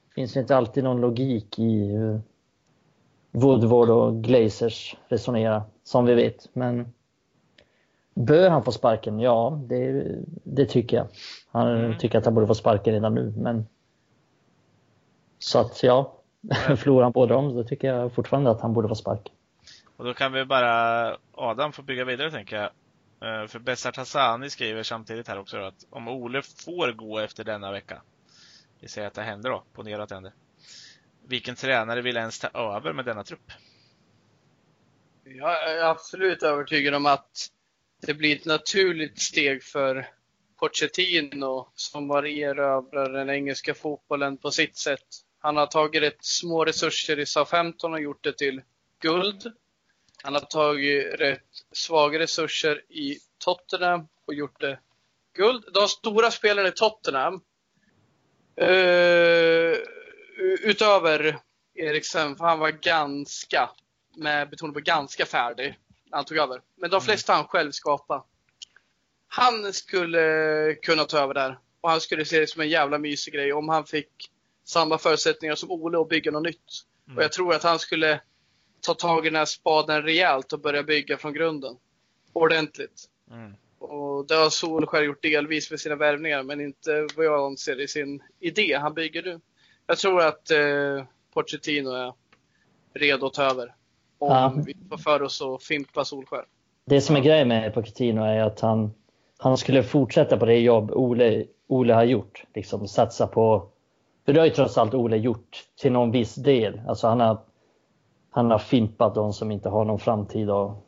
det 0.08 0.14
finns 0.22 0.36
ju 0.36 0.40
inte 0.42 0.56
alltid 0.58 0.84
någon 0.84 1.02
logik 1.02 1.60
i 1.60 1.86
hur 1.88 2.22
Woodward 3.32 3.90
och 3.90 4.24
Glazers 4.24 4.96
resonerar, 5.08 5.62
som 5.84 6.06
vi 6.06 6.14
vet. 6.14 6.50
Men 6.54 6.94
bör 8.14 8.50
han 8.50 8.64
få 8.64 8.72
sparken? 8.72 9.20
Ja, 9.20 9.60
det, 9.66 10.06
det 10.44 10.66
tycker 10.66 10.98
jag. 10.98 11.08
Han 11.52 11.68
Mm. 11.78 11.98
tycker 11.98 12.18
att 12.18 12.26
han 12.26 12.34
borde 12.34 12.48
få 12.48 12.56
sparken 12.56 12.94
redan 12.94 13.16
nu, 13.16 13.34
men 13.38 13.68
så 15.40 15.60
att 15.60 15.84
ja, 15.84 16.14
förlorar 16.78 17.04
han 17.04 17.12
båda 17.12 17.36
dem, 17.36 17.56
då 17.56 17.64
tycker 17.64 17.88
jag 17.88 18.14
fortfarande 18.14 18.52
att 18.52 18.62
han 18.62 18.74
borde 18.74 18.88
få 18.88 18.96
sparken. 18.96 19.34
Och 19.98 20.06
då 20.06 20.14
kan 20.14 20.34
vi 20.34 20.46
bara, 20.46 21.18
Adam 21.34 21.74
får 21.74 21.84
bygga 21.84 22.06
vidare 22.06 22.32
tänker 22.32 22.56
jag. 22.56 22.72
Eh, 23.22 23.48
För 23.48 23.60
Bessart 23.60 23.98
Hassani 23.98 24.50
skriver 24.50 24.84
samtidigt 24.84 25.28
här 25.28 25.40
också 25.40 25.58
då 25.58 25.66
att 25.66 25.86
om 25.90 26.08
Ole 26.08 26.42
får 26.42 26.92
gå 26.92 27.20
efter 27.20 27.44
denna 27.44 27.72
vecka, 27.72 28.02
vi 28.80 28.88
säger 28.88 29.08
att 29.08 29.14
det 29.14 29.22
händer 29.22 29.50
då, 29.50 29.64
ponera 29.74 30.04
att 30.04 30.10
det 30.10 30.16
händer. 30.16 30.34
Vilken 31.28 31.56
tränare 31.56 32.02
vill 32.02 32.18
ens 32.18 32.40
ta 32.40 32.48
över 32.48 32.94
med 32.94 33.06
denna 33.06 33.24
trupp? 33.24 33.52
Jag 35.24 35.72
är 35.72 35.84
absolut 35.84 36.44
övertygad 36.44 36.94
om 36.94 37.06
att 37.06 37.48
det 38.02 38.14
blir 38.14 38.36
ett 38.36 38.46
naturligt 38.46 39.22
steg 39.22 39.64
för 39.64 40.08
Pochettino 40.60 41.68
som 41.76 42.08
var 42.08 42.26
erövrar 42.26 43.14
den 43.14 43.30
engelska 43.30 43.74
fotbollen 43.74 44.38
på 44.38 44.52
sitt 44.52 44.78
sätt. 44.78 45.27
Han 45.40 45.58
har 45.58 45.68
tagit 45.68 46.02
rätt 46.02 46.26
små 46.26 46.66
resurser 46.66 47.20
i 47.20 47.26
Southampton 47.26 47.94
och 47.94 48.02
gjort 48.02 48.24
det 48.24 48.38
till 48.38 48.62
guld. 49.02 49.52
Han 50.24 50.34
har 50.34 50.42
tagit 50.42 51.20
rätt 51.20 51.48
svaga 51.72 52.20
resurser 52.20 52.82
i 52.90 53.20
Tottenham 53.38 54.08
och 54.26 54.34
gjort 54.34 54.60
det 54.60 54.80
guld. 55.34 55.64
De 55.74 55.88
stora 55.88 56.32
spelarna 56.32 56.68
i 56.68 56.72
Tottenham, 56.72 57.42
eh, 58.56 59.78
utöver 60.62 61.40
Eriksen, 61.76 62.36
för 62.36 62.46
han 62.46 62.60
var 62.60 62.70
ganska, 62.70 63.70
med 64.16 64.50
betoning 64.50 64.74
på 64.74 64.80
ganska 64.80 65.26
färdig, 65.26 65.80
när 66.06 66.18
han 66.18 66.26
tog 66.26 66.38
över. 66.38 66.62
Men 66.76 66.90
de 66.90 67.02
flesta 67.02 67.34
han 67.34 67.48
själv 67.48 67.72
skapade. 67.72 68.24
Han 69.28 69.74
skulle 69.74 70.76
kunna 70.82 71.04
ta 71.04 71.20
över 71.20 71.34
där. 71.34 71.60
Och 71.82 71.90
han 71.90 72.02
skulle 72.02 72.26
se 72.26 72.40
det 72.40 72.48
som 72.48 72.62
en 72.62 72.70
jävla 72.70 72.98
mysig 72.98 73.34
grej 73.34 73.54
om 73.54 73.70
han 73.70 73.86
fick 73.86 74.32
samma 74.68 74.98
förutsättningar 74.98 75.56
som 75.56 75.72
Ole 75.72 75.98
och 75.98 76.08
bygga 76.08 76.32
något 76.32 76.44
nytt. 76.44 76.84
Mm. 77.08 77.18
Och 77.18 77.24
jag 77.24 77.32
tror 77.32 77.54
att 77.54 77.64
han 77.64 77.80
skulle 77.80 78.22
ta 78.82 78.94
tag 78.94 79.26
i 79.26 79.30
den 79.30 79.38
här 79.40 79.46
spaden 79.46 80.02
rejält 80.04 80.54
och 80.54 80.60
börja 80.60 80.84
bygga 80.84 81.18
från 81.18 81.34
grunden. 81.34 81.76
Ordentligt. 82.34 83.06
Mm. 83.32 83.54
Och 83.80 84.28
det 84.28 84.36
har 84.36 84.50
Solskjaer 84.50 85.04
gjort 85.04 85.22
delvis 85.22 85.72
med 85.72 85.80
sina 85.80 85.96
värvningar, 85.96 86.44
men 86.44 86.62
inte 86.62 87.08
vad 87.16 87.26
jag 87.26 87.46
anser 87.46 87.82
i 87.82 87.88
sin 87.88 88.24
idé 88.40 88.78
han 88.82 88.94
bygger 88.94 89.24
nu. 89.24 89.40
Jag 89.88 89.98
tror 89.98 90.22
att 90.22 90.52
eh, 90.52 91.04
Pochettino 91.34 91.90
är 91.90 92.14
redo 92.94 93.26
att 93.26 93.34
ta 93.34 93.44
över. 93.44 93.76
Om 94.18 94.30
Ja. 94.30 94.54
vi 94.66 94.76
får 94.90 94.98
för 94.98 95.22
oss 95.22 95.42
att 95.42 95.64
fimpa 95.64 96.06
Solskjaer. 96.06 96.46
Det 96.86 97.02
som 97.02 97.16
är 97.16 97.20
grejen 97.22 97.48
med 97.48 97.74
Pochettino 97.74 98.22
är 98.22 98.40
att 98.40 98.60
han, 98.60 98.92
han 99.38 99.58
skulle 99.58 99.84
fortsätta 99.84 100.38
på 100.38 100.46
det 100.46 100.60
jobb 100.60 100.92
Ole, 100.92 101.46
Ole 101.68 101.94
har 101.94 102.04
gjort. 102.04 102.44
Liksom 102.56 102.88
satsa 102.88 103.28
på, 103.28 103.70
för 104.28 104.34
det 104.34 104.40
har 104.40 104.46
ju 104.46 104.54
trots 104.54 104.78
allt 104.78 104.94
Ole 104.94 105.18
gjort 105.18 105.64
till 105.82 105.92
någon 105.92 106.12
viss 106.12 106.36
del. 106.36 106.82
Alltså 106.88 107.08
han 107.08 107.20
har, 107.20 107.38
han 108.30 108.52
har 108.52 108.60
fimpat 108.60 109.16
de 109.16 109.34
som 109.34 109.52
inte 109.52 109.70
har 109.70 109.86
någon 109.86 110.00
framtid 110.00 110.50
och 110.50 110.86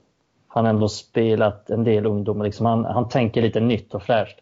han 0.47 0.65
har 0.65 0.73
ändå 0.73 0.87
spelat 0.87 1.69
en 1.69 1.83
del 1.83 2.05
ungdomar. 2.05 2.45
Liksom 2.45 2.65
han, 2.65 2.85
han 2.85 3.09
tänker 3.09 3.41
lite 3.41 3.59
nytt 3.59 3.93
och 3.93 4.03
fräscht. 4.03 4.39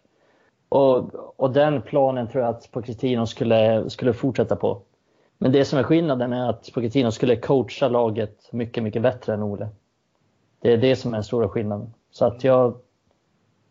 Och, 0.70 1.16
och 1.40 1.54
den 1.54 1.82
planen 1.82 2.28
tror 2.28 2.44
jag 2.44 2.50
att 2.56 2.72
Pochettino 2.72 3.26
skulle, 3.26 3.90
skulle 3.90 4.14
fortsätta 4.14 4.56
på. 4.56 4.82
Men 5.38 5.52
det 5.52 5.66
som 5.66 5.80
är 5.80 5.84
skillnaden 5.84 6.34
är 6.34 6.50
att 6.50 6.74
Pochettino 6.74 7.12
skulle 7.12 7.36
coacha 7.36 7.88
laget 7.88 8.50
mycket, 8.52 8.84
mycket 8.84 9.02
bättre 9.02 9.34
än 9.34 9.44
Ole. 9.44 9.70
Det 10.62 10.74
är 10.74 10.78
det 10.78 10.96
som 10.96 11.12
är 11.12 11.18
den 11.18 11.24
stora 11.24 11.50
skillnaden. 11.50 11.94
Så 12.12 12.26
att 12.26 12.44
jag, 12.44 12.78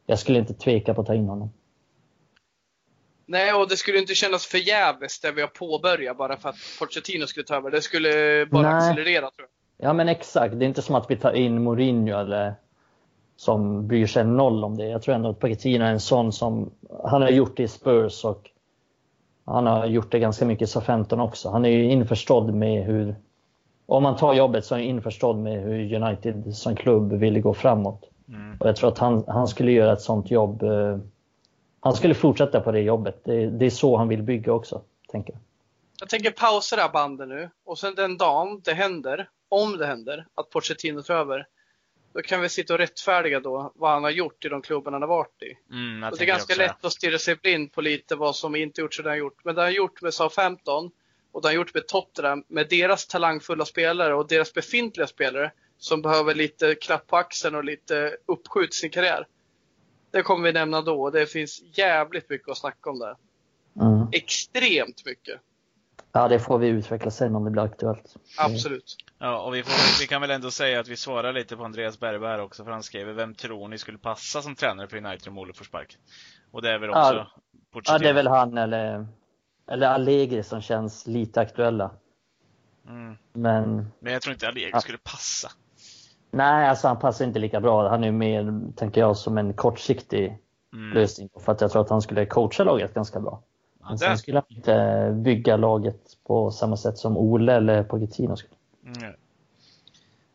jag 0.07 0.19
skulle 0.19 0.39
inte 0.39 0.55
tveka 0.55 0.95
på 0.95 1.01
att 1.01 1.07
ta 1.07 1.15
in 1.15 1.29
honom. 1.29 1.51
Nej, 3.27 3.53
och 3.53 3.69
det 3.69 3.77
skulle 3.77 3.99
inte 3.99 4.15
kännas 4.15 4.47
förgäves 4.47 5.21
det 5.21 5.33
vi 5.33 5.41
har 5.41 5.49
påbörjat 5.49 6.19
bara 6.19 6.37
för 6.37 6.49
att 6.49 6.57
Pochettino 6.79 7.27
skulle 7.27 7.47
ta 7.47 7.57
över. 7.57 7.71
Det 7.71 7.83
skulle 7.83 8.47
bara 8.47 8.63
Nej. 8.63 8.91
accelerera 8.91 9.31
tror 9.31 9.49
jag. 9.79 9.89
Ja 9.89 9.93
men 9.93 10.09
exakt, 10.09 10.59
det 10.59 10.65
är 10.65 10.69
inte 10.69 10.83
som 10.83 10.95
att 10.95 11.11
vi 11.11 11.17
tar 11.17 11.33
in 11.33 11.63
Mourinho 11.63 12.19
eller 12.19 12.55
som 13.37 13.87
bryr 13.89 14.07
sig 14.07 14.25
noll 14.25 14.65
om 14.65 14.77
det. 14.77 14.87
Jag 14.87 15.03
tror 15.03 15.15
ändå 15.15 15.29
att 15.29 15.39
Pochettino 15.41 15.85
är 15.85 15.91
en 15.91 16.01
sån 16.01 16.33
som, 16.33 16.71
han 17.05 17.23
har 17.23 17.31
gjort 17.31 17.57
det 17.57 17.63
i 17.63 17.69
Spurs 17.69 18.25
och 18.25 18.51
han 19.45 19.67
har 19.67 19.87
gjort 19.87 20.13
det 20.13 20.19
ganska 20.19 20.45
mycket 20.45 20.69
i 20.69 20.73
SA-15 20.73 21.23
också. 21.23 21.51
Han 21.51 21.65
är 21.65 21.69
ju 21.69 21.85
införstådd 21.91 22.55
med 22.55 22.85
hur, 22.85 23.17
om 23.87 24.03
man 24.03 24.17
tar 24.17 24.35
jobbet 24.35 24.65
så 24.65 24.75
är 24.75 24.79
han 24.79 24.89
införstådd 24.89 25.37
med 25.37 25.63
hur 25.63 25.95
United 25.95 26.57
som 26.57 26.77
klubb 26.77 27.13
vill 27.13 27.41
gå 27.41 27.55
framåt. 27.55 28.11
Mm. 28.29 28.57
Och 28.61 28.69
jag 28.69 28.77
tror 28.77 28.89
att 28.89 28.99
han, 28.99 29.25
han 29.27 29.49
skulle 29.49 29.73
göra 29.73 29.93
ett 29.93 30.01
sånt 30.01 30.31
jobb. 30.31 30.63
Han 31.87 31.97
skulle 31.97 32.15
fortsätta 32.15 32.61
på 32.61 32.73
det 32.73 32.81
jobbet. 32.81 33.25
Det, 33.25 33.51
det 33.51 33.67
är 33.67 33.71
så 33.71 33.97
han 33.97 34.09
vill 34.09 34.23
bygga 34.23 34.53
också, 34.53 34.83
tänker 35.09 35.33
jag. 35.33 35.41
Jag 36.01 36.09
tänker 36.09 36.31
pausa 36.31 36.77
det 36.77 36.83
här 36.83 36.93
bandet 36.93 37.29
nu 37.29 37.51
och 37.65 37.79
sen 37.79 37.95
den 37.95 38.17
dagen 38.17 38.61
det 38.65 38.73
händer, 38.73 39.29
om 39.49 39.79
det 39.79 39.87
händer, 39.87 40.27
att 40.35 40.51
Pochettino 40.51 41.03
tar 41.03 41.15
över. 41.15 41.47
Då 42.15 42.23
kan 42.23 42.41
vi 42.41 42.49
sitta 42.49 42.73
och 42.73 42.79
rättfärdiga 42.79 43.41
då 43.41 43.73
vad 43.75 43.91
han 43.91 44.05
har 44.05 44.11
gjort 44.11 44.45
i 44.45 44.49
de 44.49 44.63
klubbarna 44.63 44.95
han 44.95 45.03
har 45.03 45.09
varit 45.09 45.43
i. 45.43 45.75
Mm, 45.75 46.11
Och 46.11 46.19
det 46.19 46.25
är 46.25 46.27
ganska 46.27 46.53
också 46.53 46.63
lätt 46.63 46.85
att 46.85 46.93
stirra 46.93 47.19
sig 47.19 47.37
blind 47.37 47.73
på 47.73 47.81
lite 47.81 48.17
vad 48.17 48.37
som 48.37 48.57
inte 48.57 48.81
gjorts 48.81 48.99
och 48.99 49.05
det 49.05 49.11
han 49.11 49.19
gjort. 49.19 49.45
Men 49.45 49.55
det 49.55 49.63
han 49.63 49.73
gjort 49.73 50.03
med 50.03 50.15
Southampton 50.15 50.91
och 51.33 51.43
det 51.43 51.49
han 51.49 51.55
gjort 51.55 51.75
med 51.75 51.87
Tottenham, 51.89 52.45
med 52.49 52.67
deras 52.69 53.07
talangfulla 53.07 53.65
spelare 53.65 54.15
och 54.15 54.29
deras 54.29 54.55
befintliga 54.55 55.07
spelare 55.07 55.53
som 55.79 56.03
behöver 56.03 56.35
lite 56.35 56.75
klapp 56.75 57.07
på 57.07 57.17
axeln 57.17 57.55
och 57.55 57.65
lite 57.65 58.17
uppskjut 58.27 58.75
sin 58.75 58.91
karriär. 58.91 59.27
Det 60.17 60.23
kommer 60.23 60.45
vi 60.45 60.53
nämna 60.53 60.83
då 60.83 61.11
det 61.11 61.27
finns 61.27 61.63
jävligt 61.73 62.31
mycket 62.31 62.49
att 62.49 62.59
snacka 62.59 62.91
om 62.91 62.99
där. 62.99 63.17
Mm. 63.81 64.09
Extremt 64.13 65.07
mycket. 65.07 65.41
Ja, 66.13 66.29
det 66.29 66.39
får 66.41 66.59
vi 66.59 66.69
utveckla 66.69 67.11
sen 67.11 67.37
om 67.37 67.45
det 67.45 67.51
blir 67.51 67.63
aktuellt. 67.63 68.17
Absolut. 68.39 68.97
Ja, 69.19 69.41
och 69.43 69.55
vi, 69.55 69.63
får, 69.63 70.01
vi 70.01 70.07
kan 70.07 70.21
väl 70.21 70.31
ändå 70.31 70.51
säga 70.51 70.81
att 70.81 70.89
vi 70.89 70.97
svarar 70.97 71.33
lite 71.33 71.57
på 71.57 71.65
Andreas 71.65 72.01
Bergberg 72.01 72.31
här 72.31 72.41
också, 72.41 72.65
för 72.65 72.71
han 72.71 72.83
skriver 72.83 73.13
Vem 73.13 73.35
tror 73.35 73.69
ni 73.69 73.79
skulle 73.79 73.99
passa 73.99 74.43
som 74.43 74.55
tränare 74.55 74.89
för 74.89 74.97
United 74.97 75.29
om 75.29 75.39
Ole 75.39 75.53
får 75.53 75.65
sparken? 75.65 76.01
Och 76.51 76.63
det 76.63 76.71
är 76.71 76.79
väl 76.79 76.91
också 76.91 77.01
Ja. 77.01 77.27
Ja, 77.85 77.99
det 77.99 78.09
är 78.09 78.13
väl 78.15 78.27
han 78.27 78.59
eller, 78.59 79.07
eller 79.69 79.87
Allegri 79.87 80.43
som 80.43 80.61
känns 80.63 81.07
lite 81.07 81.41
aktuella. 81.41 81.91
mm. 82.89 83.17
Men 83.33 83.93
Men 84.01 84.13
jag 84.13 84.23
tror 84.23 84.33
inte 84.33 84.49
Allegri 84.49 84.71
Ja. 84.73 84.81
skulle 84.81 84.99
passa. 84.99 85.51
Nej, 86.31 86.69
alltså 86.69 86.89
han 86.89 86.99
passar 86.99 87.25
inte 87.25 87.39
lika 87.39 87.61
bra. 87.61 87.89
Han 87.89 88.05
är 88.05 88.13
mer, 88.13 88.73
tänker 88.77 89.01
jag, 89.01 89.17
som 89.17 89.39
en 89.39 89.53
kortsiktig 89.55 90.39
Mm. 90.73 90.95
lösning. 90.95 91.29
För 91.41 91.53
att 91.53 91.61
jag 91.61 91.71
tror 91.71 91.83
att 91.83 91.91
han 91.91 92.03
skulle 92.03 92.27
coacha 92.27 92.65
laget 92.65 92.95
ganska 92.95 93.21
bra. 93.21 93.43
Men 93.89 93.99
sen 93.99 94.19
skulle 94.19 94.39
han 94.39 94.57
inte 94.57 95.13
bygga 95.25 95.57
laget 95.57 96.01
på 96.25 96.51
samma 96.51 96.77
sätt 96.77 96.99
som 96.99 97.17
Ole 97.17 97.53
eller 97.55 97.83
Pochettino 97.83 98.37
skulle. 98.37 98.55
mm. 98.87 99.15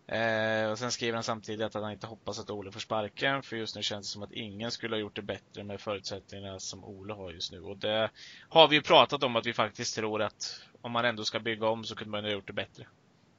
eh, 0.08 0.72
och 0.72 0.80
sen 0.80 0.92
skriver 0.92 1.14
han 1.14 1.24
samtidigt 1.24 1.66
att 1.66 1.74
han 1.82 1.92
inte 1.92 2.08
hoppas 2.08 2.40
att 2.40 2.50
Ole 2.50 2.72
får 2.72 2.80
sparken, 2.80 3.44
för 3.44 3.56
just 3.56 3.76
nu 3.76 3.82
känns 3.82 4.08
det 4.08 4.12
som 4.14 4.24
att 4.24 4.32
ingen 4.32 4.72
skulle 4.72 4.96
ha 4.96 5.00
gjort 5.00 5.16
det 5.16 5.22
bättre 5.22 5.64
med 5.64 5.82
förutsättningarna 5.82 6.60
som 6.60 6.84
Ole 6.86 7.14
har 7.14 7.32
just 7.32 7.52
nu. 7.52 7.62
Och 7.62 7.78
det 7.78 8.10
har 8.50 8.68
vi 8.68 8.76
ju 8.76 8.82
pratat 8.82 9.24
om 9.24 9.36
att 9.36 9.46
vi 9.46 9.54
faktiskt 9.54 9.96
tror 9.96 10.22
att 10.22 10.62
om 10.82 10.92
man 10.92 11.06
ändå 11.06 11.24
ska 11.24 11.40
bygga 11.40 11.68
om 11.68 11.84
så 11.84 11.96
kunde 11.96 12.12
man 12.12 12.24
ha 12.24 12.32
gjort 12.32 12.48
det 12.48 12.54
bättre. 12.54 12.88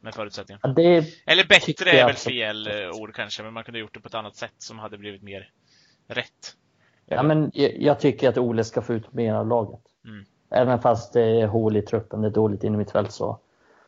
Med 0.03 0.15
förutsättningarna. 0.15 0.61
Ja, 0.63 0.73
det, 0.83 1.05
Eller 1.27 1.45
bättre 1.45 1.91
är 1.91 2.07
väl 2.07 2.17
fel 2.17 2.67
eh, 2.67 3.01
ord 3.01 3.15
kanske, 3.15 3.43
men 3.43 3.53
man 3.53 3.65
kunde 3.65 3.79
ha 3.79 3.81
gjort 3.81 3.95
det 3.95 4.01
på 4.01 4.09
ett 4.09 4.15
annat 4.15 4.37
sätt 4.37 4.55
som 4.59 4.79
hade 4.79 4.99
blivit 4.99 5.23
mer 5.23 5.51
rätt. 6.09 6.57
ja, 7.07 7.23
men 7.23 7.51
jag, 7.55 8.01
tycker 8.01 8.29
att 8.29 8.39
Ole 8.39 8.65
ska 8.65 8.83
få 8.83 8.95
ut 8.95 9.13
mer 9.13 9.35
av 9.35 9.47
laget. 9.47 9.81
Mm. 10.05 10.25
Även 10.51 10.79
fast 10.79 11.13
det 11.13 11.41
är 11.41 11.47
hål 11.47 11.77
i 11.77 11.83
truppen, 11.83 12.21
det 12.23 12.29
är 12.29 12.33
dåligt 12.33 12.65
in 12.65 12.75
i 12.75 12.77
mitt 12.77 12.91
fält 12.91 13.13
så. 13.13 13.39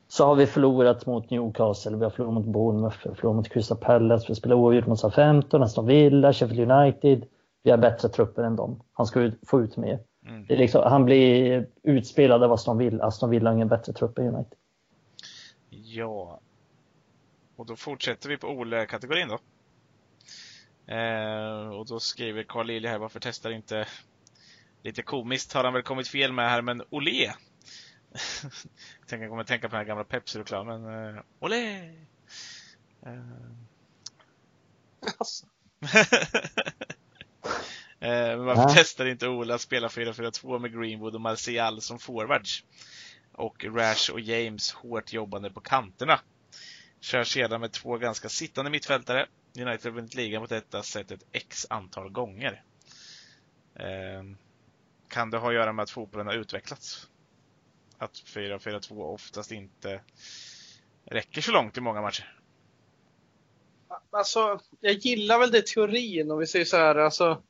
Så 0.09 0.27
har 0.27 0.35
vi 0.35 0.47
förlorat 0.47 1.07
mot 1.07 1.31
Newcastle, 1.31 1.97
vi 1.97 2.05
har 2.05 2.11
förlorat 2.11 2.35
mot 2.35 2.47
Bournemouth, 2.47 2.97
vi 3.03 3.09
har 3.09 3.17
förlorat 3.17 3.37
mot 3.37 3.49
Crystal 3.49 3.79
Palace, 3.79 4.27
vi 4.29 4.35
spelar 4.35 4.57
oavgjort 4.57 4.87
mot 4.87 5.01
Southampton, 5.01 5.63
Aston 5.63 5.87
Villa, 5.87 6.33
Sheffield 6.33 6.71
United. 6.71 7.25
vi 7.63 7.71
har 7.71 7.79
bättre 7.79 8.09
trupper 8.09 8.43
än 8.43 8.57
dem. 8.57 8.83
Han 8.93 9.07
ska 9.07 9.31
få 9.47 9.61
ut 9.61 9.77
mer. 9.77 9.99
Mm. 10.29 10.45
Liksom, 10.49 10.83
han 10.85 11.05
blir 11.05 11.67
utspelad 11.83 12.43
av 12.43 12.53
Aston 12.53 12.79
Villa. 12.79 13.05
Aston 13.05 13.31
Villa 13.31 13.51
har 13.51 13.55
ingen 13.55 13.69
bättre 13.69 13.93
trupp 13.93 14.19
än 14.19 14.35
United. 14.35 14.59
Ja. 15.83 16.41
Och 17.57 17.67
då 17.67 17.77
fortsätter 17.77 18.29
vi 18.29 18.37
på 18.37 18.49
Ole-kategorin 18.49 19.29
då. 19.29 19.39
Eh, 20.95 21.69
och 21.69 21.87
då 21.87 22.01
skriver 22.01 22.43
Carl 22.43 22.67
Lilja 22.67 22.91
här, 22.91 22.99
varför 22.99 23.21
testar 23.21 23.51
inte 23.51 23.89
Lite 24.83 25.03
komiskt 25.03 25.53
har 25.53 25.65
han 25.65 25.73
väl 25.73 25.83
kommit 25.83 26.09
fel 26.09 26.33
med 26.33 26.51
här, 26.51 26.63
men 26.63 26.83
Olé! 26.91 27.25
jag 27.25 27.37
tänker, 29.07 29.23
jag 29.25 29.31
kommer 29.31 29.45
tänka 29.45 29.69
på 29.69 29.73
den 29.77 29.79
här 29.81 29.89
gamla 29.89 30.05
Pepsi-reklamen. 30.05 30.85
Eh, 31.17 31.23
Olé! 31.41 31.89
Eh, 33.07 33.55
Alltså, 35.19 35.47
Eh, 38.01 38.37
Men 38.37 38.45
varför 38.45 38.63
Ja. 38.63 38.75
testar 38.75 39.07
inte 39.07 39.29
Ola 39.29 39.55
att 39.55 39.61
spela 39.61 39.89
4-4-2 39.89 40.59
med 40.59 40.73
Greenwood 40.73 41.15
och 41.15 41.21
Martial 41.21 41.81
som 41.81 41.99
forwards? 41.99 42.65
Och 43.35 43.65
Rash 43.65 44.13
och 44.13 44.21
James 44.21 44.73
hårt 44.73 45.13
jobbande 45.13 45.51
på 45.51 45.61
kanterna. 45.61 46.21
Kör 47.01 47.25
sedan 47.25 47.61
med 47.61 47.73
två 47.73 47.99
ganska 47.99 48.29
sittande 48.29 48.71
mittfältare. 48.71 49.27
United 49.59 49.85
har 49.85 49.91
vunnit 49.91 50.15
ligan 50.15 50.43
på 50.43 50.55
detta 50.55 50.83
sätt 50.83 51.11
ett 51.11 51.25
x 51.33 51.67
antal 51.71 52.11
gånger. 52.11 52.63
Eh, 53.75 54.23
Kan 55.09 55.31
det 55.31 55.39
ha 55.39 55.49
att 55.49 55.55
göra 55.55 55.73
med 55.73 55.83
att 55.83 55.91
fotbollen 55.91 56.27
har 56.27 56.35
utvecklats? 56.35 57.09
Att 57.99 58.13
4-4-2 58.13 59.03
oftast 59.03 59.53
inte 59.53 60.01
räcker 61.05 61.41
så 61.41 61.53
långt 61.53 61.77
i 61.77 61.81
många 61.81 62.01
matcher. 62.03 62.39
alltså, 64.11 64.61
jag 64.81 64.93
gillar 64.93 65.39
väl 65.39 65.51
det 65.51 65.67
teorin 65.67 66.31
om 66.31 66.39
vi 66.39 66.47
säger 66.47 66.65
så 66.65 66.77
här. 66.77 66.95
Alltså, 66.95 67.43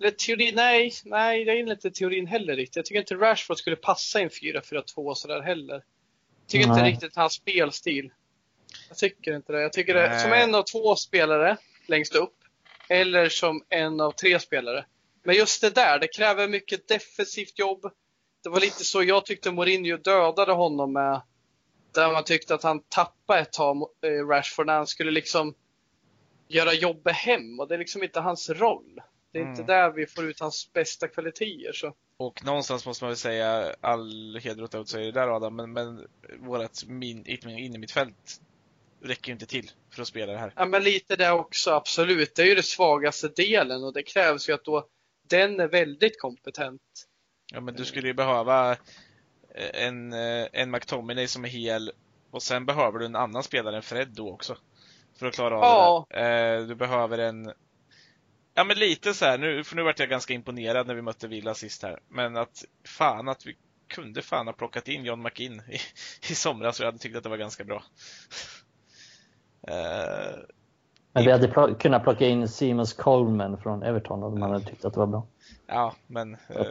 eller 0.00 0.10
teori, 0.10 0.52
nej, 0.52 0.92
nej, 1.04 1.42
jag 1.42 1.56
gillar 1.56 1.72
inte 1.72 1.90
teorin 1.90 2.26
heller 2.26 2.56
riktigt. 2.56 2.76
Jag 2.76 2.84
tycker 2.84 3.00
inte 3.00 3.14
Rashford 3.14 3.58
skulle 3.58 3.76
passa 3.76 4.20
i 4.20 4.22
en 4.22 4.28
4-4-2 4.28 5.14
sådär 5.14 5.40
heller. 5.40 5.74
Jag 5.74 6.48
tycker 6.48 6.66
inte 6.66 6.82
Nej. 6.82 6.92
riktigt 6.92 7.16
hans 7.16 7.32
spelstil. 7.32 8.10
Jag 8.88 8.98
tycker 8.98 9.36
inte 9.36 9.52
det. 9.52 9.62
Jag 9.62 9.72
tycker 9.72 9.94
det 9.94 10.20
som 10.20 10.32
en 10.32 10.54
av 10.54 10.62
två 10.62 10.96
spelare 10.96 11.56
längst 11.86 12.14
upp. 12.14 12.34
Eller 12.88 13.28
som 13.28 13.64
en 13.68 14.00
av 14.00 14.12
tre 14.12 14.40
spelare. 14.40 14.84
Men 15.22 15.36
just 15.36 15.60
det 15.60 15.70
där, 15.70 15.98
det 15.98 16.08
kräver 16.08 16.48
mycket 16.48 16.88
defensivt 16.88 17.58
jobb. 17.58 17.90
Det 18.42 18.48
var 18.48 18.60
lite 18.60 18.84
så 18.84 19.02
jag 19.02 19.26
tyckte 19.26 19.52
Mourinho 19.52 19.96
dödade 19.96 20.52
honom 20.52 20.92
med. 20.92 21.22
Där 21.92 22.12
man 22.12 22.24
tyckte 22.24 22.54
att 22.54 22.62
han 22.62 22.82
tappade 22.82 23.40
ett 23.40 23.52
tag, 23.52 23.88
eh, 24.02 24.26
Rashford, 24.28 24.66
när 24.66 24.76
han 24.76 24.86
skulle 24.86 25.10
liksom 25.10 25.54
göra 26.48 26.72
jobbet 26.72 27.16
hem. 27.16 27.60
Och 27.60 27.68
det 27.68 27.74
är 27.74 27.78
liksom 27.78 28.02
inte 28.02 28.20
hans 28.20 28.50
roll. 28.50 29.00
Det 29.34 29.40
är 29.40 29.42
inte 29.42 29.62
Mm. 29.62 29.66
där 29.66 29.90
vi 29.90 30.06
får 30.06 30.24
ut 30.24 30.40
hans 30.40 30.72
bästa 30.72 31.08
kvaliteter. 31.08 31.72
Så. 31.72 31.94
Och 32.16 32.44
någonstans 32.44 32.86
måste 32.86 33.04
man 33.04 33.08
väl 33.10 33.16
säga 33.16 33.74
all 33.80 34.36
heder 34.42 34.62
åt 34.62 34.92
det 34.92 35.10
där 35.12 35.36
Adam, 35.36 35.56
men, 35.56 35.72
men 35.72 36.06
vårat 36.38 36.84
min, 36.86 37.26
in 37.26 37.74
i 37.74 37.78
mitt 37.78 37.90
fält 37.92 38.40
räcker 39.02 39.28
ju 39.28 39.32
inte 39.32 39.46
till 39.46 39.70
för 39.94 40.02
att 40.02 40.08
spela 40.08 40.32
det 40.32 40.38
här. 40.38 40.52
Ja, 40.56 40.64
men 40.64 40.82
lite 40.82 41.16
det 41.16 41.30
också, 41.30 41.70
absolut. 41.70 42.34
Det 42.34 42.42
är 42.42 42.46
ju 42.46 42.54
den 42.54 42.62
svagaste 42.64 43.28
delen 43.28 43.84
och 43.84 43.92
det 43.92 44.02
krävs 44.02 44.48
ju 44.48 44.52
att 44.52 44.64
då 44.64 44.88
den 45.28 45.60
är 45.60 45.68
väldigt 45.68 46.20
kompetent. 46.20 46.82
Ja, 47.52 47.60
men 47.60 47.74
du 47.74 47.84
skulle 47.84 48.08
ju 48.08 48.14
behöva 48.14 48.70
eh, 49.54 49.86
en, 49.86 50.12
eh, 50.12 50.46
en 50.52 50.70
McTominay 50.70 51.26
som 51.26 51.44
är 51.44 51.48
hel 51.48 51.92
och 52.30 52.42
sen 52.42 52.66
behöver 52.66 52.98
du 52.98 53.04
en 53.06 53.16
annan 53.16 53.42
spelare 53.42 53.76
än 53.76 53.82
Fred 53.82 54.08
då 54.08 54.30
också. 54.32 54.56
För 55.18 55.26
att 55.26 55.34
klara 55.34 55.54
av 55.58 55.62
Ja. 55.62 56.06
det 56.08 56.16
där. 56.20 56.56
Eh, 56.60 56.66
Du 56.66 56.74
behöver 56.74 57.18
en 57.18 57.52
Ja 58.54 58.64
men 58.64 58.78
lite 58.78 59.14
så 59.14 59.24
här, 59.24 59.38
nu, 59.38 59.64
för 59.64 59.76
nu 59.76 59.82
vart 59.82 59.98
jag 59.98 60.08
ganska 60.08 60.34
imponerad 60.34 60.86
när 60.86 60.94
vi 60.94 61.02
mötte 61.02 61.28
Villa 61.28 61.54
sist 61.54 61.82
här. 61.82 62.00
Men 62.08 62.36
att 62.36 62.64
fan 62.86 63.28
att 63.28 63.46
vi 63.46 63.56
kunde 63.88 64.22
fan 64.22 64.46
ha 64.46 64.52
plockat 64.52 64.88
in 64.88 65.04
John 65.04 65.22
McInn 65.22 65.62
i, 65.68 65.78
i 66.30 66.34
somras 66.34 66.80
och 66.80 66.84
jag 66.84 66.88
hade 66.88 66.98
tyckt 66.98 67.16
att 67.16 67.22
det 67.22 67.28
var 67.28 67.36
ganska 67.36 67.64
bra. 67.64 67.82
Eh, 69.68 70.38
Men 71.12 71.24
vi 71.24 71.30
hade 71.32 71.46
pl- 71.48 71.78
kunnat 71.78 72.02
plocka 72.02 72.26
in 72.26 72.48
Seamus 72.48 72.92
Coleman 72.92 73.58
från 73.62 73.82
Everton 73.82 74.22
om 74.22 74.40
man 74.40 74.50
hade 74.52 74.64
tyckt 74.64 74.84
att 74.84 74.92
det 74.94 75.00
var 75.00 75.06
bra. 75.06 75.26
Ja, 75.66 75.94
men, 76.06 76.34
eh, 76.34 76.66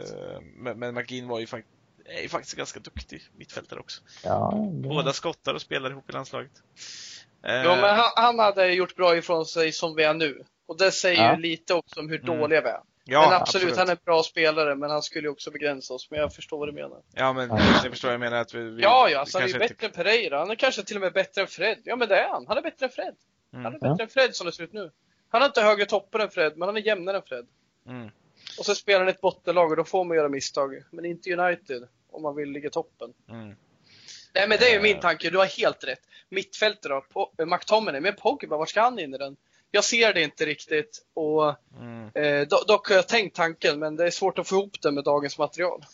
men, 0.56 0.78
men 0.78 0.94
McGinn 0.94 1.28
var 1.28 1.40
ju 1.40 1.46
fakt 1.46 1.66
är 2.06 2.22
ju 2.22 2.28
faktiskt 2.28 2.56
ganska 2.56 2.80
duktig 2.80 3.22
mittfältare 3.36 3.80
också. 3.80 4.02
Ja, 4.24 4.52
det... 4.72 4.88
Båda 4.88 5.12
skottar 5.12 5.54
och 5.54 5.60
spelar 5.60 5.90
ihop 5.90 6.10
i 6.10 6.12
landslaget. 6.12 6.52
Eh, 7.42 7.54
Ja, 7.54 7.76
men 7.80 7.96
han, 7.96 8.10
han 8.16 8.38
hade 8.38 8.72
gjort 8.72 8.96
bra 8.96 9.16
ifrån 9.16 9.46
sig 9.46 9.72
som 9.72 9.94
vi 9.96 10.02
är 10.04 10.14
nu. 10.14 10.44
Och 10.66 10.78
det 10.78 10.92
säger 10.92 11.22
Ja. 11.24 11.34
ju 11.36 11.40
lite 11.42 11.74
också 11.74 12.00
om 12.00 12.08
hur 12.08 12.20
Mm. 12.24 12.38
dåliga 12.40 12.60
vi 12.60 12.68
är. 12.68 12.80
ja, 13.04 13.20
men 13.30 13.40
absolut, 13.42 13.76
han 13.76 13.88
är 13.88 13.92
en 13.92 13.98
bra 14.04 14.22
spelare, 14.22 14.74
men 14.74 14.90
han 14.90 15.02
skulle 15.02 15.26
ju 15.28 15.32
också 15.32 15.50
begränsa 15.50 15.94
oss. 15.94 16.10
Men 16.10 16.20
jag 16.20 16.34
förstår 16.34 16.58
vad 16.58 16.68
du 16.68 16.72
menar. 16.72 17.02
Ja, 17.14 17.32
men 17.32 17.48
Ja. 17.48 17.58
jag 17.82 17.90
förstår 17.92 18.08
vad 18.08 18.12
jag 18.14 18.20
menar. 18.20 18.36
Att 18.40 18.54
vi, 18.54 18.62
vi 18.70 18.82
Ja, 18.82 19.08
ja, 19.08 19.26
så 19.26 19.38
han 19.38 19.48
är 19.48 19.52
ju 19.52 19.58
bättre 19.58 19.86
än 19.86 19.92
Pereira. 19.92 20.38
Han 20.38 20.50
är 20.50 20.54
kanske 20.54 20.82
till 20.82 20.96
och 20.96 21.02
med 21.02 21.12
bättre 21.12 21.40
än 21.40 21.46
Fred. 21.46 21.78
Ja, 21.84 21.96
men 21.96 22.08
det 22.08 22.16
är 22.18 22.28
han. 22.28 22.46
Han 22.48 22.58
är 22.58 22.62
bättre 22.62 22.86
än 22.86 22.92
Fred. 22.92 23.14
Han 23.52 23.64
är 23.66 23.68
Mm, 23.68 23.80
bättre 23.80 24.02
än 24.02 24.08
Fred 24.08 24.34
som 24.34 24.46
det 24.46 24.52
ser 24.52 24.64
ut 24.64 24.72
nu. 24.72 24.90
Han 25.28 25.40
har 25.42 25.46
inte 25.48 25.62
högre 25.62 25.86
toppar 25.86 26.18
än 26.20 26.30
Fred, 26.30 26.52
men 26.56 26.68
han 26.68 26.76
är 26.76 26.80
jämnare 26.80 27.16
än 27.16 27.22
Fred. 27.22 27.46
mm, 27.88 28.10
Och 28.58 28.64
så 28.66 28.74
spelar 28.74 28.98
han 29.00 29.08
ett 29.08 29.20
bottenlag 29.20 29.70
och 29.70 29.76
då 29.76 29.84
får 29.84 30.04
man 30.04 30.16
göra 30.16 30.28
misstag. 30.28 30.82
Men 30.90 31.04
inte 31.04 31.32
United, 31.36 31.88
om 32.10 32.22
man 32.22 32.36
vill 32.36 32.50
ligga 32.50 32.68
i 32.68 32.70
toppen. 32.70 33.12
mm. 33.30 33.56
Nej 34.36 34.48
men 34.48 34.58
det 34.58 34.66
är 34.66 34.70
ju 34.70 34.76
Eh. 34.76 34.82
min 34.82 35.00
tanke, 35.00 35.30
du 35.30 35.38
har 35.38 35.44
helt 35.46 35.84
rätt. 35.84 36.00
Mittfältet 36.28 36.90
då, 37.14 37.32
eh, 37.38 37.46
McTominay, 37.46 38.00
men 38.00 38.14
Pogba, 38.14 38.56
var 38.56 38.66
ska 38.66 38.80
han 38.80 38.98
in 38.98 39.14
i 39.14 39.18
den? 39.18 39.36
Jag 39.74 39.84
ser 39.84 40.14
det 40.14 40.22
inte 40.22 40.46
riktigt 40.46 41.04
och 41.14 41.56
Mm. 41.80 42.10
eh, 42.14 42.46
do- 42.46 42.66
dock 42.66 42.88
har 42.88 42.96
jag 42.96 43.08
tänkt 43.08 43.36
tanken 43.36 43.78
men 43.78 43.96
det 43.96 44.06
är 44.06 44.10
svårt 44.10 44.38
att 44.38 44.48
få 44.48 44.54
ihop 44.54 44.80
det 44.82 44.92
med 44.92 45.04
dagens 45.04 45.38
material. 45.38 45.84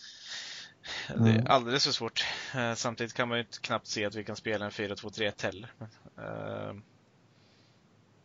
Det 1.09 1.15
Mm. 1.15 1.37
är 1.37 1.49
alldeles 1.49 1.85
för 1.85 1.93
svårt. 1.93 2.25
Eh, 2.55 2.75
Samtidigt 2.75 3.15
kan 3.15 3.29
man 3.29 3.39
ju 3.39 3.45
inte 3.45 3.59
knappt 3.61 3.87
se 3.87 4.05
att 4.05 4.15
vi 4.15 4.25
kan 4.25 4.37
spela 4.37 4.65
en 4.65 4.71
4-2-3-1 4.71 5.43
heller. 5.43 5.73
Eh, 6.19 6.75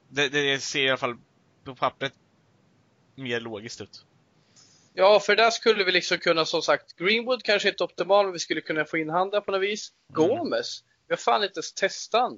Det, 0.08 0.30
det 0.30 0.60
ser 0.60 0.84
i 0.86 0.90
alla 0.90 0.98
fall 0.98 1.18
på 1.64 1.76
pappret 1.76 2.14
mer 3.16 3.40
logiskt 3.40 3.82
ut. 3.82 4.06
Ja, 4.94 5.20
för 5.20 5.36
där 5.36 5.50
skulle 5.52 5.84
vi 5.84 5.92
liksom 5.92 6.18
kunna 6.18 6.46
som 6.46 6.62
sagt, 6.62 6.96
Greenwood 6.96 7.44
kanske 7.44 7.70
inte 7.70 7.84
optimal 7.84 8.26
men 8.26 8.34
vi 8.34 8.40
skulle 8.40 8.62
kunna 8.62 8.86
få 8.86 8.98
in 8.98 9.10
han 9.10 9.30
där 9.30 9.42
på 9.42 9.52
något 9.52 9.62
vis. 9.62 9.92
Mm. 10.18 10.28
Gomes, 10.30 10.84
vi 11.08 11.12
har 11.14 11.18
fan 11.18 11.44
inte 11.44 11.58
ens 11.58 11.74
testat 11.74 12.34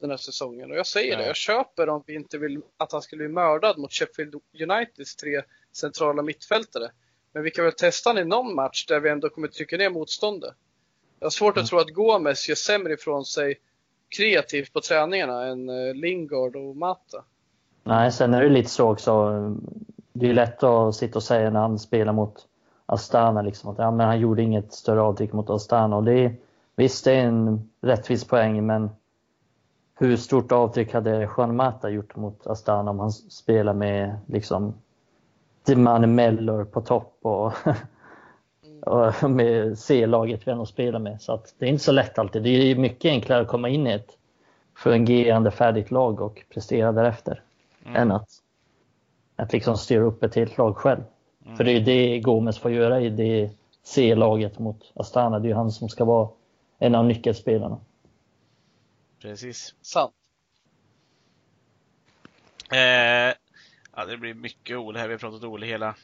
den 0.00 0.10
här 0.10 0.16
säsongen 0.16 0.70
och 0.70 0.76
jag 0.76 0.86
säger 0.86 1.10
det, 1.10 1.18
Nej. 1.18 1.26
jag 1.26 1.36
köper 1.36 1.88
om 1.88 2.02
vi 2.06 2.14
inte 2.14 2.38
vill 2.38 2.60
att 2.76 2.92
han 2.92 3.02
skulle 3.02 3.18
bli 3.18 3.34
mördad 3.34 3.78
mot 3.78 3.92
Sheffield 3.92 4.34
Uniteds 4.62 5.16
tre 5.16 5.42
centrala 5.72 6.22
mittfältare. 6.22 6.90
Men 7.32 7.42
vi 7.42 7.50
kan 7.50 7.64
väl 7.64 7.72
testa 7.74 8.10
han 8.10 8.18
i 8.18 8.24
någon 8.24 8.54
match 8.54 8.86
där 8.86 9.00
vi 9.00 9.10
ändå 9.10 9.28
kommer 9.28 9.48
trycka 9.48 9.76
ner 9.76 9.90
motståndet. 9.90 10.54
Jag 11.18 11.26
har 11.26 11.30
svårt 11.30 11.52
att 11.52 11.56
Mm. 11.56 11.66
tro 11.66 11.78
att 11.78 11.90
Gomes 11.90 12.48
gör 12.48 12.56
sämre 12.56 12.92
ifrån 12.92 13.24
sig 13.24 13.58
kreativt 14.16 14.72
på 14.72 14.80
träningarna 14.80 15.46
än 15.46 15.68
eh, 15.68 15.94
Lingard 15.94 16.56
och 16.56 16.76
Mata. 16.76 17.24
Nej, 17.84 18.12
sen 18.12 18.34
är 18.34 18.42
det 18.42 18.48
lite 18.48 18.70
så 18.70 18.90
också. 18.92 19.30
Det 20.12 20.28
är 20.28 20.32
lätt 20.34 20.62
att 20.62 20.94
sitta 20.94 21.18
och 21.18 21.22
säga 21.22 21.50
när 21.50 21.60
han 21.60 21.78
spelar 21.78 22.12
mot 22.12 22.46
Astana 22.86 23.42
liksom 23.42 23.70
att 23.70 23.78
ja, 23.78 23.90
men 23.90 24.06
han 24.06 24.20
gjorde 24.20 24.42
inget 24.42 24.72
större 24.72 25.00
avtryck 25.00 25.32
mot 25.32 25.50
Astana. 25.50 25.96
Och 25.96 26.04
det 26.04 26.12
är, 26.24 26.36
visst, 26.76 27.04
det 27.04 27.12
är 27.12 27.24
en 27.24 27.70
rättvis 27.80 28.24
poäng, 28.24 28.66
men 28.66 28.90
hur 30.00 30.16
stort 30.16 30.52
avtryck 30.52 30.92
hade 30.92 31.28
Juan 31.36 31.56
Mata 31.56 31.90
gjort 31.90 32.16
mot 32.16 32.46
Astana 32.46 32.90
om 32.90 32.98
han 32.98 33.12
spelar 33.12 33.74
med 33.74 34.18
liksom 34.26 34.74
Dimane 35.66 36.06
Mellor 36.06 36.64
på 36.64 36.80
topp 36.80 37.18
och, 37.22 37.52
och 39.22 39.30
med 39.30 39.78
C-laget 39.78 40.46
vi 40.46 40.52
ändå 40.52 40.66
spelar 40.66 40.98
med. 40.98 41.22
Så 41.22 41.42
det 41.58 41.66
är 41.66 41.70
inte 41.70 41.84
så 41.84 41.92
lätt 41.92 42.18
alltid. 42.18 42.42
Det 42.42 42.50
är 42.50 42.76
mycket 42.76 43.08
enklare 43.10 43.40
att 43.40 43.48
komma 43.48 43.68
in 43.68 43.86
i 43.86 43.92
ett 43.92 44.16
fungerande 44.76 45.50
färdigt 45.50 45.90
lag 45.90 46.20
och 46.20 46.44
prestera 46.48 46.92
därefter 46.92 47.42
Mm. 47.84 48.02
än 48.02 48.12
att, 48.12 48.28
att 49.36 49.52
liksom 49.52 49.76
styra 49.76 50.02
upp 50.02 50.22
ett 50.22 50.34
helt 50.34 50.58
lag 50.58 50.76
själv. 50.76 51.00
Mm. 51.44 51.56
För 51.56 51.64
det 51.64 51.72
är 51.72 51.80
det 51.80 52.20
Gomes 52.20 52.58
får 52.58 52.70
göra 52.70 53.00
i 53.00 53.10
det 53.10 53.50
C-laget 53.82 54.58
mot 54.58 54.92
Astana. 54.94 55.38
Det 55.38 55.50
är 55.50 55.54
han 55.54 55.70
som 55.70 55.88
ska 55.88 56.04
vara 56.04 56.28
en 56.78 56.94
av 56.94 57.04
nyckelspelarna. 57.04 57.78
Precis. 59.20 59.74
Sant. 59.82 60.14
Eh, 62.72 63.34
ja, 63.96 64.04
det 64.06 64.16
blir 64.16 64.34
mycket 64.34 64.76
Ole 64.76 64.98
här. 64.98 65.08
Vi 65.08 65.14
har 65.14 65.18
pratat 65.18 65.44
Ole 65.44 65.66
hela 65.66 65.94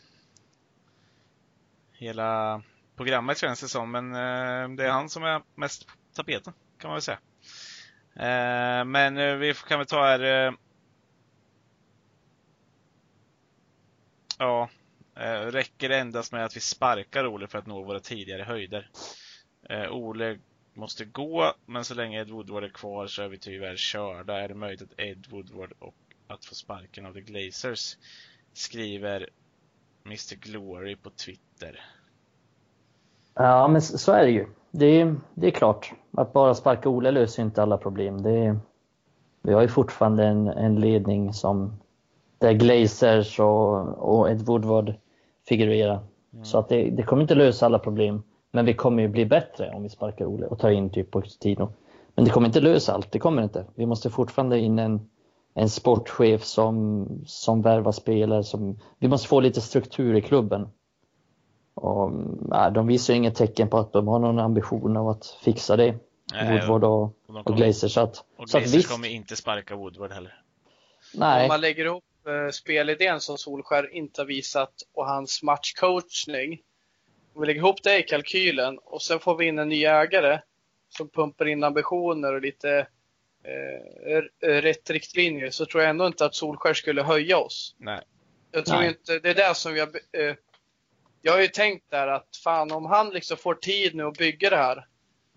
hela 1.92 2.62
programmet 2.96 3.38
känns 3.38 3.60
det 3.60 3.68
som, 3.68 3.90
men 3.90 4.12
eh, 4.12 4.76
det 4.76 4.86
är 4.86 4.90
han 4.90 5.08
som 5.08 5.24
är 5.24 5.42
mest 5.54 5.86
på 5.86 5.92
tapeten 6.12 6.52
kan 6.78 6.88
man 6.88 6.94
väl 6.94 7.02
säga. 7.02 7.18
Eh, 8.14 8.84
men 8.84 9.18
eh, 9.18 9.34
vi 9.34 9.54
kan 9.54 9.78
väl 9.78 9.86
ta 9.86 10.04
här. 10.04 10.20
Eh, 10.20 10.52
ja, 14.38 14.68
eh, 15.16 15.40
räcker 15.40 15.88
det 15.88 15.98
endast 15.98 16.32
med 16.32 16.44
att 16.44 16.56
vi 16.56 16.60
sparkar 16.60 17.26
Ole 17.26 17.46
för 17.46 17.58
att 17.58 17.66
nå 17.66 17.82
våra 17.82 18.00
tidigare 18.00 18.42
höjder? 18.42 18.90
Ole 19.90 20.38
måste 20.76 21.04
gå, 21.04 21.52
men 21.66 21.84
så 21.84 21.94
länge 21.94 22.20
Ed 22.20 22.30
Woodward 22.30 22.64
är 22.64 22.68
kvar 22.68 23.06
så 23.06 23.22
är 23.22 23.28
vi 23.28 23.38
tyvärr 23.38 23.76
körda. 23.76 24.40
Är 24.40 24.48
det 24.48 24.54
möjligt 24.54 24.82
att 24.82 25.00
Ed 25.00 25.26
Woodward 25.30 25.72
och 25.78 25.94
att 26.26 26.44
få 26.44 26.54
sparken 26.54 27.06
av 27.06 27.12
The 27.12 27.20
Glazers 27.20 27.96
skriver 28.52 29.28
Mr 30.06 30.36
Glory 30.36 30.96
på 30.96 31.10
Twitter. 31.10 31.80
Ja, 33.34 33.68
men 33.68 33.82
så 33.82 34.12
är 34.12 34.24
det 34.24 34.30
ju. 34.30 34.46
Det 34.70 35.00
är, 35.00 35.16
det 35.34 35.46
är 35.46 35.50
klart. 35.50 35.92
Att 36.12 36.32
bara 36.32 36.54
sparka 36.54 36.88
Ole 36.88 37.10
löser 37.10 37.42
inte 37.42 37.62
alla 37.62 37.78
problem. 37.78 38.22
Det 38.22 38.30
är, 38.30 38.58
vi 39.42 39.52
har 39.52 39.62
ju 39.62 39.68
fortfarande 39.68 40.24
en, 40.24 40.48
en 40.48 40.80
ledning 40.80 41.32
som 41.32 41.80
där 42.38 42.52
Glazers 42.52 43.40
och, 43.40 43.98
och 43.98 44.30
Ed 44.30 44.42
Woodward 44.42 44.94
figurerar. 45.48 46.04
Mm. 46.32 46.44
Så 46.44 46.58
att 46.58 46.68
det, 46.68 46.90
det, 46.90 47.02
kommer 47.02 47.22
inte 47.22 47.34
lösa 47.34 47.66
alla 47.66 47.78
problem. 47.78 48.22
Men 48.56 48.64
vi 48.66 48.74
kommer 48.74 49.02
ju 49.02 49.08
bli 49.08 49.26
bättre 49.26 49.70
om 49.70 49.82
vi 49.82 49.88
sparkar 49.88 50.24
Ole 50.24 50.46
och 50.46 50.58
tar 50.58 50.70
in 50.70 50.90
typ 50.90 51.10
Pochettino. 51.10 51.72
Men 52.14 52.24
det 52.24 52.30
kommer 52.30 52.46
inte 52.46 52.60
lösa 52.60 52.92
allt, 52.92 53.12
det 53.12 53.18
kommer 53.18 53.42
inte. 53.42 53.66
Vi 53.74 53.86
måste 53.86 54.10
fortfarande 54.10 54.58
in 54.58 54.78
en, 54.78 55.10
en 55.54 55.70
sportchef 55.70 56.44
som, 56.44 57.06
som 57.26 57.62
värvar 57.62 57.92
spelare. 57.92 58.44
Som, 58.44 58.80
vi 58.98 59.08
måste 59.08 59.28
få 59.28 59.40
lite 59.40 59.60
struktur 59.60 60.14
i 60.14 60.22
klubben. 60.22 60.68
Och, 61.74 62.12
nej, 62.40 62.72
de 62.72 62.86
visar 62.86 63.14
inget 63.14 63.34
tecken 63.34 63.68
på 63.68 63.78
att 63.78 63.92
de 63.92 64.08
har 64.08 64.18
någon 64.18 64.38
ambition 64.38 64.96
av 64.96 65.08
att 65.08 65.26
fixa 65.26 65.76
det. 65.76 65.94
Nej, 66.32 66.58
Woodward 66.58 66.84
och, 66.84 67.02
och, 67.02 67.50
och 67.50 67.56
Glazer. 67.56 67.88
Så 67.88 68.00
att, 68.00 68.24
och 68.36 68.48
så 68.48 68.58
att 68.58 68.74
visst, 68.74 68.90
kommer 68.90 69.08
inte 69.08 69.36
sparka 69.36 69.76
Woodward 69.76 70.12
heller. 70.12 70.42
Nej. 71.14 71.42
Om 71.42 71.48
man 71.48 71.60
lägger 71.60 71.84
ihop 71.84 72.04
uh, 72.28 72.50
spelidén 72.50 73.20
som 73.20 73.38
Solskär 73.38 73.94
inte 73.94 74.20
har 74.20 74.26
visat 74.26 74.72
och 74.94 75.06
hans 75.06 75.42
matchcoachning. 75.42 76.58
Om 77.36 77.40
vi 77.40 77.46
lägger 77.46 77.60
ihop 77.60 77.82
det 77.82 77.98
i 77.98 78.02
kalkylen 78.02 78.78
och 78.78 79.02
sen 79.02 79.20
får 79.20 79.36
vi 79.36 79.46
in 79.46 79.58
en 79.58 79.68
ny 79.68 79.84
ägare 79.84 80.40
som 80.88 81.08
pumpar 81.08 81.48
in 81.48 81.64
ambitioner 81.64 82.34
och 82.34 82.40
lite 82.40 82.86
eh, 83.44 84.48
rätt 84.48 84.90
riktlinjer 84.90 85.50
så 85.50 85.66
tror 85.66 85.82
jag 85.82 85.90
ändå 85.90 86.06
inte 86.06 86.24
att 86.24 86.34
Solskär 86.34 86.74
skulle 86.74 87.02
höja 87.02 87.38
oss. 87.38 87.74
Nej. 87.78 88.00
Jag 88.50 88.66
tror 88.66 88.78
Nej. 88.78 88.88
inte, 88.88 89.18
det 89.18 89.30
är 89.30 89.34
det 89.34 89.54
som 89.54 89.74
vi 89.74 89.80
har, 89.80 89.88
eh, 90.12 90.34
jag 91.22 91.32
har 91.32 91.40
ju 91.40 91.48
tänkt 91.48 91.90
där 91.90 92.06
att 92.06 92.36
fan 92.44 92.72
om 92.72 92.86
han 92.86 93.10
liksom 93.10 93.36
får 93.36 93.54
tid 93.54 93.94
nu 93.94 94.04
att 94.04 94.18
bygga 94.18 94.50
det 94.50 94.56
här, 94.56 94.86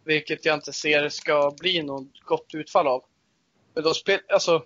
vilket 0.04 0.46
jag 0.46 0.56
inte 0.56 0.74
ser 0.74 1.10
ska 1.10 1.52
bli 1.60 1.84
något 1.84 2.20
gott 2.20 2.54
utfall 2.54 2.88
av. 2.88 3.04
Men 3.74 3.84
då 3.84 3.94
spel, 3.94 4.20
alltså, 4.30 4.64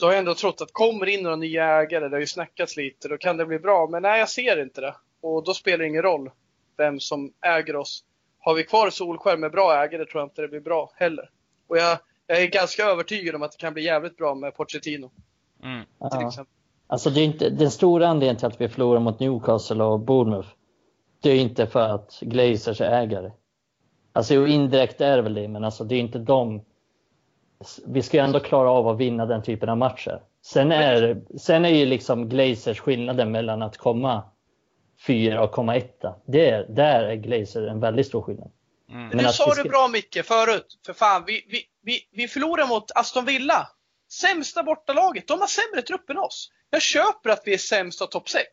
då 0.00 0.06
har 0.06 0.12
jag 0.12 0.18
ändå 0.18 0.34
trott 0.34 0.60
att 0.60 0.72
kommer 0.72 1.06
in 1.06 1.22
några 1.22 1.36
nya 1.36 1.64
ägare, 1.64 2.08
det 2.08 2.16
har 2.16 2.20
ju 2.20 2.26
snackats 2.26 2.76
lite, 2.76 3.08
då 3.08 3.18
kan 3.18 3.36
det 3.36 3.46
bli 3.46 3.58
bra. 3.58 3.88
Men 3.90 4.02
nej, 4.02 4.18
jag 4.18 4.28
ser 4.28 4.62
inte 4.62 4.80
det. 4.80 4.94
Och 5.24 5.44
då 5.44 5.54
spelar 5.54 5.78
det 5.78 5.86
ingen 5.86 6.02
roll 6.02 6.30
vem 6.76 7.00
som 7.00 7.32
äger 7.40 7.76
oss. 7.76 8.04
Har 8.38 8.54
vi 8.54 8.64
kvar 8.64 8.90
Solskär 8.90 9.36
med 9.36 9.52
bra 9.52 9.84
ägare 9.84 10.04
tror 10.04 10.20
jag 10.20 10.26
inte 10.26 10.42
det 10.42 10.48
blir 10.48 10.60
bra 10.60 10.92
heller. 10.94 11.30
Och 11.68 11.76
jag, 11.76 11.98
jag 12.26 12.42
är 12.42 12.46
ganska 12.46 12.84
övertygad 12.84 13.34
om 13.34 13.42
att 13.42 13.52
det 13.52 13.58
kan 13.58 13.74
bli 13.74 13.84
jävligt 13.84 14.16
bra 14.16 14.34
med 14.34 14.54
Pochettino. 14.54 15.10
Mm. 15.62 15.84
Till 16.10 16.26
exempel. 16.26 16.54
Alltså 16.86 17.10
det 17.10 17.20
är 17.20 17.24
inte, 17.24 17.50
den 17.50 17.70
stora 17.70 18.08
anledningen 18.08 18.36
till 18.36 18.46
att 18.46 18.60
vi 18.60 18.68
förlorar 18.68 19.00
mot 19.00 19.20
Newcastle 19.20 19.84
och 19.84 20.00
Bournemouth, 20.00 20.48
det 21.22 21.30
är 21.30 21.36
inte 21.36 21.66
för 21.66 21.88
att 21.88 22.18
Glazers 22.20 22.80
är 22.80 23.02
ägare. 23.02 23.30
Alltså 24.12 24.34
jo, 24.34 24.46
indirekt 24.46 25.00
är 25.00 25.16
det 25.16 25.22
väl 25.22 25.34
det, 25.34 25.48
men 25.48 25.64
alltså 25.64 25.84
det 25.84 25.94
är 25.94 26.00
inte 26.00 26.18
de. 26.18 26.64
Vi 27.86 28.02
ska 28.02 28.16
ju 28.16 28.22
ändå 28.22 28.40
klara 28.40 28.70
av 28.70 28.88
att 28.88 28.98
vinna 28.98 29.26
den 29.26 29.42
typen 29.42 29.68
av 29.68 29.76
matcher. 29.76 30.22
Sen 30.42 30.72
är, 30.72 31.22
sen 31.38 31.64
är 31.64 31.68
ju 31.68 31.86
liksom 31.86 32.28
Glazers 32.28 32.80
skillnaden 32.80 33.32
mellan 33.32 33.62
att 33.62 33.76
komma 33.76 34.22
fyra 35.06 35.42
och 35.42 35.52
komma 35.52 35.76
etta. 35.76 36.14
Det 36.26 36.50
är, 36.50 36.66
där 36.68 37.04
är 37.04 37.14
Glazer 37.14 37.66
en 37.66 37.80
väldigt 37.80 38.06
stor 38.06 38.22
skillnad. 38.22 38.50
Mm. 38.90 39.08
Men 39.08 39.24
nu 39.24 39.32
sa 39.32 39.54
du 39.54 39.62
bra 39.62 39.88
Micke 39.88 40.24
förut. 40.24 40.78
För 40.86 40.92
fan, 40.92 41.24
vi, 41.26 41.46
vi, 41.48 41.62
vi, 41.82 42.08
vi 42.12 42.28
förlorar 42.28 42.66
mot 42.66 42.90
Aston 42.94 43.24
Villa. 43.24 43.68
Sämsta 44.10 44.62
bortalaget. 44.62 45.28
De 45.28 45.40
har 45.40 45.46
sämre 45.46 45.82
trupp 45.82 46.10
än 46.10 46.18
oss. 46.18 46.50
Jag 46.70 46.82
köper 46.82 47.30
att 47.30 47.42
vi 47.44 47.54
är 47.54 47.58
sämst 47.58 48.02
av 48.02 48.06
topp 48.06 48.28
6. 48.28 48.44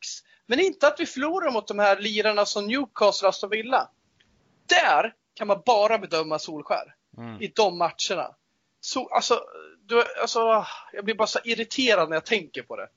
Men 0.45 0.59
inte 0.59 0.87
att 0.87 0.99
vi 0.99 1.05
förlorar 1.05 1.51
mot 1.51 1.67
de 1.67 1.79
här 1.79 1.99
lirarna 1.99 2.45
som 2.45 2.67
Newcastle 2.67 3.25
och 3.25 3.29
Aston 3.29 3.49
Villa. 3.49 3.89
Där 4.65 5.13
kan 5.33 5.47
man 5.47 5.61
bara 5.65 5.97
bedöma 5.97 6.39
Solskär. 6.39 6.95
Mm. 7.17 7.41
I 7.41 7.51
de 7.55 7.77
matcherna. 7.77 8.35
Så, 8.79 9.07
alltså, 9.07 9.43
du, 9.85 10.03
alltså, 10.21 10.65
jag 10.93 11.05
blir 11.05 11.15
bara 11.15 11.27
så 11.27 11.39
irriterad 11.43 12.09
när 12.09 12.15
jag 12.15 12.25
tänker 12.25 12.61
på 12.61 12.75
det. 12.75 12.87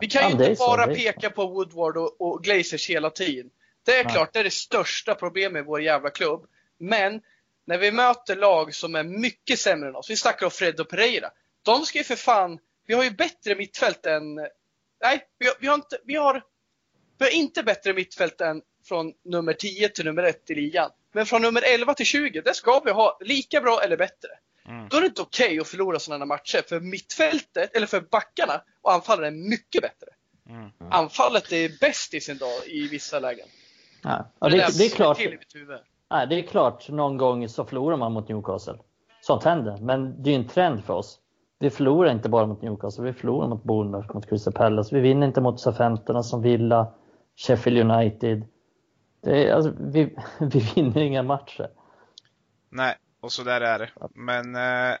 Vi 0.00 0.06
kan 0.06 0.22
ju 0.22 0.44
ja, 0.44 0.50
inte 0.50 0.58
bara 0.58 0.86
peka 0.86 1.30
på 1.30 1.46
Woodward 1.46 1.96
och, 1.96 2.20
och 2.20 2.44
Glazers 2.44 2.90
hela 2.90 3.10
tiden. 3.10 3.50
Det 3.86 3.92
är 3.92 4.04
ja. 4.04 4.10
klart, 4.10 4.32
det 4.32 4.38
är 4.38 4.44
det 4.44 4.50
största 4.50 5.14
problemet 5.14 5.62
i 5.62 5.66
vår 5.66 5.82
jävla 5.82 6.10
klubb. 6.10 6.46
Men 6.78 7.20
när 7.66 7.78
vi 7.78 7.92
möter 7.92 8.36
lag 8.36 8.74
som 8.74 8.94
är 8.94 9.02
mycket 9.02 9.58
sämre 9.58 9.88
än 9.88 9.96
oss, 9.96 10.10
vi 10.10 10.16
snackar 10.16 10.46
om 10.46 10.50
Fred 10.50 10.80
och 10.80 10.88
Pereira. 10.88 11.30
De 11.62 11.86
ska 11.86 11.98
ju 11.98 12.04
för 12.04 12.16
fan, 12.16 12.58
vi 12.86 12.94
har 12.94 13.04
ju 13.04 13.10
bättre 13.10 13.54
mittfält 13.54 14.06
än, 14.06 14.34
nej, 15.02 15.26
vi 15.38 15.46
har, 15.46 15.54
vi 15.60 15.66
har 15.66 15.74
inte, 15.74 15.98
vi 16.04 16.14
har, 16.14 16.42
vi 17.18 17.24
har 17.24 17.32
inte 17.32 17.62
bättre 17.62 17.94
mittfält 17.94 18.40
än 18.40 18.62
från 18.88 19.12
nummer 19.24 19.52
10 19.52 19.88
till 19.88 20.04
nummer 20.04 20.22
1 20.22 20.50
i 20.50 20.54
ligan. 20.54 20.90
Men 21.12 21.26
från 21.26 21.42
nummer 21.42 21.62
11 21.62 21.94
till 21.94 22.06
20, 22.06 22.40
det 22.40 22.54
ska 22.54 22.80
vi 22.84 22.90
ha 22.90 23.18
lika 23.20 23.60
bra 23.60 23.82
eller 23.82 23.96
bättre. 23.96 24.28
Mm. 24.68 24.88
Då 24.88 24.96
är 24.96 25.00
det 25.00 25.06
inte 25.06 25.22
okej 25.22 25.46
okay 25.46 25.58
att 25.58 25.68
förlora 25.68 25.98
sådana 25.98 26.24
matcher, 26.24 26.62
för 26.68 26.80
mittfältet, 26.80 27.76
eller 27.76 27.86
för 27.86 28.00
backarna 28.00 28.62
och 28.82 28.92
anfallen 28.92 29.24
är 29.24 29.50
mycket 29.50 29.82
bättre. 29.82 30.06
Mm. 30.48 30.70
Anfallet 30.90 31.52
är 31.52 31.80
bäst 31.80 32.14
i 32.14 32.20
sin 32.20 32.38
dag 32.38 32.66
i 32.66 32.88
vissa 32.88 33.20
lägen. 33.20 33.46
Ja. 34.02 34.32
Och 34.38 34.50
det, 34.50 34.56
det, 34.56 34.78
det, 34.78 34.84
är 34.84 34.90
klart. 34.90 35.18
Nej, 36.10 36.26
det 36.26 36.38
är 36.38 36.42
klart, 36.42 36.88
någon 36.88 37.16
gång 37.16 37.48
så 37.48 37.64
förlorar 37.64 37.96
man 37.96 38.12
mot 38.12 38.28
Newcastle. 38.28 38.78
Sånt 39.20 39.44
händer, 39.44 39.76
men 39.80 40.22
det 40.22 40.30
är 40.30 40.34
en 40.34 40.48
trend 40.48 40.84
för 40.84 40.94
oss. 40.94 41.20
Vi 41.58 41.70
förlorar 41.70 42.12
inte 42.12 42.28
bara 42.28 42.46
mot 42.46 42.62
Newcastle, 42.62 43.04
vi 43.04 43.12
förlorar 43.12 43.48
mot 43.48 43.64
Bournemouth, 43.64 44.14
mot 44.14 44.28
Crystal 44.28 44.52
Palace. 44.52 44.94
Vi 44.94 45.00
vinner 45.00 45.26
inte 45.26 45.40
mot 45.40 45.60
Southampton 45.60 46.24
som 46.24 46.42
Villa, 46.42 46.92
Sheffield 47.36 47.90
United. 47.90 48.44
Det 49.20 49.48
är, 49.48 49.54
alltså, 49.54 49.72
vi, 49.80 50.16
vi 50.40 50.58
vinner 50.74 51.00
inga 51.00 51.22
matcher. 51.22 51.70
Nej, 52.70 52.96
och 53.20 53.32
så 53.32 53.42
där 53.42 53.60
är 53.60 53.78
det. 53.78 53.90
Men 54.14 54.54
äh, 54.54 54.96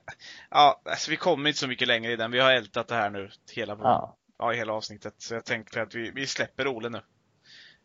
ja, 0.50 0.82
alltså, 0.84 1.10
vi 1.10 1.16
kommer 1.16 1.48
inte 1.48 1.60
så 1.60 1.68
mycket 1.68 1.88
längre 1.88 2.12
i 2.12 2.16
den. 2.16 2.30
Vi 2.30 2.40
har 2.40 2.52
ältat 2.52 2.88
det 2.88 2.94
här 2.94 3.10
nu 3.10 3.30
hela, 3.52 3.78
ja. 3.82 4.16
Ja, 4.38 4.50
hela 4.50 4.72
avsnittet. 4.72 5.14
Så 5.18 5.34
jag 5.34 5.44
tänkte 5.44 5.82
att 5.82 5.94
vi, 5.94 6.10
vi 6.10 6.26
släpper 6.26 6.66
Ole 6.66 6.88
nu. 6.88 6.98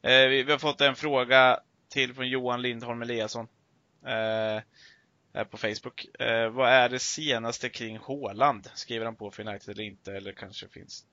Eh, 0.01 0.30
vi, 0.30 0.43
vi, 0.43 0.51
har 0.51 0.60
fått 0.60 0.81
en 0.81 0.95
fråga 0.95 1.60
till 1.89 2.14
från 2.14 2.30
Johan 2.30 2.61
Lindholm 2.61 3.01
Eliasson. 3.01 3.47
Eh, 4.05 4.61
här 5.34 5.45
på 5.49 5.57
Facebook. 5.57 6.05
Eh, 6.19 6.49
vad 6.49 6.69
är 6.69 6.89
det 6.89 6.99
senaste 6.99 7.69
kring 7.69 7.97
Håland? 7.97 8.69
Skriver 8.73 9.05
han 9.05 9.15
på 9.15 9.31
för 9.31 9.47
United 9.47 9.69
eller 9.69 9.84
inte? 9.84 10.14
Eller 10.14 10.31
kanske 10.31 10.68
finns 10.68 11.05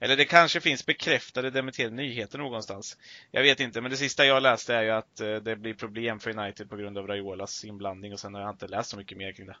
eller 0.00 0.16
det 0.16 0.24
kanske 0.24 0.60
finns 0.60 0.86
bekräftade 0.86 1.50
dementerade 1.50 1.96
nyheter 1.96 2.38
någonstans. 2.38 2.96
Jag 3.30 3.42
vet 3.42 3.60
inte, 3.60 3.80
men 3.80 3.90
det 3.90 3.96
sista 3.96 4.24
jag 4.24 4.42
läste 4.42 4.74
är 4.74 4.82
ju 4.82 4.90
att 4.90 5.20
eh, 5.20 5.34
det 5.34 5.56
blir 5.56 5.74
problem 5.74 6.20
för 6.20 6.38
United 6.38 6.70
på 6.70 6.76
grund 6.76 6.98
av 6.98 7.06
Raiolas 7.06 7.64
inblandning 7.64 8.12
och 8.12 8.20
sen 8.20 8.34
har 8.34 8.40
jag 8.40 8.50
inte 8.50 8.66
läst 8.68 8.90
så 8.90 8.96
mycket 8.96 9.18
mer 9.18 9.32
kring 9.32 9.46
det. 9.46 9.56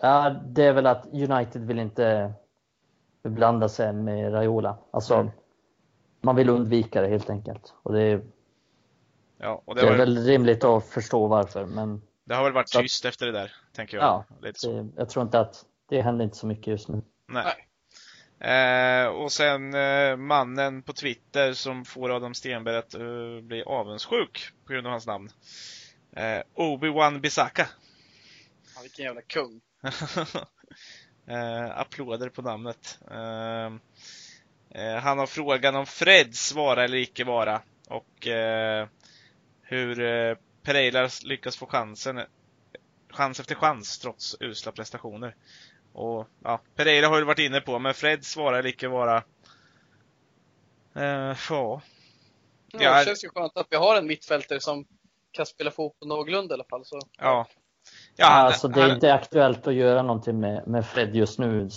Ja, 0.00 0.42
det 0.46 0.64
är 0.64 0.72
väl 0.72 0.86
att 0.86 1.06
United 1.06 1.66
vill 1.66 1.78
inte 1.78 2.32
blanda 3.22 3.68
sig 3.68 3.92
med 3.92 4.32
Raiola. 4.32 4.78
Alltså, 4.90 5.14
mm. 5.14 5.32
man 6.20 6.36
vill 6.36 6.48
undvika 6.48 7.00
det 7.00 7.08
helt 7.08 7.30
enkelt. 7.30 7.74
Och 7.82 7.92
det 7.92 8.02
är, 8.02 8.22
ja, 9.38 9.62
och 9.64 9.74
det, 9.74 9.80
det 9.80 9.88
är 9.88 9.96
väl 9.96 10.18
rimligt 10.18 10.64
att 10.64 10.86
förstå 10.86 11.26
varför. 11.26 11.66
Men, 11.66 12.02
det 12.24 12.34
har 12.34 12.44
väl 12.44 12.52
varit 12.52 12.72
tyst 12.72 13.04
att, 13.04 13.08
efter 13.08 13.26
det 13.26 13.32
där, 13.32 13.52
tänker 13.72 13.96
jag. 13.96 14.04
Ja, 14.04 14.24
det, 14.40 14.64
jag 14.96 15.08
tror 15.08 15.24
inte 15.24 15.40
att 15.40 15.64
det 15.88 16.02
händer 16.02 16.24
inte 16.24 16.36
så 16.36 16.46
mycket 16.46 16.66
just 16.66 16.88
nu. 16.88 17.02
Nej. 17.28 17.65
Eh, 18.40 19.06
och 19.06 19.32
sen 19.32 19.74
eh, 19.74 20.16
mannen 20.16 20.82
på 20.82 20.92
Twitter 20.92 21.52
som 21.52 21.84
får 21.84 22.16
Adam 22.16 22.34
Stenberg 22.34 22.76
att 22.76 22.94
eh, 22.94 23.40
bli 23.42 23.62
avundsjuk 23.62 24.52
på 24.66 24.72
grund 24.72 24.86
av 24.86 24.90
hans 24.90 25.06
namn. 25.06 25.30
Eh, 26.16 26.42
Obi-Wan 26.54 27.20
Bisaka. 27.20 27.68
Ja, 28.74 28.82
vilken 28.82 29.04
jävla 29.04 29.22
kung. 29.22 29.60
eh, 31.26 31.78
applåder 31.78 32.28
på 32.28 32.42
namnet. 32.42 32.98
Eh, 33.10 33.70
han 35.00 35.18
har 35.18 35.26
frågan 35.26 35.76
om 35.76 35.86
Freds 35.86 36.52
vara 36.54 36.84
eller 36.84 36.98
icke 36.98 37.24
vara. 37.24 37.62
Och 37.88 38.26
hur 39.62 40.00
eh, 40.00 40.36
Pereira 40.62 41.08
lyckas 41.24 41.56
få 41.56 41.66
chansen, 41.66 42.20
chans 43.10 43.40
efter 43.40 43.54
chans 43.54 43.98
trots 43.98 44.36
usla 44.40 44.72
prestationer. 44.72 45.36
Och 45.96 46.26
ja, 46.44 46.60
Pereira 46.74 47.08
har 47.08 47.18
ju 47.18 47.24
varit 47.24 47.38
inne 47.38 47.60
på, 47.60 47.78
men 47.78 47.94
Fred 47.94 48.24
svarar 48.24 48.62
lika 48.62 48.88
vara... 48.88 49.16
Uh, 50.96 51.36
ja. 51.50 51.80
Ja, 52.72 52.98
det 52.98 53.04
känns 53.04 53.24
ju 53.24 53.28
skönt 53.28 53.56
att 53.56 53.66
vi 53.70 53.76
har 53.76 53.96
en 53.96 54.06
mittfältare 54.06 54.60
som 54.60 54.84
kan 55.32 55.46
spela 55.46 55.70
fotboll 55.70 56.08
någorlunda 56.08 56.52
i 56.52 56.54
alla 56.54 56.64
fall. 56.64 56.84
Så. 56.84 57.00
Ja. 57.18 57.46
Ja, 58.16 58.26
han, 58.26 58.46
alltså 58.46 58.68
det 58.68 58.80
är 58.80 58.86
han... 58.86 58.94
inte 58.94 59.14
aktuellt 59.14 59.66
att 59.66 59.74
göra 59.74 60.02
någonting 60.02 60.40
med, 60.40 60.68
med 60.68 60.86
Fred 60.86 61.16
just 61.16 61.38
nu. 61.38 61.68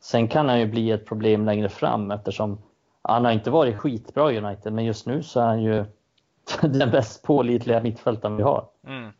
Sen 0.00 0.28
kan 0.28 0.48
han 0.48 0.60
ju 0.60 0.66
bli 0.66 0.90
ett 0.90 1.06
problem 1.06 1.44
längre 1.44 1.68
fram 1.68 2.10
eftersom 2.10 2.62
han 3.02 3.24
har 3.24 3.32
inte 3.32 3.50
varit 3.50 3.76
skitbra 3.76 4.32
i 4.32 4.38
United, 4.38 4.72
men 4.72 4.84
just 4.84 5.06
nu 5.06 5.22
så 5.22 5.40
är 5.40 5.44
han 5.44 5.62
ju 5.62 5.84
den 6.60 6.90
bäst 6.90 7.22
pålitliga 7.22 7.80
mittfältaren 7.80 8.36
vi 8.36 8.42
har. 8.42 8.68
Mm 8.86 9.12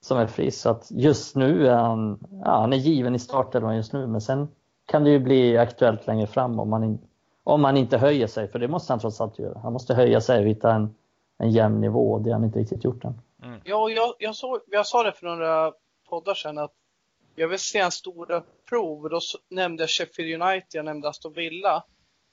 som 0.00 0.18
är 0.18 0.26
frisk. 0.26 0.60
Så 0.60 0.70
att 0.70 0.90
just 0.90 1.36
nu 1.36 1.66
är 1.66 1.74
han, 1.74 2.18
ja, 2.44 2.60
han 2.60 2.72
är 2.72 2.76
given 2.76 3.14
i 3.14 3.18
startelvan 3.18 3.76
just 3.76 3.92
nu, 3.92 4.06
men 4.06 4.20
sen 4.20 4.48
kan 4.86 5.04
det 5.04 5.10
ju 5.10 5.18
bli 5.18 5.58
aktuellt 5.58 6.06
längre 6.06 6.26
fram 6.26 6.60
om 6.60 6.70
man, 6.70 6.84
in, 6.84 6.98
Om 7.44 7.64
han 7.64 7.76
inte 7.76 7.98
höjer 7.98 8.26
sig, 8.26 8.48
för 8.48 8.58
det 8.58 8.68
måste 8.68 8.92
han 8.92 9.00
trots 9.00 9.20
allt 9.20 9.38
göra. 9.38 9.58
Han 9.58 9.72
måste 9.72 9.94
höja 9.94 10.20
sig 10.20 10.42
och 10.42 10.48
hitta 10.48 10.72
en, 10.72 10.94
en 11.38 11.50
jämn 11.50 11.80
nivå, 11.80 12.18
det 12.18 12.30
har 12.30 12.34
han 12.34 12.44
inte 12.44 12.58
riktigt 12.58 12.84
gjort 12.84 13.04
än. 13.04 13.20
Mm. 13.42 13.60
Ja, 13.64 13.90
jag, 13.90 14.14
jag, 14.18 14.36
såg, 14.36 14.60
jag 14.66 14.86
sa 14.86 15.02
det 15.02 15.12
för 15.12 15.26
några 15.26 15.72
poddar 16.08 16.34
sedan 16.34 16.58
att 16.58 16.72
jag 17.34 17.48
vill 17.48 17.58
se 17.58 17.80
hans 17.80 17.94
stora 17.94 18.42
prov. 18.68 19.08
Då 19.08 19.20
nämnde 19.48 19.82
jag 19.82 19.90
Sheffield 19.90 20.42
United, 20.42 20.68
jag 20.70 20.84
nämnde 20.84 21.08
Aston 21.08 21.32
Villa. 21.32 21.84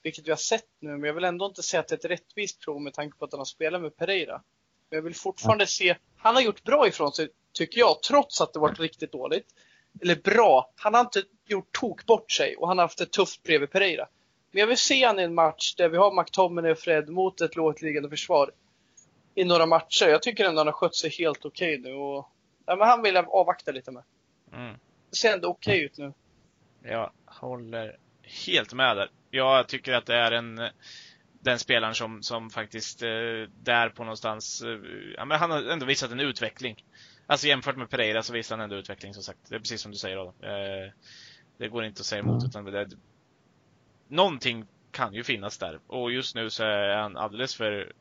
Vilket 0.02 0.26
vi 0.26 0.30
har 0.30 0.36
sett 0.36 0.68
nu, 0.80 0.90
men 0.90 1.02
jag 1.02 1.14
vill 1.14 1.24
ändå 1.24 1.46
inte 1.46 1.62
säga 1.62 1.80
att 1.80 1.88
det 1.88 1.94
är 1.94 1.98
ett 1.98 2.20
rättvist 2.20 2.64
prov 2.64 2.80
med 2.80 2.94
tanke 2.94 3.18
på 3.18 3.24
att 3.24 3.32
han 3.32 3.40
har 3.40 3.44
spelat 3.44 3.82
med 3.82 3.96
Pereira. 3.96 4.42
Men 4.90 4.96
jag 4.96 5.02
vill 5.02 5.14
fortfarande 5.14 5.62
ja. 5.62 5.66
se, 5.66 5.96
han 6.16 6.34
har 6.34 6.42
gjort 6.42 6.64
bra 6.64 6.88
ifrån 6.88 7.12
sig, 7.12 7.28
tycker 7.52 7.80
jag, 7.80 8.02
trots 8.02 8.40
att 8.40 8.52
det 8.52 8.58
varit 8.58 8.80
riktigt 8.80 9.12
dåligt. 9.12 9.46
Eller 10.02 10.16
bra, 10.16 10.72
han 10.76 10.94
har 10.94 11.00
inte 11.00 11.22
gjort 11.46 11.72
tok 11.80 12.06
bort 12.06 12.32
sig 12.32 12.56
och 12.56 12.68
han 12.68 12.78
har 12.78 12.84
haft 12.84 12.98
det 12.98 13.12
tufft 13.12 13.42
bredvid 13.42 13.70
Pereira. 13.70 14.08
Men 14.50 14.60
jag 14.60 14.66
vill 14.66 14.78
se 14.78 15.04
han 15.04 15.18
i 15.18 15.22
en 15.22 15.34
match 15.34 15.74
där 15.74 15.88
vi 15.88 15.96
har 15.96 16.22
McTominay 16.22 16.70
och 16.70 16.78
Fred 16.78 17.08
mot 17.08 17.40
ett 17.40 17.56
lågt 17.56 17.82
liggande 17.82 18.10
försvar. 18.10 18.50
I 19.34 19.44
några 19.44 19.66
matcher. 19.66 20.08
Jag 20.08 20.22
tycker 20.22 20.44
ändå 20.44 20.60
han 20.60 20.66
har 20.66 20.72
skött 20.72 20.94
sig 20.94 21.10
helt 21.10 21.44
okej 21.44 21.78
okay 21.78 21.90
nu 21.92 21.96
och 21.98 22.28
ja, 22.66 22.76
men 22.76 22.88
han 22.88 23.02
vill 23.02 23.14
jag 23.14 23.28
avvakta 23.28 23.72
lite 23.72 23.90
med. 23.90 24.02
Mm. 24.52 24.74
Det 25.10 25.16
ser 25.16 25.32
ändå 25.32 25.48
okej 25.48 25.72
okay 25.72 25.84
ut 25.84 25.98
nu. 25.98 26.12
Jag 26.90 27.10
håller 27.24 27.96
helt 28.46 28.74
med 28.74 28.96
där. 28.96 29.10
Jag 29.30 29.68
tycker 29.68 29.92
att 29.92 30.06
det 30.06 30.14
är 30.14 30.32
en 30.32 30.60
den 31.40 31.58
spelaren 31.58 31.94
som, 31.94 32.22
som 32.22 32.50
faktiskt 32.50 33.02
eh, 33.02 33.08
där 33.62 33.88
på 33.88 34.04
någonstans, 34.04 34.62
eh, 34.62 34.78
ja, 35.16 35.24
men 35.24 35.38
han 35.38 35.50
har 35.50 35.62
ändå 35.62 35.86
visat 35.86 36.10
en 36.10 36.20
utveckling. 36.20 36.84
Alltså 37.30 37.46
jämfört 37.46 37.76
med 37.76 37.90
Pereira 37.90 38.22
så 38.22 38.32
visar 38.32 38.56
han 38.56 38.64
ändå 38.64 38.76
utveckling 38.76 39.14
som 39.14 39.22
sagt. 39.22 39.38
Det 39.48 39.54
är 39.54 39.58
precis 39.58 39.80
som 39.80 39.92
du 39.92 39.98
säger 39.98 40.16
Adam. 40.16 40.34
Eh, 40.40 40.92
det 41.58 41.68
går 41.68 41.84
inte 41.84 42.00
att 42.00 42.06
säga 42.06 42.20
emot 42.20 42.44
utan 42.44 42.64
det, 42.64 42.88
någonting 44.08 44.66
kan 44.90 45.14
ju 45.14 45.24
finnas 45.24 45.58
där. 45.58 45.80
Och 45.86 46.12
just 46.12 46.34
nu 46.34 46.50
så 46.50 46.64
är 46.64 46.96
han 46.96 47.16
alldeles 47.16 47.54
för 47.54 47.92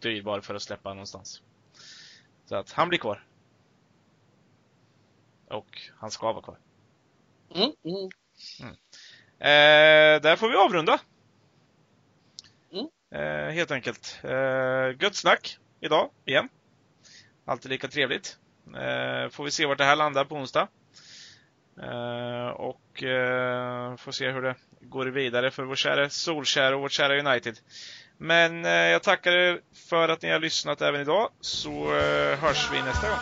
dyrbar 0.00 0.40
för 0.40 0.54
att 0.54 0.62
släppa 0.62 0.88
någonstans. 0.88 1.42
Så 2.46 2.56
att 2.56 2.72
han 2.72 2.88
blir 2.88 2.98
kvar. 2.98 3.24
Och 5.48 5.78
han 5.96 6.10
ska 6.10 6.32
vara 6.32 6.42
kvar. 6.42 6.58
Mm, 7.54 7.72
mm. 7.84 8.10
Mm. 8.60 8.74
Eh, 9.38 10.22
där 10.22 10.36
får 10.36 10.48
vi 10.48 10.56
avrunda. 10.56 11.00
Mm. 12.72 12.86
Eh, 13.10 13.54
helt 13.54 13.70
enkelt. 13.70 14.20
Eh, 14.22 15.02
gött 15.02 15.14
snack 15.14 15.58
idag, 15.80 16.10
igen. 16.24 16.48
Alltid 17.44 17.70
lika 17.70 17.88
trevligt. 17.88 18.36
Eh, 18.66 19.30
får 19.30 19.44
vi 19.44 19.50
se 19.50 19.66
vart 19.66 19.78
det 19.78 19.84
här 19.84 19.96
landar 19.96 20.24
på 20.24 20.34
onsdag. 20.34 20.68
Eh, 21.82 22.48
och 22.48 23.02
eh, 23.02 23.96
får 23.96 24.12
se 24.12 24.30
hur 24.30 24.42
det 24.42 24.54
går 24.80 25.06
vidare 25.06 25.50
för 25.50 25.64
vår 25.64 25.76
kära 25.76 26.10
Solskär 26.10 26.74
och 26.74 26.80
vårt 26.80 26.92
kära 26.92 27.30
United. 27.30 27.58
Men 28.18 28.64
eh, 28.64 28.70
jag 28.70 29.02
tackar 29.02 29.32
er 29.32 29.60
för 29.90 30.08
att 30.08 30.22
ni 30.22 30.30
har 30.30 30.40
lyssnat 30.40 30.82
även 30.82 31.00
idag, 31.00 31.28
så 31.40 31.96
eh, 31.96 32.38
hörs 32.38 32.68
vi 32.72 32.82
nästa 32.82 33.08
gång. 33.08 33.18